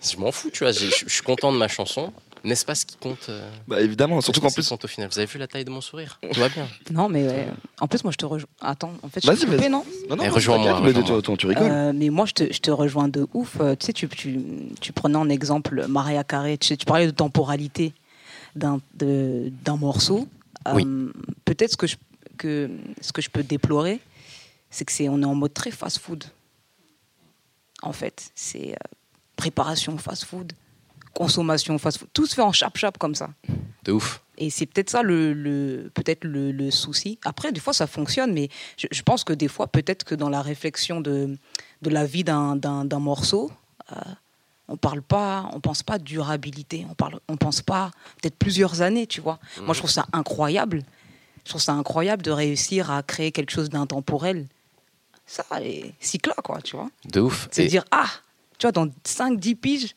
je 0.01 0.17
m'en 0.17 0.31
fous, 0.31 0.51
tu 0.51 0.59
vois. 0.65 0.73
je 0.73 0.89
suis 1.07 1.21
content 1.23 1.51
de 1.53 1.57
ma 1.57 1.67
chanson. 1.69 2.13
N'est-ce 2.43 2.65
pas 2.65 2.75
ce 2.75 2.85
qui 2.85 2.97
compte 2.97 3.27
euh, 3.29 3.49
Bah 3.67 3.79
évidemment, 3.79 4.19
surtout 4.19 4.41
qu'en 4.41 4.49
ce 4.49 4.55
qui 4.55 4.61
plus. 4.61 4.69
compte 4.69 4.83
au 4.83 4.87
final? 4.89 5.09
Vous 5.09 5.17
avez 5.17 5.25
vu 5.27 5.39
la 5.39 5.47
taille 5.47 5.63
de 5.63 5.69
mon 5.69 5.79
sourire? 5.79 6.19
Tout 6.33 6.39
va 6.41 6.49
bien. 6.49 6.67
Non, 6.91 7.07
mais 7.07 7.25
ouais. 7.27 7.47
en 7.79 7.87
plus, 7.87 8.03
moi, 8.03 8.11
je 8.11 8.17
te 8.17 8.25
rejoins. 8.25 8.49
Attends, 8.59 8.91
en 9.01 9.07
fait, 9.07 9.21
je 9.21 9.27
Vas-y, 9.27 9.37
suis 9.37 9.45
coupée, 9.45 9.57
vas-y. 9.59 9.69
non? 9.69 9.85
Non, 10.09 10.17
non, 10.17 10.23
Eh, 10.25 10.29
rejoins-moi, 10.29 10.81
mais 10.81 10.91
tu- 10.93 11.47
rigoles. 11.47 11.71
Euh, 11.71 11.93
mais 11.95 12.09
moi, 12.09 12.25
je 12.25 12.33
te, 12.33 12.51
je 12.53 12.59
te 12.59 12.69
rejoins 12.69 13.07
de 13.07 13.27
ouf. 13.33 13.57
Euh, 13.61 13.75
Tu 13.77 13.85
sais, 13.85 13.93
tu, 13.93 14.09
tu, 14.09 14.39
tu 14.81 14.91
prenais 14.91 15.15
en 15.17 15.29
exemple 15.29 15.85
Maria 15.87 16.23
Carré. 16.25 16.57
Tu, 16.57 16.67
sais, 16.67 16.75
tu 16.77 16.85
parlais 16.85 17.05
de 17.05 17.11
temporalité 17.11 17.93
d'un 18.55 18.81
de- 18.95 19.51
d'un 19.63 19.77
morceau. 19.77 20.27
Oui. 20.73 20.83
Euh, 20.85 21.11
Peut-être 21.45 21.71
ce 21.71 21.77
que 21.77 21.87
je, 21.87 21.95
que, 22.37 22.69
ce 22.99 23.13
que 23.13 23.21
je 23.21 23.29
peux 23.29 23.43
déplorer, 23.43 23.99
c'est 24.69 24.83
que 24.85 24.91
c'est 24.91 25.07
on 25.07 25.21
est 25.21 25.25
en 25.25 25.35
mode 25.35 25.53
très 25.53 25.71
fast-food. 25.71 26.25
En 27.81 27.93
fait, 27.93 28.31
c'est 28.35 28.71
euh, 28.71 28.75
préparation 29.35 29.97
fast-food, 29.97 30.53
consommation 31.13 31.77
fast-food. 31.77 32.09
Tout 32.13 32.25
se 32.25 32.35
fait 32.35 32.41
en 32.41 32.51
chap-chap 32.51 32.97
comme 32.97 33.15
ça. 33.15 33.29
De 33.83 33.91
ouf. 33.91 34.21
Et 34.37 34.49
c'est 34.49 34.65
peut-être 34.65 34.89
ça 34.89 35.03
le, 35.03 35.33
le- 35.33 35.91
peut-être 35.93 36.23
le, 36.23 36.51
le 36.51 36.71
souci. 36.71 37.19
Après, 37.23 37.51
des 37.51 37.59
fois, 37.59 37.73
ça 37.73 37.85
fonctionne, 37.87 38.33
mais 38.33 38.49
je, 38.77 38.87
je 38.91 39.01
pense 39.03 39.23
que 39.23 39.33
des 39.33 39.47
fois, 39.47 39.67
peut-être 39.67 40.03
que 40.05 40.15
dans 40.15 40.29
la 40.29 40.41
réflexion 40.41 41.01
de, 41.01 41.37
de 41.83 41.89
la 41.89 42.05
vie 42.05 42.23
d'un, 42.23 42.55
d'un, 42.55 42.83
d'un 42.85 42.99
morceau, 42.99 43.51
euh, 43.91 43.95
on 44.67 44.75
parle 44.77 45.01
pas, 45.03 45.49
on 45.53 45.59
pense 45.59 45.83
pas 45.83 45.99
durabilité, 45.99 46.85
on 46.89 46.95
parle, 46.95 47.19
on 47.27 47.37
pense 47.37 47.61
pas 47.61 47.91
peut-être 48.21 48.37
plusieurs 48.37 48.81
années, 48.81 49.05
tu 49.05 49.21
vois. 49.21 49.37
Moi, 49.61 49.73
je 49.73 49.79
trouve 49.79 49.91
ça 49.91 50.05
incroyable. 50.13 50.81
Je 51.45 51.49
trouve 51.49 51.61
ça 51.61 51.73
incroyable 51.73 52.23
de 52.23 52.31
réussir 52.31 52.89
à 52.89 53.03
créer 53.03 53.31
quelque 53.31 53.51
chose 53.51 53.69
d'intemporel. 53.69 54.47
Ça, 55.25 55.45
et 55.61 55.93
cycla, 55.99 56.33
quoi, 56.43 56.61
tu 56.61 56.75
vois. 56.75 56.89
De 57.05 57.19
ouf. 57.19 57.47
C'est 57.51 57.65
Et- 57.65 57.67
dire, 57.67 57.83
ah, 57.91 58.07
tu 58.57 58.65
vois, 58.65 58.71
dans 58.71 58.87
5-10 59.05 59.55
piges, 59.55 59.95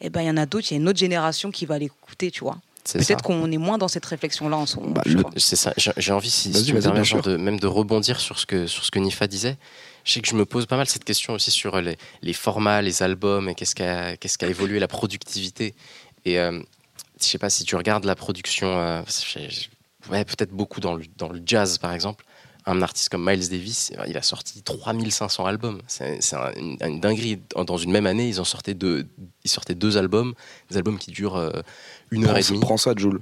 eh 0.00 0.10
ben, 0.10 0.22
il 0.22 0.26
y 0.26 0.30
en 0.30 0.36
a 0.36 0.46
d'autres, 0.46 0.68
il 0.70 0.74
y 0.74 0.76
a 0.76 0.80
une 0.80 0.88
autre 0.88 0.98
génération 0.98 1.50
qui 1.50 1.66
va 1.66 1.78
l'écouter, 1.78 2.30
tu 2.30 2.40
vois. 2.40 2.58
Peut-être 2.92 3.22
qu'on 3.22 3.50
est 3.50 3.58
moins 3.58 3.76
dans 3.76 3.88
cette 3.88 4.06
réflexion-là 4.06 4.56
en 4.56 4.66
ce 4.66 4.76
moment. 4.76 4.92
Bah. 4.92 5.02
C'est 5.36 5.56
ça. 5.56 5.74
J'ai 5.76 6.12
envie, 6.12 6.30
si, 6.30 6.50
tu 6.64 6.72
me 6.72 6.80
permets, 6.80 7.02
de, 7.02 7.36
même 7.36 7.60
de 7.60 7.66
rebondir 7.66 8.18
sur 8.18 8.38
ce 8.38 8.46
que 8.46 8.66
sur 8.66 8.84
ce 8.84 8.90
que 8.90 8.98
Nifa 8.98 9.26
disait. 9.26 9.56
Je 10.04 10.12
sais 10.12 10.20
que 10.20 10.28
je 10.28 10.34
me 10.34 10.46
pose 10.46 10.64
pas 10.64 10.78
mal 10.78 10.88
cette 10.88 11.04
question 11.04 11.34
aussi 11.34 11.50
sur 11.50 11.80
les, 11.82 11.98
les 12.22 12.32
formats, 12.32 12.80
les 12.80 13.02
albums 13.02 13.48
et 13.48 13.54
qu'est-ce 13.54 13.74
qu'a 13.74 14.16
qu'est-ce 14.16 14.38
qu'a 14.38 14.46
évolué 14.46 14.78
la 14.78 14.88
productivité. 14.88 15.74
Et 16.24 16.38
euh, 16.38 16.58
je 17.20 17.26
sais 17.26 17.38
pas 17.38 17.50
si 17.50 17.64
tu 17.64 17.76
regardes 17.76 18.04
la 18.04 18.14
production, 18.14 18.68
euh, 18.78 19.02
ouais, 20.10 20.24
peut-être 20.24 20.52
beaucoup 20.52 20.80
dans 20.80 20.94
le 20.94 21.04
dans 21.18 21.28
le 21.28 21.42
jazz 21.44 21.76
par 21.76 21.92
exemple. 21.92 22.24
Un 22.70 22.82
artiste 22.82 23.08
comme 23.08 23.24
Miles 23.28 23.48
Davis, 23.48 23.92
il 24.06 24.16
a 24.16 24.22
sorti 24.22 24.62
3500 24.62 25.46
albums. 25.46 25.80
C'est 25.86 26.20
c'est 26.22 26.36
un- 26.36 26.52
une, 26.56 26.76
une 26.84 27.00
dinguerie. 27.00 27.38
Dans 27.56 27.76
une 27.78 27.90
même 27.90 28.06
année, 28.06 28.28
ils 28.28 28.40
en 28.40 28.44
sortaient 28.44 28.74
deux, 28.74 29.06
ils 29.44 29.50
sortaient 29.50 29.74
deux 29.74 29.96
albums, 29.96 30.34
des 30.70 30.76
albums 30.76 30.98
qui 30.98 31.10
durent 31.10 31.36
euh, 31.36 31.50
une 32.10 32.26
heure 32.26 32.36
et 32.36 32.42
demie. 32.42 32.60
prends 32.60 32.76
ça, 32.76 32.92
Jules. 32.96 33.20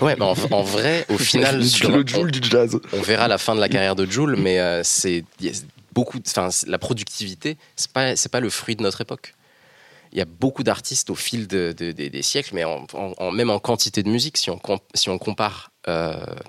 Ouais, 0.00 0.16
mais 0.16 0.24
en, 0.24 0.34
en 0.50 0.62
vrai, 0.62 1.06
au 1.08 1.18
final, 1.30 1.58
le, 1.58 1.64
sur- 1.64 1.90
le 1.90 2.04
Jules 2.06 2.32
du 2.32 2.40
jazz. 2.48 2.76
on 2.92 3.00
verra 3.02 3.28
la 3.28 3.38
fin 3.38 3.54
de 3.54 3.60
la 3.60 3.68
carrière 3.68 3.94
de 3.94 4.06
Joule, 4.06 4.34
mais 4.36 4.58
euh, 4.58 4.82
c'est 4.82 5.24
beaucoup, 5.92 6.18
enfin 6.26 6.48
la 6.66 6.78
productivité, 6.78 7.56
c'est 7.76 7.92
pas 7.92 8.16
c'est 8.16 8.28
pas 8.30 8.40
le 8.40 8.50
fruit 8.50 8.74
de 8.76 8.82
notre 8.82 9.00
époque. 9.00 9.34
il 10.12 10.18
y 10.18 10.22
a 10.22 10.24
beaucoup 10.24 10.62
d'artistes 10.64 11.10
au 11.10 11.14
fil 11.14 11.46
de- 11.46 11.74
de- 11.76 11.92
des- 11.92 12.08
des 12.10 12.22
siècles, 12.22 12.54
mais 12.54 12.64
en, 12.64 12.86
en- 12.94 13.12
en- 13.18 13.30
même 13.30 13.50
en 13.50 13.58
quantité 13.60 14.02
de 14.02 14.08
musique, 14.08 14.36
si 14.38 14.48
on, 14.50 14.56
com- 14.58 14.78
si 14.94 15.10
on 15.10 15.18
compare, 15.18 15.70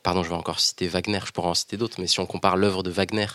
pardon, 0.03 0.23
je 0.23 0.29
vais 0.29 0.35
encore 0.35 0.59
citer 0.59 0.87
Wagner, 0.87 1.19
je 1.25 1.31
pourrais 1.31 1.49
en 1.49 1.53
citer 1.53 1.77
d'autres, 1.77 1.99
mais 1.99 2.07
si 2.07 2.19
on 2.19 2.25
compare 2.25 2.57
l'œuvre 2.57 2.83
de 2.83 2.89
Wagner 2.89 3.27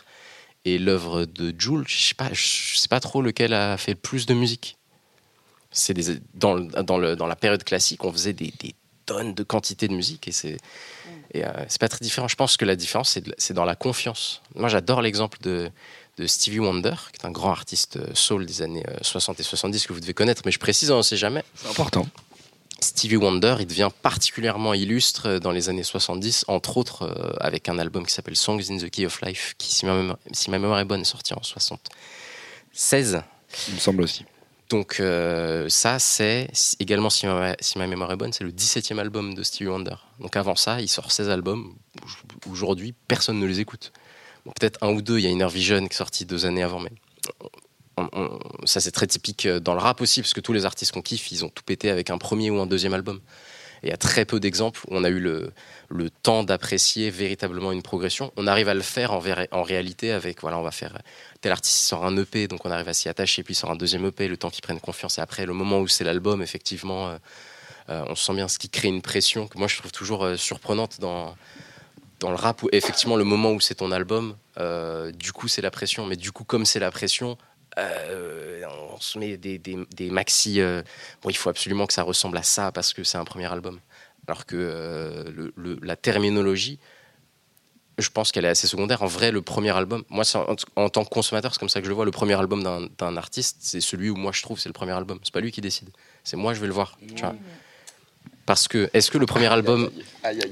et 0.65 0.79
l'œuvre 0.79 1.25
de 1.25 1.55
Jules, 1.59 1.85
je 1.87 1.99
sais 1.99 2.15
pas, 2.15 2.29
je 2.33 2.77
sais 2.77 2.89
pas 2.89 3.01
trop 3.01 3.23
lequel 3.23 3.53
a 3.53 3.77
fait 3.77 3.93
le 3.93 3.99
plus 3.99 4.27
de 4.27 4.35
musique. 4.35 4.77
C'est 5.71 5.95
dans, 6.35 6.57
la 6.57 7.37
période 7.37 7.65
classique, 7.65 8.05
on 8.05 8.13
faisait 8.13 8.33
des, 8.33 8.53
tonnes 9.07 9.35
de 9.35 9.43
quantité 9.43 9.87
de 9.87 9.95
musique 9.95 10.29
et 10.29 10.33
c'est 10.33 10.57
et, 11.33 11.45
euh, 11.45 11.51
pas 11.79 11.89
très 11.89 11.99
différent. 12.01 12.29
Je 12.29 12.37
pense 12.37 12.57
que 12.57 12.65
la 12.65 12.77
différence 12.77 13.19
c'est 13.37 13.53
dans 13.53 13.65
la 13.65 13.75
confiance. 13.75 14.41
Moi, 14.55 14.69
j'adore 14.69 15.03
l'exemple 15.03 15.39
de 15.43 15.71
Stevie 16.27 16.61
Wonder, 16.61 16.95
qui 17.13 17.21
est 17.21 17.27
un 17.27 17.33
grand 17.33 17.51
artiste 17.51 17.97
euh, 17.97 18.07
soul 18.15 18.47
des 18.47 18.63
années 18.63 18.85
euh, 18.89 18.97
60 19.03 19.41
et 19.41 19.43
70 19.43 19.87
que 19.87 19.93
vous 19.93 20.01
devez 20.01 20.15
connaître, 20.15 20.43
mais 20.47 20.53
je 20.53 20.59
précise, 20.59 20.91
on 20.91 20.99
ne 20.99 21.03
sait 21.03 21.17
jamais. 21.17 21.43
C'est 21.55 21.69
important. 21.69 22.07
Stevie 22.85 23.17
Wonder, 23.17 23.57
il 23.61 23.67
devient 23.67 23.91
particulièrement 24.03 24.75
illustre 24.75 25.39
dans 25.39 25.51
les 25.51 25.69
années 25.69 25.83
70, 25.83 26.45
entre 26.49 26.77
autres 26.77 27.03
euh, 27.03 27.33
avec 27.41 27.69
un 27.69 27.79
album 27.79 28.07
qui 28.07 28.13
s'appelle 28.13 28.37
Songs 28.37 28.61
in 28.71 28.77
the 28.77 28.91
Key 28.91 29.07
of 29.07 29.21
Life, 29.23 29.55
qui, 29.59 29.75
si 29.75 29.87
ma 29.87 29.95
mémoire, 29.95 30.19
si 30.33 30.51
ma 30.51 30.59
mémoire 30.59 30.79
est 30.81 30.85
bonne, 30.85 31.01
est 31.01 31.05
sorti 31.05 31.33
en 31.35 31.43
76. 31.43 33.23
Il 33.69 33.75
me 33.75 33.81
semble 33.81 34.03
aussi. 34.03 34.25
Donc 34.69 34.99
euh, 35.01 35.69
ça, 35.69 35.99
c'est 35.99 36.51
également, 36.79 37.11
si 37.11 37.27
ma, 37.27 37.55
si 37.61 37.79
ma 37.79 37.87
mémoire 37.87 38.13
est 38.13 38.17
bonne, 38.17 38.33
c'est 38.33 38.45
le 38.45 38.53
17e 38.53 38.99
album 38.99 39.35
de 39.35 39.43
Stevie 39.43 39.69
Wonder. 39.69 39.97
Donc 40.21 40.37
avant 40.37 40.57
ça, 40.57 40.81
il 40.81 40.89
sort 40.89 41.11
16 41.11 41.31
albums. 41.31 41.75
Aujourd'hui, 42.51 42.95
personne 43.09 43.39
ne 43.39 43.47
les 43.47 43.61
écoute. 43.61 43.93
Bon, 44.45 44.53
Peut-être 44.53 44.83
un 44.83 44.91
ou 44.91 45.01
deux, 45.01 45.19
il 45.19 45.25
y 45.25 45.27
a 45.27 45.31
Inner 45.31 45.49
Vision 45.49 45.81
qui 45.81 45.95
est 45.95 45.97
sorti 45.97 46.27
deux 46.27 46.45
années 46.45 46.63
avant, 46.63 46.81
mais 46.81 46.93
ça 48.65 48.81
c'est 48.81 48.91
très 48.91 49.07
typique 49.07 49.47
euh, 49.47 49.61
dans 49.61 49.75
le 49.75 49.81
rap 49.81 50.01
aussi, 50.01 50.21
parce 50.21 50.35
que 50.35 50.41
tous 50.41 50.53
les 50.53 50.65
artistes 50.65 50.93
qu'on 50.93 51.03
kiffe, 51.03 51.31
ils 51.33 51.45
ont 51.45 51.49
tout 51.49 51.63
pété 51.63 51.91
avec 51.91 52.11
un 52.11 52.19
premier 52.19 52.51
ou 52.51 52.61
un 52.61 52.67
deuxième 52.67 52.95
album. 52.95 53.21
Il 53.83 53.91
y 53.91 53.93
a 53.93 53.99
très 53.99 54.25
peu 54.25 54.41
d'exemples 54.41 54.81
où 54.87 54.97
on 54.97 55.05
a 55.05 55.11
eu 55.11 55.21
le, 55.21 55.53
le 55.91 56.09
temps 56.09 56.43
d'apprécier 56.43 57.11
véritablement 57.11 57.71
une 57.71 57.83
progression. 57.83 58.33
On 58.37 58.47
arrive 58.47 58.69
à 58.69 58.75
le 58.75 58.81
faire 58.81 59.13
en, 59.13 59.63
réalité 59.63 60.11
avec, 60.11 60.41
voilà, 60.41 60.59
on 60.59 60.63
va 60.63 60.71
faire 60.71 60.97
tel 61.43 61.53
artiste 61.53 61.77
sort 61.77 62.07
un 62.07 62.17
EP, 62.17 62.49
donc 62.49 62.65
on 62.65 62.71
arrive 62.71 62.89
à 62.89 62.95
s'y 62.95 63.11
attacher, 63.11 63.43
puis 63.43 63.53
il 63.53 63.57
sort 63.57 63.71
un 63.71 63.77
deuxième 63.77 64.07
EP, 64.07 64.27
le 64.27 64.39
temps 64.39 64.49
qu'ils 64.49 64.63
prennent 64.63 64.81
confiance. 64.81 65.19
Et 65.19 65.21
après, 65.21 65.45
le 65.45 65.53
moment 65.53 65.81
où 65.81 65.89
c'est 65.89 66.05
l'album, 66.05 66.41
effectivement, 66.41 67.09
euh, 67.11 67.19
euh, 67.91 68.05
on 68.09 68.15
sent 68.15 68.33
bien 68.35 68.49
ce 68.49 68.59
qui 68.59 68.71
crée 68.71 68.89
une 68.89 69.03
pression 69.03 69.47
que 69.47 69.59
moi 69.59 69.69
je 69.69 69.77
trouve 69.77 69.93
toujours 69.93 70.25
euh, 70.25 70.37
surprenante 70.37 71.01
dans, 71.01 71.37
dans 72.21 72.31
le 72.31 72.37
rap, 72.37 72.63
où 72.63 72.69
effectivement, 72.73 73.17
le 73.17 73.25
moment 73.25 73.53
où 73.53 73.61
c'est 73.61 73.77
ton 73.77 73.91
album, 73.91 74.37
euh, 74.59 75.13
du 75.13 75.33
coup, 75.33 75.49
c'est 75.49 75.63
la 75.63 75.71
pression. 75.71 76.07
Mais 76.07 76.17
du 76.17 76.33
coup, 76.33 76.45
comme 76.45 76.65
c'est 76.65 76.79
la 76.79 76.91
pression, 76.91 77.37
euh, 77.79 78.63
on 78.93 79.01
se 79.01 79.19
met 79.19 79.37
des, 79.37 79.59
des, 79.59 79.77
des 79.97 80.11
maxi. 80.11 80.61
euh, 80.61 80.83
bon, 81.23 81.31
il 81.31 81.37
faut 81.37 81.51
absolument 81.51 81.87
que 81.87 81.93
ça 81.93 82.03
ressemble 82.03 82.37
à 82.39 82.43
ça 82.43 82.71
parce 82.73 82.93
que 82.93 83.05
c'est 83.05 83.19
un 83.19 83.25
premier 83.25 83.47
album. 83.51 83.81
Alors 84.27 84.47
que 84.47 84.57
euh, 84.59 85.25
le- 85.35 85.53
le- 85.57 85.79
la 85.83 85.97
terminologie, 85.97 86.79
je 87.99 88.09
pense 88.09 88.33
qu'elle 88.33 88.45
est 88.45 88.49
assez 88.49 88.67
secondaire. 88.67 89.03
En 89.03 89.07
vrai, 89.07 89.31
le 89.31 89.41
premier 89.43 89.71
album, 89.71 90.03
moi, 90.09 90.25
en, 90.35 90.57
en 90.83 90.89
tant 90.89 91.05
que 91.05 91.11
consommateur, 91.11 91.53
c'est 91.53 91.61
comme 91.61 91.69
ça 91.69 91.81
que 91.81 91.85
je 91.85 91.91
le 91.91 91.95
vois. 91.95 92.05
Le 92.05 92.11
premier 92.11 92.35
album 92.35 92.63
d'un- 92.99 93.17
artiste, 93.17 93.59
c'est 93.61 93.81
celui 93.81 94.11
où 94.11 94.17
moi 94.17 94.33
je 94.33 94.43
trouve 94.43 94.59
c'est 94.59 94.69
le 94.69 94.73
premier 94.73 94.93
album. 94.93 95.19
C'est 95.23 95.33
pas 95.33 95.41
lui 95.41 95.53
qui 95.53 95.61
décide. 95.61 95.91
C'est 96.25 96.37
moi, 96.37 96.55
je 96.55 96.61
vais 96.61 96.67
le 96.67 96.73
voir. 96.73 96.99
Tu 97.15 97.23
vois. 97.23 97.35
Parce 98.47 98.69
que, 98.69 98.91
est-ce 98.93 99.11
que 99.11 99.17
le 99.19 99.27
premier 99.27 99.47
album, 99.47 99.91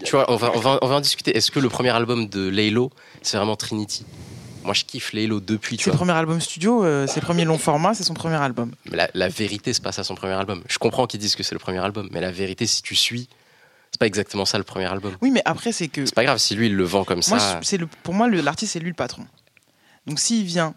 tu 0.04 0.10
vois, 0.12 0.30
on 0.30 0.36
va, 0.36 0.52
on 0.54 0.60
va, 0.60 0.78
on 0.82 0.86
va 0.86 0.94
en 0.96 1.00
discuter. 1.00 1.36
Est-ce 1.36 1.50
que 1.50 1.58
le 1.60 1.68
premier 1.68 1.90
album 1.90 2.26
de 2.28 2.48
Laylo, 2.48 2.90
c'est 3.22 3.36
vraiment 3.36 3.56
Trinity? 3.56 4.06
Moi, 4.64 4.74
je 4.74 4.84
kiffe 4.84 5.12
Laylo 5.12 5.40
depuis, 5.40 5.76
tu 5.76 5.84
Ses 5.84 5.90
vois. 5.90 5.98
premiers 5.98 6.12
albums 6.12 6.40
studio, 6.40 6.84
euh, 6.84 7.06
ses 7.06 7.20
premiers 7.20 7.44
longs 7.44 7.58
formats, 7.58 7.94
c'est 7.94 8.04
son 8.04 8.14
premier 8.14 8.36
album. 8.36 8.72
Mais 8.90 8.96
la, 8.96 9.10
la 9.14 9.28
vérité 9.28 9.72
se 9.72 9.80
passe 9.80 9.98
à 9.98 10.04
son 10.04 10.14
premier 10.14 10.34
album. 10.34 10.62
Je 10.68 10.78
comprends 10.78 11.06
qu'ils 11.06 11.20
disent 11.20 11.36
que 11.36 11.42
c'est 11.42 11.54
le 11.54 11.58
premier 11.58 11.78
album, 11.78 12.08
mais 12.12 12.20
la 12.20 12.30
vérité, 12.30 12.66
si 12.66 12.82
tu 12.82 12.94
suis, 12.94 13.28
c'est 13.90 13.98
pas 13.98 14.06
exactement 14.06 14.44
ça 14.44 14.58
le 14.58 14.64
premier 14.64 14.86
album. 14.86 15.16
Oui, 15.20 15.30
mais 15.30 15.42
après, 15.44 15.72
c'est 15.72 15.88
que. 15.88 16.06
C'est 16.06 16.14
pas 16.14 16.24
grave 16.24 16.38
si 16.38 16.54
lui 16.54 16.66
il 16.66 16.74
le 16.74 16.84
vend 16.84 17.04
comme 17.04 17.20
Moi, 17.28 17.38
ça. 17.38 17.60
c'est 17.62 17.76
le, 17.76 17.86
pour 17.86 18.14
moi, 18.14 18.28
l'artiste, 18.28 18.72
c'est 18.72 18.80
lui 18.80 18.88
le 18.88 18.94
patron. 18.94 19.26
Donc, 20.06 20.18
s'il 20.18 20.44
vient 20.44 20.74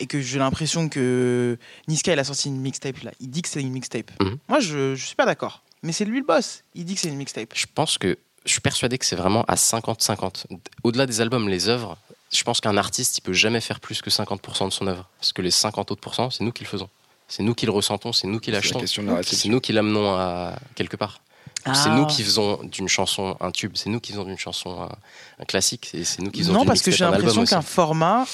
et 0.00 0.06
que 0.06 0.20
j'ai 0.20 0.38
l'impression 0.38 0.88
que 0.90 1.56
Niska, 1.88 2.12
il 2.12 2.18
a 2.18 2.24
sorti 2.24 2.48
une 2.48 2.60
mixtape 2.60 2.98
là, 3.02 3.12
il 3.20 3.30
dit 3.30 3.40
que 3.42 3.48
c'est 3.48 3.60
une 3.62 3.70
mixtape. 3.70 4.10
Mhm. 4.20 4.36
Moi, 4.48 4.60
je, 4.60 4.94
je 4.94 5.06
suis 5.06 5.14
pas 5.16 5.24
d'accord. 5.26 5.62
Mais 5.82 5.92
c'est 5.92 6.04
lui 6.04 6.18
le 6.20 6.26
boss. 6.26 6.64
Il 6.74 6.84
dit 6.84 6.94
que 6.94 7.00
c'est 7.00 7.08
une 7.08 7.16
mixtape. 7.16 7.50
Je 7.54 7.66
pense 7.72 7.96
que 7.96 8.18
je 8.44 8.50
suis 8.50 8.60
persuadé 8.60 8.98
que 8.98 9.04
c'est 9.06 9.16
vraiment 9.16 9.44
à 9.44 9.54
50-50. 9.54 10.44
Au-delà 10.82 11.06
des 11.06 11.20
albums, 11.20 11.48
les 11.48 11.68
œuvres, 11.68 11.96
je 12.32 12.42
pense 12.42 12.60
qu'un 12.60 12.76
artiste, 12.76 13.18
il 13.18 13.20
peut 13.22 13.32
jamais 13.32 13.60
faire 13.60 13.80
plus 13.80 14.02
que 14.02 14.10
50% 14.10 14.66
de 14.68 14.72
son 14.72 14.86
œuvre. 14.86 15.08
Parce 15.18 15.32
que 15.32 15.42
les 15.42 15.50
50 15.50 15.90
autres 15.90 16.00
pourcents, 16.00 16.30
c'est 16.30 16.44
nous 16.44 16.52
qui 16.52 16.64
le 16.64 16.68
faisons. 16.68 16.88
C'est 17.28 17.42
nous 17.42 17.54
qui 17.54 17.66
le 17.66 17.72
ressentons, 17.72 18.12
c'est 18.12 18.26
nous 18.28 18.38
qui 18.40 18.50
l'achetons. 18.50 18.80
la 18.80 19.22
C'est 19.22 19.48
nous 19.48 19.60
qui 19.60 19.72
l'amenons 19.72 20.14
à 20.14 20.56
quelque 20.74 20.96
part. 20.96 21.20
C'est 21.64 21.88
Ah. 21.90 21.96
nous 21.96 22.06
qui 22.06 22.22
faisons 22.22 22.62
d'une 22.62 22.86
chanson 22.86 23.36
un 23.40 23.50
tube, 23.50 23.72
c'est 23.74 23.90
nous 23.90 23.98
qui 23.98 24.12
faisons 24.12 24.22
d'une 24.24 24.38
chanson 24.38 24.82
un, 24.82 24.88
un 25.40 25.44
classique, 25.44 25.90
et 25.94 26.04
c'est 26.04 26.22
nous 26.22 26.30
qui 26.30 26.40
faisons 26.42 26.52
Non, 26.52 26.64
parce 26.64 26.80
que 26.80 26.92
j'ai 26.92 27.04
l'impression 27.04 27.44
qu'un 27.44 27.60
format, 27.62 28.24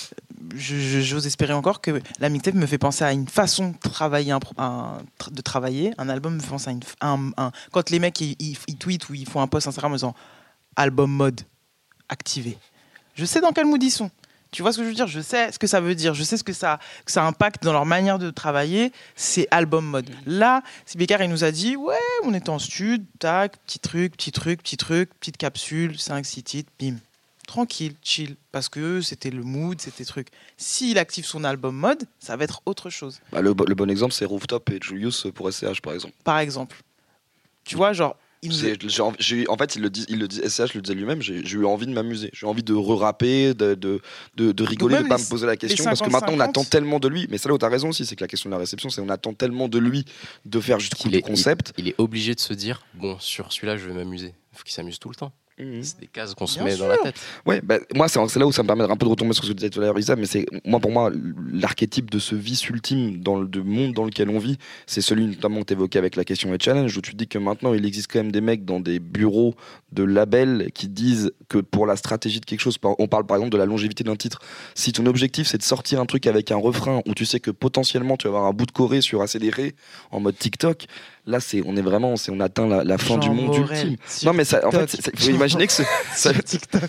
j'ose 0.54 1.26
espérer 1.26 1.54
encore 1.54 1.80
que 1.80 2.02
la 2.18 2.28
mixtape 2.28 2.54
me 2.54 2.66
fait 2.66 2.76
penser 2.76 3.04
à 3.04 3.12
une 3.12 3.26
façon 3.28 3.70
de 3.70 3.78
travailler, 3.90 4.32
un, 4.32 4.38
pro- 4.40 4.54
un- 4.58 4.98
de 5.30 5.40
travailler. 5.40 5.92
Un 5.96 6.10
album 6.10 6.34
me 6.34 6.40
fait 6.40 6.48
penser 6.50 6.68
à 6.68 6.72
une, 6.72 6.80
un, 7.00 7.30
un- 7.38 7.52
quand 7.70 7.88
les 7.88 7.98
mecs 8.00 8.20
ils, 8.20 8.36
ils- 8.38 8.58
ils 8.68 8.76
tweetent 8.76 9.08
ou 9.08 9.14
ils 9.14 9.26
font 9.26 9.40
un 9.40 9.46
post 9.46 9.66
Instagram 9.66 9.92
en 9.92 9.96
disant 9.96 10.14
album 10.76 11.10
mode 11.10 11.40
activé. 12.10 12.58
Je 13.14 13.24
sais 13.24 13.40
dans 13.40 13.52
quel 13.52 13.66
mood 13.66 13.82
ils 13.82 13.90
sont. 13.90 14.10
Tu 14.50 14.60
vois 14.60 14.70
ce 14.72 14.78
que 14.78 14.84
je 14.84 14.88
veux 14.90 14.94
dire? 14.94 15.06
Je 15.06 15.20
sais 15.22 15.50
ce 15.50 15.58
que 15.58 15.66
ça 15.66 15.80
veut 15.80 15.94
dire. 15.94 16.12
Je 16.12 16.22
sais 16.22 16.36
ce 16.36 16.44
que 16.44 16.52
ça, 16.52 16.78
que 17.06 17.12
ça 17.12 17.24
impacte 17.24 17.62
dans 17.64 17.72
leur 17.72 17.86
manière 17.86 18.18
de 18.18 18.30
travailler. 18.30 18.92
C'est 19.16 19.48
album 19.50 19.86
mode. 19.86 20.10
Là, 20.26 20.62
Bécard, 20.94 21.22
il 21.22 21.30
nous 21.30 21.42
a 21.44 21.50
dit 21.50 21.74
Ouais, 21.74 21.96
on 22.24 22.34
est 22.34 22.50
en 22.50 22.58
stud, 22.58 23.04
tac, 23.18 23.56
petit 23.64 23.78
truc, 23.78 24.12
petit 24.14 24.30
truc, 24.30 24.62
petit 24.62 24.76
truc, 24.76 25.08
petite 25.20 25.38
capsule, 25.38 25.98
5, 25.98 26.26
6 26.26 26.42
titres, 26.42 26.70
bim. 26.78 26.96
Tranquille, 27.46 27.94
chill. 28.02 28.36
Parce 28.52 28.68
que 28.68 29.00
c'était 29.00 29.30
le 29.30 29.42
mood, 29.42 29.80
c'était 29.80 30.04
truc. 30.04 30.28
S'il 30.58 30.98
active 30.98 31.24
son 31.24 31.44
album 31.44 31.74
mode, 31.74 32.04
ça 32.18 32.36
va 32.36 32.44
être 32.44 32.60
autre 32.66 32.90
chose. 32.90 33.20
Bah, 33.32 33.40
le, 33.40 33.54
bo- 33.54 33.64
le 33.64 33.74
bon 33.74 33.90
exemple, 33.90 34.12
c'est 34.12 34.26
Rooftop 34.26 34.68
et 34.70 34.78
Julius 34.82 35.26
pour 35.34 35.50
SCH, 35.50 35.80
par 35.80 35.94
exemple. 35.94 36.14
Par 36.24 36.38
exemple. 36.38 36.76
Tu 37.64 37.74
vois, 37.76 37.92
genre, 37.94 38.16
j'ai 38.48 39.48
en 39.48 39.56
fait, 39.56 39.76
il 39.76 39.82
le 39.82 39.90
dit, 39.90 40.04
il 40.08 40.18
le 40.18 40.28
dit, 40.28 40.40
SCH 40.46 40.74
le 40.74 40.80
disait 40.82 40.94
lui-même. 40.94 41.22
J'ai 41.22 41.40
eu 41.42 41.64
envie 41.64 41.86
de 41.86 41.92
m'amuser. 41.92 42.30
J'ai 42.32 42.46
eu 42.46 42.48
envie 42.48 42.62
de 42.62 42.74
re-rapper, 42.74 43.54
de, 43.54 43.74
de, 43.74 44.00
de, 44.36 44.52
de 44.52 44.64
rigoler, 44.64 44.98
de 45.02 45.08
pas 45.08 45.16
les- 45.16 45.22
me 45.22 45.28
poser 45.28 45.46
la 45.46 45.56
question. 45.56 45.84
Parce 45.84 46.00
que 46.00 46.10
maintenant, 46.10 46.32
on 46.34 46.38
50-50. 46.38 46.42
attend 46.42 46.64
tellement 46.64 46.98
de 47.00 47.08
lui. 47.08 47.26
Mais 47.30 47.38
c'est 47.38 47.48
là 47.48 47.54
où 47.54 47.58
t'as 47.58 47.68
raison 47.68 47.90
aussi, 47.90 48.04
c'est 48.06 48.16
que 48.16 48.24
la 48.24 48.28
question 48.28 48.50
de 48.50 48.54
la 48.54 48.58
réception, 48.58 48.90
c'est 48.90 49.00
on 49.00 49.08
attend 49.08 49.32
tellement 49.34 49.68
de 49.68 49.78
lui 49.78 50.04
de 50.44 50.60
faire 50.60 50.80
juste 50.80 50.94
coup 50.96 51.08
Il 51.08 51.14
est- 51.16 51.22
concept. 51.22 51.72
Il 51.78 51.88
est 51.88 51.94
obligé 51.98 52.34
de 52.34 52.40
se 52.40 52.52
dire 52.52 52.82
bon, 52.94 53.16
sur 53.20 53.52
celui-là, 53.52 53.76
je 53.76 53.86
vais 53.86 53.94
m'amuser. 53.94 54.34
Il 54.52 54.58
faut 54.58 54.64
qu'il 54.64 54.74
s'amuse 54.74 54.98
tout 54.98 55.08
le 55.08 55.14
temps. 55.14 55.32
Mhm. 55.58 55.82
C'est 55.82 56.00
des 56.00 56.06
cases 56.06 56.34
qu'on 56.34 56.46
se 56.46 56.58
Bien 56.58 56.64
met 56.64 56.76
dans 56.76 56.88
la 56.88 56.98
tête. 56.98 57.20
Ouais, 57.46 57.60
bah, 57.62 57.78
moi, 57.94 58.08
c'est 58.08 58.36
là 58.36 58.46
où 58.46 58.52
ça 58.52 58.62
me 58.62 58.66
permet 58.66 58.84
un 58.84 58.96
peu 58.96 59.06
de 59.06 59.10
retomber 59.10 59.32
sur 59.34 59.44
ce 59.44 59.48
que 59.48 59.52
tu 59.52 59.58
disais 59.58 59.70
tout 59.70 59.80
à 59.80 59.84
l'heure, 59.84 59.98
Isa, 59.98 60.16
mais 60.16 60.26
c'est, 60.26 60.46
moi, 60.64 60.80
pour 60.80 60.90
moi, 60.90 61.10
l'archétype 61.52 62.10
de 62.10 62.18
ce 62.18 62.34
vice 62.34 62.68
ultime 62.68 63.20
dans 63.20 63.36
le 63.36 63.46
de 63.46 63.60
monde 63.60 63.92
dans 63.92 64.04
lequel 64.04 64.30
on 64.30 64.38
vit, 64.38 64.56
c'est 64.86 65.02
celui 65.02 65.26
notamment 65.26 65.60
que 65.60 65.66
tu 65.66 65.72
évoquais 65.74 65.98
avec 65.98 66.16
la 66.16 66.24
question 66.24 66.50
des 66.50 66.58
challenges, 66.58 66.96
où 66.96 67.00
tu 67.00 67.14
dis 67.14 67.28
que 67.28 67.38
maintenant, 67.38 67.74
il 67.74 67.84
existe 67.84 68.10
quand 68.10 68.20
même 68.20 68.32
des 68.32 68.40
mecs 68.40 68.64
dans 68.64 68.80
des 68.80 68.98
bureaux 68.98 69.54
de 69.92 70.02
labels 70.02 70.70
qui 70.74 70.88
disent 70.88 71.32
que 71.48 71.58
pour 71.58 71.86
la 71.86 71.96
stratégie 71.96 72.40
de 72.40 72.46
quelque 72.46 72.60
chose, 72.60 72.78
on 72.82 73.06
parle 73.08 73.26
par 73.26 73.36
exemple 73.36 73.52
de 73.52 73.58
la 73.58 73.66
longévité 73.66 74.04
d'un 74.04 74.16
titre, 74.16 74.40
si 74.74 74.92
ton 74.92 75.06
objectif 75.06 75.46
c'est 75.46 75.58
de 75.58 75.62
sortir 75.62 76.00
un 76.00 76.06
truc 76.06 76.26
avec 76.26 76.50
un 76.50 76.56
refrain 76.56 77.02
où 77.06 77.14
tu 77.14 77.26
sais 77.26 77.40
que 77.40 77.50
potentiellement 77.50 78.16
tu 78.16 78.26
vas 78.26 78.36
avoir 78.36 78.46
un 78.46 78.52
bout 78.52 78.66
de 78.66 78.72
Corée 78.72 79.02
sur 79.02 79.20
accéléré 79.20 79.74
en 80.10 80.20
mode 80.20 80.38
TikTok, 80.38 80.86
là, 81.26 81.40
c'est, 81.40 81.62
on 81.66 81.76
est 81.76 81.82
vraiment, 81.82 82.16
c'est, 82.16 82.30
on 82.32 82.40
atteint 82.40 82.66
la, 82.66 82.82
la 82.84 82.98
fin 82.98 83.16
du 83.18 83.30
monde 83.30 83.58
Morel 83.58 83.88
ultime. 83.92 83.96
Non, 84.24 84.32
mais 84.32 84.44
ça, 84.44 84.66
en 84.66 84.70
fait, 84.70 85.10
faut 85.18 85.30
imaginer 85.30 85.66
que 85.66 85.72
ce- 85.72 85.82
ça, 86.14 86.32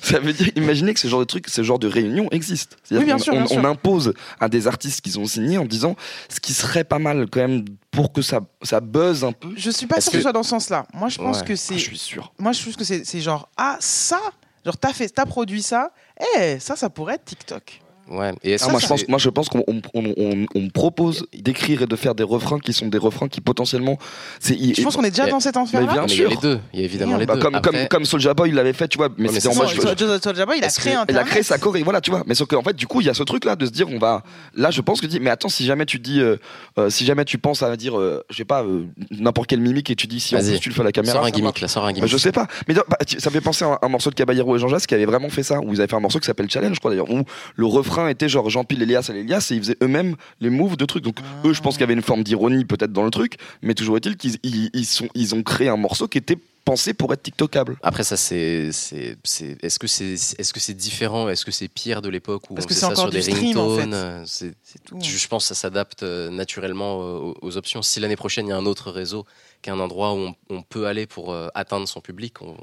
ça 0.01 0.19
veut 0.19 0.33
dire, 0.33 0.49
imaginez 0.55 0.93
que 0.93 0.99
ce 0.99 1.07
genre 1.07 1.19
de 1.19 1.25
truc, 1.25 1.47
ce 1.49 1.61
genre 1.63 1.79
de 1.79 1.87
réunion 1.87 2.27
existe. 2.31 2.77
Oui, 2.91 3.03
bien 3.05 3.17
qu'on- 3.17 3.23
sûr, 3.23 3.33
bien 3.33 3.43
on, 3.43 3.47
sûr. 3.47 3.57
on 3.57 3.65
impose 3.65 4.13
à 4.39 4.49
des 4.49 4.67
artistes 4.67 5.01
qu'ils 5.01 5.19
ont 5.19 5.25
signés 5.25 5.57
en 5.57 5.65
disant 5.65 5.95
ce 6.29 6.39
qui 6.39 6.53
serait 6.53 6.83
pas 6.83 6.99
mal 6.99 7.27
quand 7.29 7.41
même 7.41 7.65
pour 7.91 8.11
que 8.11 8.21
ça, 8.21 8.41
ça 8.63 8.79
buzz 8.79 9.23
un 9.23 9.31
peu. 9.33 9.49
Je 9.55 9.69
suis 9.69 9.85
pas 9.87 10.01
sûr 10.01 10.11
que 10.11 10.17
ce 10.17 10.17
que- 10.17 10.21
soit 10.23 10.33
dans 10.33 10.43
ce 10.43 10.49
sens-là. 10.49 10.85
Moi, 10.93 11.09
je 11.09 11.17
pense 11.17 11.39
Ouais. 11.41 11.45
que 11.45 11.53
Ah, 11.53 11.57
c'est. 11.57 11.75
je 11.77 11.83
suis 11.83 11.97
sûr. 11.97 12.33
Moi, 12.39 12.51
je 12.53 12.61
trouve 12.61 12.75
que 12.75 12.83
c'est 12.83 13.21
genre 13.21 13.49
Ah, 13.57 13.77
ça 13.79 14.19
Genre, 14.65 14.77
t'as 14.77 14.93
fait, 14.93 15.09
t'as 15.09 15.25
produit 15.25 15.61
ça 15.61 15.91
Eh, 16.39 16.57
ça, 16.57 16.77
ça 16.77 16.89
pourrait 16.89 17.15
être 17.15 17.25
TikTok. 17.25 17.81
Ouais. 18.09 18.33
Et 18.43 18.57
Ah, 18.59 18.67
moi, 18.69 18.79
je 18.79 18.87
pense, 18.87 19.07
moi, 19.07 19.17
je 19.17 19.29
pense 19.29 19.47
qu'on 19.49 19.63
on, 19.67 19.81
on- 19.93 20.13
on- 20.17 20.45
on 20.55 20.59
me 20.61 20.69
propose 20.69 21.25
d'écrire 21.33 21.81
et 21.83 21.85
de 21.87 21.95
faire 21.95 22.15
des 22.15 22.23
refrains 22.23 22.59
qui 22.59 22.73
sont 22.73 22.87
des 22.87 22.97
refrains 22.97 23.27
qui 23.29 23.39
potentiellement. 23.41 23.97
C'est, 24.39 24.57
Je 24.57 24.81
pense 24.83 24.95
qu'on 24.95 25.03
est 25.03 25.09
déjà 25.09 25.27
dans 25.27 25.39
cet 25.39 25.55
Mais 25.55 25.61
enfer-là. 25.61 25.87
bien 25.87 26.01
Non, 26.01 26.07
mais 26.07 26.13
il 26.13 26.19
y 26.21 26.25
a 26.25 26.29
sûr. 26.29 26.29
les 26.29 26.35
deux. 26.37 26.59
Il 26.73 26.79
y 26.79 26.81
a 26.81 26.85
évidemment 26.85 27.17
les 27.17 27.25
Bah, 27.25 27.35
deux. 27.35 27.41
comme, 27.41 27.55
Après, 27.55 27.71
comme, 27.79 27.87
comme 27.87 28.05
Soulja 28.05 28.33
Boy 28.33 28.51
l'avait 28.51 28.73
fait, 28.73 28.87
tu 28.89 28.97
vois. 28.97 29.09
Mais 29.17 29.29
c'était 29.29 29.47
en 29.47 29.55
mode. 29.55 29.69
Soulja 29.69 30.45
Boy, 30.45 30.57
il 30.57 30.63
a 30.63 30.67
créé 30.69 30.93
un 30.95 31.05
Elle 31.07 31.17
a 31.17 31.23
créé 31.23 31.43
sa 31.43 31.57
Corée, 31.57 31.81
voilà, 31.83 32.01
tu 32.01 32.11
vois. 32.11 32.23
Mais 32.27 32.35
sauf 32.35 32.47
qu'en 32.49 32.61
fait, 32.61 32.75
du 32.75 32.87
coup, 32.87 32.99
il 33.01 33.07
y 33.07 33.09
a 33.09 33.13
ce 33.13 33.23
truc-là 33.23 33.55
de 33.55 33.65
se 33.65 33.71
dire, 33.71 33.87
on 33.89 33.99
va. 33.99 34.23
Là, 34.55 34.69
je 34.69 34.81
pense 34.81 34.99
que 34.99 35.05
tu 35.05 35.11
dis, 35.13 35.19
mais 35.19 35.29
attends, 35.29 35.49
si 35.49 35.65
jamais 35.65 35.85
tu 35.85 35.97
dis, 35.99 36.19
euh, 36.19 36.35
euh, 36.77 36.89
si 36.89 37.05
jamais 37.05 37.23
tu 37.25 37.37
penses 37.37 37.63
à 37.63 37.75
dire, 37.77 37.97
euh, 37.97 38.23
je 38.29 38.35
sais 38.37 38.45
pas, 38.45 38.63
euh, 38.63 38.85
n'importe 39.11 39.47
quelle 39.47 39.61
mimique 39.61 39.89
et 39.89 39.95
tu 39.95 40.07
dis, 40.07 40.19
si 40.19 40.35
en 40.35 40.39
plus 40.39 40.59
tu 40.59 40.69
le 40.69 40.75
fais 40.75 40.81
à 40.81 40.83
la 40.83 40.91
caméra. 40.91 41.13
sors 41.13 41.23
un 41.23 41.27
ça 41.27 41.31
gimmick 41.31 41.61
là, 41.61 41.67
sors 41.69 41.85
un 41.85 41.93
gimmick. 41.93 42.09
je 42.11 42.17
sais 42.17 42.31
pas, 42.33 42.47
mais 42.67 42.73
bah, 42.73 42.83
ça 43.05 43.29
me 43.29 43.33
fait 43.33 43.41
penser 43.41 43.63
à 43.63 43.79
un, 43.81 43.87
morceau 43.87 44.09
de 44.09 44.15
Caballero 44.15 44.55
et 44.55 44.59
Jean 44.59 44.67
Jass 44.67 44.85
qui 44.85 44.93
avait 44.93 45.05
vraiment 45.05 45.29
fait 45.29 45.43
ça, 45.43 45.59
où 45.61 45.71
ils 45.73 45.79
avaient 45.79 45.87
fait 45.87 45.95
un 45.95 45.99
morceau 46.01 46.19
qui 46.19 46.25
s'appelle 46.25 46.49
Challenge, 46.49 46.73
je 46.75 46.79
crois 46.79 46.91
d'ailleurs, 46.91 47.09
où 47.09 47.23
le 47.55 47.65
refrain 47.65 47.92
refrain 47.93 48.07
était 48.09 48.29
genre 48.29 48.49
Jean-Pil, 48.49 48.81
Elias 48.81 49.09
et 49.13 49.17
Elias 49.19 49.47
et 49.51 49.55
ils 49.55 49.59
faisaient 49.61 49.77
eux-mêmes 49.81 50.15
les 50.39 50.49
moves 50.49 50.77
de 50.77 50.85
trucs. 50.85 51.03
Donc 51.03 51.17
Ah. 51.21 51.47
eux, 51.47 51.53
je 51.53 51.61
pense 51.61 51.75
qu'il 51.75 51.81
y 51.81 51.83
avait 51.83 51.93
une 51.93 52.01
forme 52.01 52.23
d'ironie 52.23 52.65
peut-être 52.65 52.91
dans 52.93 53.03
le 53.03 53.11
truc, 53.11 53.37
mais 53.61 53.73
toujours 53.73 53.97
est-il 53.97 54.17
qu'ils 54.17 54.37
ils, 54.43 54.69
ils 54.73 54.85
sont, 54.85 55.07
ils 55.15 55.35
ont 55.35 55.43
créé 55.43 55.69
un 55.69 55.77
morceau 55.77 56.07
qui 56.07 56.17
était 56.17 56.37
pensé 56.65 56.93
pour 56.93 57.11
être 57.11 57.21
TikTokable. 57.21 57.75
Après 57.83 58.03
ça 58.05 58.15
c'est 58.15 58.71
c'est 58.71 59.17
c'est 59.25 59.57
est-ce 59.61 59.77
que 59.79 59.87
c'est 59.87 60.13
est-ce 60.13 60.53
que 60.53 60.61
c'est 60.61 60.73
différent? 60.73 61.27
Est-ce 61.27 61.43
que 61.45 61.51
c'est 61.51 61.67
pire 61.67 62.01
de 62.01 62.07
l'époque 62.09 62.49
où 62.49 62.53
Parce 62.55 62.65
on 62.65 62.69
que 62.69 62.73
faisait 62.73 62.85
c'est 62.87 62.95
ça 62.95 63.01
encore 63.01 63.11
sur 63.11 63.11
des 63.11 63.21
stream, 63.21 63.57
en 63.57 63.75
fait. 63.75 63.81
ringtones 63.81 64.23
c'est 64.25 64.53
C'est 64.63 64.81
tout. 64.83 64.97
je 65.01 65.17
je 65.17 65.27
pense 65.27 65.43
que 65.43 65.53
ça 65.53 65.59
s'adapte 65.61 66.03
euh, 66.03 66.29
naturellement 66.29 67.01
euh, 67.01 67.17
aux, 67.17 67.37
aux 67.41 67.57
options 67.57 67.81
si 67.81 67.99
l'année 67.99 68.15
prochaine 68.15 68.47
il 68.47 68.51
y 68.51 68.53
a 68.53 68.57
un 68.57 68.65
autre 68.65 68.91
réseau 68.91 69.25
qui 69.63 69.69
est 69.69 69.73
un 69.73 69.79
endroit 69.79 70.13
où 70.13 70.17
on, 70.17 70.35
on 70.49 70.61
peut 70.61 70.85
aller 70.85 71.07
pour 71.07 71.31
euh, 71.33 71.47
atteindre 71.55 71.87
son 71.87 72.01
public 72.01 72.41
on- 72.41 72.55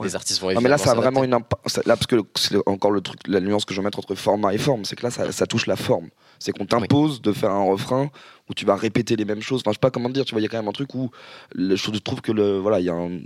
Ouais. 0.00 0.06
les 0.08 0.16
artistes 0.16 0.40
vont 0.40 0.50
Non, 0.52 0.60
mais 0.60 0.68
là, 0.68 0.78
ça 0.78 0.90
a 0.90 0.94
vraiment 0.94 1.22
une 1.22 1.32
impa- 1.34 1.76
Là, 1.86 1.94
parce 1.96 2.06
que 2.08 2.16
c'est 2.36 2.56
encore 2.66 2.90
le 2.90 3.00
truc, 3.00 3.20
la 3.28 3.40
nuance 3.40 3.64
que 3.64 3.72
je 3.74 3.80
veux 3.80 3.84
mettre 3.84 3.98
entre 4.00 4.14
format 4.16 4.52
et 4.54 4.58
forme, 4.58 4.84
c'est 4.84 4.96
que 4.96 5.04
là, 5.04 5.10
ça, 5.10 5.30
ça 5.30 5.46
touche 5.46 5.66
la 5.66 5.76
forme. 5.76 6.08
C'est 6.38 6.52
qu'on 6.52 6.66
t'impose 6.66 7.22
de 7.22 7.32
faire 7.32 7.50
un 7.50 7.64
refrain 7.64 8.10
où 8.50 8.54
tu 8.54 8.66
vas 8.66 8.74
répéter 8.76 9.16
les 9.16 9.24
mêmes 9.24 9.40
choses. 9.42 9.60
Enfin, 9.62 9.70
je 9.70 9.76
sais 9.76 9.80
pas 9.80 9.90
comment 9.90 10.08
dire. 10.10 10.24
Tu 10.24 10.32
vois, 10.32 10.40
il 10.40 10.44
y 10.44 10.46
a 10.46 10.48
quand 10.50 10.58
même 10.58 10.68
un 10.68 10.72
truc 10.72 10.94
où 10.94 11.10
le- 11.54 11.76
je 11.76 11.90
trouve 11.98 12.20
que 12.20 12.32
le, 12.32 12.58
voilà, 12.58 12.80
il 12.80 12.86
y 12.86 12.90
a 12.90 12.94
un- 12.94 13.20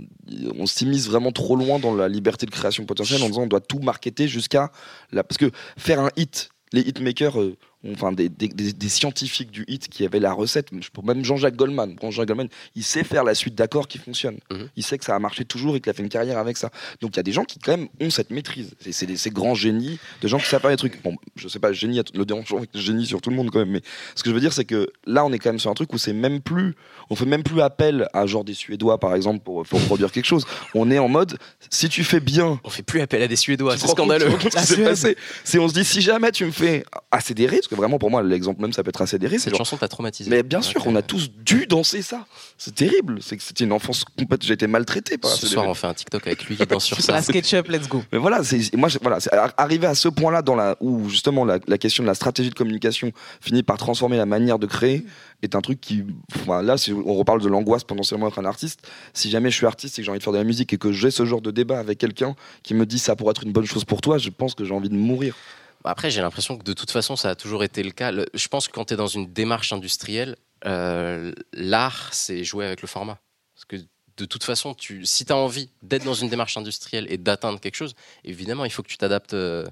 on 0.57 0.65
s'immisce 0.65 1.07
vraiment 1.07 1.31
trop 1.31 1.55
loin 1.55 1.79
dans 1.79 1.93
la 1.95 2.07
liberté 2.07 2.45
de 2.45 2.51
création 2.51 2.85
potentielle 2.85 3.21
en 3.23 3.27
disant 3.27 3.41
on 3.43 3.47
doit 3.47 3.59
tout 3.61 3.79
marketer 3.79 4.27
jusqu'à 4.27 4.71
la, 5.11 5.23
parce 5.23 5.37
que 5.37 5.51
faire 5.77 5.99
un 5.99 6.09
hit, 6.17 6.49
les 6.73 6.81
hitmakers. 6.81 7.39
euh, 7.41 7.57
Enfin, 7.93 8.11
des, 8.11 8.29
des- 8.29 8.47
des- 8.47 8.73
des 8.73 8.89
scientifiques 8.89 9.49
du 9.49 9.65
hit 9.67 9.87
qui 9.87 10.05
avaient 10.05 10.19
la 10.19 10.33
recette, 10.33 10.67
même 10.71 11.25
Jean-Jacques 11.25 11.55
Goldman. 11.55 11.95
Jean-Jacques 12.01 12.27
Goldman, 12.27 12.47
il 12.75 12.83
sait 12.83 13.03
faire 13.03 13.23
la 13.23 13.33
suite 13.33 13.55
d'accords 13.55 13.87
qui 13.87 13.97
fonctionne. 13.97 14.37
Mhm. 14.51 14.67
Il 14.75 14.83
sait 14.83 14.97
que 14.99 15.05
ça 15.05 15.15
a 15.15 15.19
marché 15.19 15.45
toujours 15.45 15.75
et 15.75 15.81
qu'il 15.81 15.89
a 15.89 15.93
fait 15.93 16.03
une 16.03 16.09
carrière 16.09 16.37
avec 16.37 16.57
ça. 16.57 16.69
Donc 17.01 17.15
il 17.15 17.17
y 17.17 17.19
a 17.19 17.23
des 17.23 17.31
gens 17.31 17.43
qui 17.43 17.57
quand 17.57 17.75
même 17.75 17.87
ont 17.99 18.09
cette 18.11 18.29
maîtrise. 18.29 18.71
C'est- 18.79 18.91
C'est 18.91 19.05
des- 19.07 19.17
ces 19.17 19.31
grands 19.31 19.55
génies 19.55 19.97
de 20.21 20.27
gens 20.27 20.37
qui 20.37 20.45
savent 20.45 20.61
faire 20.61 20.69
des 20.69 20.77
trucs. 20.77 21.01
Bon, 21.01 21.15
je 21.35 21.47
sais 21.47 21.57
pas, 21.59 21.73
génie, 21.73 21.99
le 22.13 22.23
dérangeant 22.25 22.57
avec 22.57 22.69
génie 22.75 23.05
sur 23.07 23.19
tout 23.19 23.31
le 23.31 23.35
monde 23.35 23.49
quand 23.49 23.59
même. 23.59 23.71
Mais 23.71 23.81
ce 24.15 24.21
que 24.21 24.29
je 24.29 24.35
veux 24.35 24.41
dire, 24.41 24.53
c'est 24.53 24.65
que 24.65 24.87
là, 25.07 25.25
on 25.25 25.31
est 25.33 25.39
quand 25.39 25.49
même 25.49 25.59
sur 25.59 25.71
un 25.71 25.73
truc 25.73 25.91
où 25.93 25.97
c'est 25.97 26.13
même 26.13 26.39
plus, 26.41 26.75
on 27.09 27.15
fait 27.15 27.25
même 27.25 27.41
plus 27.43 27.61
appel 27.61 28.07
à 28.13 28.27
genre 28.27 28.43
des 28.43 28.53
Suédois 28.53 28.99
par 28.99 29.15
exemple 29.15 29.39
pour, 29.43 29.63
pour 29.65 29.79
produire 29.81 30.11
quelque 30.11 30.25
chose. 30.25 30.45
On 30.75 30.91
est 30.91 30.99
en 30.99 31.07
mode, 31.07 31.37
si 31.71 31.89
tu 31.89 32.03
fais 32.03 32.19
bien. 32.19 32.59
on 32.63 32.69
fait 32.69 32.83
plus 32.83 33.01
appel 33.01 33.23
à 33.23 33.27
des 33.27 33.35
suédois 33.35 33.75
c'est 33.77 33.87
scandaleux. 33.87 34.29
C'est 35.43 35.57
on 35.59 35.67
se 35.67 35.73
dit 35.73 35.83
si 35.85 36.01
jamais 36.01 36.31
tu 36.31 36.45
me 36.45 36.51
fais 36.51 36.83
accélérer, 37.11 37.57
parce 37.57 37.67
que 37.71 37.75
vraiment 37.75 37.97
pour 37.97 38.11
moi 38.11 38.21
l'exemple 38.21 38.61
même 38.61 38.73
ça 38.73 38.83
peut 38.83 38.89
être 38.89 39.01
accéléré, 39.01 39.37
c'est 39.37 39.45
cette 39.45 39.53
genre 39.53 39.59
chanson 39.59 39.77
t'a 39.77 39.87
traumatisé 39.87 40.29
mais 40.29 40.43
bien 40.43 40.61
sûr, 40.61 40.85
on 40.85 40.95
a 40.95 41.01
tous 41.01 41.31
dû 41.31 41.65
danser 41.65 42.01
ça. 42.01 42.25
C'est 42.57 42.75
terrible. 42.75 43.19
C'est 43.21 43.37
que 43.37 43.43
c'était 43.43 43.63
une 43.63 43.71
enfance 43.71 44.03
complète. 44.03 44.43
J'ai 44.43 44.53
été 44.53 44.67
maltraité 44.67 45.17
par 45.17 45.31
ce 45.31 45.47
soir 45.47 45.67
on 45.67 45.73
fait 45.73 45.87
un 45.87 45.93
TikTok 45.93 46.27
avec 46.27 46.45
lui 46.45 46.57
qui 46.57 46.65
danse 46.65 46.85
sur 46.85 46.99
ça 47.01 47.13
La 47.13 47.21
SketchUp, 47.21 47.67
let's 47.69 47.87
go. 47.87 48.03
Mais 48.11 48.19
voilà, 48.19 48.43
c'est 48.43 48.75
moi, 48.75 48.89
voilà, 49.01 49.17
arrivé 49.57 49.87
à 49.87 49.95
ce 49.95 50.07
point-là 50.09 50.41
dans 50.41 50.55
la 50.55 50.75
où 50.79 51.09
justement 51.09 51.45
la, 51.45 51.59
la 51.67 51.77
question 51.77 52.03
de 52.03 52.07
la 52.07 52.13
stratégie 52.13 52.49
de 52.49 52.55
communication 52.55 53.11
finit 53.39 53.63
par 53.63 53.77
transformer 53.77 54.17
la 54.17 54.25
manière 54.25 54.59
de 54.59 54.67
créer 54.67 55.05
est 55.41 55.55
un 55.55 55.61
truc 55.61 55.81
qui, 55.81 56.03
enfin, 56.35 56.61
là, 56.61 56.77
si 56.77 56.93
on 56.93 57.13
reparle 57.13 57.41
de 57.41 57.47
l'angoisse 57.47 57.83
potentiellement 57.83 58.27
être 58.27 58.39
un 58.39 58.45
artiste. 58.45 58.87
Si 59.13 59.29
jamais 59.29 59.49
je 59.49 59.55
suis 59.55 59.65
artiste 59.65 59.97
et 59.97 60.01
que 60.01 60.05
j'ai 60.05 60.11
envie 60.11 60.19
de 60.19 60.23
faire 60.23 60.33
de 60.33 60.37
la 60.37 60.43
musique 60.43 60.73
et 60.73 60.77
que 60.77 60.91
j'ai 60.91 61.11
ce 61.11 61.25
genre 61.25 61.41
de 61.41 61.51
débat 61.51 61.79
avec 61.79 61.97
quelqu'un 61.97 62.35
qui 62.63 62.73
me 62.73 62.85
dit 62.85 62.99
ça 62.99 63.15
pourrait 63.15 63.31
être 63.31 63.43
une 63.43 63.51
bonne 63.51 63.65
chose 63.65 63.85
pour 63.85 64.01
toi, 64.01 64.17
je 64.17 64.29
pense 64.29 64.55
que 64.55 64.65
j'ai 64.65 64.73
envie 64.73 64.89
de 64.89 64.95
mourir. 64.95 65.35
Après, 65.83 66.11
j'ai 66.11 66.21
l'impression 66.21 66.57
que 66.57 66.63
de 66.63 66.73
toute 66.73 66.91
façon, 66.91 67.15
ça 67.15 67.29
a 67.29 67.35
toujours 67.35 67.63
été 67.63 67.83
le 67.83 67.91
cas. 67.91 68.11
Je 68.33 68.47
pense 68.47 68.67
que 68.67 68.73
quand 68.73 68.85
tu 68.85 68.93
es 68.93 68.97
dans 68.97 69.07
une 69.07 69.31
démarche 69.31 69.73
industrielle, 69.73 70.35
euh, 70.65 71.33
l'art, 71.53 72.13
c'est 72.13 72.43
jouer 72.43 72.65
avec 72.65 72.81
le 72.81 72.87
format. 72.87 73.19
Parce 73.55 73.65
que 73.65 73.77
de 74.17 74.25
toute 74.25 74.43
façon, 74.43 74.75
si 75.03 75.25
tu 75.25 75.33
as 75.33 75.35
envie 75.35 75.69
d'être 75.81 76.03
dans 76.03 76.13
une 76.13 76.29
démarche 76.29 76.57
industrielle 76.57 77.07
et 77.09 77.17
d'atteindre 77.17 77.59
quelque 77.59 77.75
chose, 77.75 77.95
évidemment, 78.23 78.65
il 78.65 78.71
faut 78.71 78.83
que 78.83 78.89
tu 78.89 78.97
t'adaptes 78.97 79.33
euh, 79.33 79.65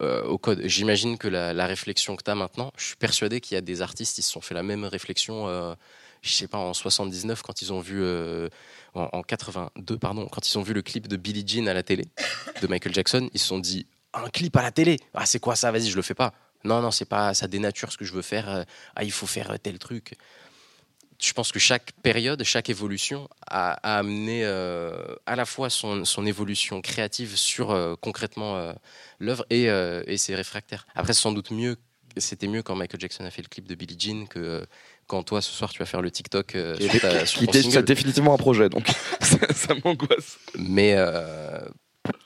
euh, 0.00 0.22
au 0.24 0.38
code. 0.38 0.62
J'imagine 0.64 1.18
que 1.18 1.28
la, 1.28 1.66
réflexion 1.66 2.14
que 2.16 2.22
tu 2.22 2.30
as 2.30 2.34
maintenant, 2.34 2.72
je 2.76 2.84
suis 2.86 2.96
persuadé 2.96 3.40
qu'il 3.40 3.56
y 3.56 3.58
a 3.58 3.62
des 3.62 3.82
artistes 3.82 4.14
qui 4.14 4.22
se 4.22 4.30
sont 4.30 4.40
fait 4.40 4.54
la 4.54 4.62
même 4.62 4.84
réflexion. 4.84 5.46
je 6.22 6.30
sais 6.30 6.48
pas, 6.48 6.58
en 6.58 6.74
79, 6.74 7.42
quand 7.42 7.62
ils 7.62 7.72
ont 7.72 7.80
vu, 7.80 8.04
en 8.94 9.22
82, 9.22 9.98
pardon, 9.98 10.28
quand 10.28 10.48
ils 10.48 10.58
ont 10.58 10.62
vu 10.62 10.74
le 10.74 10.82
clip 10.82 11.08
de 11.08 11.16
Billie 11.16 11.44
Jean 11.46 11.66
à 11.66 11.74
la 11.74 11.82
télé, 11.82 12.04
de 12.62 12.66
Michael 12.68 12.94
Jackson, 12.94 13.28
ils 13.32 13.40
se 13.40 13.46
sont 13.46 13.58
dit, 13.58 13.86
un 14.14 14.28
clip 14.30 14.56
à 14.56 14.62
la 14.62 14.70
télé, 14.72 14.98
ah 15.14 15.26
c'est 15.26 15.38
quoi 15.40 15.56
ça, 15.56 15.70
vas-y, 15.70 15.90
je 15.90 15.96
le 15.96 16.02
fais 16.02 16.14
pas. 16.14 16.32
Non, 16.64 16.82
non, 16.82 16.90
c'est 16.90 17.04
pas, 17.08 17.32
ça 17.34 17.48
dénature 17.48 17.90
ce 17.92 17.96
que 17.96 18.04
je 18.04 18.12
veux 18.12 18.22
faire, 18.22 18.48
euh, 18.50 18.64
ah 18.96 19.04
il 19.04 19.12
faut 19.12 19.26
faire 19.26 19.50
euh, 19.52 19.56
tel 19.56 19.78
truc. 19.78 20.14
Je 21.22 21.32
pense 21.34 21.52
que 21.52 21.58
chaque 21.58 21.92
période, 22.02 22.42
chaque 22.44 22.70
évolution 22.70 23.28
a, 23.46 23.72
a 23.82 23.98
amené 23.98 24.42
euh, 24.44 25.14
à 25.26 25.36
la 25.36 25.44
fois 25.44 25.68
son, 25.68 26.06
son 26.06 26.24
évolution 26.24 26.80
créative 26.80 27.36
sur 27.36 27.70
euh, 27.72 27.94
concrètement 28.00 28.56
euh, 28.56 28.72
l'œuvre 29.18 29.44
et, 29.50 29.64
et 29.64 30.16
ses 30.16 30.34
réfractaires. 30.34 30.86
Après, 30.94 31.12
c'est 31.12 31.20
sans 31.20 31.32
doute 31.32 31.50
mieux, 31.50 31.76
c'était 32.16 32.48
mieux 32.48 32.62
quand 32.62 32.74
Michael 32.74 33.00
Jackson 33.00 33.24
a 33.24 33.30
fait 33.30 33.42
le 33.42 33.48
clip 33.48 33.68
de 33.68 33.74
Billie 33.74 33.96
Jean 33.98 34.26
que 34.26 34.66
quand 35.06 35.22
toi 35.22 35.42
ce 35.42 35.50
soir 35.52 35.70
tu 35.70 35.78
vas 35.80 35.86
faire 35.86 36.00
le 36.02 36.10
TikTok 36.10 36.54
euh, 36.54 36.76
Qui 36.76 36.88
sur, 36.88 37.00
ta- 37.00 37.24
Qui. 37.24 37.70
C'est 37.70 37.82
définitivement 37.82 38.32
un 38.34 38.38
projet, 38.38 38.68
donc 38.70 38.88
ça, 39.20 39.36
ça 39.54 39.74
m'angoisse. 39.84 40.38
Mais 40.58 40.94
euh, 40.96 41.60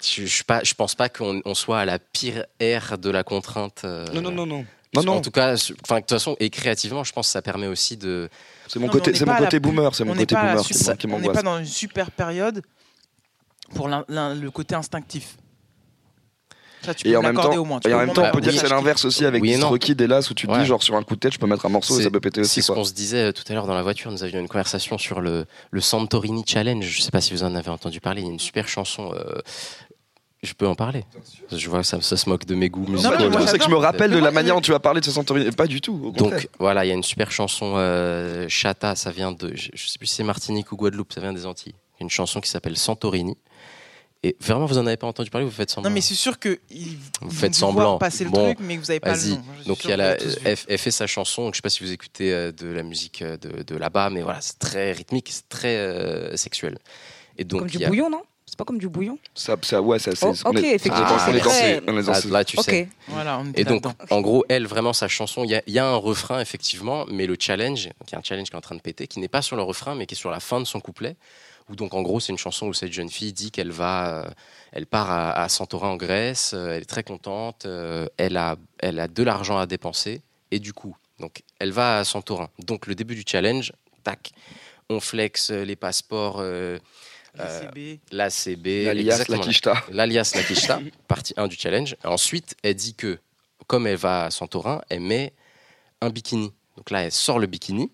je, 0.02 0.26
je, 0.26 0.44
pas, 0.44 0.62
je 0.64 0.74
pense 0.74 0.94
pas 0.94 1.08
qu'on 1.08 1.40
on 1.44 1.54
soit 1.54 1.80
à 1.80 1.84
la 1.84 1.98
pire 1.98 2.44
ère 2.60 2.98
de 2.98 3.10
la 3.10 3.24
contrainte. 3.24 3.82
euh, 3.84 4.06
Non, 4.12 4.20
non, 4.22 4.30
non, 4.30 4.46
non. 4.46 4.66
Non, 4.94 5.02
non, 5.02 5.12
En 5.14 5.20
tout 5.20 5.32
cas, 5.32 5.54
enfin, 5.82 5.96
de 5.96 6.00
toute 6.02 6.10
façon, 6.10 6.36
et 6.38 6.50
créativement, 6.50 7.02
je 7.02 7.12
pense 7.12 7.26
que 7.26 7.32
ça 7.32 7.42
permet 7.42 7.66
aussi 7.66 7.96
de. 7.96 8.28
c'est 8.68 8.78
mon 8.78 8.86
Non, 8.86 8.92
côté, 8.92 9.12
c'est 9.14 9.24
mon 9.26 9.32
la 9.32 9.58
boomer, 9.58 9.94
c'est 9.94 10.04
mon 10.04 10.14
côté 10.14 10.36
boomer 10.36 10.62
qui 10.64 10.74
super- 10.74 10.96
On 11.10 11.18
n'est 11.18 11.32
pas 11.32 11.42
dans 11.42 11.58
une 11.58 11.64
super 11.66 12.10
période 12.12 12.62
pour 13.74 13.88
le 13.88 14.48
côté 14.50 14.74
instinctif. 14.76 15.36
Ça, 16.84 16.94
tu 16.94 17.06
Et 17.08 17.12
peux 17.12 17.18
en 17.18 17.22
même 17.22 17.34
l'accorder 17.34 17.56
temps, 17.56 17.62
au 17.62 17.64
moins. 17.64 17.80
Tu 17.80 17.88
et 17.88 17.90
peux 17.90 17.94
en 17.94 17.98
au 17.98 18.00
même 18.00 18.06
moins 18.08 18.14
temps, 18.14 18.28
on 18.28 18.32
peut 18.32 18.40
dire 18.40 18.52
que 18.52 18.58
c'est 18.58 18.68
l'inverse 18.68 19.04
aussi 19.04 19.24
avec 19.24 19.42
Oui 19.42 19.52
et 19.52 19.56
non. 19.56 19.68
Là 19.70 19.72
où 19.72 19.78
tu 19.78 19.94
te 20.46 20.58
dis 20.58 20.64
genre 20.66 20.82
sur 20.82 20.94
un 20.96 21.02
coup 21.02 21.14
de 21.14 21.20
tête 21.20 21.32
je 21.32 21.38
peux 21.38 21.46
mettre 21.46 21.66
un 21.66 21.70
morceau 21.70 21.94
et 21.94 21.98
C'est- 21.98 22.02
ça 22.04 22.10
peut 22.10 22.20
péter 22.20 22.42
C'est 22.44 22.50
aussi 22.50 22.62
ce 22.62 22.66
quoi. 22.68 22.76
qu'on 22.76 22.84
se 22.84 22.92
disait 22.92 23.32
tout 23.32 23.42
à 23.48 23.52
l'heure 23.54 23.66
dans 23.66 23.74
la 23.74 23.82
voiture. 23.82 24.10
Nous 24.10 24.22
avions 24.24 24.40
une 24.40 24.48
conversation 24.48 24.98
sur 24.98 25.20
le, 25.20 25.46
le 25.70 25.80
Santorini 25.80 26.44
Challenge. 26.46 26.84
Je 26.84 27.00
sais 27.02 27.10
pas 27.10 27.20
si 27.20 27.32
vous 27.32 27.42
en 27.44 27.54
avez 27.54 27.70
entendu 27.70 28.00
parler. 28.00 28.20
Il 28.22 28.26
y 28.26 28.28
a 28.28 28.32
une 28.32 28.38
super 28.40 28.68
chanson. 28.68 29.12
euh, 29.14 29.40
je 30.42 30.52
peux 30.52 30.66
en 30.68 30.74
parler. 30.74 31.04
Je 31.50 31.70
vois 31.70 31.80
que 31.80 31.86
ça, 31.86 32.02
ça 32.02 32.18
se 32.18 32.28
moque 32.28 32.44
de 32.44 32.54
mes 32.54 32.68
goûts 32.68 32.84
Non, 32.84 32.90
musicaux. 32.92 33.14
mais 33.16 33.24
Le 33.24 33.30
moi, 33.30 33.38
truc, 33.40 33.48
c'est 33.50 33.58
que 33.58 33.64
je 33.64 33.70
me 33.70 33.76
rappelle 33.76 34.10
de 34.10 34.18
la 34.18 34.30
manière 34.30 34.54
dont 34.54 34.60
tu 34.60 34.74
as 34.74 34.78
parlé 34.78 35.00
de 35.00 35.06
ce 35.06 35.10
Santorini. 35.10 35.50
Pas 35.52 35.66
du 35.66 35.80
tout. 35.80 35.98
Au. 36.04 36.10
Donc 36.10 36.48
voilà, 36.58 36.84
il 36.84 36.88
y 36.88 36.90
a 36.90 36.94
une 36.94 37.02
super 37.02 37.30
chanson 37.32 37.74
euh, 37.76 38.46
Chata, 38.48 38.94
ça 38.94 39.10
vient 39.10 39.32
de, 39.32 39.52
je, 39.54 39.70
je 39.72 39.88
sais 39.88 39.96
plus 39.96 40.06
si 40.06 40.16
c'est 40.16 40.22
Martinique 40.22 40.70
ou 40.70 40.76
Guadeloupe, 40.76 41.14
ça 41.14 41.22
vient 41.22 41.32
des 41.32 41.46
Antilles. 41.46 41.74
Une 42.00 42.10
chanson 42.10 42.40
qui 42.42 42.50
s'appelle 42.50 42.76
Santorini. 42.76 43.38
Et 44.26 44.36
vraiment, 44.40 44.64
vous 44.64 44.78
en 44.78 44.86
avez 44.86 44.96
pas 44.96 45.06
entendu 45.06 45.28
parler, 45.28 45.44
vous 45.44 45.52
faites 45.52 45.70
semblant. 45.70 45.90
Non, 45.90 45.94
mais 45.94 46.00
c'est 46.00 46.14
sûr 46.14 46.38
que 46.38 46.58
ils 46.70 46.96
Vous 47.20 47.30
faites 47.30 47.54
semblant. 47.54 47.98
passer 47.98 48.24
le 48.24 48.30
Bon, 48.30 48.54
truc, 48.54 48.58
mais 48.66 48.78
vous 48.78 48.90
avez 48.90 48.98
pas 48.98 49.14
le 49.14 49.28
nom. 49.28 49.42
Donc 49.66 49.84
il 49.84 49.90
y 49.90 49.92
a 49.92 49.98
la, 49.98 50.16
elle, 50.18 50.56
elle 50.66 50.78
fait 50.78 50.90
sa 50.90 51.06
chanson. 51.06 51.44
Donc 51.44 51.52
je 51.54 51.58
sais 51.58 51.62
pas 51.62 51.68
si 51.68 51.84
vous 51.84 51.92
écoutez 51.92 52.32
euh, 52.32 52.50
de 52.50 52.66
la 52.68 52.82
musique 52.82 53.20
euh, 53.20 53.36
de, 53.36 53.62
de 53.62 53.76
là-bas, 53.76 54.08
mais 54.08 54.22
voilà, 54.22 54.40
c'est 54.40 54.58
très 54.58 54.92
rythmique, 54.92 55.28
c'est 55.30 55.46
très 55.50 55.76
euh, 55.76 56.36
sexuel. 56.38 56.78
Et 57.36 57.44
donc 57.44 57.60
Comme 57.60 57.68
du 57.70 57.84
a- 57.84 57.88
bouillon, 57.88 58.08
non? 58.08 58.22
C'est 58.46 58.56
pas 58.56 58.64
comme 58.64 58.78
du 58.78 58.88
bouillon? 58.88 59.18
Ça, 59.34 59.56
ça, 59.62 59.82
ouais, 59.82 59.98
ça, 59.98 60.14
c'est. 60.14 60.24
Oh, 60.26 60.32
ok, 60.46 60.58
est- 60.62 60.74
effectivement, 60.74 61.08
on 61.10 61.16
est 61.16 61.18
c'est 61.18 61.32
dans 61.32 61.50
très- 61.50 61.74
ces- 61.74 61.80
on 61.86 61.98
est 61.98 62.02
dans 62.02 62.12
là, 62.12 62.20
ces- 62.22 62.28
là, 62.30 62.44
tu 62.44 62.56
Ok. 62.58 62.64
sais. 62.66 62.88
Voilà, 63.08 63.38
on 63.40 63.52
Et 63.54 63.64
donc, 63.64 63.84
en 64.10 64.20
gros, 64.22 64.44
elle, 64.48 64.66
vraiment, 64.66 64.92
sa 64.94 65.08
chanson, 65.08 65.44
il 65.44 65.50
y 65.50 65.54
a, 65.56 65.62
y 65.66 65.78
a 65.78 65.86
un 65.86 65.96
refrain, 65.96 66.40
effectivement, 66.40 67.04
mais 67.10 67.26
le 67.26 67.36
challenge, 67.38 67.86
y 68.12 68.14
a 68.14 68.18
un 68.18 68.22
challenge 68.22 68.48
qui 68.48 68.54
est 68.54 68.56
en 68.56 68.62
train 68.62 68.76
de 68.76 68.80
péter, 68.80 69.06
qui 69.06 69.18
n'est 69.18 69.28
pas 69.28 69.42
sur 69.42 69.56
le 69.56 69.62
refrain, 69.62 69.94
mais 69.96 70.06
qui 70.06 70.14
est 70.14 70.18
sur 70.18 70.30
la 70.30 70.40
fin 70.40 70.60
de 70.60 70.66
son 70.66 70.80
couplet, 70.80 71.16
où 71.68 71.76
donc, 71.76 71.94
en 71.94 72.02
gros, 72.02 72.20
c'est 72.20 72.32
une 72.32 72.38
chanson 72.38 72.66
où 72.66 72.74
cette 72.74 72.92
jeune 72.92 73.08
fille 73.08 73.32
dit 73.32 73.50
qu'elle 73.50 73.70
va, 73.70 74.24
euh, 74.24 74.30
elle 74.72 74.86
part 74.86 75.10
à, 75.10 75.32
à 75.32 75.48
Santorin 75.48 75.88
en 75.90 75.96
Grèce, 75.96 76.52
euh, 76.54 76.70
elle 76.74 76.82
est 76.82 76.86
très 76.86 77.02
contente, 77.02 77.64
euh, 77.64 78.06
elle, 78.18 78.36
a, 78.36 78.56
elle 78.78 79.00
a 79.00 79.08
de 79.08 79.22
l'argent 79.22 79.56
à 79.58 79.66
dépenser, 79.66 80.20
et 80.50 80.58
du 80.58 80.72
coup, 80.72 80.96
donc, 81.20 81.42
elle 81.58 81.72
va 81.72 81.98
à 81.98 82.04
Santorin. 82.04 82.50
Donc, 82.58 82.86
le 82.86 82.94
début 82.94 83.14
du 83.14 83.24
challenge, 83.26 83.72
tac, 84.02 84.32
on 84.90 85.00
flex 85.00 85.50
les 85.50 85.76
passeports, 85.76 86.38
euh, 86.40 86.78
euh, 87.40 87.96
l'ACB, 88.12 88.66
Alias, 88.66 88.92
la 88.92 89.00
exactement, 89.00 89.42
quicheta. 89.42 89.84
l'alias 89.90 90.34
la 90.68 90.80
partie 91.08 91.34
1 91.36 91.48
du 91.48 91.56
challenge. 91.56 91.96
Ensuite, 92.04 92.54
elle 92.62 92.74
dit 92.74 92.94
que, 92.94 93.18
comme 93.66 93.86
elle 93.86 93.96
va 93.96 94.26
à 94.26 94.30
Santorin, 94.30 94.82
elle 94.88 95.00
met 95.00 95.32
un 96.00 96.10
bikini. 96.10 96.52
Donc 96.76 96.90
là, 96.90 97.02
elle 97.02 97.12
sort 97.12 97.38
le 97.38 97.46
bikini. 97.46 97.90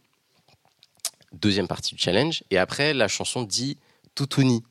Deuxième 1.33 1.69
partie 1.69 1.95
du 1.95 2.01
challenge. 2.03 2.43
Et 2.51 2.59
après, 2.59 2.93
la 2.95 3.09
chanson 3.09 3.43
dit 3.43 3.79
Toutouni. 4.15 4.63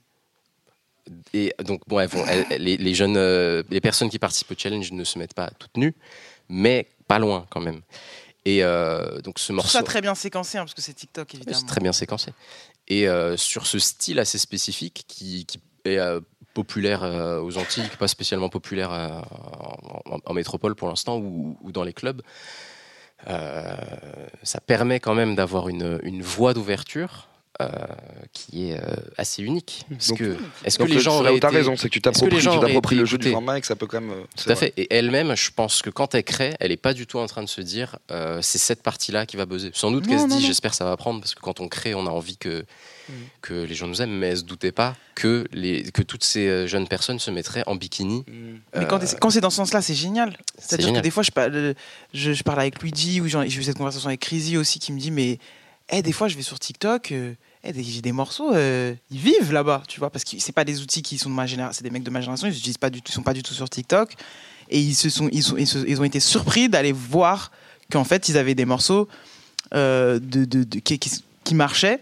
Et 1.34 1.54
donc, 1.64 1.82
bon, 1.88 2.00
elles 2.00 2.10
vont, 2.10 2.26
elles- 2.26 2.62
les, 2.62 2.78
les 2.78 2.94
jeunes, 2.94 3.18
euh, 3.18 3.64
les 3.70 3.82
personnes 3.82 4.10
qui 4.10 4.20
participent 4.20 4.52
au 4.52 4.56
challenge 4.58 4.92
ne 4.92 5.04
se 5.04 5.18
mettent 5.18 5.34
pas 5.34 5.50
toutes 5.58 5.78
nues, 5.78 5.96
mais 6.50 6.88
pas 7.08 7.18
loin 7.18 7.46
quand 7.50 7.62
même. 7.62 7.82
Et 8.46 8.64
euh, 8.64 9.20
donc, 9.22 9.40
ce 9.40 9.52
morceau. 9.54 9.72
ça 9.72 9.84
très 9.84 10.02
bien 10.02 10.16
séquencé, 10.16 10.58
hein, 10.58 10.62
parce 10.62 10.74
que 10.74 10.82
c'est 10.82 10.94
TikTok, 10.94 11.30
C'est 11.32 11.38
évidemment. 11.38 11.66
très 11.66 11.82
bien 11.82 11.94
séquencé. 11.94 12.32
Et 12.88 13.08
euh, 13.08 13.38
sur 13.38 13.66
ce 13.66 13.80
style 13.80 14.20
assez 14.20 14.38
spécifique 14.38 15.06
qui, 15.08 15.46
qui 15.46 15.60
est 15.86 16.00
populaire 16.54 17.04
aux 17.44 17.58
Antilles, 17.58 17.88
qui 17.90 17.98
pas 17.98 18.08
spécialement 18.08 18.50
populaire 18.50 18.92
en, 20.26 20.34
métropole 20.34 20.76
pour 20.76 20.90
l'instant 20.90 21.18
ou, 21.18 21.58
ou 21.62 21.72
dans 21.72 21.84
les 21.84 21.94
clubs, 21.94 22.22
ça 23.26 24.62
permet 24.62 25.00
quand 25.00 25.16
même 25.16 25.36
d'avoir 25.36 25.70
une, 25.70 26.00
une 26.04 26.22
voie 26.22 26.54
d'ouverture 26.54 27.29
euh, 27.62 27.68
qui 28.34 28.70
est 28.72 28.78
euh, 28.80 28.96
assez 29.18 29.42
unique. 29.44 29.86
Parce 29.90 30.08
Donc- 30.10 30.18
que 30.20 30.38
est-ce 30.64 30.78
que 30.78 30.84
les 30.84 31.00
gens 31.00 31.16
là 31.16 31.20
auraient 31.20 31.32
où 31.34 31.38
été- 31.38 31.48
raison, 31.48 31.76
c'est 31.76 31.90
que 31.90 31.94
tu 31.94 32.00
est-ce 32.00 32.20
t'appropries 32.20 32.96
le 32.96 33.06
jeu 33.06 33.18
du 33.18 33.32
format 33.32 33.58
et 33.58 33.62
que 33.62 33.68
ça 33.68 33.76
peut 33.76 33.88
quand 33.88 34.00
même. 34.02 34.12
euh, 34.12 34.24
Tout 34.38 34.50
à 34.50 34.54
vrai. 34.54 34.68
fait. 34.68 34.74
Et 34.78 34.94
elle-même, 34.96 35.36
je 35.36 35.52
pense 35.52 35.82
que 35.82 35.90
quand 35.90 36.16
elle 36.16 36.24
crée, 36.24 36.56
elle 36.60 36.70
n'est 36.72 36.78
pas 36.78 36.94
du 36.94 37.06
tout 37.08 37.20
en 37.20 37.28
train 37.28 37.44
de 37.44 37.50
se 37.50 37.62
dire 37.62 37.98
euh, 38.12 38.40
c'est 38.42 38.58
cette 38.60 38.82
partie-là 38.82 39.26
qui 39.26 39.36
va 39.38 39.46
buzzer. 39.46 39.72
Sans 39.74 39.92
doute 39.92 40.08
qu'elle 40.08 40.20
se 40.20 40.28
dit 40.28 40.46
j'espère 40.46 40.72
que 40.72 40.78
ça 40.78 40.86
va 40.86 40.96
prendre 40.98 41.20
parce 41.20 41.36
que 41.36 41.42
quand 41.42 41.60
on 41.60 41.68
crée, 41.68 41.94
on 41.96 42.06
a 42.08 42.12
envie 42.12 42.38
que, 42.38 42.64
Mm. 43.10 43.14
que 43.42 43.54
les 43.64 43.74
gens 43.74 43.88
nous 43.88 44.02
aiment, 44.04 44.12
mais 44.20 44.28
elle 44.28 44.38
se 44.38 44.44
doutait 44.44 44.72
pas 44.72 44.96
que, 45.16 45.46
les, 45.52 45.82
que 45.92 46.04
toutes 46.04 46.24
ces 46.24 46.68
jeunes 46.68 46.88
personnes 46.88 47.18
se 47.18 47.32
mettraient 47.32 47.64
en 47.66 47.76
bikini. 47.76 48.24
Mais 48.76 48.86
quand, 48.88 49.00
quand 49.20 49.32
c'est 49.32 49.42
dans 49.42 49.50
ce 49.50 49.56
sens-là, 49.58 49.82
c'est 49.82 49.96
génial. 49.96 50.38
C'est-à-dire 50.60 50.94
que 50.94 51.00
des 51.00 51.10
fois, 51.10 51.24
je 51.24 51.32
parle, 51.32 51.74
je, 52.14 52.34
je 52.34 52.44
parle 52.44 52.60
avec 52.60 52.80
Luigi 52.84 53.20
ou 53.20 53.28
j'ai 53.28 53.40
eu 53.48 53.64
cette 53.64 53.78
conversation 53.80 54.08
avec 54.10 54.20
Crazy 54.20 54.58
aussi 54.58 54.78
qui 54.78 54.94
me 54.94 55.00
dit 55.00 55.10
Mais 55.10 55.40
eh, 55.92 56.04
des 56.04 56.12
fois, 56.12 56.28
je 56.28 56.36
vais 56.36 56.44
sur 56.44 56.60
TikTok, 56.60 57.12
eh, 57.64 57.84
j'ai 57.84 58.02
des 58.02 58.12
morceaux, 58.14 58.54
euh, 58.54 58.96
ils 59.12 59.20
vivent 59.20 59.52
là-bas, 59.52 59.84
tu 59.88 60.00
vois, 60.00 60.10
parce 60.10 60.24
que 60.24 60.40
c'est 60.40 60.54
pas 60.54 60.64
des 60.64 60.82
outils 60.82 61.02
qui 61.02 61.18
sont 61.18 61.30
de 61.30 61.36
ma 61.36 61.46
génération, 61.46 61.78
c'est 61.78 61.84
des 61.84 61.90
mecs 61.90 62.04
de 62.04 62.10
ma 62.10 62.22
génération, 62.22 62.48
ils 62.48 62.58
utilisent 62.58 62.78
pas 62.78 62.88
ils 62.88 63.12
sont 63.12 63.22
pas 63.22 63.34
du 63.34 63.44
tout 63.44 63.54
sur 63.54 63.70
TikTok. 63.70 64.14
Et 64.70 64.80
ils, 64.80 64.96
se 64.96 65.10
sont, 65.10 65.30
ils, 65.32 66.00
ont 66.00 66.04
été 66.04 66.20
surpris 66.20 66.70
d'aller 66.70 66.92
voir 66.92 67.52
qu'en 67.92 68.04
fait, 68.04 68.30
ils 68.30 68.38
avaient 68.38 68.54
des 68.54 68.66
morceaux 68.66 69.08
euh, 69.74 70.20
qui 71.44 71.56
marchaient, 71.56 72.00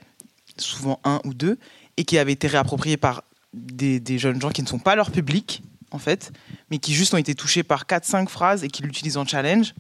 souvent 0.58 1.00
un 1.06 1.22
ou 1.24 1.34
deux, 1.34 1.58
et 1.96 2.04
qui 2.04 2.18
avaient 2.18 2.34
été 2.34 2.48
réappropriés 2.48 2.98
par 2.98 3.24
des, 3.54 4.02
des 4.02 4.20
jeunes 4.20 4.42
gens 4.42 4.50
qui 4.52 4.62
ne 4.62 4.68
sont 4.68 4.80
pas 4.80 4.96
leur 4.96 5.12
public, 5.12 5.64
en 5.92 5.98
fait, 5.98 6.34
mais 6.70 6.78
qui 6.78 6.94
juste 6.94 7.14
ont 7.14 7.18
été 7.18 7.34
touchés 7.36 7.64
par 7.64 7.86
4-5 7.86 8.28
phrases 8.28 8.64
et 8.64 8.68
qui 8.68 8.84
l'utilisent 8.84 9.18
en 9.18 9.26
challenge. 9.26 9.74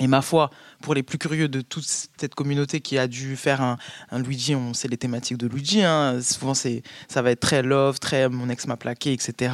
Et 0.00 0.06
ma 0.06 0.22
foi, 0.22 0.50
pour 0.80 0.94
les 0.94 1.02
plus 1.02 1.18
curieux 1.18 1.48
de 1.48 1.60
toute 1.60 1.84
cette 1.84 2.34
communauté 2.34 2.80
qui 2.80 2.98
a 2.98 3.06
dû 3.06 3.36
faire 3.36 3.60
un, 3.60 3.78
Luigi, 4.18 4.54
on 4.54 4.74
sait 4.74 4.88
les 4.88 4.96
thématiques 4.96 5.36
de 5.36 5.46
Luigi, 5.46 5.82
hein, 5.82 6.20
souvent 6.22 6.54
c'est, 6.54 6.82
ça 7.08 7.22
va 7.22 7.30
être 7.30 7.40
très 7.40 7.62
love, 7.62 8.00
très 8.00 8.28
mon 8.28 8.48
ex 8.48 8.66
m'a 8.66 8.76
plaqué, 8.76 9.12
etc. 9.12 9.52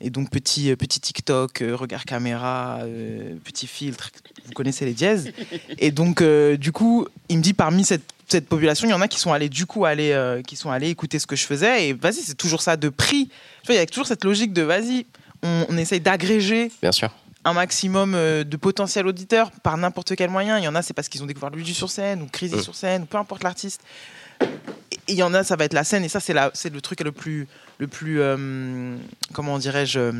Et 0.00 0.10
donc 0.10 0.30
petit, 0.30 0.70
euh, 0.70 0.76
petit 0.76 1.00
TikTok, 1.00 1.62
euh, 1.62 1.76
regard 1.76 2.04
caméra, 2.04 2.80
euh, 2.82 3.36
petit 3.44 3.68
filtre, 3.68 4.10
vous 4.44 4.52
connaissez 4.52 4.84
les 4.84 4.94
dièses. 4.94 5.32
Et 5.78 5.92
donc 5.92 6.22
du 6.22 6.72
coup, 6.72 7.06
il 7.28 7.38
me 7.38 7.42
dit 7.42 7.54
parmi 7.54 7.84
cette, 7.84 8.02
population, 8.48 8.88
il 8.88 8.90
y 8.90 8.94
en 8.94 9.00
a 9.00 9.08
qui 9.08 9.20
sont 9.20 9.32
allés 9.32 9.48
du 9.48 9.66
coup 9.66 9.84
aller, 9.84 10.40
qui 10.46 10.56
sont 10.56 10.70
allés 10.70 10.88
écouter 10.88 11.18
ce 11.18 11.26
que 11.26 11.36
je 11.36 11.44
faisais. 11.44 11.88
Et 11.88 11.92
vas-y, 11.92 12.22
c'est 12.22 12.34
toujours 12.34 12.62
ça 12.62 12.76
de 12.76 12.88
prix. 12.88 13.28
Il 13.68 13.74
y 13.74 13.78
a 13.78 13.86
toujours 13.86 14.06
cette 14.06 14.24
logique 14.24 14.52
de 14.52 14.62
vas-y, 14.62 15.06
on 15.42 15.76
essaye 15.76 16.00
d'agréger 16.00 16.72
Bien 16.80 16.92
sûr. 16.92 17.10
Un 17.44 17.52
maximum 17.52 18.14
euh, 18.14 18.44
de 18.44 18.56
potentiels 18.56 19.06
auditeurs 19.06 19.50
par 19.62 19.76
n'importe 19.76 20.14
quel 20.16 20.30
moyen. 20.30 20.58
Il 20.58 20.64
y 20.64 20.68
en 20.68 20.74
a, 20.74 20.82
c'est 20.82 20.94
parce 20.94 21.08
qu'ils 21.08 21.22
ont 21.22 21.26
découvert 21.26 21.50
Luigi 21.50 21.74
sur 21.74 21.90
scène 21.90 22.22
ou 22.22 22.26
Crazy 22.26 22.56
Mm. 22.56 22.60
sur 22.62 22.74
scène, 22.74 23.02
ou 23.02 23.06
peu 23.06 23.18
importe 23.18 23.42
l'artiste. 23.42 23.80
Il 25.08 25.14
y 25.16 25.22
en 25.22 25.34
a, 25.34 25.42
ça 25.42 25.56
va 25.56 25.64
être 25.64 25.72
la 25.72 25.84
scène, 25.84 26.04
et 26.04 26.08
ça, 26.08 26.20
c'est 26.20 26.70
le 26.72 26.80
truc 26.80 27.00
le 27.00 27.12
plus, 27.12 27.48
le 27.78 27.88
plus 27.88 28.20
euh, 28.20 28.96
comment 29.32 29.58
dirais-je, 29.58 30.12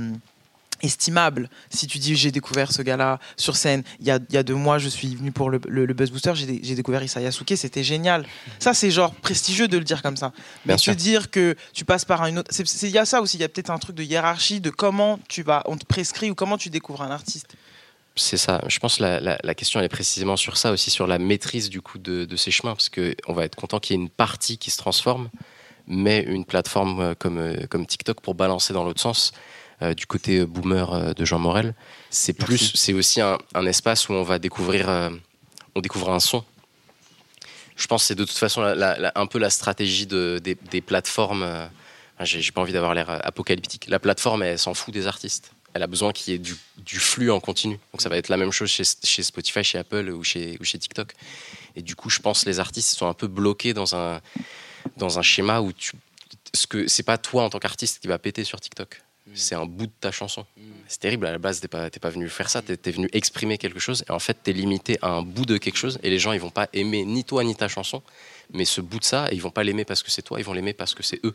estimable. 0.83 1.49
Si 1.70 1.87
tu 1.87 1.99
dis 1.99 2.16
j'ai 2.16 2.30
découvert 2.30 2.72
ce 2.72 2.83
gars-là 2.83 3.18
sur 3.37 3.57
scène, 3.57 3.83
il 4.01 4.07
y 4.07 4.11
a, 4.11 4.18
y 4.30 4.37
a 4.37 4.43
deux 4.43 4.55
mois, 4.55 4.78
je 4.78 4.89
suis 4.89 5.14
venu 5.14 5.33
pour 5.33 5.49
le, 5.51 5.61
le- 5.68 5.87
le 5.87 5.95
Buzz 5.95 6.11
Booster, 6.11 6.33
j'ai 6.35 6.47
dé- 6.47 6.61
j'ai 6.62 6.74
découvert 6.74 7.03
Issa 7.03 7.20
Yasuke, 7.20 7.55
c'était 7.57 7.85
génial. 7.85 8.26
Ça, 8.59 8.74
c'est 8.74 8.91
genre 8.91 9.14
prestigieux 9.14 9.68
de 9.68 9.78
le 9.78 9.85
dire 9.85 10.03
comme 10.03 10.16
ça. 10.16 10.33
Mais 10.66 10.76
te 10.76 10.91
dire 10.91 11.30
que 11.30 11.57
tu 11.72 11.85
passes 11.85 12.05
par 12.05 12.24
une 12.26 12.39
autre. 12.39 12.51
Il 12.83 12.89
y 12.91 12.99
a 12.99 13.05
ça 13.05 13.20
aussi, 13.20 13.37
il 13.37 13.41
y 13.41 13.45
a 13.45 13.49
peut-être 13.49 13.70
un 13.70 13.78
truc 13.78 13.97
de 13.97 14.03
hiérarchie 14.03 14.61
de 14.61 14.70
comment 14.70 15.18
tu 15.28 15.43
vas, 15.43 15.62
on 15.66 15.76
te 15.76 15.85
prescrit 15.87 16.30
ou 16.30 16.35
comment 16.35 16.59
tu 16.59 16.68
découvres 16.70 17.03
un 17.03 17.11
artiste. 17.11 17.47
C'est 18.14 18.37
ça. 18.37 18.61
Je 18.68 18.78
pense 18.78 18.97
que 18.99 19.03
la, 19.05 19.20
la- 19.20 19.39
la 19.43 19.55
question 19.55 19.80
elle 19.80 19.87
est 19.87 19.89
précisément 19.89 20.37
sur 20.37 20.57
ça 20.59 20.70
aussi, 20.72 20.91
sur 20.91 21.07
la 21.07 21.18
maîtrise 21.18 21.70
du 21.70 21.80
coup 21.80 21.99
de, 21.99 22.24
de 22.26 22.37
ces 22.37 22.51
chemins, 22.51 22.72
parce 22.74 22.91
que 22.91 23.14
on 23.26 23.33
va 23.33 23.45
être 23.45 23.57
content 23.57 23.78
qu'il 23.80 23.97
y 23.97 23.99
ait 23.99 24.03
une 24.03 24.11
partie 24.11 24.59
qui 24.59 24.70
se 24.70 24.76
transforme, 24.76 25.30
mais 25.87 26.20
une 26.20 26.45
plateforme 26.45 27.01
euh, 27.01 27.14
comme, 27.18 27.39
euh, 27.39 27.66
comme 27.70 27.87
TikTok 27.87 28.20
pour 28.20 28.35
balancer 28.35 28.72
dans 28.74 28.85
l'autre 28.85 29.01
sens. 29.01 29.33
Euh, 29.83 29.95
du 29.95 30.07
côté 30.07 30.39
euh, 30.39 30.47
boomer 30.47 30.93
euh, 30.93 31.12
de 31.12 31.24
Jean 31.24 31.39
Morel, 31.39 31.74
c'est 32.11 32.33
plus, 32.33 32.72
c'est 32.74 32.93
aussi 32.95 33.20
un, 33.20 33.37
un 33.55 33.66
espace 33.66 34.09
où 34.09 34.12
on 34.12 34.22
va 34.22 34.39
découvrir, 34.39 34.89
euh, 34.89 35.11
on 35.74 35.80
découvre 35.80 36.11
un 36.11 36.20
son. 36.20 36.45
Je 37.76 37.87
pense 37.87 38.03
que 38.03 38.07
c'est 38.09 38.14
de 38.14 38.24
toute 38.24 38.37
façon 38.39 38.61
la- 38.62 38.74
la- 38.74 38.99
la- 38.99 39.12
un 39.16 39.26
peu 39.26 39.39
la 39.39 39.51
stratégie 39.51 40.07
de, 40.07 40.41
des, 40.43 40.55
des 40.70 40.80
plateformes. 40.80 41.43
euh, 41.43 41.66
J'ai 42.20 42.53
pas 42.53 42.61
envie 42.61 42.72
d'avoir 42.72 42.95
l'air 42.95 43.09
apocalyptique. 43.26 43.87
La 43.89 43.99
plateforme, 43.99 44.43
elle 44.43 44.59
s'en 44.59 44.74
fout 44.74 44.95
des 44.95 45.07
artistes. 45.07 45.53
Elle 45.74 45.83
a 45.83 45.87
besoin 45.87 46.12
qu'il 46.12 46.33
y 46.33 46.37
ait 46.37 46.39
du, 46.39 46.55
du 46.76 46.99
flux 46.99 47.30
en 47.33 47.41
continu. 47.41 47.78
Donc 47.93 48.03
ça 48.03 48.11
va 48.11 48.18
être 48.18 48.28
la 48.28 48.37
même 48.37 48.53
chose 48.53 48.68
chez, 48.70 48.85
chez 49.03 49.22
Spotify, 49.22 49.64
chez 49.64 49.78
Apple 49.78 50.11
ou 50.11 50.22
chez, 50.22 50.59
ou 50.61 50.64
chez 50.64 50.78
TikTok. 50.78 51.14
Et 51.74 51.83
du 51.83 51.97
coup, 51.97 52.11
je 52.11 52.20
pense 52.20 52.45
que 52.45 52.51
les 52.51 52.61
artistes 52.61 52.95
sont 52.97 53.09
un 53.09 53.14
peu 53.14 53.26
bloqués 53.26 53.72
dans 53.72 53.97
un, 53.97 54.20
dans 54.99 55.18
un 55.18 55.22
schéma 55.22 55.61
où 55.62 55.72
tu, 55.72 55.93
ce 56.55 56.66
que 56.66 56.87
c'est 56.89 57.03
pas 57.03 57.16
toi 57.16 57.45
en 57.45 57.51
tant 57.51 57.59
qu'artiste 57.59 58.01
qui 58.01 58.07
va 58.07 58.18
péter 58.18 58.45
sur 58.45 58.61
TikTok. 58.61 59.01
C'est 59.35 59.55
un 59.55 59.64
bout 59.66 59.87
de 59.87 59.93
ta 60.01 60.11
chanson. 60.11 60.45
C'est 60.89 60.99
terrible. 61.01 61.27
À 61.27 61.33
la 61.33 61.39
base, 61.39 61.61
t'es 61.61 61.68
pas, 61.68 61.89
t'es 61.91 62.01
pas 62.01 62.11
venu 62.11 62.29
faire 62.29 62.51
ça. 62.51 62.61
T'es, 62.61 62.77
t'es 62.77 62.91
venu 62.91 63.09
exprimer 63.12 63.57
quelque 63.57 63.79
chose. 63.81 64.05
Et 64.09 64.12
en 64.12 64.18
fait, 64.18 64.37
t'es 64.43 64.53
limité 64.53 64.99
à 65.01 65.09
un 65.09 65.23
bout 65.23 65.47
de 65.47 65.57
quelque 65.59 65.77
chose. 65.79 65.99
Et 66.03 66.11
les 66.11 66.18
gens, 66.18 66.33
ils 66.33 66.41
vont 66.41 66.51
pas 66.51 66.68
aimer 66.73 67.05
ni 67.05 67.25
toi 67.25 67.45
ni 67.45 67.55
ta 67.55 67.68
chanson, 67.68 68.03
mais 68.53 68.64
ce 68.64 68.81
bout 68.81 68.99
de 68.99 69.05
ça. 69.05 69.29
Ils 69.33 69.41
vont 69.41 69.51
pas 69.51 69.62
l'aimer 69.64 69.85
parce 69.85 70.03
que 70.03 70.11
c'est 70.11 70.23
toi. 70.23 70.39
Ils 70.41 70.45
vont 70.45 70.53
l'aimer 70.53 70.73
parce 70.75 70.95
que 70.95 71.03
c'est 71.03 71.20
eux. 71.25 71.35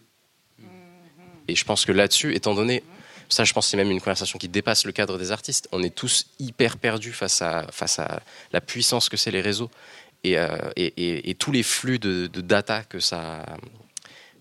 Et 1.48 1.56
je 1.56 1.64
pense 1.64 1.86
que 1.86 1.92
là-dessus, 1.94 2.36
étant 2.36 2.54
donné, 2.54 2.84
ça, 3.30 3.46
je 3.46 3.54
pense, 3.54 3.66
que 3.66 3.72
c'est 3.72 3.78
même 3.78 3.90
une 3.92 4.00
conversation 4.02 4.38
qui 4.38 4.50
dépasse 4.50 4.86
le 4.86 4.92
cadre 4.92 5.18
des 5.18 5.32
artistes. 5.32 5.68
On 5.72 5.82
est 5.82 5.96
tous 5.96 6.28
hyper 6.40 6.78
perdus 6.78 7.14
face 7.14 7.42
à, 7.42 7.68
face 7.72 8.00
à 8.00 8.22
la 8.52 8.62
puissance 8.62 9.08
que 9.10 9.18
c'est 9.18 9.32
les 9.32 9.42
réseaux 9.42 9.72
et, 10.24 10.38
euh, 10.38 10.48
et, 10.76 10.94
et- 10.98 11.30
et 11.30 11.36
tous 11.36 11.52
les 11.54 11.64
flux 11.64 12.00
de, 12.00 12.28
de 12.28 12.42
data 12.42 12.84
que 12.84 13.00
ça, 13.00 13.46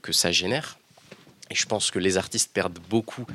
que 0.02 0.12
ça 0.12 0.32
génère. 0.32 0.78
Et 1.50 1.54
je 1.54 1.66
pense 1.66 1.90
que 1.90 1.98
les 1.98 2.16
artistes 2.16 2.52
perdent 2.52 2.78
beaucoup 2.88 3.26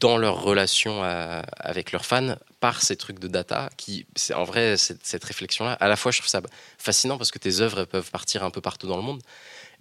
dans 0.00 0.18
leur 0.18 0.42
relation 0.42 1.02
à- 1.02 1.42
avec 1.58 1.92
leurs 1.92 2.04
fans 2.04 2.36
par 2.60 2.82
ces 2.82 2.96
trucs 2.96 3.18
de 3.18 3.28
data 3.28 3.70
qui, 3.76 4.06
c'est 4.14 4.34
en 4.34 4.44
vrai, 4.44 4.76
cette, 4.76 5.24
réflexion-là, 5.24 5.72
à 5.72 5.88
la 5.88 5.96
fois, 5.96 6.12
je 6.12 6.18
trouve 6.18 6.28
ça 6.28 6.42
fascinant 6.78 7.16
parce 7.16 7.30
que 7.30 7.38
tes 7.38 7.60
œuvres 7.60 7.84
peuvent 7.84 8.10
partir 8.10 8.44
un 8.44 8.50
peu 8.50 8.60
partout 8.60 8.86
dans 8.86 8.96
le 8.96 9.02
monde. 9.02 9.22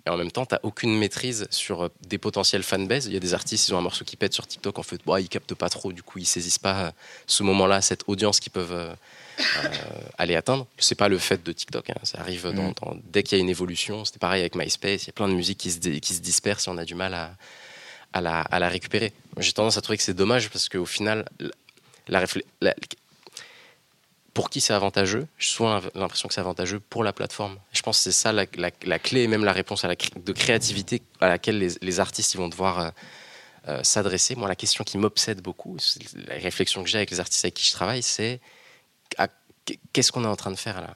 Et 0.05 0.09
en 0.09 0.17
même 0.17 0.31
temps, 0.31 0.45
tu 0.45 0.53
n'as 0.53 0.59
aucune 0.61 0.95
maîtrise 0.95 1.47
sur 1.49 1.85
euh, 1.85 1.89
des 2.07 2.19
potentiels 2.19 2.61
fanbases. 2.61 3.07
Il 3.07 3.13
y 3.13 3.17
a 3.17 3.19
des 3.19 3.33
artistes, 3.33 3.67
ils 3.67 3.73
ont 3.73 3.79
un 3.79 3.81
morceau 3.81 4.05
qui 4.05 4.15
pète 4.15 4.33
sur 4.33 4.45
TikTok, 4.45 4.77
en 4.77 4.83
fait, 4.83 5.01
bon, 5.03 5.17
ils 5.17 5.27
captent 5.27 5.55
pas 5.55 5.69
trop, 5.69 5.91
du 5.91 6.03
coup, 6.03 6.19
ils 6.19 6.27
saisissent 6.27 6.59
pas 6.59 6.85
euh, 6.85 6.91
ce 7.25 7.41
moment-là, 7.41 7.81
cette 7.81 8.03
audience 8.05 8.39
qu'ils 8.39 8.51
peuvent 8.51 8.71
euh, 8.71 8.93
euh, 8.93 8.95
aller 10.17 10.35
atteindre. 10.35 10.67
C'est 10.77 10.95
pas 10.95 11.09
le 11.09 11.17
fait 11.17 11.43
de 11.43 11.51
TikTok, 11.51 11.89
hein. 11.89 11.95
ça 12.03 12.19
arrive 12.19 12.47
dans- 12.53 12.71
dans- 12.71 12.97
dès 13.11 13.23
qu'il 13.23 13.37
y 13.37 13.41
a 13.41 13.43
une 13.43 13.49
évolution. 13.49 14.05
C'était 14.05 14.19
pareil 14.19 14.41
avec 14.41 14.55
MySpace, 14.55 15.03
il 15.03 15.07
y 15.07 15.09
a 15.09 15.13
plein 15.13 15.27
de 15.27 15.33
musiques 15.33 15.57
qui 15.57 15.71
se, 15.71 15.79
dé- 15.79 15.99
qui 15.99 16.13
se 16.13 16.21
dispersent 16.21 16.67
et 16.67 16.71
on 16.71 16.77
a 16.77 16.85
du 16.85 16.95
mal 16.95 17.13
à, 17.13 17.35
à, 18.13 18.21
la, 18.21 18.41
à 18.41 18.59
la 18.59 18.69
récupérer. 18.69 19.11
J'ai 19.39 19.51
tendance 19.53 19.77
à 19.77 19.81
trouver 19.81 19.97
que 19.97 20.03
c'est 20.03 20.13
dommage 20.13 20.49
parce 20.49 20.69
qu'au 20.69 20.85
final, 20.85 21.25
la, 21.39 21.49
la 22.07 22.19
réflé- 22.25 22.45
la- 22.61 22.75
pour 24.33 24.49
qui 24.49 24.59
c'est 24.59 24.73
avantageux 24.73 25.27
J'ai 25.37 25.49
souvent 25.49 25.79
l'impression 25.95 26.27
que 26.27 26.33
c'est 26.33 26.41
avantageux 26.41 26.79
pour 26.81 27.03
la 27.05 27.13
plateforme. 27.13 27.57
Je 27.71 27.81
pense 27.81 27.97
que 27.97 28.03
c'est 28.03 28.11
ça 28.11 28.33
la, 28.33 28.45
clé 28.99 29.21
et 29.23 29.27
même 29.27 29.45
la 29.45 29.53
réponse 29.53 29.85
à 29.85 29.87
la, 29.87 29.95
de 29.95 30.31
créativité 30.33 31.01
à 31.21 31.29
laquelle 31.29 31.57
les, 31.57 31.69
les 31.81 31.99
artistes 32.01 32.33
ils 32.33 32.37
vont 32.37 32.49
devoir 32.49 32.79
euh, 32.79 32.89
euh, 33.69 33.83
s'adresser. 33.83 34.35
Moi, 34.35 34.49
la 34.49 34.55
question 34.57 34.83
qui 34.83 34.97
m'obsède 34.97 35.41
beaucoup, 35.41 35.77
la 36.27 36.35
réflexion 36.35 36.83
que 36.83 36.89
j'ai 36.89 36.97
avec 36.97 37.11
les 37.11 37.19
artistes 37.21 37.45
avec 37.45 37.53
qui 37.53 37.65
je 37.65 37.71
travaille, 37.71 38.03
c'est 38.03 38.41
qu'est-ce 39.93 40.11
qu'on 40.11 40.23
est 40.23 40.27
en 40.27 40.35
train 40.35 40.51
de 40.51 40.55
faire 40.57 40.81
là? 40.81 40.95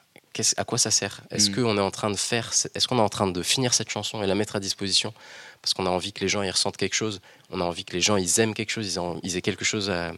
À 0.56 0.64
quoi 0.64 0.78
ça 0.78 0.90
sert? 0.90 1.20
Est-ce 1.30 1.50
Mm. 1.50 1.54
qu'on 1.56 1.76
est 1.76 1.80
en 1.82 1.90
train 1.90 2.08
de 2.10 2.16
faire 2.16 2.52
Est-ce 2.74 2.86
qu'on 2.88 2.96
est 2.98 3.02
en 3.02 3.08
train 3.08 3.26
de 3.26 3.42
finir 3.42 3.74
cette 3.74 3.90
chanson 3.90 4.22
et 4.22 4.26
la 4.26 4.34
mettre 4.34 4.56
à 4.56 4.60
disposition? 4.60 5.12
Parce 5.60 5.74
qu'on 5.74 5.84
a 5.86 5.90
envie 5.90 6.12
que 6.12 6.20
les 6.20 6.28
gens 6.28 6.42
ils 6.42 6.50
ressentent 6.50 6.76
quelque 6.78 6.94
chose 6.94 7.20
On 7.50 7.60
a 7.60 7.64
envie 7.64 7.84
que 7.84 7.92
les 7.92 8.00
gens 8.00 8.16
ils 8.16 8.40
aiment 8.40 8.54
quelque 8.54 8.70
chose, 8.70 8.86
ils, 8.94 8.98
en- 8.98 9.18
ils 9.22 9.36
aient 9.36 9.42
quelque 9.42 9.64
chose 9.64 9.90
à- 9.90 10.12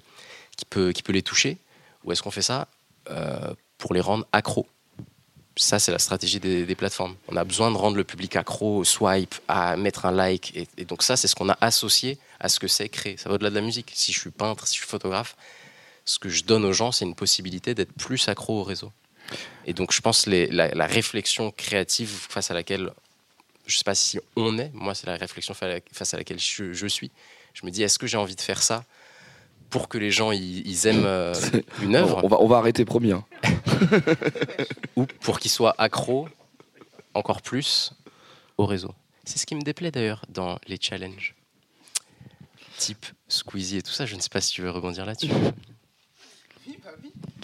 qui 0.56 0.64
peut 0.66 0.92
qui 0.92 1.02
peut 1.02 1.12
les 1.12 1.22
toucher 1.22 1.56
Ou 2.04 2.12
est-ce 2.12 2.22
qu'on 2.22 2.30
fait 2.30 2.42
ça 2.42 2.68
euh, 3.10 3.52
pour 3.78 3.94
les 3.94 4.00
rendre 4.00 4.26
accros? 4.32 4.66
Ça, 5.56 5.78
c'est 5.78 5.92
la 5.92 5.98
stratégie 5.98 6.40
des, 6.40 6.64
des 6.64 6.74
plateformes. 6.74 7.14
On 7.28 7.36
a 7.36 7.44
besoin 7.44 7.70
de 7.70 7.76
rendre 7.76 7.96
le 7.98 8.04
public 8.04 8.36
accro 8.36 8.78
au 8.78 8.84
swipe, 8.84 9.34
à 9.48 9.76
mettre 9.76 10.06
un 10.06 10.10
like. 10.12 10.56
Et, 10.56 10.66
et 10.78 10.84
donc 10.86 11.02
ça, 11.02 11.14
c'est 11.16 11.28
ce 11.28 11.34
qu'on 11.34 11.50
a 11.50 11.58
associé 11.60 12.18
à 12.40 12.48
ce 12.48 12.58
que 12.58 12.68
c'est 12.68 12.88
créer. 12.88 13.18
Ça 13.18 13.28
va 13.28 13.34
au-delà 13.34 13.50
de 13.50 13.54
la 13.56 13.60
musique. 13.60 13.90
Si 13.94 14.12
je 14.14 14.18
suis 14.20 14.30
peintre, 14.30 14.66
si 14.66 14.76
je 14.76 14.80
suis 14.80 14.88
photographe, 14.88 15.36
ce 16.04 16.18
que 16.18 16.28
je 16.28 16.44
donne 16.44 16.64
aux 16.64 16.72
gens, 16.72 16.92
c'est 16.92 17.04
une 17.04 17.14
possibilité 17.14 17.74
d'être 17.74 17.92
plus 17.92 18.28
accro 18.28 18.60
au 18.60 18.64
réseau. 18.64 18.92
Et 19.66 19.72
donc 19.72 19.92
je 19.92 20.00
pense 20.00 20.26
les, 20.26 20.46
la, 20.48 20.68
la 20.74 20.86
réflexion 20.86 21.50
créative 21.52 22.10
face 22.28 22.50
à 22.50 22.54
laquelle, 22.54 22.90
je 23.66 23.74
ne 23.74 23.78
sais 23.78 23.84
pas 23.84 23.94
si 23.94 24.18
on 24.36 24.58
est, 24.58 24.70
moi 24.74 24.94
c'est 24.94 25.06
la 25.06 25.16
réflexion 25.16 25.54
fa- 25.54 25.78
face 25.92 26.12
à 26.14 26.16
laquelle 26.16 26.38
je, 26.40 26.72
je 26.72 26.86
suis. 26.86 27.10
Je 27.54 27.64
me 27.64 27.70
dis, 27.70 27.82
est-ce 27.82 27.98
que 27.98 28.06
j'ai 28.06 28.16
envie 28.16 28.34
de 28.36 28.40
faire 28.40 28.62
ça 28.62 28.84
pour 29.70 29.88
que 29.88 29.96
les 29.96 30.10
gens 30.10 30.32
ils, 30.32 30.66
ils 30.66 30.86
aiment 30.86 31.04
euh, 31.04 31.34
une 31.82 31.94
œuvre 31.96 32.20
On 32.24 32.28
va, 32.28 32.40
on 32.40 32.46
va 32.48 32.56
arrêter 32.58 32.84
promis. 32.84 33.12
hein. 33.12 33.24
ou 34.96 35.06
pour 35.06 35.38
qu'ils 35.38 35.50
soient 35.50 35.74
accros 35.78 36.28
encore 37.14 37.42
plus 37.42 37.92
au 38.58 38.66
réseau. 38.66 38.94
C'est 39.24 39.38
ce 39.38 39.46
qui 39.46 39.54
me 39.54 39.62
déplaît 39.62 39.90
d'ailleurs 39.92 40.24
dans 40.28 40.58
les 40.66 40.78
challenges. 40.80 41.34
Type 42.78 43.06
Squeezie 43.28 43.78
et 43.78 43.82
tout 43.82 43.92
ça, 43.92 44.04
je 44.06 44.16
ne 44.16 44.20
sais 44.20 44.28
pas 44.28 44.40
si 44.40 44.52
tu 44.52 44.62
veux 44.62 44.70
rebondir 44.70 45.06
là-dessus. 45.06 45.30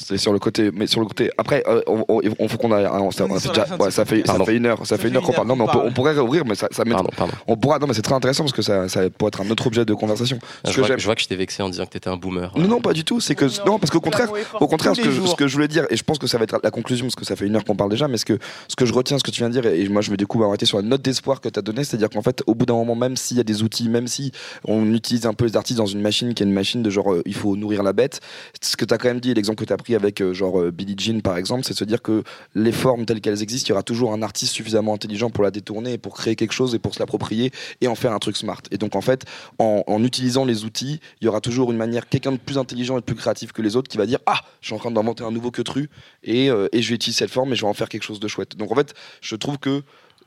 C'est 0.08 0.16
sur 0.18 0.32
le 0.32 0.38
côté, 0.38 0.70
mais 0.72 0.86
sur 0.86 1.00
le 1.00 1.06
côté. 1.06 1.30
Après, 1.36 1.62
euh, 1.66 1.82
on, 1.86 2.04
on, 2.08 2.20
on- 2.38 2.48
faut 2.48 2.56
qu'on 2.56 2.72
a. 2.72 2.90
on- 3.00 3.10
ça, 3.10 3.24
On 3.24 3.38
fait 3.38 3.48
la 3.48 3.52
déjà- 3.52 3.66
fin 3.66 3.76
de 3.76 3.82
ouais, 3.82 3.90
ce 3.90 3.96
ça 3.96 4.04
fait, 4.04 4.18
ça 4.20 4.24
Pardon. 4.24 4.44
fait 4.46 4.56
une 4.56 4.66
heure, 4.66 4.86
ça, 4.86 4.96
fait 4.96 5.08
une 5.08 5.16
heure 5.16 5.22
qu'on 5.22 5.32
parle. 5.32 5.46
Non, 5.48 5.56
mais 5.56 5.64
on, 5.64 5.66
peut- 5.68 5.78
on 5.84 5.92
pourrait 5.92 6.12
réouvrir, 6.12 6.44
mais 6.46 6.54
ça, 6.54 6.68
ça 6.70 6.84
met- 6.84 6.92
Pardon, 6.92 7.10
pardon. 7.16 7.32
On 7.46 7.56
pourra. 7.56 7.78
Non, 7.78 7.86
mais 7.86 7.94
c'est 7.94 8.02
très 8.02 8.14
intéressant 8.14 8.44
parce 8.44 8.54
que 8.54 8.62
ça, 8.62 8.88
ça 8.88 9.08
pourrait 9.10 9.28
être 9.28 9.40
un 9.42 9.50
autre 9.50 9.66
objet 9.66 9.84
de 9.84 9.92
conversation. 9.94 10.38
Ce 10.64 10.70
Je 10.70 10.76
que 10.76 10.80
vois, 10.80 10.88
j'aime- 10.88 10.98
je 10.98 11.04
vois 11.04 11.14
que 11.14 11.20
je 11.22 11.28
t'ai 11.28 11.36
vexé 11.36 11.62
en 11.62 11.68
disant 11.68 11.84
que 11.84 11.90
t'étais 11.90 12.08
un 12.08 12.16
boomer. 12.16 12.50
Non, 12.56 12.68
non, 12.68 12.80
pas 12.80 12.92
du 12.94 13.04
tout. 13.04 13.20
C'est 13.20 13.34
que 13.34 13.44
non, 13.66 13.78
parce 13.78 13.90
qu'au 13.90 14.00
contraire, 14.00 14.28
au 14.60 14.66
contraire, 14.66 14.94
ce 14.96 15.00
que, 15.02 15.10
je, 15.10 15.20
ce 15.20 15.26
jours. 15.26 15.36
que 15.36 15.46
je 15.46 15.52
voulais 15.54 15.68
dire, 15.68 15.84
et 15.90 15.96
je 15.96 16.02
pense 16.04 16.18
que 16.18 16.26
ça 16.26 16.38
va 16.38 16.44
être 16.44 16.58
la 16.62 16.70
conclusion, 16.70 17.06
parce 17.06 17.14
que 17.16 17.24
ça 17.24 17.36
fait 17.36 17.46
une 17.46 17.56
heure 17.56 17.64
qu'on 17.64 17.76
parle 17.76 17.90
déjà, 17.90 18.08
mais 18.08 18.16
ce 18.16 18.24
que, 18.24 18.38
ce 18.68 18.76
que 18.76 18.86
je 18.86 18.94
retiens, 18.94 19.18
ce 19.18 19.22
que 19.24 19.30
tu 19.30 19.40
viens 19.40 19.50
de 19.50 19.60
dire, 19.60 19.66
et 19.70 19.88
moi 19.88 20.00
je 20.00 20.10
vais 20.10 20.16
du 20.16 20.26
coup 20.26 20.38
m'arrêter 20.38 20.64
sur 20.66 20.78
la 20.78 20.84
note 20.84 21.02
d'espoir 21.02 21.40
que 21.40 21.48
tu 21.48 21.58
as 21.58 21.62
donnée, 21.62 21.84
c'est-à-dire 21.84 22.08
qu'en 22.08 22.22
fait, 22.22 22.42
au 22.46 22.54
bout 22.54 22.64
d'un 22.66 22.74
moment, 22.74 22.94
même 22.94 23.16
s'il 23.16 23.36
y 23.36 23.40
a 23.40 23.44
des 23.44 23.62
outils, 23.62 23.88
même 23.88 24.06
si 24.06 24.32
on 24.64 24.92
utilise 24.94 25.26
un 25.26 25.34
peu 25.34 25.44
les 25.44 25.56
artistes 25.56 25.78
dans 25.78 25.86
une 25.86 26.00
machine 26.00 26.32
qui 26.34 26.42
est 26.42 26.46
une 26.46 26.52
machine 26.52 26.82
de 26.82 26.90
genre, 26.90 27.12
euh, 27.12 27.22
il 27.26 27.34
faut 27.34 27.56
nourrir 27.56 27.82
la 27.82 27.92
bête, 27.92 28.20
ce 28.60 28.76
que 28.76 28.84
tu 28.84 28.94
as 28.94 28.98
quand 28.98 29.08
même 29.08 29.20
dit, 29.20 29.34
l'exemple 29.34 29.58
que 29.60 29.64
tu 29.64 29.72
as 29.72 29.76
pris 29.76 29.94
avec 29.98 30.20
euh, 30.20 30.32
genre 30.32 30.60
euh, 30.60 30.70
Billie 30.70 30.96
Jean 30.96 31.20
par 31.20 31.36
exemple, 31.36 31.64
c'est 31.64 31.74
se 31.74 31.84
dire 31.84 32.02
que 32.02 32.22
les 32.54 32.72
formes 32.72 33.04
telles 33.04 33.20
qu'elles 33.20 33.42
existent, 33.42 33.66
il 33.68 33.70
y 33.70 33.72
aura 33.72 33.82
toujours 33.82 34.12
un 34.12 34.22
artiste 34.22 34.52
suffisamment 34.52 34.94
intelligent 34.94 35.30
pour 35.30 35.44
la 35.44 35.50
détourner 35.50 35.98
pour 35.98 36.14
créer 36.14 36.36
quelque 36.36 36.52
chose 36.52 36.74
et 36.74 36.78
pour 36.78 36.94
se 36.94 36.98
l'approprier 36.98 37.50
et 37.80 37.88
en 37.88 37.94
faire 37.94 38.12
un 38.12 38.18
truc 38.18 38.36
smart. 38.36 38.62
Et 38.70 38.78
donc 38.78 38.96
en 38.96 39.00
fait, 39.00 39.24
en, 39.58 39.82
en 39.86 40.04
utilisant 40.04 40.44
les 40.44 40.64
outils, 40.64 41.00
il 41.20 41.24
y 41.24 41.28
aura 41.28 41.40
toujours 41.40 41.70
une 41.70 41.78
manière, 41.78 42.08
quelqu'un 42.08 42.32
de 42.32 42.38
plus 42.38 42.58
intelligent 42.58 42.96
et 42.96 43.00
de 43.00 43.04
plus 43.04 43.16
créatif 43.16 43.52
que 43.52 43.62
les 43.62 43.76
autres 43.76 43.88
qui 43.88 43.98
va 43.98 44.06
dire 44.06 44.18
Ah, 44.26 44.40
je 44.60 44.68
suis 44.68 44.74
en 44.74 44.78
train 44.78 44.90
d'inventer 44.90 45.24
un 45.24 45.30
nouveau 45.30 45.50
quetru 45.50 45.90
et, 46.22 46.50
euh, 46.50 46.68
et 46.72 46.82
je 46.82 46.88
vais 46.88 46.94
utiliser 46.94 47.18
cette 47.18 47.30
forme 47.30 47.52
et 47.52 47.56
je 47.56 47.62
vais 47.62 47.68
en 47.68 47.74
faire 47.74 47.88
quelque 47.88 48.04
chose 48.04 48.20
de 48.20 48.28
chouette. 48.28 48.56
Donc 48.56 48.72
en 48.72 48.74
fait, 48.74 48.94
je 49.20 49.36
trouve 49.36 49.58
que 49.58 49.82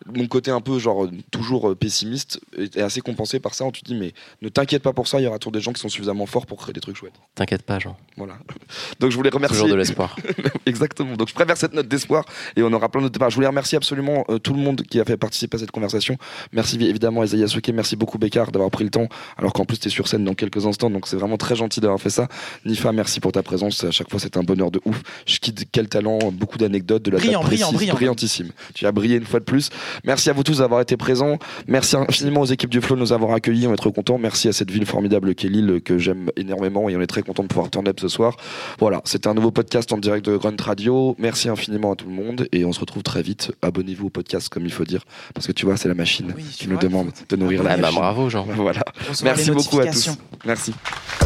mon 0.06 0.28
côté 0.28 0.52
un 0.52 0.62
peu 0.62 0.80
genre 0.80 1.08
toujours 1.32 1.70
euh, 1.72 1.76
pessimiste 1.76 2.40
est 2.58 2.78
assez 2.82 3.02
compensé 3.02 3.40
par 3.40 3.54
ça. 3.54 3.66
tu 3.72 3.82
te 3.82 3.88
dis 3.88 3.96
mais 3.96 4.14
ne 4.42 4.50
t'inquiète 4.50 4.84
pas 4.84 4.94
pour 4.94 5.08
ça, 5.08 5.20
il 5.20 5.24
y 5.24 5.28
aura 5.28 5.40
toujours 5.40 5.52
des 5.52 5.62
gens 5.62 5.74
qui 5.74 5.82
sont 5.82 5.90
suffisamment 5.90 6.26
forts 6.26 6.46
pour 6.46 6.58
créer 6.58 6.74
des 6.74 6.82
trucs 6.82 6.96
chouettes. 6.96 7.14
T'inquiète 7.36 7.64
pas, 7.64 7.80
Jean. 7.80 7.98
Voilà. 8.18 8.34
Donc 9.00 9.12
je 9.12 9.16
voulais 9.16 9.30
remercier 9.30 9.58
Toujours 9.58 9.70
de 9.70 9.76
l'espoir. 9.76 10.16
Exactement. 10.66 11.16
Donc 11.16 11.30
je 11.30 11.34
préfère 11.34 11.58
cette 11.58 11.74
note 11.74 11.88
d'espoir 11.88 12.26
et 12.56 12.64
on 12.64 12.72
aura 12.74 12.90
plein 12.90 13.02
d'autres 13.02 13.14
débats. 13.14 13.30
Je 13.30 13.36
voulais 13.36 13.48
remercier 13.48 13.76
absolument 13.76 14.26
euh, 14.30 14.40
tout 14.40 14.54
le 14.54 14.60
monde 14.60 14.82
qui 14.84 15.00
a 15.00 15.06
fait 15.06 15.18
participer 15.18 15.58
à 15.58 15.60
cette 15.60 15.72
conversation. 15.72 16.18
Merci 16.52 16.76
évidemment 16.82 17.24
Isaiah 17.24 17.48
Souké, 17.48 17.72
merci 17.72 17.96
beaucoup 17.96 18.18
Bécard 18.18 18.52
d'avoir 18.52 18.72
pris 18.72 18.84
le 18.84 18.90
temps, 18.90 19.08
alors 19.38 19.54
qu'en 19.54 19.66
plus 19.66 19.80
tu 19.80 19.88
es 19.88 19.92
sur 19.92 20.08
scène 20.08 20.24
dans 20.24 20.34
quelques 20.34 20.66
instants, 20.66 20.90
donc 20.90 21.08
c'est 21.08 21.16
vraiment 21.18 21.38
très 21.38 21.56
gentil 21.56 21.80
d'avoir 21.80 22.00
fait 22.00 22.10
ça. 22.10 22.28
Nifa, 22.66 22.92
merci 22.92 23.20
pour 23.20 23.32
ta 23.32 23.44
présence. 23.44 23.84
À 23.84 23.92
chaque 23.92 24.10
fois 24.10 24.20
c'est 24.20 24.38
un 24.38 24.44
bonheur 24.44 24.72
de 24.72 24.82
ouf. 24.86 25.02
Je 25.26 25.40
quitte 25.40 25.66
quel 25.72 25.90
talent, 25.90 26.20
beaucoup 26.32 26.58
d'anecdotes, 26.58 27.04
de 27.04 27.12
la 27.12 27.18
Brillant, 27.18 27.42
brillant, 27.44 27.72
brillant. 27.72 27.94
brillantissime. 27.94 28.52
Tu 28.74 28.86
as 28.86 28.92
brillé 28.92 29.18
une 29.18 29.26
fois 29.26 29.40
de 29.40 29.46
plus. 29.46 29.70
Merci 30.04 30.30
à 30.30 30.34
vous 30.34 30.44
tous 30.44 30.60
d'avoir 30.60 30.82
été 30.82 30.98
présents. 30.98 31.38
Merci 31.68 31.96
infiniment 31.96 32.42
aux 32.42 32.46
équipes 32.46 32.70
du 32.70 32.82
Flow 32.82 32.96
de 32.96 33.02
nous 33.02 33.14
avoir 33.14 33.34
accueillis. 33.34 33.68
On 33.68 33.74
est 33.74 33.78
trop 33.78 33.92
contents. 33.92 34.18
Merci 34.18 34.48
à 34.48 34.54
cette 34.54 34.72
ville 34.72 34.86
formidable 34.86 35.36
qu'est 35.36 35.48
Lille 35.50 35.82
que 35.84 35.98
j'aime 35.98 36.30
énormément 36.38 36.90
et 36.90 36.96
on 36.98 37.02
est 37.02 37.08
très 37.08 37.22
content 37.24 37.44
de 37.44 37.48
pouvoir 37.48 37.70
turn 37.70 37.88
up 37.88 38.00
ce 38.00 38.08
soir. 38.08 38.36
Voilà, 38.80 39.02
c'était 39.06 39.28
un 39.28 39.34
nouveau 39.34 39.52
podcast 39.52 39.92
en 39.94 39.98
direct 39.98 40.26
de 40.26 40.38
Grunt 40.38 40.56
Radio. 40.62 41.16
Merci 41.20 41.50
infiniment 41.50 41.92
à 41.92 41.96
tout 41.96 42.06
le 42.08 42.14
monde 42.14 42.48
et 42.52 42.66
on 42.66 42.74
se 42.74 42.80
retrouve 42.80 43.04
très 43.04 43.22
vite. 43.22 43.52
Abonnez-vous 43.62 44.08
au 44.08 44.10
podcast 44.10 44.50
comme 44.50 44.66
il 44.66 44.72
faut 44.72 44.84
dire 44.86 45.02
parce 45.34 45.48
que 45.48 45.52
tu 45.52 45.66
vois, 45.66 45.78
c'est 45.78 45.88
la 45.88 45.94
machine 45.96 46.34
Oui, 46.36 46.44
qui 46.44 46.68
nous 46.68 46.74
vois, 46.76 46.84
demande 46.84 47.12
de 47.30 47.36
nourrir 47.36 47.64
la 47.64 47.72
Ah 47.72 47.76
bah 47.76 47.82
machine. 47.84 48.00
bravo, 48.00 48.30
Jean. 48.30 48.46
Voilà. 48.56 48.82
Merci 49.24 49.52
beaucoup 49.52 49.80
à 49.80 49.88
tous. 49.88 50.10
Merci. 50.46 50.74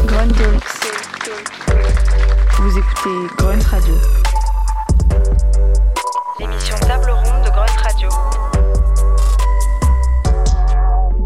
Grunt. 0.06 0.28
Vous 2.58 2.78
écoutez 2.78 3.34
Grunt 3.38 3.62
Radio. 3.70 3.94
L'émission 6.40 6.76
Table 6.80 7.05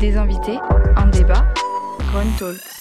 Des 0.01 0.17
invités, 0.17 0.59
un 0.97 1.07
débat. 1.09 1.45
Grunt 2.11 2.39
Talks. 2.39 2.80